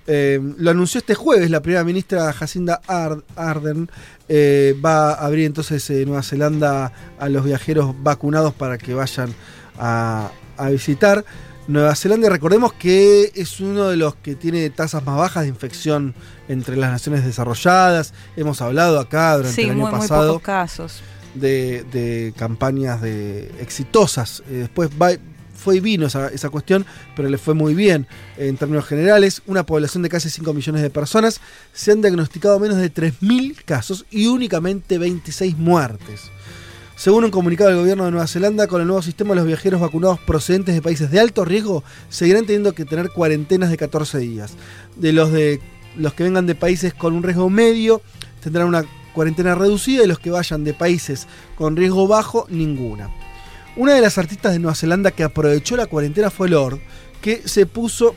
[0.08, 3.90] Eh, lo anunció este jueves la primera ministra Jacinda Ar- Ardern.
[4.34, 9.34] eh, va a abrir entonces Nueva Zelanda a los viajeros vacunados para que vayan
[9.78, 11.24] a, a visitar.
[11.68, 16.14] Nueva Zelanda, recordemos que es uno de los que tiene tasas más bajas de infección
[16.50, 18.14] entre las naciones desarrolladas.
[18.36, 21.02] Hemos hablado acá durante Sí, el año muy, muy pasado pocos casos.
[21.36, 24.44] de, de campañas de exitosas.
[24.50, 25.12] Eh, después va-
[25.56, 26.86] fue y vino esa, esa cuestión,
[27.16, 28.08] pero le fue muy bien
[28.38, 29.44] en términos generales.
[29.46, 31.40] Una población de casi 5 millones de personas.
[31.72, 36.32] Se han diagnosticado menos de 3.000 casos y únicamente 26 muertes.
[37.02, 40.20] Según un comunicado del gobierno de Nueva Zelanda, con el nuevo sistema los viajeros vacunados
[40.20, 44.54] procedentes de países de alto riesgo seguirán teniendo que tener cuarentenas de 14 días.
[44.98, 45.60] De los de
[45.96, 48.04] los que vengan de países con un riesgo medio
[48.44, 53.10] tendrán una cuarentena reducida y los que vayan de países con riesgo bajo ninguna.
[53.76, 56.82] Una de las artistas de Nueva Zelanda que aprovechó la cuarentena fue Lord,
[57.20, 58.14] que se puso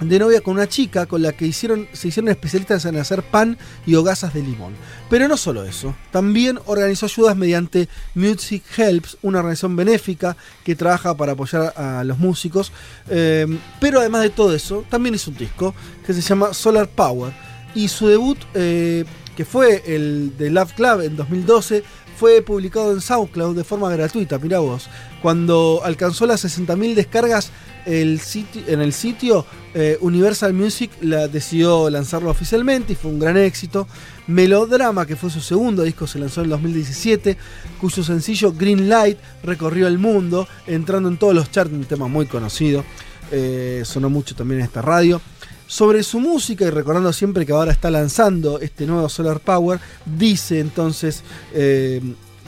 [0.00, 3.56] de novia con una chica con la que hicieron, se hicieron especialistas en hacer pan
[3.86, 4.74] y hogazas de limón.
[5.08, 11.16] Pero no solo eso, también organizó ayudas mediante Music Helps, una organización benéfica que trabaja
[11.16, 12.72] para apoyar a los músicos.
[13.08, 13.46] Eh,
[13.80, 15.74] pero además de todo eso, también hizo un disco
[16.06, 17.32] que se llama Solar Power.
[17.74, 19.04] Y su debut, eh,
[19.36, 21.82] que fue el de Love Club en 2012,
[22.16, 24.88] fue publicado en SoundCloud de forma gratuita, mira vos.
[25.24, 27.50] Cuando alcanzó las 60.000 descargas
[27.86, 33.18] el sitio, en el sitio, eh, Universal Music la decidió lanzarlo oficialmente y fue un
[33.18, 33.88] gran éxito.
[34.26, 37.38] Melodrama, que fue su segundo disco, se lanzó en 2017,
[37.80, 42.26] cuyo sencillo Green Light recorrió el mundo, entrando en todos los charts, un tema muy
[42.26, 42.84] conocido.
[43.32, 45.22] eh, sonó mucho también en esta radio.
[45.66, 50.60] Sobre su música y recordando siempre que ahora está lanzando este nuevo Solar Power, dice
[50.60, 51.22] entonces
[51.54, 52.02] eh,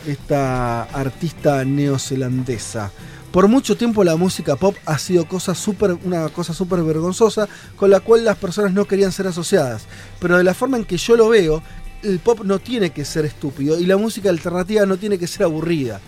[0.06, 2.90] esta artista neozelandesa.
[3.32, 7.90] Por mucho tiempo la música pop ha sido cosa súper- una cosa súper vergonzosa con
[7.90, 9.84] la cual las personas no querían ser asociadas.
[10.20, 11.62] Pero de la forma en que yo lo veo,
[12.02, 15.42] el pop no tiene que ser estúpido y la música alternativa no tiene que ser
[15.42, 16.00] aburrida.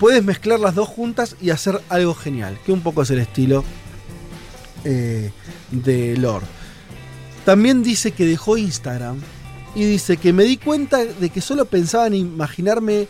[0.00, 3.64] Puedes mezclar las dos juntas y hacer algo genial, que un poco es el estilo
[4.84, 5.32] eh,
[5.70, 6.44] de Lord.
[7.44, 9.20] También dice que dejó Instagram
[9.74, 13.06] y dice que me di cuenta de que solo pensaba en imaginarme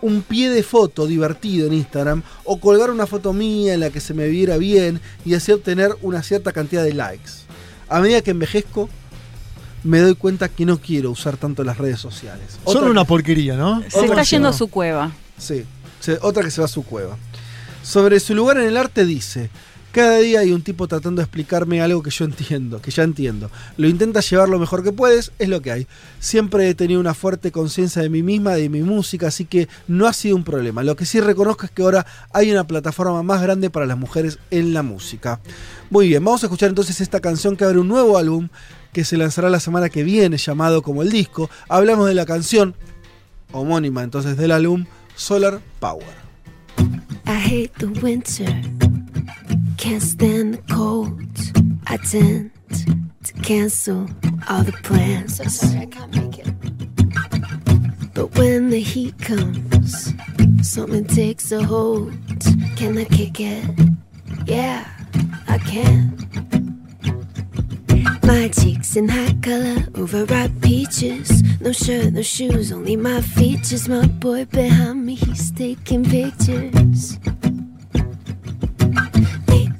[0.00, 4.00] un pie de foto divertido en Instagram o colgar una foto mía en la que
[4.00, 7.30] se me viera bien y así obtener una cierta cantidad de likes.
[7.88, 8.88] A medida que envejezco,
[9.84, 12.58] me doy cuenta que no quiero usar tanto las redes sociales.
[12.64, 13.82] Son Otra una que- porquería, ¿no?
[13.88, 15.12] Se está yendo a su cueva.
[15.38, 15.64] Sí,
[16.20, 17.16] otra que se va a su cueva.
[17.84, 19.50] Sobre su lugar en el arte dice,
[19.92, 23.50] cada día hay un tipo tratando de explicarme algo que yo entiendo, que ya entiendo.
[23.76, 25.86] Lo intenta llevar lo mejor que puedes, es lo que hay.
[26.18, 30.06] Siempre he tenido una fuerte conciencia de mí misma, de mi música, así que no
[30.06, 30.82] ha sido un problema.
[30.82, 34.38] Lo que sí reconozco es que ahora hay una plataforma más grande para las mujeres
[34.50, 35.40] en la música.
[35.90, 38.48] Muy bien, vamos a escuchar entonces esta canción que abre un nuevo álbum
[38.92, 41.50] que se lanzará la semana que viene, llamado como el disco.
[41.68, 42.74] Hablamos de la canción
[43.52, 46.22] homónima entonces del álbum Solar Power.
[47.26, 48.48] I hate the winter,
[49.82, 51.18] can't stand the cold.
[51.88, 52.52] I tend
[53.24, 54.08] to cancel
[54.48, 55.38] all the plans.
[55.38, 58.14] So sorry, I can't make it.
[58.14, 60.14] But when the heat comes,
[60.62, 62.12] something takes a hold.
[62.76, 63.64] Can I kick it?
[64.46, 64.86] Yeah,
[65.48, 66.16] I can.
[68.22, 71.42] My cheeks in high color, overripe peaches.
[71.60, 73.88] No shirt, no shoes, only my features.
[73.88, 77.18] My boy behind me, he's taking pictures.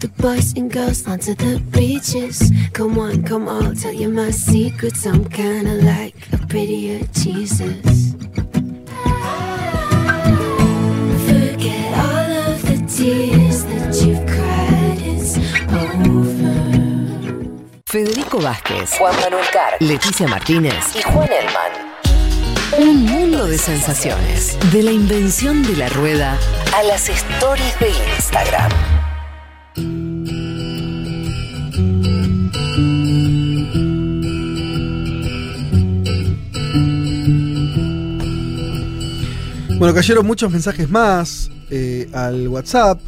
[0.02, 2.50] The boys and girls onto the beaches.
[2.72, 5.06] Come on, come on, tell you my secrets.
[5.06, 8.16] I'm kinda like a prettier Jesus.
[11.24, 15.38] Forget all of the tears that you've cried, it's
[15.70, 16.50] over.
[17.86, 22.88] Federico Vázquez, Juan Manuel Carr, Leticia Martínez y Juan Elman.
[22.88, 24.58] Un mundo de sensaciones.
[24.72, 26.36] De la invención de la rueda
[26.74, 29.01] a las stories de Instagram.
[39.82, 43.00] Bueno, cayeron muchos mensajes más eh, al WhatsApp,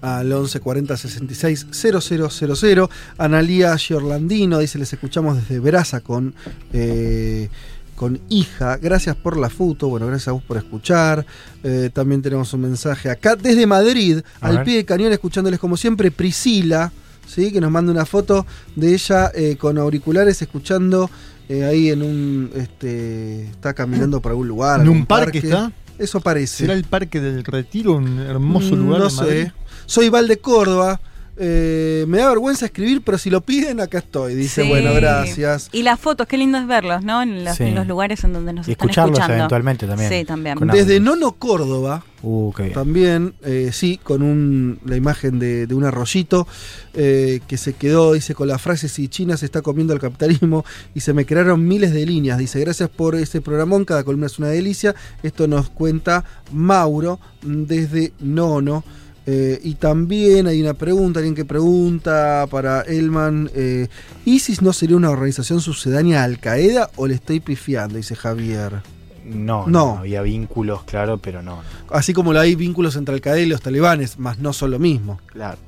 [0.00, 2.90] al 11 40 66 000.
[3.18, 6.34] Analía Giorlandino dice: Les escuchamos desde Veraza con,
[6.72, 7.48] eh,
[7.94, 8.78] con hija.
[8.78, 9.86] Gracias por la foto.
[9.90, 11.24] Bueno, gracias a vos por escuchar.
[11.62, 14.64] Eh, también tenemos un mensaje acá desde Madrid, A al ver.
[14.64, 16.90] pie de cañón, escuchándoles como siempre, Priscila.
[17.28, 17.52] ¿sí?
[17.52, 21.08] Que nos manda una foto de ella eh, con auriculares escuchando
[21.48, 22.50] ahí en un.
[22.56, 24.80] Este, está caminando por algún lugar.
[24.80, 25.70] ¿En un parque está?
[25.98, 26.58] Eso parece.
[26.64, 29.44] ¿Será el Parque del Retiro, un hermoso Mm, lugar No Madrid?
[29.46, 29.52] sé.
[29.86, 31.00] Soy Val de Córdoba.
[31.40, 34.34] Eh, me da vergüenza escribir, pero si lo piden, acá estoy.
[34.34, 34.68] Dice, Sí.
[34.68, 35.68] bueno, gracias.
[35.72, 37.22] Y las fotos, qué lindo es verlos, ¿no?
[37.22, 37.64] En los, Sí.
[37.64, 39.36] en los lugares en donde nos Y están escucharlos escuchando.
[39.36, 40.10] eventualmente también.
[40.10, 40.58] Sí, también.
[40.58, 42.74] Con Desde Nono Córdoba, Uh, qué bien.
[42.74, 46.48] también, eh, sí, con un, la imagen de, de un arroyito
[46.94, 50.64] eh, que se quedó, dice, con la frase, si China se está comiendo al capitalismo,
[50.96, 52.38] y se me crearon miles de líneas.
[52.38, 54.96] Dice, gracias por este programón, cada columna es una delicia.
[55.22, 58.82] Esto nos cuenta Mauro mm, desde Nono.
[59.30, 63.88] Eh, y también hay una pregunta, alguien que pregunta para Elman, eh,
[64.24, 67.96] ¿ISIS no sería una organización sucedánea a Al Qaeda o le estoy pifiando?
[67.98, 68.80] Dice Javier.
[69.26, 69.68] No, No.
[69.68, 71.60] no, había vínculos, claro, pero no.
[71.90, 74.78] Así como lo hay vínculos entre Al Qaeda y los talibanes, más no son lo
[74.78, 75.20] mismo.
[75.26, 75.58] Claro.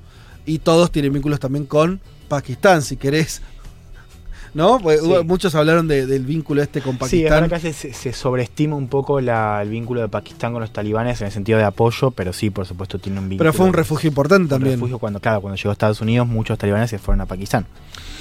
[0.47, 3.43] Y todos tienen vínculos también con Pakistán, si querés.
[4.53, 4.79] ¿No?
[4.81, 5.07] Pues, Sí.
[5.07, 7.31] hubo- muchos hablaron de- del vínculo este con Sí, Pakistán.
[7.31, 10.61] verdad que a veces se, se sobreestima un poco la- el vínculo de Pakistán con
[10.61, 13.49] los talibanes en el sentido de apoyo, pero sí, por supuesto, tiene un vínculo.
[13.51, 14.75] pero fue un refugio importante un también.
[14.75, 17.67] refugio cuando, claro, cuando llegó a Estados Unidos, muchos talibanes se fueron a Pakistán.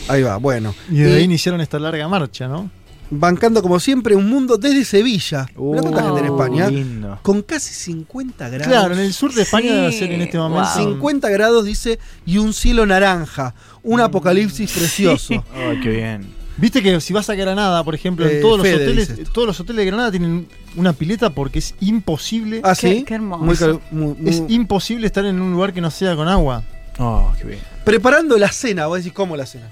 [0.08, 0.74] Ahí va, bueno.
[0.90, 2.70] Y de ahí iniciaron esta larga marcha, ¿no?
[3.12, 5.48] Bancando como siempre un mundo desde Sevilla.
[5.58, 6.70] Mirá cuánta gente en Uh, España.
[6.70, 7.20] lindo.
[7.22, 8.68] Con casi 50 grados.
[8.68, 10.68] Claro, en el sur de España Sí, debe ser en este momento.
[10.76, 10.94] wow.
[10.94, 13.54] 50 grados dice y un cielo naranja.
[13.84, 15.44] Un apocalipsis precioso.
[15.56, 16.40] Ay, qué bien.
[16.58, 19.48] Viste que si vas a Granada, por ejemplo, Eh, en todos los Fede hoteles, todos
[19.48, 22.60] los hoteles de Granada tienen una pileta porque es imposible.
[22.66, 23.06] Ah, sí.
[23.08, 23.44] qué hermoso.
[23.46, 26.64] Muy cal- muy- Es imposible estar en un lugar que no sea con agua.
[26.98, 27.60] Oh, qué bien.
[27.86, 29.70] Preparando la cena, vos decís, ¿cómo la cena?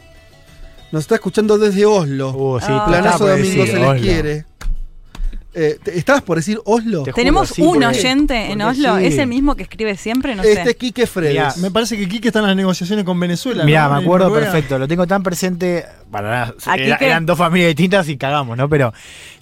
[0.92, 2.32] Nos está escuchando desde Oslo.
[2.32, 2.86] Uh, sí, Ah.
[2.88, 4.02] Planazo Domingo decir, se les Oslo.
[4.02, 4.46] quiere.
[5.60, 7.02] Eh, ¿te- ¿Estabas por decir Oslo?
[7.04, 8.98] Te Tenemos sí, un porque- oyente en porque Oslo.
[9.00, 9.06] sí.
[9.08, 10.36] ¿Es el mismo que escribe siempre?
[10.36, 10.70] No este sé.
[10.70, 11.34] es Quique Fredes.
[11.34, 13.66] Mirá, Me parece que Quique está en las negociaciones con Venezuela.
[13.66, 13.96] Mirá, ¿no?
[13.96, 14.52] me acuerdo Noruega.
[14.52, 14.78] perfecto.
[14.78, 15.84] Lo tengo tan presente.
[16.12, 18.70] Para nada, Aquí era- que- eran dos familias distintas y cagamos, ¿no?
[18.70, 18.94] Pero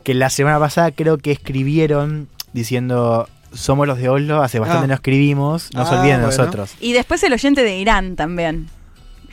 [0.04, 3.28] que la semana pasada creo que escribieron diciendo.
[3.54, 4.88] Somos los de Oslo, hace bastante Ah.
[4.88, 6.38] no escribimos, no se Ah, olviden de bueno.
[6.44, 6.72] nosotros.
[6.82, 8.68] Y después el oyente de Irán también.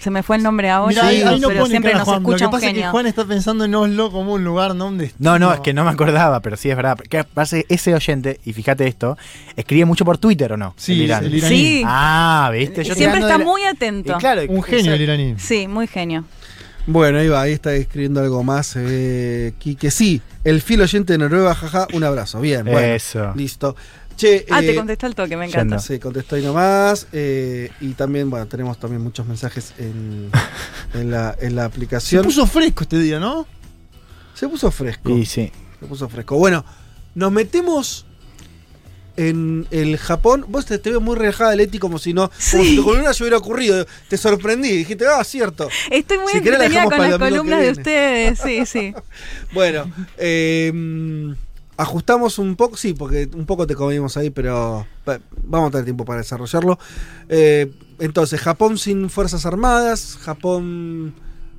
[0.03, 2.09] Se me fue el nombre ahora, Mirá, ahí, ahí no pero pone siempre cara, nos
[2.09, 2.23] Juan.
[2.23, 2.91] Lo escucha que un pasa es que genio.
[2.91, 4.85] Juan está pensando en Oslo como un lugar ¿no?
[4.87, 6.99] donde No, no, es que no me acordaba, pero sí es verdad.
[6.99, 9.17] Que pasa que ese oyente, y fíjate esto,
[9.57, 10.75] escribe mucho por Twitter o no?
[10.77, 11.27] Sí, El iraní.
[11.29, 11.57] el iraní.
[11.57, 11.83] Sí.
[11.87, 12.83] Ah, viste.
[12.85, 14.19] Yo Siempre está la- muy Y atento.
[14.19, 15.35] claro, Un genio el iraní.
[15.39, 16.25] Sí, muy genio.
[16.85, 18.75] Bueno, ahí va, ahí está escribiendo algo más.
[18.77, 22.41] Eh, Quique, sí, el fiel oyente de Noruega, jaja, un abrazo.
[22.41, 22.81] Bien, bueno.
[22.81, 23.33] Eso.
[23.37, 23.77] Listo.
[24.17, 25.77] Che, Ah, eh, te contestó el toque, me encanta.
[25.77, 25.79] yendo.
[25.81, 27.07] Sí, contestó ahí nomás.
[27.13, 30.31] eh, y también, bueno, tenemos también muchos mensajes en,
[30.95, 32.25] en, la, en la Se aplicación.
[32.25, 33.47] puso fresco este día, ¿no?
[34.35, 35.11] Se puso fresco.
[35.17, 35.51] Y sí.
[35.81, 36.37] Se puso fresco.
[36.37, 36.65] Bueno,
[37.15, 38.07] nos metemos
[39.17, 40.47] en el Japón.
[40.49, 42.31] Vos te, te veo muy relajada, Leti, como si no.
[42.51, 43.87] Como si tu columna se hubiera ocurrido.
[44.09, 44.71] Te sorprendí.
[44.71, 45.69] Dijiste, ah, cierto.
[45.91, 48.39] Estoy muy Si la con las columnas de ustedes.
[48.39, 48.95] Sí, sí.
[49.53, 50.73] Bueno, eh,
[51.83, 55.85] ajustamos un poco, sí, porque un poco te comimos ahí, pero va- vamos a tener
[55.85, 56.79] tiempo para desarrollarlo.
[57.29, 61.15] Eh, entonces, Japón sin Fuerzas Armadas, Japón...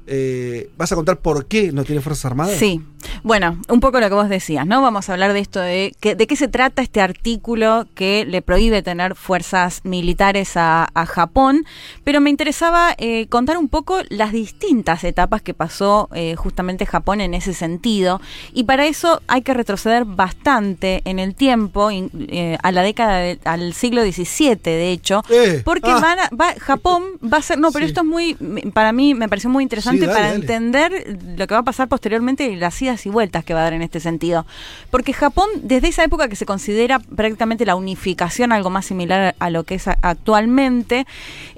[0.07, 2.57] eh, ¿Vas a contar por qué no tiene Fuerzas Armadas?
[2.57, 2.81] Sí.
[3.23, 4.82] Bueno, un poco lo que vos decías, ¿no?
[4.82, 8.41] Vamos a hablar de esto, de, que, de qué se trata este artículo que le
[8.41, 11.65] prohíbe tener fuerzas militares a, a Japón,
[12.03, 17.22] pero me interesaba eh, contar un poco las distintas etapas que pasó eh, justamente Japón
[17.22, 18.22] en ese sentido,
[18.53, 23.17] y para eso hay que retroceder bastante en el tiempo, in- eh, a la década,
[23.19, 25.99] de- al siglo XVII, de hecho, Eh, porque ah.
[25.99, 28.33] van a- va- Japón va a ser, no, pero esto es muy,
[28.73, 30.40] para mí me pareció muy interesante Sí, dale, para dale.
[30.41, 33.63] entender lo que va a pasar posteriormente y las idas y vueltas que va a
[33.63, 34.45] dar en este sentido.
[34.91, 39.49] Porque Japón, desde esa época que se considera prácticamente la unificación, algo más similar a
[39.49, 41.05] lo que es actualmente,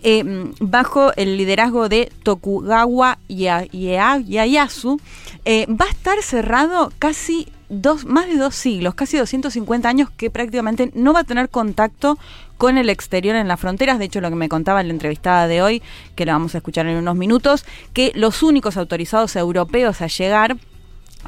[0.04, 0.24] eh,
[0.60, 5.00] bajo el liderazgo de Tokugawa Ya- Ya- Ieyasu,
[5.46, 10.30] eh, va a estar cerrado casi dos, más de dos siglos, casi 250 años que
[10.30, 12.18] prácticamente no va a tener contacto
[12.58, 14.00] con el exterior en las fronteras.
[14.00, 15.82] De hecho, lo que me contaba la entrevistada de hoy,
[16.16, 20.58] que la vamos a escuchar en unos minutos, que los únicos autorizados europeos a llegar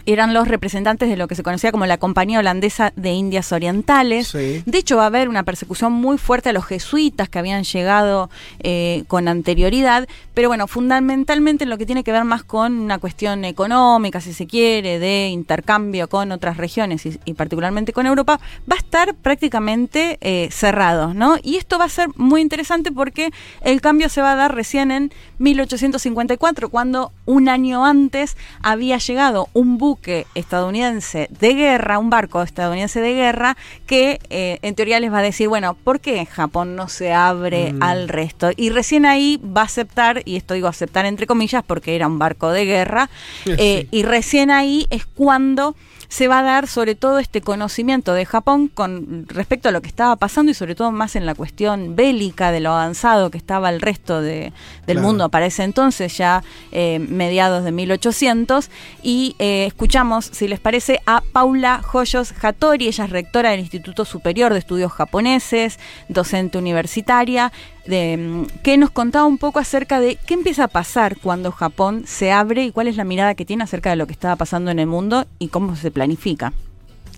[0.05, 4.29] eran los representantes de lo que se conocía como la Compañía Holandesa de Indias Orientales.
[4.29, 4.63] Sí.
[4.65, 8.29] De hecho, va a haber una persecución muy fuerte a los jesuitas que habían llegado
[8.59, 13.45] eh, con anterioridad, pero bueno, fundamentalmente lo que tiene que ver más con una cuestión
[13.45, 18.75] económica, si se quiere, de intercambio con otras regiones y, y particularmente con Europa, va
[18.75, 21.37] a estar prácticamente eh, cerrado, ¿no?
[21.43, 24.91] Y esto va a ser muy interesante porque el cambio se va a dar recién
[24.91, 32.41] en 1854, cuando un año antes había llegado un buque estadounidense de guerra, un barco
[32.41, 36.75] estadounidense de guerra, que eh, en teoría les va a decir, bueno, ¿por qué Japón
[36.75, 37.83] no se abre Mm.
[37.83, 38.49] al resto?
[38.57, 42.19] Y recién ahí va a aceptar, y esto digo aceptar entre comillas porque era un
[42.19, 43.09] barco de guerra,
[43.45, 45.75] eh, y recién ahí es cuando
[46.09, 49.87] se va a dar sobre todo este conocimiento de Japón con respecto a lo que
[49.87, 53.69] estaba pasando y sobre todo más en la cuestión bélica de lo avanzado que estaba
[53.69, 54.53] el resto de-
[54.85, 55.01] del Claro.
[55.01, 58.69] mundo para ese entonces, ya eh, mediados de 1800.
[59.03, 64.05] Y eh, escuchamos, si les parece, a Paula Joyos Hattori, ella es rectora del Instituto
[64.05, 67.51] Superior de Estudios Japoneses, docente universitaria,
[67.87, 72.03] de, mm, que nos contaba un poco acerca de qué empieza a pasar cuando Japón
[72.05, 74.71] se abre y cuál es la mirada que tiene acerca de lo que estaba pasando
[74.71, 76.53] en el mundo y cómo se planifica.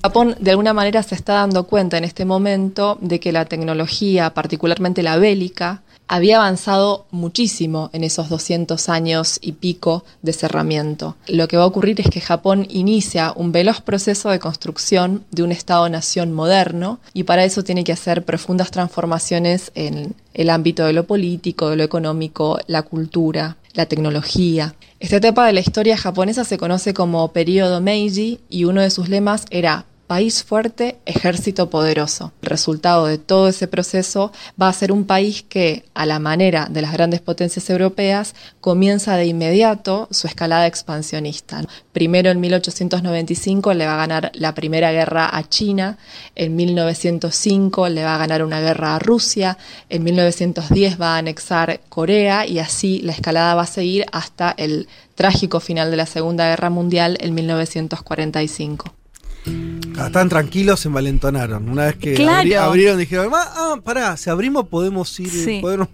[0.01, 4.33] Japón de alguna manera se está dando cuenta en este momento de que la tecnología,
[4.33, 11.15] particularmente la bélica, había avanzado muchísimo en esos 200 años y pico de cerramiento.
[11.27, 15.43] Lo que va a ocurrir es que Japón inicia un veloz proceso de construcción de
[15.43, 20.93] un Estado-nación moderno y para eso tiene que hacer profundas transformaciones en el ámbito de
[20.93, 24.73] lo político, de lo económico, la cultura, la tecnología.
[24.99, 29.09] Esta etapa de la historia japonesa se conoce como periodo Meiji y uno de sus
[29.09, 32.33] lemas era país fuerte, ejército poderoso.
[32.41, 36.65] El resultado de todo ese proceso va a ser un país que, a la manera
[36.67, 41.63] de las grandes potencias europeas, comienza de inmediato su escalada expansionista.
[41.91, 45.99] Primero en 1895 le va a ganar la primera guerra a China,
[46.33, 51.81] en 1905 le va a ganar una guerra a Rusia, en 1910 va a anexar
[51.87, 56.49] Corea y así la escalada va a seguir hasta el trágico final de la Segunda
[56.49, 58.98] Guerra Mundial en 1945.
[59.45, 61.69] Estaban tranquilos, se envalentonaron.
[61.69, 62.41] Una vez que Claro.
[62.47, 65.59] abri- abrieron, dijeron, ah, ah, pará, si abrimos podemos ir, Sí.
[65.61, 65.87] podemos,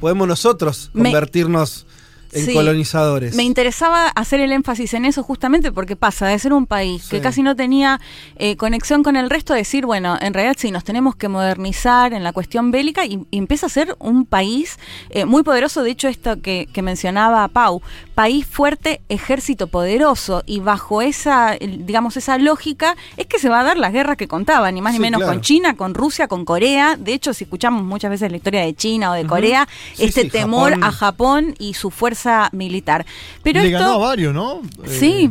[0.00, 1.86] podemos nosotros Me- convertirnos
[2.32, 2.52] en Sí.
[2.54, 3.34] colonizadores.
[3.34, 7.20] Me interesaba hacer el énfasis en eso justamente porque pasa de ser un país que
[7.20, 8.00] casi no tenía
[8.36, 12.12] eh, conexión con el resto, a decir, bueno, en realidad sí, nos tenemos que modernizar
[12.12, 14.78] en la cuestión bélica y, y empieza a ser un país
[15.10, 15.82] eh, muy poderoso.
[15.82, 17.82] De hecho, esto que, que mencionaba Pau,
[18.14, 23.64] país fuerte, ejército poderoso y bajo esa, digamos, esa lógica es que se va a
[23.64, 25.32] dar las guerras que contaban, ni más ni Sí, menos claro.
[25.32, 26.96] con China, con Rusia, con Corea.
[26.96, 29.66] De hecho, si escuchamos muchas veces la historia de China o de Corea,
[29.98, 32.19] este temor Japón- a Japón y su fuerza
[32.52, 33.04] militar.
[33.42, 34.60] Pero Le esto, ganó a varios, ¿no?
[34.86, 35.30] Sí.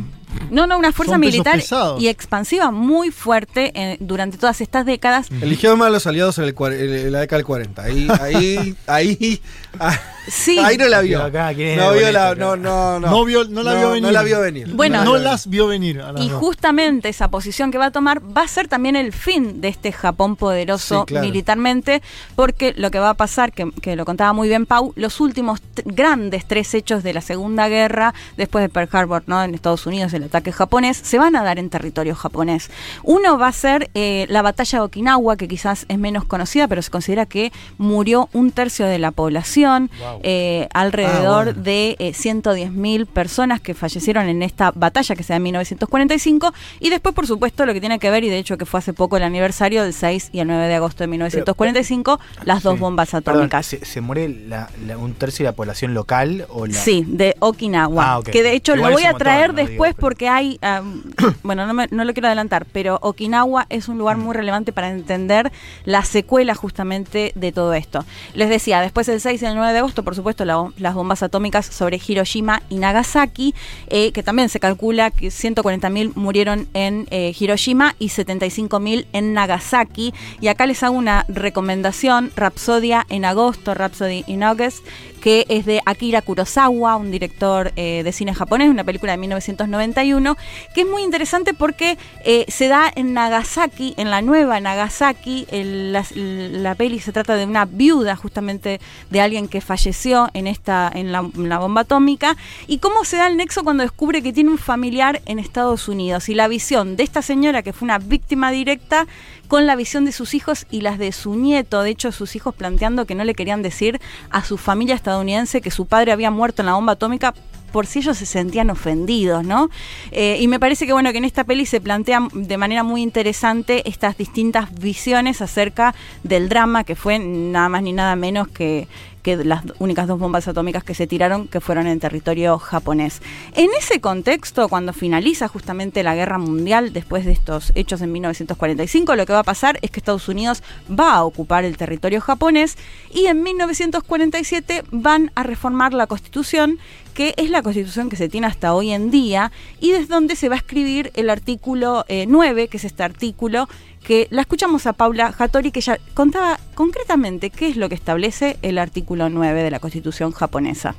[0.50, 2.00] No, no, una fuerza militar pesados.
[2.00, 5.26] y expansiva muy fuerte eh, durante todas estas décadas.
[5.42, 7.82] Eligió más a los aliados en, el cuar- en la década del 40.
[7.82, 9.42] Ahí, ahí, ahí,
[9.80, 9.98] ah,
[10.28, 10.58] Sí.
[10.58, 11.18] ahí no la vio.
[11.18, 12.60] Pero acá, ¿quién es no vio la, bonito no, acá?
[12.62, 13.10] no, no.
[13.10, 14.02] No, vio, no la vio venir.
[14.02, 14.68] No la vio venir.
[14.74, 15.04] Bueno.
[15.04, 16.00] no las vio venir.
[16.00, 16.38] a las Y dos.
[16.40, 19.92] justamente esa posición que va a tomar va a ser también el fin de este
[19.92, 21.26] Japón poderoso Sí, claro.
[21.26, 22.02] militarmente,
[22.36, 25.60] porque lo que va a pasar, que, que lo contaba muy bien Pau, los últimos
[25.84, 29.42] grandes tres hechos de la Segunda Guerra, después de Pearl Harbor, ¿no?
[29.42, 32.70] en Estados Unidos, el ataque japonés, se van a dar en territorio japonés.
[33.02, 36.82] Uno va a ser eh, la batalla de Okinawa, que quizás es menos conocida, pero
[36.82, 39.90] se considera que murió un tercio de la población.
[40.22, 41.62] Eh, alrededor Ah, bueno.
[41.62, 46.90] de eh, 110.000 personas que fallecieron en esta batalla que se da en 1945 y
[46.90, 49.16] después por supuesto lo que tiene que ver y de hecho que fue hace poco
[49.16, 53.34] el aniversario del 6 y el 9 de agosto de 1945 las dos bombas Perdón,
[53.36, 53.66] atómicas.
[53.66, 57.36] ¿se, se muere la- la- un tercio de la población local o la Sí, de
[57.40, 58.04] Okinawa.
[58.12, 58.30] Ah, ok.
[58.30, 59.56] Que de hecho Igual lo voy a montón, traer ¿no?
[59.56, 60.58] Digo, después porque hay.
[61.42, 64.90] bueno, no, me- no lo quiero adelantar, pero Okinawa es un lugar muy relevante para
[64.90, 65.50] entender
[65.84, 68.04] la secuela justamente de todo esto.
[68.34, 71.66] Les decía, después el 6 y el 9 de agosto, por supuesto, las bombas atómicas
[71.66, 73.54] sobre Hiroshima y Nagasaki,
[73.88, 80.12] eh, que también se calcula que 140.000 murieron en eh, Hiroshima y 75.000 en Nagasaki.
[80.40, 84.84] Y acá les hago una recomendación: Rapsodia en agosto, Rhapsody in August,
[85.20, 90.36] que es de Akira Kurosawa, un director eh, de cine japonés, una película de 1991,
[90.74, 95.46] que es muy interesante porque eh, se da en Nagasaki, en la nueva Nagasaki.
[95.50, 101.12] La, peli se trata de una viuda, justamente de alguien que falleció en esta, en
[101.12, 105.20] la bomba atómica, y cómo se da el nexo cuando descubre que tiene un familiar
[105.26, 109.06] en Estados Unidos y la visión de esta señora que fue una víctima directa
[109.50, 111.82] con la visión de sus hijos y las de su nieto.
[111.82, 115.72] De hecho, sus hijos planteando que no le querían decir a su familia estadounidense que
[115.72, 117.34] su padre había muerto en la bomba atómica
[117.72, 119.70] por si ellos se sentían ofendidos, ¿no?
[120.10, 123.02] Eh, y me parece que bueno que en esta peli se plantean de manera muy
[123.02, 128.88] interesante estas distintas visiones acerca del drama que fue nada más ni nada menos que
[129.22, 133.20] que las únicas dos bombas atómicas que se tiraron que fueron en territorio japonés.
[133.54, 139.16] En ese contexto, cuando finaliza justamente la guerra mundial, después de estos hechos en 1945,
[139.16, 142.76] lo que va a pasar es que Estados Unidos va a ocupar el territorio japonés
[143.12, 146.78] y en 1947 van a reformar la constitución
[147.20, 150.48] que es la constitución que se tiene hasta hoy en día y desde donde se
[150.48, 153.68] va a escribir el artículo eh, 9, que es este artículo
[154.02, 158.56] que la escuchamos a Paula Hattori, que ya contaba concretamente qué es lo que establece
[158.62, 160.94] el artículo 9 de la constitución japonesa.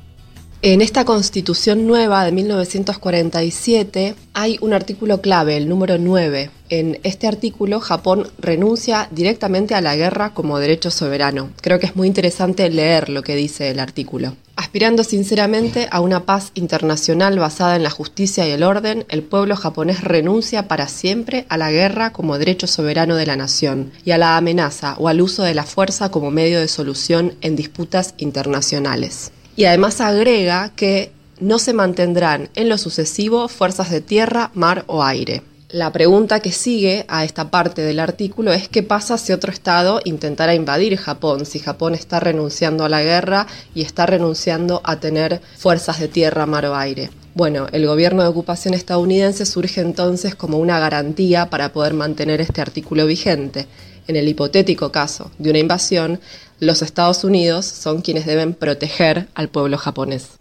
[0.64, 6.50] En esta constitución nueva de 1947 hay un artículo clave, el número 9.
[6.68, 11.50] En este artículo Japón renuncia directamente a la guerra como derecho soberano.
[11.60, 14.36] Creo que es muy interesante leer lo que dice el artículo.
[14.54, 19.56] Aspirando sinceramente a una paz internacional basada en la justicia y el orden, el pueblo
[19.56, 24.18] japonés renuncia para siempre a la guerra como derecho soberano de la nación y a
[24.18, 29.32] la amenaza o al uso de la fuerza como medio de solución en disputas internacionales.
[29.56, 35.02] Y además agrega que no se mantendrán en lo sucesivo fuerzas de tierra, mar o
[35.02, 35.42] aire.
[35.72, 40.02] La pregunta que sigue a esta parte del artículo es qué pasa si otro Estado
[40.04, 45.40] intentara invadir Japón, si Japón está renunciando a la guerra y está renunciando a tener
[45.56, 47.08] fuerzas de tierra, mar o aire.
[47.34, 52.60] Bueno, el gobierno de ocupación estadounidense surge entonces como una garantía para poder mantener este
[52.60, 53.66] artículo vigente.
[54.06, 56.20] En el hipotético caso de una invasión,
[56.62, 60.38] los Estados Unidos son quienes deben proteger al pueblo japonés.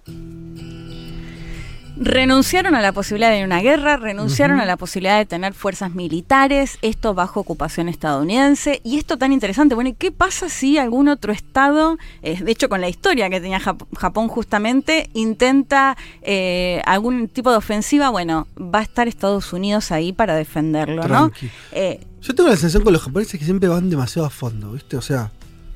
[1.97, 6.77] Renunciaron a la posibilidad de una guerra, renunciaron a la posibilidad de tener fuerzas militares,
[6.83, 8.81] esto bajo ocupación estadounidense.
[8.83, 12.69] Y esto tan interesante, bueno, ¿y qué pasa si algún otro estado, eh, de hecho
[12.69, 18.09] con la historia que tenía Jap- Japón justamente, intenta eh, algún tipo de ofensiva?
[18.09, 21.31] Bueno, va a estar Estados Unidos ahí para defenderlo, ¿no?
[21.71, 24.97] Eh, Yo tengo la sensación con los japoneses que siempre van demasiado a fondo, ¿viste?
[24.97, 25.31] O sea,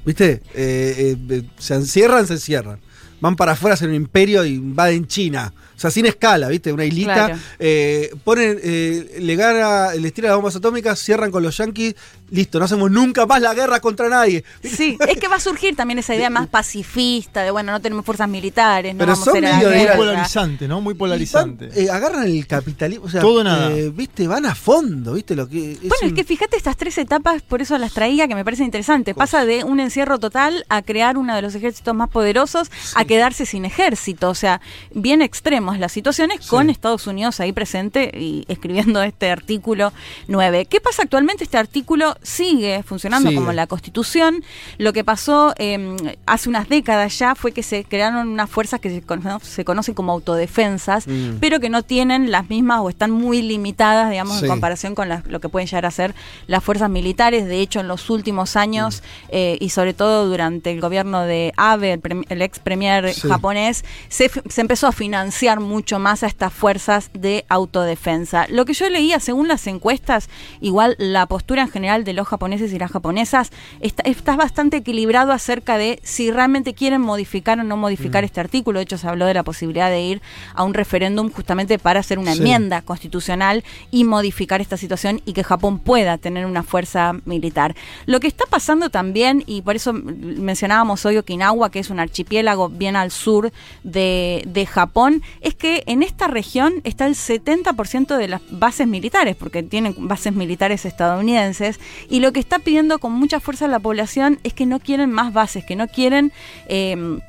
[0.06, 0.42] ¿viste?
[0.54, 2.80] Eh, eh, eh, se encierran, se encierran.
[3.20, 5.54] Van para afuera, hacen un imperio y invaden China.
[5.76, 6.72] O sea, sin escala, ¿viste?
[6.72, 7.14] Una islita.
[7.14, 7.38] Claro.
[7.60, 11.96] eh, ponen, eh, le gana, les tira las bombas atómicas, cierran con los yanquis.
[12.32, 14.44] Listo, no hacemos nunca más la guerra contra nadie.
[14.64, 18.04] Sí, es que va a surgir también esa idea más pacifista de, bueno, no tenemos
[18.06, 19.98] fuerzas militares, no Pero vamos son a a la medio de- Muy guerra.
[19.98, 20.82] polarizante, ¿no?
[20.82, 21.70] Muy polarizante.
[21.76, 23.06] Eh, agarran el capitalismo.
[23.06, 23.72] O sea, Todo o nada.
[23.72, 24.28] eh, ¿viste?
[24.28, 25.36] Van a fondo, ¿viste?
[25.36, 28.34] Lo que es Bueno, es que fíjate estas tres etapas, por eso las traía, que
[28.36, 29.14] me parece interesante.
[29.14, 33.46] Pasa de un encierro total a crear uno de los ejércitos más poderosos, a quedarse
[33.46, 34.30] sin ejército.
[34.30, 34.62] O sea,
[34.94, 35.22] bien
[35.66, 39.94] extremos las situaciones con Estados Unidos ahí presente y escribiendo este artículo
[40.28, 40.66] 9.
[40.68, 41.44] ¿Qué pasa actualmente?
[41.44, 44.44] Este artículo sigue funcionando como la Constitución.
[44.78, 45.96] Lo que pasó eh,
[46.28, 49.96] hace unas décadas ya fue que se crearon unas fuerzas que se, cono- se conocen
[49.96, 51.38] como autodefensas, Mm.
[51.40, 54.46] pero que no tienen las mismas o están muy limitadas, digamos, Sí.
[54.46, 56.14] en comparación con las- lo que pueden llegar a ser
[56.48, 57.46] las fuerzas militares.
[57.48, 59.26] De hecho, en los últimos años Mm.
[59.30, 64.88] eh, y sobre todo durante el gobierno de Abe, el, ex premier japonés, se empezó
[64.88, 68.48] a financiar mucho más a estas fuerzas de autodefensa.
[68.50, 70.30] Lo que yo leía, según las encuestas,
[70.62, 73.52] igual la postura en general de los japoneses y las japonesas
[73.82, 78.26] está, está bastante equilibrado acerca de si realmente quieren modificar o no modificar Mm.
[78.26, 78.80] este artículo.
[78.80, 80.22] De hecho, se habló de la posibilidad de ir
[80.54, 82.38] a un referéndum justamente para hacer una Sí.
[82.40, 87.76] enmienda constitucional y modificar esta situación y que Japón pueda tener una fuerza militar.
[88.06, 92.70] Lo que está pasando también, y por eso mencionábamos hoy Okinawa, que es un archipiélago
[92.70, 93.52] bien bien al sur
[93.84, 99.36] de, de Japón, es que en esta región está el 70% de las bases militares,
[99.36, 104.40] porque tienen bases militares estadounidenses, y lo que está pidiendo con mucha fuerza la población
[104.44, 106.34] es que no quieren más bases, que no quieren...
[106.68, 107.20] eh,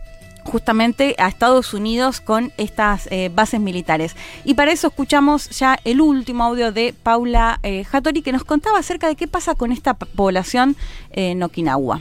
[0.46, 4.14] justamente a Estados Unidos con estas eh, bases militares.
[4.44, 8.78] Y para eso escuchamos ya el último audio de Paula eh, Hattori que nos contaba
[8.78, 10.76] acerca de qué pasa con esta población
[11.10, 12.00] en Okinawa.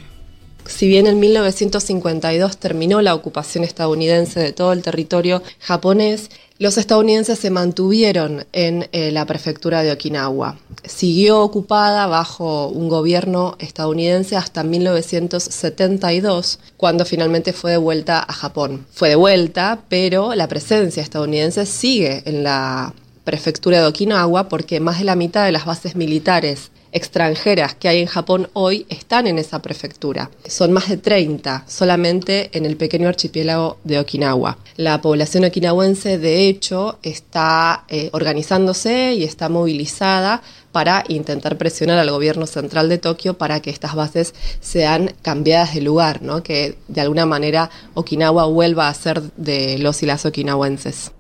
[0.68, 7.38] Si bien en 1952 terminó la ocupación estadounidense de todo el territorio japonés, los estadounidenses
[7.38, 10.58] se mantuvieron en eh, la prefectura de Okinawa.
[10.84, 18.88] Siguió ocupada bajo un gobierno estadounidense hasta 1972, cuando finalmente fue devuelta a Japón.
[18.92, 22.94] Fue devuelta, pero la presencia estadounidense sigue en la
[23.26, 28.00] prefectura de Okinawa porque más de la mitad de las bases militares extranjeras que hay
[28.00, 30.32] en Japón hoy están en esa prefectura.
[30.48, 34.58] Son más de 30 solamente en el pequeño archipiélago de Okinawa.
[34.78, 40.42] La población okinawense, de hecho, está eh, organizándose y está movilizada
[40.72, 45.82] para intentar presionar al gobierno central de Tokio para que estas bases sean cambiadas de
[45.82, 46.44] lugar, ¿no?
[46.44, 51.12] que de alguna manera Okinawa vuelva a ser de los y las okinawenses.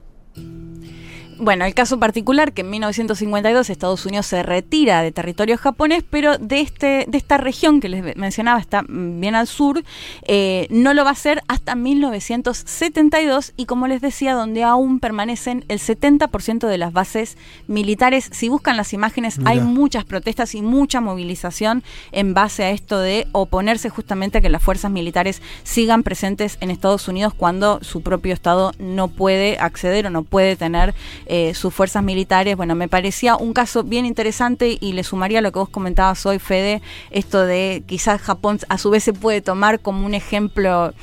[1.38, 6.38] Bueno, el caso particular que en 1952 Estados Unidos se retira de territorio japonés, pero
[6.38, 9.84] de este de esta región que les mencionaba está bien al sur,
[10.24, 15.66] eh, no lo va a hacer hasta 1972 y como les decía, donde aún permanecen
[15.68, 18.30] el 70% de las bases militares.
[18.32, 21.84] Si buscan las imágenes, hay muchas protestas y mucha movilización
[22.14, 26.72] en base a esto de oponerse justamente a que las fuerzas militares sigan presentes en
[26.72, 31.74] Estados Unidos cuando su propio Estado no puede acceder o no puede tener eh, sus
[31.74, 32.56] fuerzas militares.
[32.56, 36.40] Bueno, me parecía un caso bien interesante y le sumaría lo que vos comentabas hoy,
[36.40, 36.82] Fede,
[37.12, 40.94] esto de quizás Japón a su vez se puede tomar como un ejemplo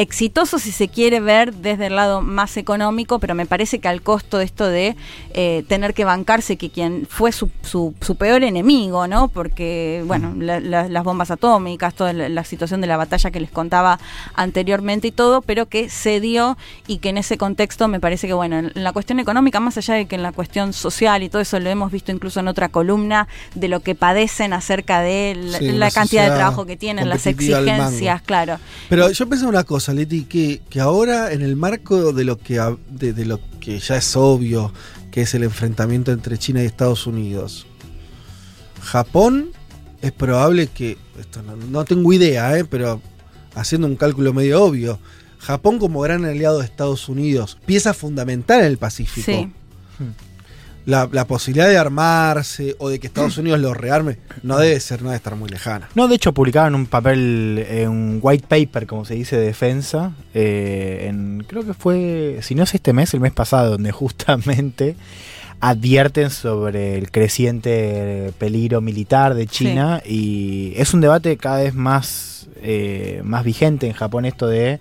[0.00, 4.00] exitoso si se quiere ver desde el lado más económico, pero me parece que al
[4.02, 4.96] costo de esto de
[5.34, 9.28] eh, tener que bancarse que quien fue su, su, su peor enemigo, ¿no?
[9.28, 13.40] Porque, bueno, la- la- las bombas atómicas, toda la, la situación de la batalla que
[13.40, 13.98] les contaba
[14.34, 18.32] anteriormente y todo, pero que se dio y que en ese contexto me parece que,
[18.34, 21.42] bueno, en la cuestión económica, más allá de que en la cuestión social y todo
[21.42, 25.58] eso lo hemos visto incluso en otra columna, de lo que padecen acerca de la,
[25.58, 28.58] Sí, la una cantidad de trabajo que tienen, las exigencias, claro.
[28.88, 32.60] Pero yo pensé una cosa, Leti, que, que ahora en el marco de lo que
[32.90, 34.72] de, de lo que ya es obvio,
[35.10, 37.66] que es el enfrentamiento entre China y Estados Unidos,
[38.82, 39.50] Japón
[40.02, 43.00] es probable que, esto no, no tengo idea, eh, pero
[43.54, 44.98] haciendo un cálculo medio obvio,
[45.38, 49.30] Japón como gran aliado de Estados Unidos, pieza fundamental en el Pacífico.
[49.30, 49.52] Sí.
[50.88, 55.02] La, la posibilidad de armarse o de que Estados Unidos lo rearme no debe ser,
[55.02, 55.90] no debe estar muy lejana.
[55.94, 60.12] No, de hecho publicaron un papel, eh, un white paper, como se dice, de defensa,
[60.32, 64.96] eh, en, creo que fue, si no es este mes, el mes pasado, donde justamente
[65.60, 72.48] advierten sobre el creciente peligro militar de China y es un debate cada vez más,
[72.62, 74.80] eh, más vigente en Japón esto de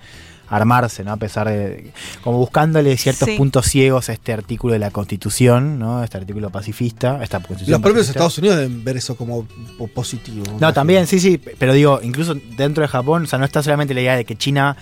[0.50, 1.11] armarse, ¿no?
[1.14, 1.92] A pesar de.
[2.24, 3.38] como buscándole ciertos Sí.
[3.38, 6.03] puntos ciegos a este artículo de la Constitución, ¿no?
[6.03, 8.19] Este artículo pacifista, esta Constitución Los propios pacifista.
[8.19, 9.45] Estados Unidos deben ver eso como
[9.77, 10.45] po- positivo.
[10.59, 13.93] No, también, sí, sí, pero digo, incluso dentro de Japón, o sea, no está solamente
[13.93, 14.77] la idea de que China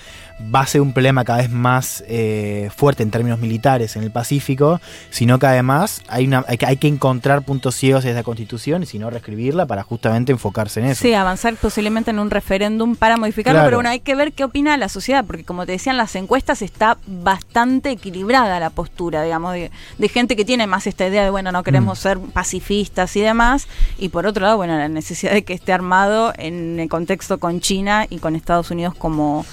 [0.53, 4.11] va a ser un problema cada vez más eh, fuerte en términos militares en el
[4.11, 8.23] Pacífico, sino que además hay, una, hay, que, hay que encontrar puntos ciegos de esa
[8.23, 11.01] constitución y si no reescribirla para justamente enfocarse en eso.
[11.01, 13.67] Sí, avanzar posiblemente en un referéndum para modificarlo, Claro.
[13.67, 16.61] pero bueno, hay que ver qué opina la sociedad, porque como te decían las encuestas,
[16.61, 21.29] está bastante equilibrada la postura, digamos, de, de gente que tiene más esta idea de,
[21.29, 22.01] bueno, no queremos Mm.
[22.01, 26.33] ser pacifistas y demás, y por otro lado, bueno, la necesidad de que esté armado
[26.37, 29.45] en el contexto con China y con Estados Unidos como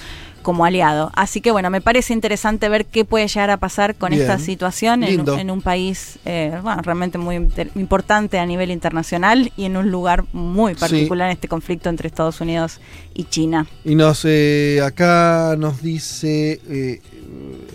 [0.43, 1.11] como aliado.
[1.15, 4.23] Así que bueno, me parece interesante ver qué puede llegar a pasar con Bien.
[4.23, 7.37] esta situación en, un país eh, bueno, realmente muy
[7.77, 10.81] importante a nivel internacional y en un lugar muy Sí.
[10.81, 12.81] particular en este conflicto entre Estados Unidos
[13.15, 13.67] y China.
[13.85, 17.01] Y nos eh, acá nos dice eh,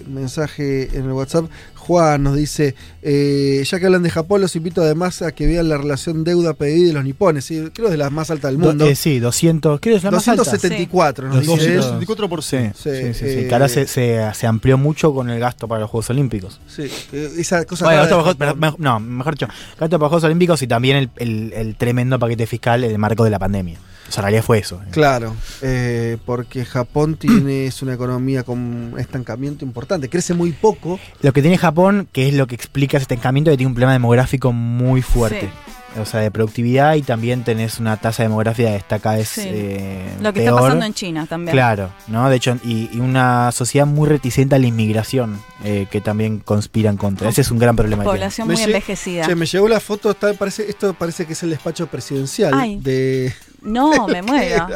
[0.07, 1.45] mensaje en el WhatsApp.
[1.87, 5.69] Juan nos dice, eh, ya que hablan de Japón, los invito además a que vean
[5.69, 7.45] la relación deuda-PDI de los nipones.
[7.45, 8.85] Sí, creo que es de las más altas del Do- mundo.
[8.85, 10.43] eh, sí, 200, creo que es la más alta.
[10.43, 11.81] 274 nos dice él.
[11.81, 12.73] 274%.
[12.75, 15.67] Sí, sí, sí, sí, eh, que ahora se, se- se amplió mucho con el gasto
[15.67, 16.59] para los Juegos Olímpicos.
[16.67, 16.83] Sí,
[17.13, 20.97] eh, esa cosa Bueno, gasto no, mejor dicho, gasto para los Juegos Olímpicos y también
[20.97, 23.77] el, el- el tremendo paquete fiscal en el marco de la pandemia.
[24.07, 24.79] O sea, en realidad fue eso.
[24.91, 30.99] Claro, eh, porque Japón tiene es una economía con estancamiento importante, crece muy poco.
[31.21, 33.93] Lo que tiene Japón, que es lo que explica ese estancamiento, que tiene un problema
[33.93, 35.49] demográfico muy fuerte.
[35.95, 35.99] Sí.
[35.99, 39.41] o sea, de productividad y también tenés una tasa demográfica que está cada vez Sí.
[39.45, 40.53] eh, Lo que peor.
[40.53, 41.53] está pasando en China también.
[41.53, 42.29] Claro, ¿no?
[42.29, 46.91] De hecho, y, y una sociedad muy reticente a la inmigración eh, que también conspira
[46.91, 47.27] en contra.
[47.29, 48.03] Ese es un gran problema.
[48.03, 48.15] tiene.
[48.15, 49.25] Población muy envejecida.
[49.25, 52.79] Che, me llegó la foto, está- parece, esto parece que es el despacho presidencial Ay.
[52.79, 53.33] de.
[53.61, 54.67] No, me muero.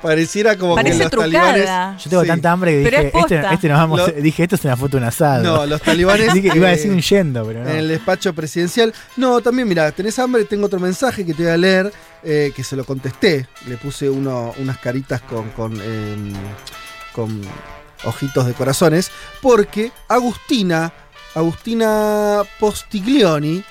[0.00, 1.52] Pareciera como Parece que los trucada.
[1.52, 2.04] talibanes.
[2.04, 2.28] Yo tengo Sí.
[2.28, 4.76] tanta hambre que Pero dije, es este, este nos vamos, Lo- dije, esto es una
[4.76, 5.42] foto de un asado.
[5.42, 6.32] No, los talibanes.
[6.34, 7.68] Dije que iba a eh, decir un yendo, pero no.
[7.70, 8.94] En el despacho presidencial.
[9.16, 11.92] No, también, mira, tenés hambre, tengo otro mensaje que te voy a leer,
[12.22, 13.46] eh, que se lo contesté.
[13.66, 16.32] Le puse uno, unas caritas con, con, em,
[17.12, 17.40] con
[18.04, 19.10] ojitos de corazones,
[19.42, 20.92] porque Agustina,
[21.34, 23.62] Agustina Postiglioni,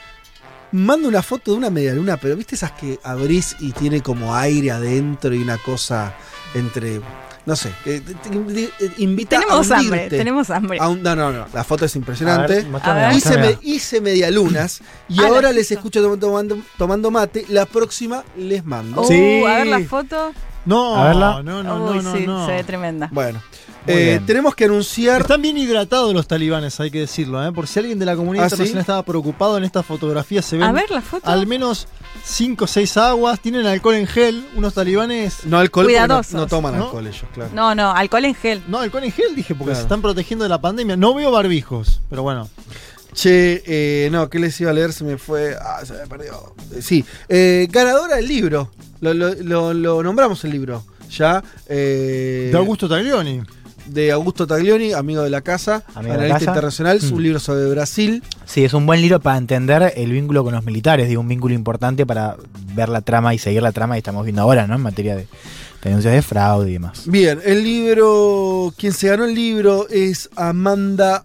[0.72, 4.36] manda una foto de una media luna, pero viste esas que abrís y tiene como
[4.36, 6.14] aire adentro y una cosa
[6.54, 7.02] entre...
[7.46, 10.18] No sé, que te- te- te- invita Tenemos a hambre, hundirte.
[10.18, 10.78] tenemos hambre.
[10.80, 12.68] A un- no, no, no, la foto es impresionante.
[12.84, 13.14] A ver.
[13.14, 17.46] Hice, me- hice medialunas y Ah, ahora les escucho tom- tomando, tomando mate.
[17.50, 19.02] La próxima les mando.
[19.02, 19.44] Uh, Sí.
[19.46, 20.32] A ver la foto.
[20.66, 21.42] No, A verla.
[21.42, 22.46] no, no, Uy, no, no, sí, no.
[22.46, 23.10] se ve tremenda.
[23.12, 23.42] Bueno,
[23.88, 25.22] eh, tenemos que anunciar.
[25.22, 27.52] Están bien hidratados los talibanes, hay que decirlo, ¿eh?
[27.52, 28.54] Por si alguien de la comunidad ¿Ah, sí?
[28.56, 31.28] internacional estaba preocupado en esta fotografía, se ven A ver la foto.
[31.30, 31.88] al menos
[32.24, 35.46] 5 o 6 aguas, tienen alcohol en gel, unos talibanes...
[35.46, 36.86] No alcohol, no, Cuidadosos, no toman ¿no?
[36.86, 37.52] alcohol ellos, claro.
[37.54, 38.62] No, no, alcohol en gel.
[38.68, 39.78] No, alcohol en gel, dije, porque Claro.
[39.78, 40.96] se están protegiendo de la pandemia.
[40.98, 42.50] No veo barbijos, pero bueno.
[43.14, 44.94] Che, eh, no, ¿qué les iba a leer?
[44.94, 45.56] Se me fue.
[45.60, 46.54] Ah, se me perdió.
[46.76, 48.70] Eh, sí, eh, ganadora del libro.
[49.02, 50.84] Lo, lo- lo- lo nombramos el libro.
[51.10, 51.44] Ya.
[51.68, 53.42] eh, De Augusto Taglioni.
[53.90, 56.52] De Augusto Taglioni, amigo de la casa, Amigo de la analista casa.
[56.52, 57.22] internacional, es un Mm.
[57.24, 58.24] libro sobre Brasil.
[58.46, 61.54] Sí, es un buen libro para entender el vínculo con los militares, digo, un vínculo
[61.56, 62.36] importante para
[62.76, 64.76] ver la trama y seguir la trama que estamos viendo ahora, ¿no?
[64.76, 65.28] En materia de
[65.84, 67.04] denuncias de fraude y demás.
[67.06, 71.24] Bien, el libro, quien se ganó el libro es Amanda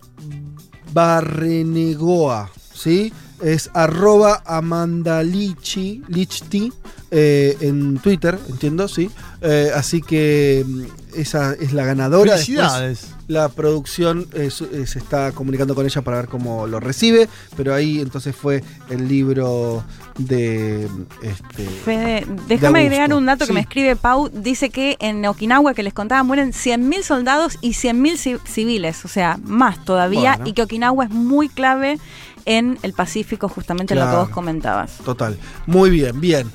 [0.92, 3.12] Barrenegoa, ¿sí?
[3.44, 6.72] Es arroba Amanda Lichi, Lichti,
[7.10, 9.10] eh, en Twitter, entiendo, sí.
[9.42, 10.82] Eh, así que mm,
[11.16, 12.36] esa es la ganadora.
[12.36, 13.06] Después, Felicidades.
[13.28, 18.00] la producción eh, se está comunicando con ella para ver cómo lo recibe, pero ahí
[18.00, 19.84] entonces fue el libro
[20.18, 20.88] de...
[21.22, 24.30] Este, Fede, déjame de agregar un dato que me escribe Pau.
[24.32, 29.08] Dice que en Okinawa, que les contaba, mueren 100.000 soldados y 100.000 ci- civiles, o
[29.08, 30.48] sea, más todavía, Bueno.
[30.48, 31.98] y que Okinawa es muy clave
[32.44, 34.98] en el Pacífico, justamente lo que vos comentabas.
[35.04, 35.38] Total.
[35.66, 36.50] Muy bien, bien.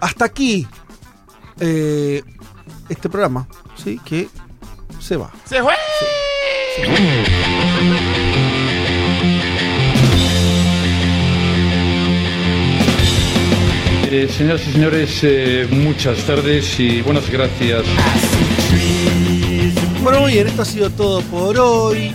[0.00, 0.66] Hasta aquí
[1.60, 2.22] eh,
[2.88, 3.46] este programa,
[3.76, 4.00] ¿sí?
[4.04, 4.28] Que
[4.98, 5.30] se va.
[5.44, 5.74] ¡Se fue!
[14.12, 17.84] Eh, señoras y señores, eh, muchas tardes y buenas gracias.
[20.02, 22.12] Bueno, muy bien, esto ha sido todo por hoy.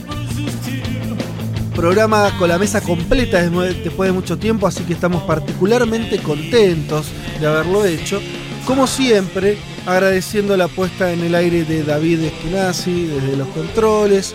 [1.75, 7.07] Programa con la mesa completa después de mucho tiempo, así que estamos particularmente contentos
[7.39, 8.21] de haberlo hecho.
[8.65, 14.33] Como siempre, agradeciendo la puesta en el aire de David Eskenazi desde los controles.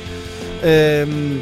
[0.62, 1.40] Em,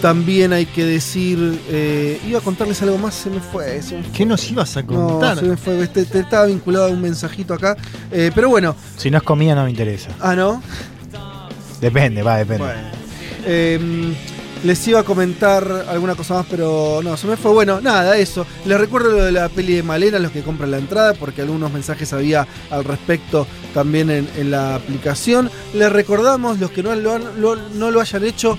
[0.00, 3.80] también hay que decir, eh, iba a contarles algo más, se me fue.
[3.82, 4.12] se me fue.
[4.12, 5.38] ¿Qué nos ibas a No, contar?
[5.38, 7.76] se me fue, este- te- estaba vinculado a un mensajito acá.
[8.10, 10.08] Eh, pero bueno, Si no es comida no me interesa.
[10.20, 10.62] ah, no.
[11.80, 12.64] Depende, va, depende.
[12.64, 14.16] Bueno.
[14.64, 17.52] Les iba a comentar alguna cosa más, pero no, se me fue.
[17.52, 18.44] Bueno, nada, eso.
[18.64, 21.72] Les recuerdo lo de la peli de Malena, los que compran la entrada, porque algunos
[21.72, 25.50] mensajes había al respecto también en, la aplicación.
[25.74, 28.58] Les recordamos, los que no han- lo- no lo hayan hecho,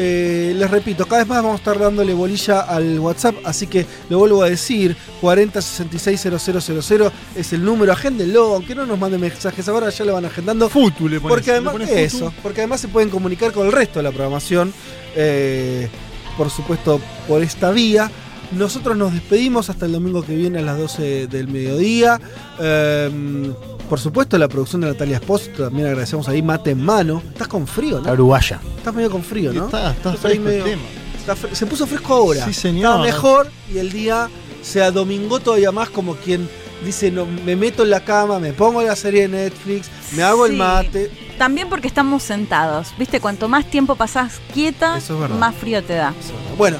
[0.00, 3.84] eh, les repito, cada vez más vamos a estar dándole bolilla al WhatsApp, así que
[4.08, 9.90] lo vuelvo a decir, 40660000 es el número, agéndenlo, aunque no nos manden mensajes ahora,
[9.90, 10.68] ya lo van agendando.
[10.68, 11.34] Futu le pones.
[11.34, 11.92] Porque le además, futu.
[11.92, 14.72] eso, porque además se pueden comunicar con el resto de la programación,
[15.16, 15.88] eh,
[16.36, 18.08] por supuesto, por esta vía.
[18.52, 22.20] Nosotros nos despedimos hasta el domingo que viene a las 12 del mediodía.
[22.60, 23.50] Eh,
[23.88, 27.22] por supuesto, la producción de Natalia Spost, también agradecemos ahí, mate en mano.
[27.32, 28.12] Estás con frío, La ¿no?
[28.14, 28.60] uruguaya.
[28.76, 29.66] Estás medio con frío, ¿no?
[29.66, 30.82] Está, está fresco el medio- tema.
[31.18, 32.44] está fre- se puso fresco ahora.
[32.44, 33.06] Sí, señor.
[33.06, 34.28] Está mejor y el día
[34.62, 36.48] se adomingó todavía más como quien
[36.84, 40.46] dice, no, me meto en la cama, me pongo la serie de Netflix, me hago
[40.46, 40.58] el Sí.
[40.58, 41.10] mate.
[41.38, 42.88] También porque estamos sentados.
[42.98, 45.36] Viste, cuanto más tiempo pasás quieta, Eso es verdad.
[45.38, 46.12] más frío te da.
[46.56, 46.76] Bueno,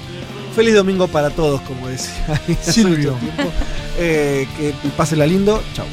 [0.55, 3.13] feliz domingo para todos, como decía Silvio.
[3.15, 3.53] tiempo.
[3.99, 5.63] Eh, que pásenla lindo.
[5.75, 5.87] Chao.